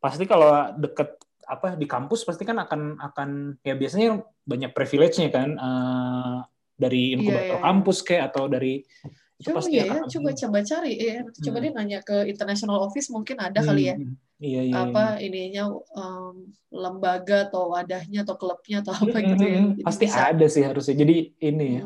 pasti 0.00 0.24
kalau 0.24 0.50
deket 0.80 1.20
apa 1.44 1.74
di 1.74 1.82
kampus 1.84 2.22
pasti 2.22 2.46
kan 2.46 2.56
akan 2.62 2.96
akan 3.10 3.28
ya 3.60 3.74
biasanya 3.74 4.22
banyak 4.46 4.70
privilege-nya 4.70 5.34
kan 5.34 5.58
eh, 5.58 6.36
dari 6.78 7.18
inkubator 7.18 7.42
Iya, 7.42 7.58
iya. 7.58 7.66
kampus 7.66 7.98
kayak 8.06 8.24
atau 8.30 8.46
dari 8.46 8.86
itu 9.34 9.50
Coba 9.50 9.58
pasti 9.58 9.74
ya, 9.74 9.84
ya, 9.88 10.04
coba 10.04 10.30
coba 10.36 10.58
cari 10.62 10.92
ya. 10.94 11.24
Coba 11.26 11.56
Hmm. 11.58 11.64
deh 11.66 11.72
nanya 11.74 11.98
ke 12.04 12.16
international 12.28 12.84
office 12.86 13.08
mungkin 13.10 13.40
ada 13.40 13.60
kali 13.64 13.88
ya. 13.88 13.96
Hmm, 13.98 14.14
iya 14.40 14.60
iya 14.64 14.74
Apa 14.88 15.20
ininya 15.20 15.68
em, 15.94 16.34
lembaga 16.72 17.46
atau 17.46 17.70
wadahnya 17.70 18.24
atau 18.24 18.34
klubnya 18.40 18.80
atau 18.80 18.92
apa 18.96 19.16
gitu 19.20 19.44
ya. 19.44 19.60
Jadi 19.76 19.82
pasti 19.84 20.04
bisa. 20.08 20.32
ada 20.32 20.46
sih 20.48 20.62
harusnya 20.64 20.96
jadi 20.96 21.16
ini 21.38 21.66
ya 21.78 21.84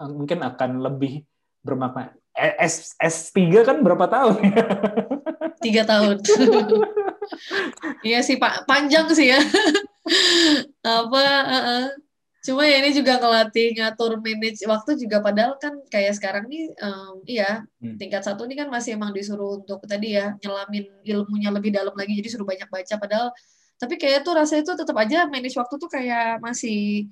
Hmm. 0.00 0.16
mungkin 0.16 0.40
akan 0.40 0.80
lebih 0.80 1.28
bermakna 1.60 2.16
Eh, 2.32 2.56
S 2.62 2.96
S3 2.96 3.36
kan 3.68 3.76
berapa 3.84 4.08
tahun 4.08 4.40
ya? 4.40 4.64
Tiga 5.60 5.82
tahun. 5.84 6.16
Iya 8.00 8.24
sih 8.24 8.40
Pak, 8.40 8.64
panjang 8.64 9.06
sih 9.12 9.28
ya. 9.30 9.40
apa? 10.82 11.20
eh, 11.46 11.64
eh. 11.68 11.84
Cuma 12.40 12.64
ya 12.64 12.80
ini 12.80 12.96
juga 12.96 13.20
ngelatih 13.20 13.76
ngatur 13.76 14.16
manage 14.24 14.64
waktu 14.64 14.96
juga 14.96 15.20
padahal 15.20 15.60
kan 15.60 15.76
kayak 15.92 16.16
sekarang 16.16 16.48
nih 16.48 16.72
em, 16.72 17.14
iya 17.28 17.50
Hmm. 17.84 17.96
tingkat 18.00 18.24
satu 18.24 18.48
ini 18.48 18.56
kan 18.56 18.68
masih 18.72 18.96
emang 18.96 19.12
disuruh 19.12 19.60
untuk 19.60 19.80
tadi 19.84 20.16
ya 20.16 20.32
nyelamin 20.40 20.88
ilmunya 21.04 21.52
lebih 21.52 21.68
dalam 21.72 21.92
lagi 21.92 22.16
jadi 22.16 22.28
suruh 22.32 22.48
banyak 22.48 22.68
baca 22.72 22.94
padahal 22.96 23.28
tapi 23.80 23.96
kayak 24.00 24.24
tuh 24.24 24.36
rasanya 24.36 24.62
tuh 24.72 24.76
tetap 24.84 24.96
aja 24.96 25.28
manage 25.28 25.56
waktu 25.56 25.74
tuh 25.80 25.88
kayak 25.88 26.40
masih 26.40 27.08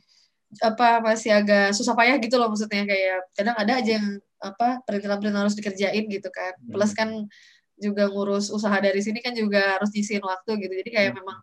apa 0.65 1.05
masih 1.05 1.31
agak 1.37 1.77
susah 1.77 1.93
payah 1.93 2.17
gitu 2.25 2.41
loh 2.41 2.49
maksudnya 2.49 2.89
kayak 2.89 3.21
kadang 3.37 3.57
ada 3.57 3.73
aja 3.85 3.91
yang 4.01 4.07
apa 4.41 4.81
perintilan-perintilan 4.89 5.45
harus 5.45 5.57
dikerjain 5.61 6.09
gitu 6.09 6.29
kan 6.33 6.57
plus 6.73 6.93
kan 6.97 7.09
juga 7.77 8.09
ngurus 8.09 8.49
usaha 8.49 8.75
dari 8.81 8.99
sini 9.05 9.21
kan 9.21 9.37
juga 9.37 9.77
harus 9.77 9.93
nyisihin 9.93 10.25
waktu 10.25 10.51
gitu 10.57 10.73
jadi 10.85 10.91
kayak 10.93 11.11
Hmm. 11.13 11.21
memang 11.21 11.39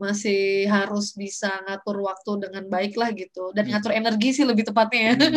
masih 0.00 0.64
harus 0.64 1.12
bisa 1.12 1.52
ngatur 1.68 2.00
waktu 2.00 2.48
dengan 2.48 2.64
baik 2.66 2.96
lah 2.96 3.12
gitu 3.12 3.52
dan 3.52 3.68
Hmm. 3.68 3.76
ngatur 3.76 3.92
energi 3.92 4.32
sih 4.32 4.48
lebih 4.48 4.64
tepatnya 4.64 5.12
ya 5.12 5.14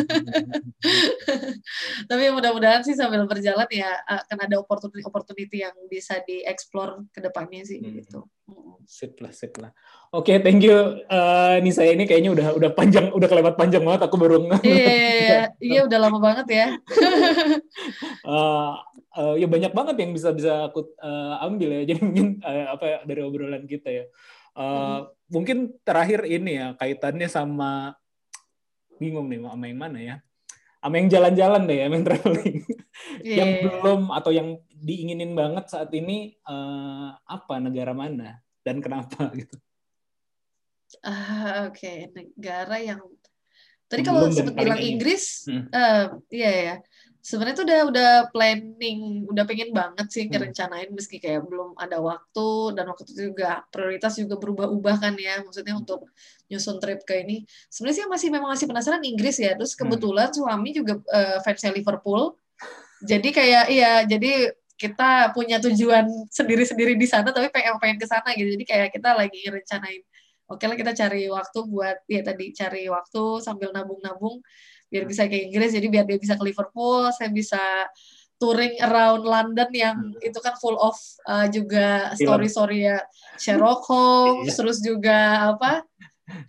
tapi 2.10 2.24
mudah-mudahan 2.32 2.82
sih 2.82 2.96
sambil 2.96 3.28
berjalan 3.28 3.68
ya 3.70 3.92
akan 4.08 4.38
ada 4.40 4.56
opportunity 4.58 5.04
opportunity 5.04 5.58
yang 5.62 5.76
bisa 5.88 6.20
dieksplor 6.24 7.04
ke 7.12 7.20
depannya 7.20 7.64
sih 7.64 7.80
Hmm. 7.80 7.94
gitu 8.00 8.22
Mm. 8.44 8.76
sip 8.84 9.16
lah 9.24 9.32
sip 9.32 9.56
lah 9.56 9.72
oke 10.12 10.28
thank 10.44 10.60
you 10.60 10.76
Eh, 11.08 11.64
ini 11.64 11.72
saya 11.72 11.96
ini 11.96 12.04
kayaknya 12.04 12.36
udah 12.36 12.48
udah 12.60 12.72
panjang 12.76 13.08
udah 13.12 13.24
kelewat 13.24 13.56
panjang 13.56 13.80
banget 13.80 14.04
aku 14.04 14.20
baru 14.20 14.44
nge- 14.44 14.60
Iya, 14.60 14.68
iya, 15.24 15.40
iya 15.64 15.80
udah 15.88 16.00
lama 16.00 16.20
banget 16.20 16.48
ya. 16.52 16.68
Eh, 18.24 18.72
eh, 19.16 19.34
ya 19.40 19.48
banyak 19.48 19.72
banget 19.72 19.96
yang 20.00 20.12
bisa 20.12 20.36
bisa 20.36 20.68
aku 20.68 20.92
eh, 21.00 21.36
ambil 21.40 21.70
ya. 21.72 21.82
Jadi 21.88 22.00
mungkin 22.04 22.28
eh, 22.40 22.66
apa 22.68 22.84
ya, 22.84 22.98
dari 23.04 23.22
obrolan 23.24 23.64
kita 23.64 23.90
ya. 23.90 24.06
Eh, 24.54 25.00
Mungkin 25.34 25.82
terakhir 25.82 26.30
ini 26.30 26.62
ya 26.62 26.78
kaitannya 26.78 27.26
sama 27.26 27.98
bingung 29.02 29.26
nih 29.34 29.42
sama 29.42 29.66
yang 29.66 29.80
mana 29.82 29.98
ya. 29.98 30.16
Sama 30.78 31.00
yang 31.00 31.10
jalan-jalan 31.10 31.62
deh 31.66 31.78
ya, 31.82 31.86
yang 31.90 32.06
traveling. 32.06 32.60
Iya, 33.26 33.42
yang 33.42 33.50
iya, 33.50 33.58
iya. 33.58 33.64
belum 33.66 34.02
atau 34.14 34.30
yang 34.30 34.62
diinginin 34.70 35.34
banget 35.34 35.66
saat 35.66 35.90
ini 35.98 36.38
eh, 36.38 37.10
apa 37.18 37.58
negara 37.58 37.90
mana 37.98 38.38
dan 38.62 38.78
kenapa 38.86 39.28
gitu. 39.42 39.58
Ah, 41.02 41.66
oke, 41.74 42.14
negara 42.14 42.78
yang 42.78 43.02
tadi 43.90 44.06
kalau 44.06 44.30
sempat 44.30 44.54
bilang. 44.54 44.78
Inggris, 44.78 45.50
Hmm. 45.50 45.66
eh, 45.74 46.06
iya 46.30 46.52
ya. 46.54 46.76
Sebenarnya 47.24 47.56
tuh 47.56 47.66
udah 47.66 47.80
udah 47.88 48.12
planning, 48.36 49.24
udah 49.32 49.44
pengen 49.48 49.72
banget 49.72 50.08
sih 50.12 50.28
Hmm. 50.28 50.36
ngerencanain 50.36 50.92
meski 50.92 51.24
kayak 51.24 51.48
belum 51.48 51.72
ada 51.80 52.04
waktu 52.04 52.76
dan 52.76 52.84
waktu 52.92 53.08
itu 53.08 53.32
juga 53.32 53.64
prioritas 53.72 54.20
juga 54.20 54.36
berubah-ubah 54.36 54.96
kan 55.00 55.16
ya. 55.16 55.40
Maksudnya 55.40 55.72
Hmm. 55.80 55.88
untuk 55.88 56.12
nyusun 56.52 56.84
trip 56.84 57.08
ke 57.08 57.24
ini. 57.24 57.48
Sebenarnya 57.72 57.96
sih 57.96 58.06
masih 58.12 58.28
memang 58.28 58.52
masih 58.52 58.68
penasaran 58.68 59.00
Inggris 59.08 59.40
ya. 59.40 59.56
Terus 59.56 59.72
Hmm. 59.74 59.88
kebetulan 59.88 60.30
suami 60.36 60.70
juga 60.76 61.00
eh, 61.16 61.40
fansnya 61.48 61.72
Liverpool. 61.72 62.36
Jadi 63.08 63.30
kayak 63.32 63.64
iya, 63.72 63.92
jadi 64.04 64.52
kita 64.76 65.32
punya 65.32 65.64
tujuan 65.64 66.04
sendiri-sendiri 66.28 67.00
di 67.00 67.08
sana 67.08 67.32
tapi 67.32 67.48
pengen 67.56 67.80
pengen 67.80 67.98
ke 68.04 68.08
sana 68.08 68.36
gitu. 68.36 68.52
Jadi 68.60 68.66
kayak 68.68 68.90
kita 68.92 69.16
lagi 69.16 69.42
rencanain 69.48 70.04
oke 70.44 70.60
lah 70.68 70.76
kita 70.76 70.92
cari 70.92 71.32
waktu 71.32 71.60
buat 71.72 71.98
ya 72.06 72.22
tadi 72.22 72.52
cari 72.52 72.84
waktu 72.92 73.24
sambil 73.40 73.72
nabung-nabung 73.72 74.44
biar 74.94 75.10
bisa 75.10 75.26
ke 75.26 75.50
Inggris 75.50 75.74
jadi 75.74 75.88
biar 75.90 76.06
dia 76.06 76.22
bisa 76.22 76.38
ke 76.38 76.46
Liverpool 76.46 77.10
saya 77.10 77.34
bisa 77.34 77.58
touring 78.38 78.78
around 78.78 79.26
London 79.26 79.70
yang 79.74 79.98
itu 80.22 80.38
kan 80.38 80.54
full 80.56 80.78
of 80.78 80.94
uh, 81.26 81.50
juga 81.50 82.14
story-story 82.14 82.86
ya 82.86 83.02
Sherlock 83.36 83.82
Holmes 83.90 84.54
Iya. 84.54 84.58
terus 84.62 84.78
juga 84.80 85.18
apa 85.50 85.82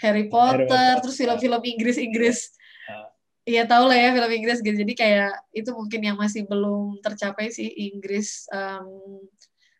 Harry 0.05 0.29
Potter 0.29 0.69
Potter. 0.69 0.95
terus 1.01 1.17
film-film 1.17 1.63
Inggris-Inggris 1.65 2.53
Ah. 2.85 3.09
Iya 3.45 3.65
tahu 3.65 3.89
lah 3.89 3.97
ya 3.97 4.13
film 4.13 4.29
Inggris 4.29 4.61
gitu 4.61 4.77
jadi 4.77 4.93
kayak 4.93 5.33
itu 5.53 5.73
mungkin 5.73 6.01
yang 6.05 6.17
masih 6.21 6.45
belum 6.45 7.01
tercapai 7.01 7.49
sih 7.49 7.65
Inggris 7.89 8.45
um, 8.53 9.25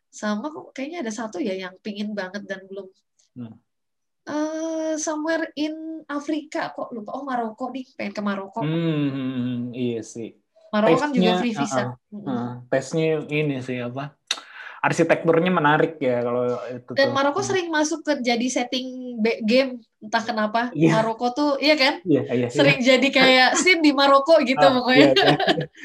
sama 0.09 0.49
kayaknya 0.73 1.05
ada 1.05 1.13
satu 1.13 1.37
ya 1.37 1.53
yang 1.53 1.77
pingin 1.85 2.17
banget 2.17 2.49
dan 2.49 2.65
belum 2.65 2.89
Hmm. 3.35 3.51
Eh 4.25 4.93
somewhere 4.97 5.53
in 5.53 5.73
Afrika 6.05 6.69
kok 6.69 6.89
lupa 6.89 7.13
oh 7.13 7.23
Maroko 7.23 7.69
nih 7.69 7.85
pengen 7.93 8.11
ke 8.11 8.21
Maroko 8.21 8.61
Hmm, 8.61 9.69
iya 9.71 10.01
sih. 10.01 10.33
Maroko 10.69 10.97
kan 10.99 11.09
juga 11.09 11.37
free 11.37 11.53
visa 11.53 11.93
uh-uh. 11.93 12.11
Mm-mm. 12.11 12.25
Nah, 12.25 12.49
tesnya 12.67 13.21
ini 13.23 13.61
sih 13.61 13.79
apa? 13.79 14.17
Arsitekturnya 14.79 15.49
menarik 15.49 15.97
ya 15.97 16.21
kalau 16.21 16.45
itu 16.67 16.91
dan 16.93 17.09
tuh. 17.09 17.13
Maroko 17.13 17.41
sering 17.41 17.69
masuk 17.69 18.01
ke 18.01 18.21
jadi 18.21 18.45
setting 18.47 19.17
game 19.41 19.81
entah 19.97 20.21
kenapa 20.21 20.69
Iya. 20.71 20.93
Maroko 20.95 21.29
tuh 21.29 21.51
iya 21.57 21.73
kan 21.73 22.01
Iya, 22.01 22.21
iya, 22.27 22.33
iya. 22.37 22.47
sering 22.49 22.77
jadi 22.79 23.07
kayak 23.09 23.49
scene 23.61 23.81
di 23.81 23.89
Maroko 23.91 24.37
gitu 24.41 24.61
Ah, 24.61 24.73
pokoknya 24.73 25.09
Iya, 25.09 25.25
iya. 25.25 25.37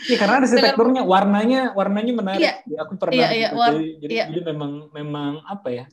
Iya, 0.04 0.16
karena 0.16 0.34
arsitekturnya 0.38 1.02
warnanya 1.02 1.60
warnanya 1.72 2.12
menarik. 2.12 2.44
Iya. 2.44 2.76
Aku 2.84 2.92
pernah 2.96 3.16
Iya, 3.16 3.28
iya, 3.32 3.48
gitu. 3.48 3.56
war- 3.56 3.80
jadi, 4.00 4.12
iya. 4.12 4.24
jadi 4.28 4.40
memang 4.48 4.72
memang 4.92 5.32
apa 5.44 5.68
ya? 5.70 5.84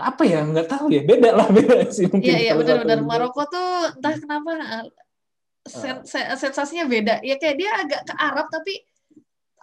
Apa 0.00 0.22
ya? 0.24 0.40
Nggak 0.42 0.68
tahu 0.68 0.86
ya. 0.90 1.02
Beda 1.04 1.30
lah 1.36 1.48
beda 1.56 1.86
sih 1.92 2.08
mungkin. 2.08 2.26
Iya 2.32 2.38
iya 2.40 2.52
benar-benar 2.56 2.98
satu. 3.00 3.08
Maroko 3.08 3.42
tuh 3.46 3.68
entah 3.96 4.14
kenapa 4.16 4.52
uh, 4.56 4.84
sen- 5.68 6.04
sen- 6.08 6.30
sensasinya 6.36 6.88
beda. 6.88 7.20
Ya 7.20 7.36
kayak 7.36 7.56
dia 7.60 7.70
agak 7.76 8.00
ke 8.08 8.14
Arab 8.16 8.46
tapi 8.48 8.74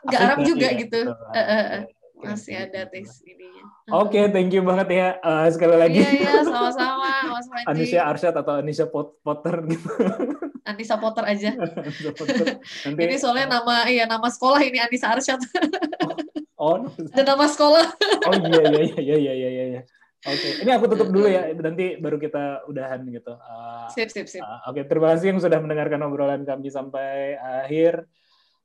nggak 0.07 0.21
Arab 0.21 0.37
juga 0.45 0.67
iya, 0.69 0.79
gitu. 0.81 1.01
Eh, 1.33 1.39
eh, 1.41 1.65
eh. 1.81 1.83
Masih 2.17 2.55
ada 2.57 2.81
tes 2.89 3.21
ininya. 3.29 3.61
Oke, 3.93 4.17
thank 4.33 4.49
you 4.49 4.65
banget 4.65 4.89
ya 4.89 5.07
eh, 5.21 5.47
sekali 5.53 5.75
lagi. 5.77 6.01
Iya, 6.01 6.11
iya, 6.17 6.33
sama-sama, 6.41 7.13
Mas 7.29 7.45
Panji. 7.45 7.65
Anisha 7.69 8.01
Arsyad 8.09 8.33
atau 8.33 8.53
Anisha 8.57 8.85
Pot 8.89 9.21
Potter 9.21 9.53
gitu. 9.69 9.89
Anissa 10.65 10.97
Potter 10.97 11.23
aja. 11.29 11.53
Anisha 11.85 12.11
Potter. 12.11 12.57
Nanti, 12.57 12.99
Ini 13.05 13.15
soalnya 13.21 13.61
nama 13.61 13.85
iya 13.85 14.09
nama 14.09 14.27
sekolah 14.33 14.59
ini 14.65 14.81
Anissa 14.81 15.13
Arsyad. 15.13 15.39
oh, 16.57 16.89
Dan 17.13 17.25
nama 17.25 17.45
sekolah. 17.45 17.85
oh 18.27 18.33
iya 18.33 18.61
iya 18.65 18.97
iya 18.97 19.15
iya 19.15 19.33
iya 19.37 19.63
iya. 19.77 19.81
Oke, 20.27 20.49
ini 20.59 20.71
aku 20.75 20.85
tutup 20.91 21.07
dulu 21.07 21.27
ya. 21.31 21.55
Nanti 21.55 21.95
baru 21.95 22.19
kita 22.19 22.67
udahan 22.67 22.99
gitu. 23.07 23.31
Eh, 23.31 23.87
Sip, 23.95 24.11
sip, 24.11 24.27
sip. 24.27 24.43
Uh, 24.43 24.59
Oke, 24.67 24.83
terima 24.83 25.15
kasih 25.15 25.31
yang 25.31 25.39
sudah 25.39 25.59
mendengarkan 25.63 26.03
obrolan 26.03 26.43
kami 26.43 26.67
sampai 26.67 27.39
akhir. 27.39 28.03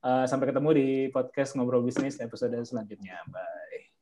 Uh, 0.03 0.27
sampai 0.27 0.51
ketemu 0.51 0.69
di 0.75 0.87
podcast 1.15 1.55
Ngobrol 1.55 1.87
Bisnis 1.87 2.19
episode 2.19 2.59
selanjutnya. 2.67 3.23
Bye. 3.31 3.92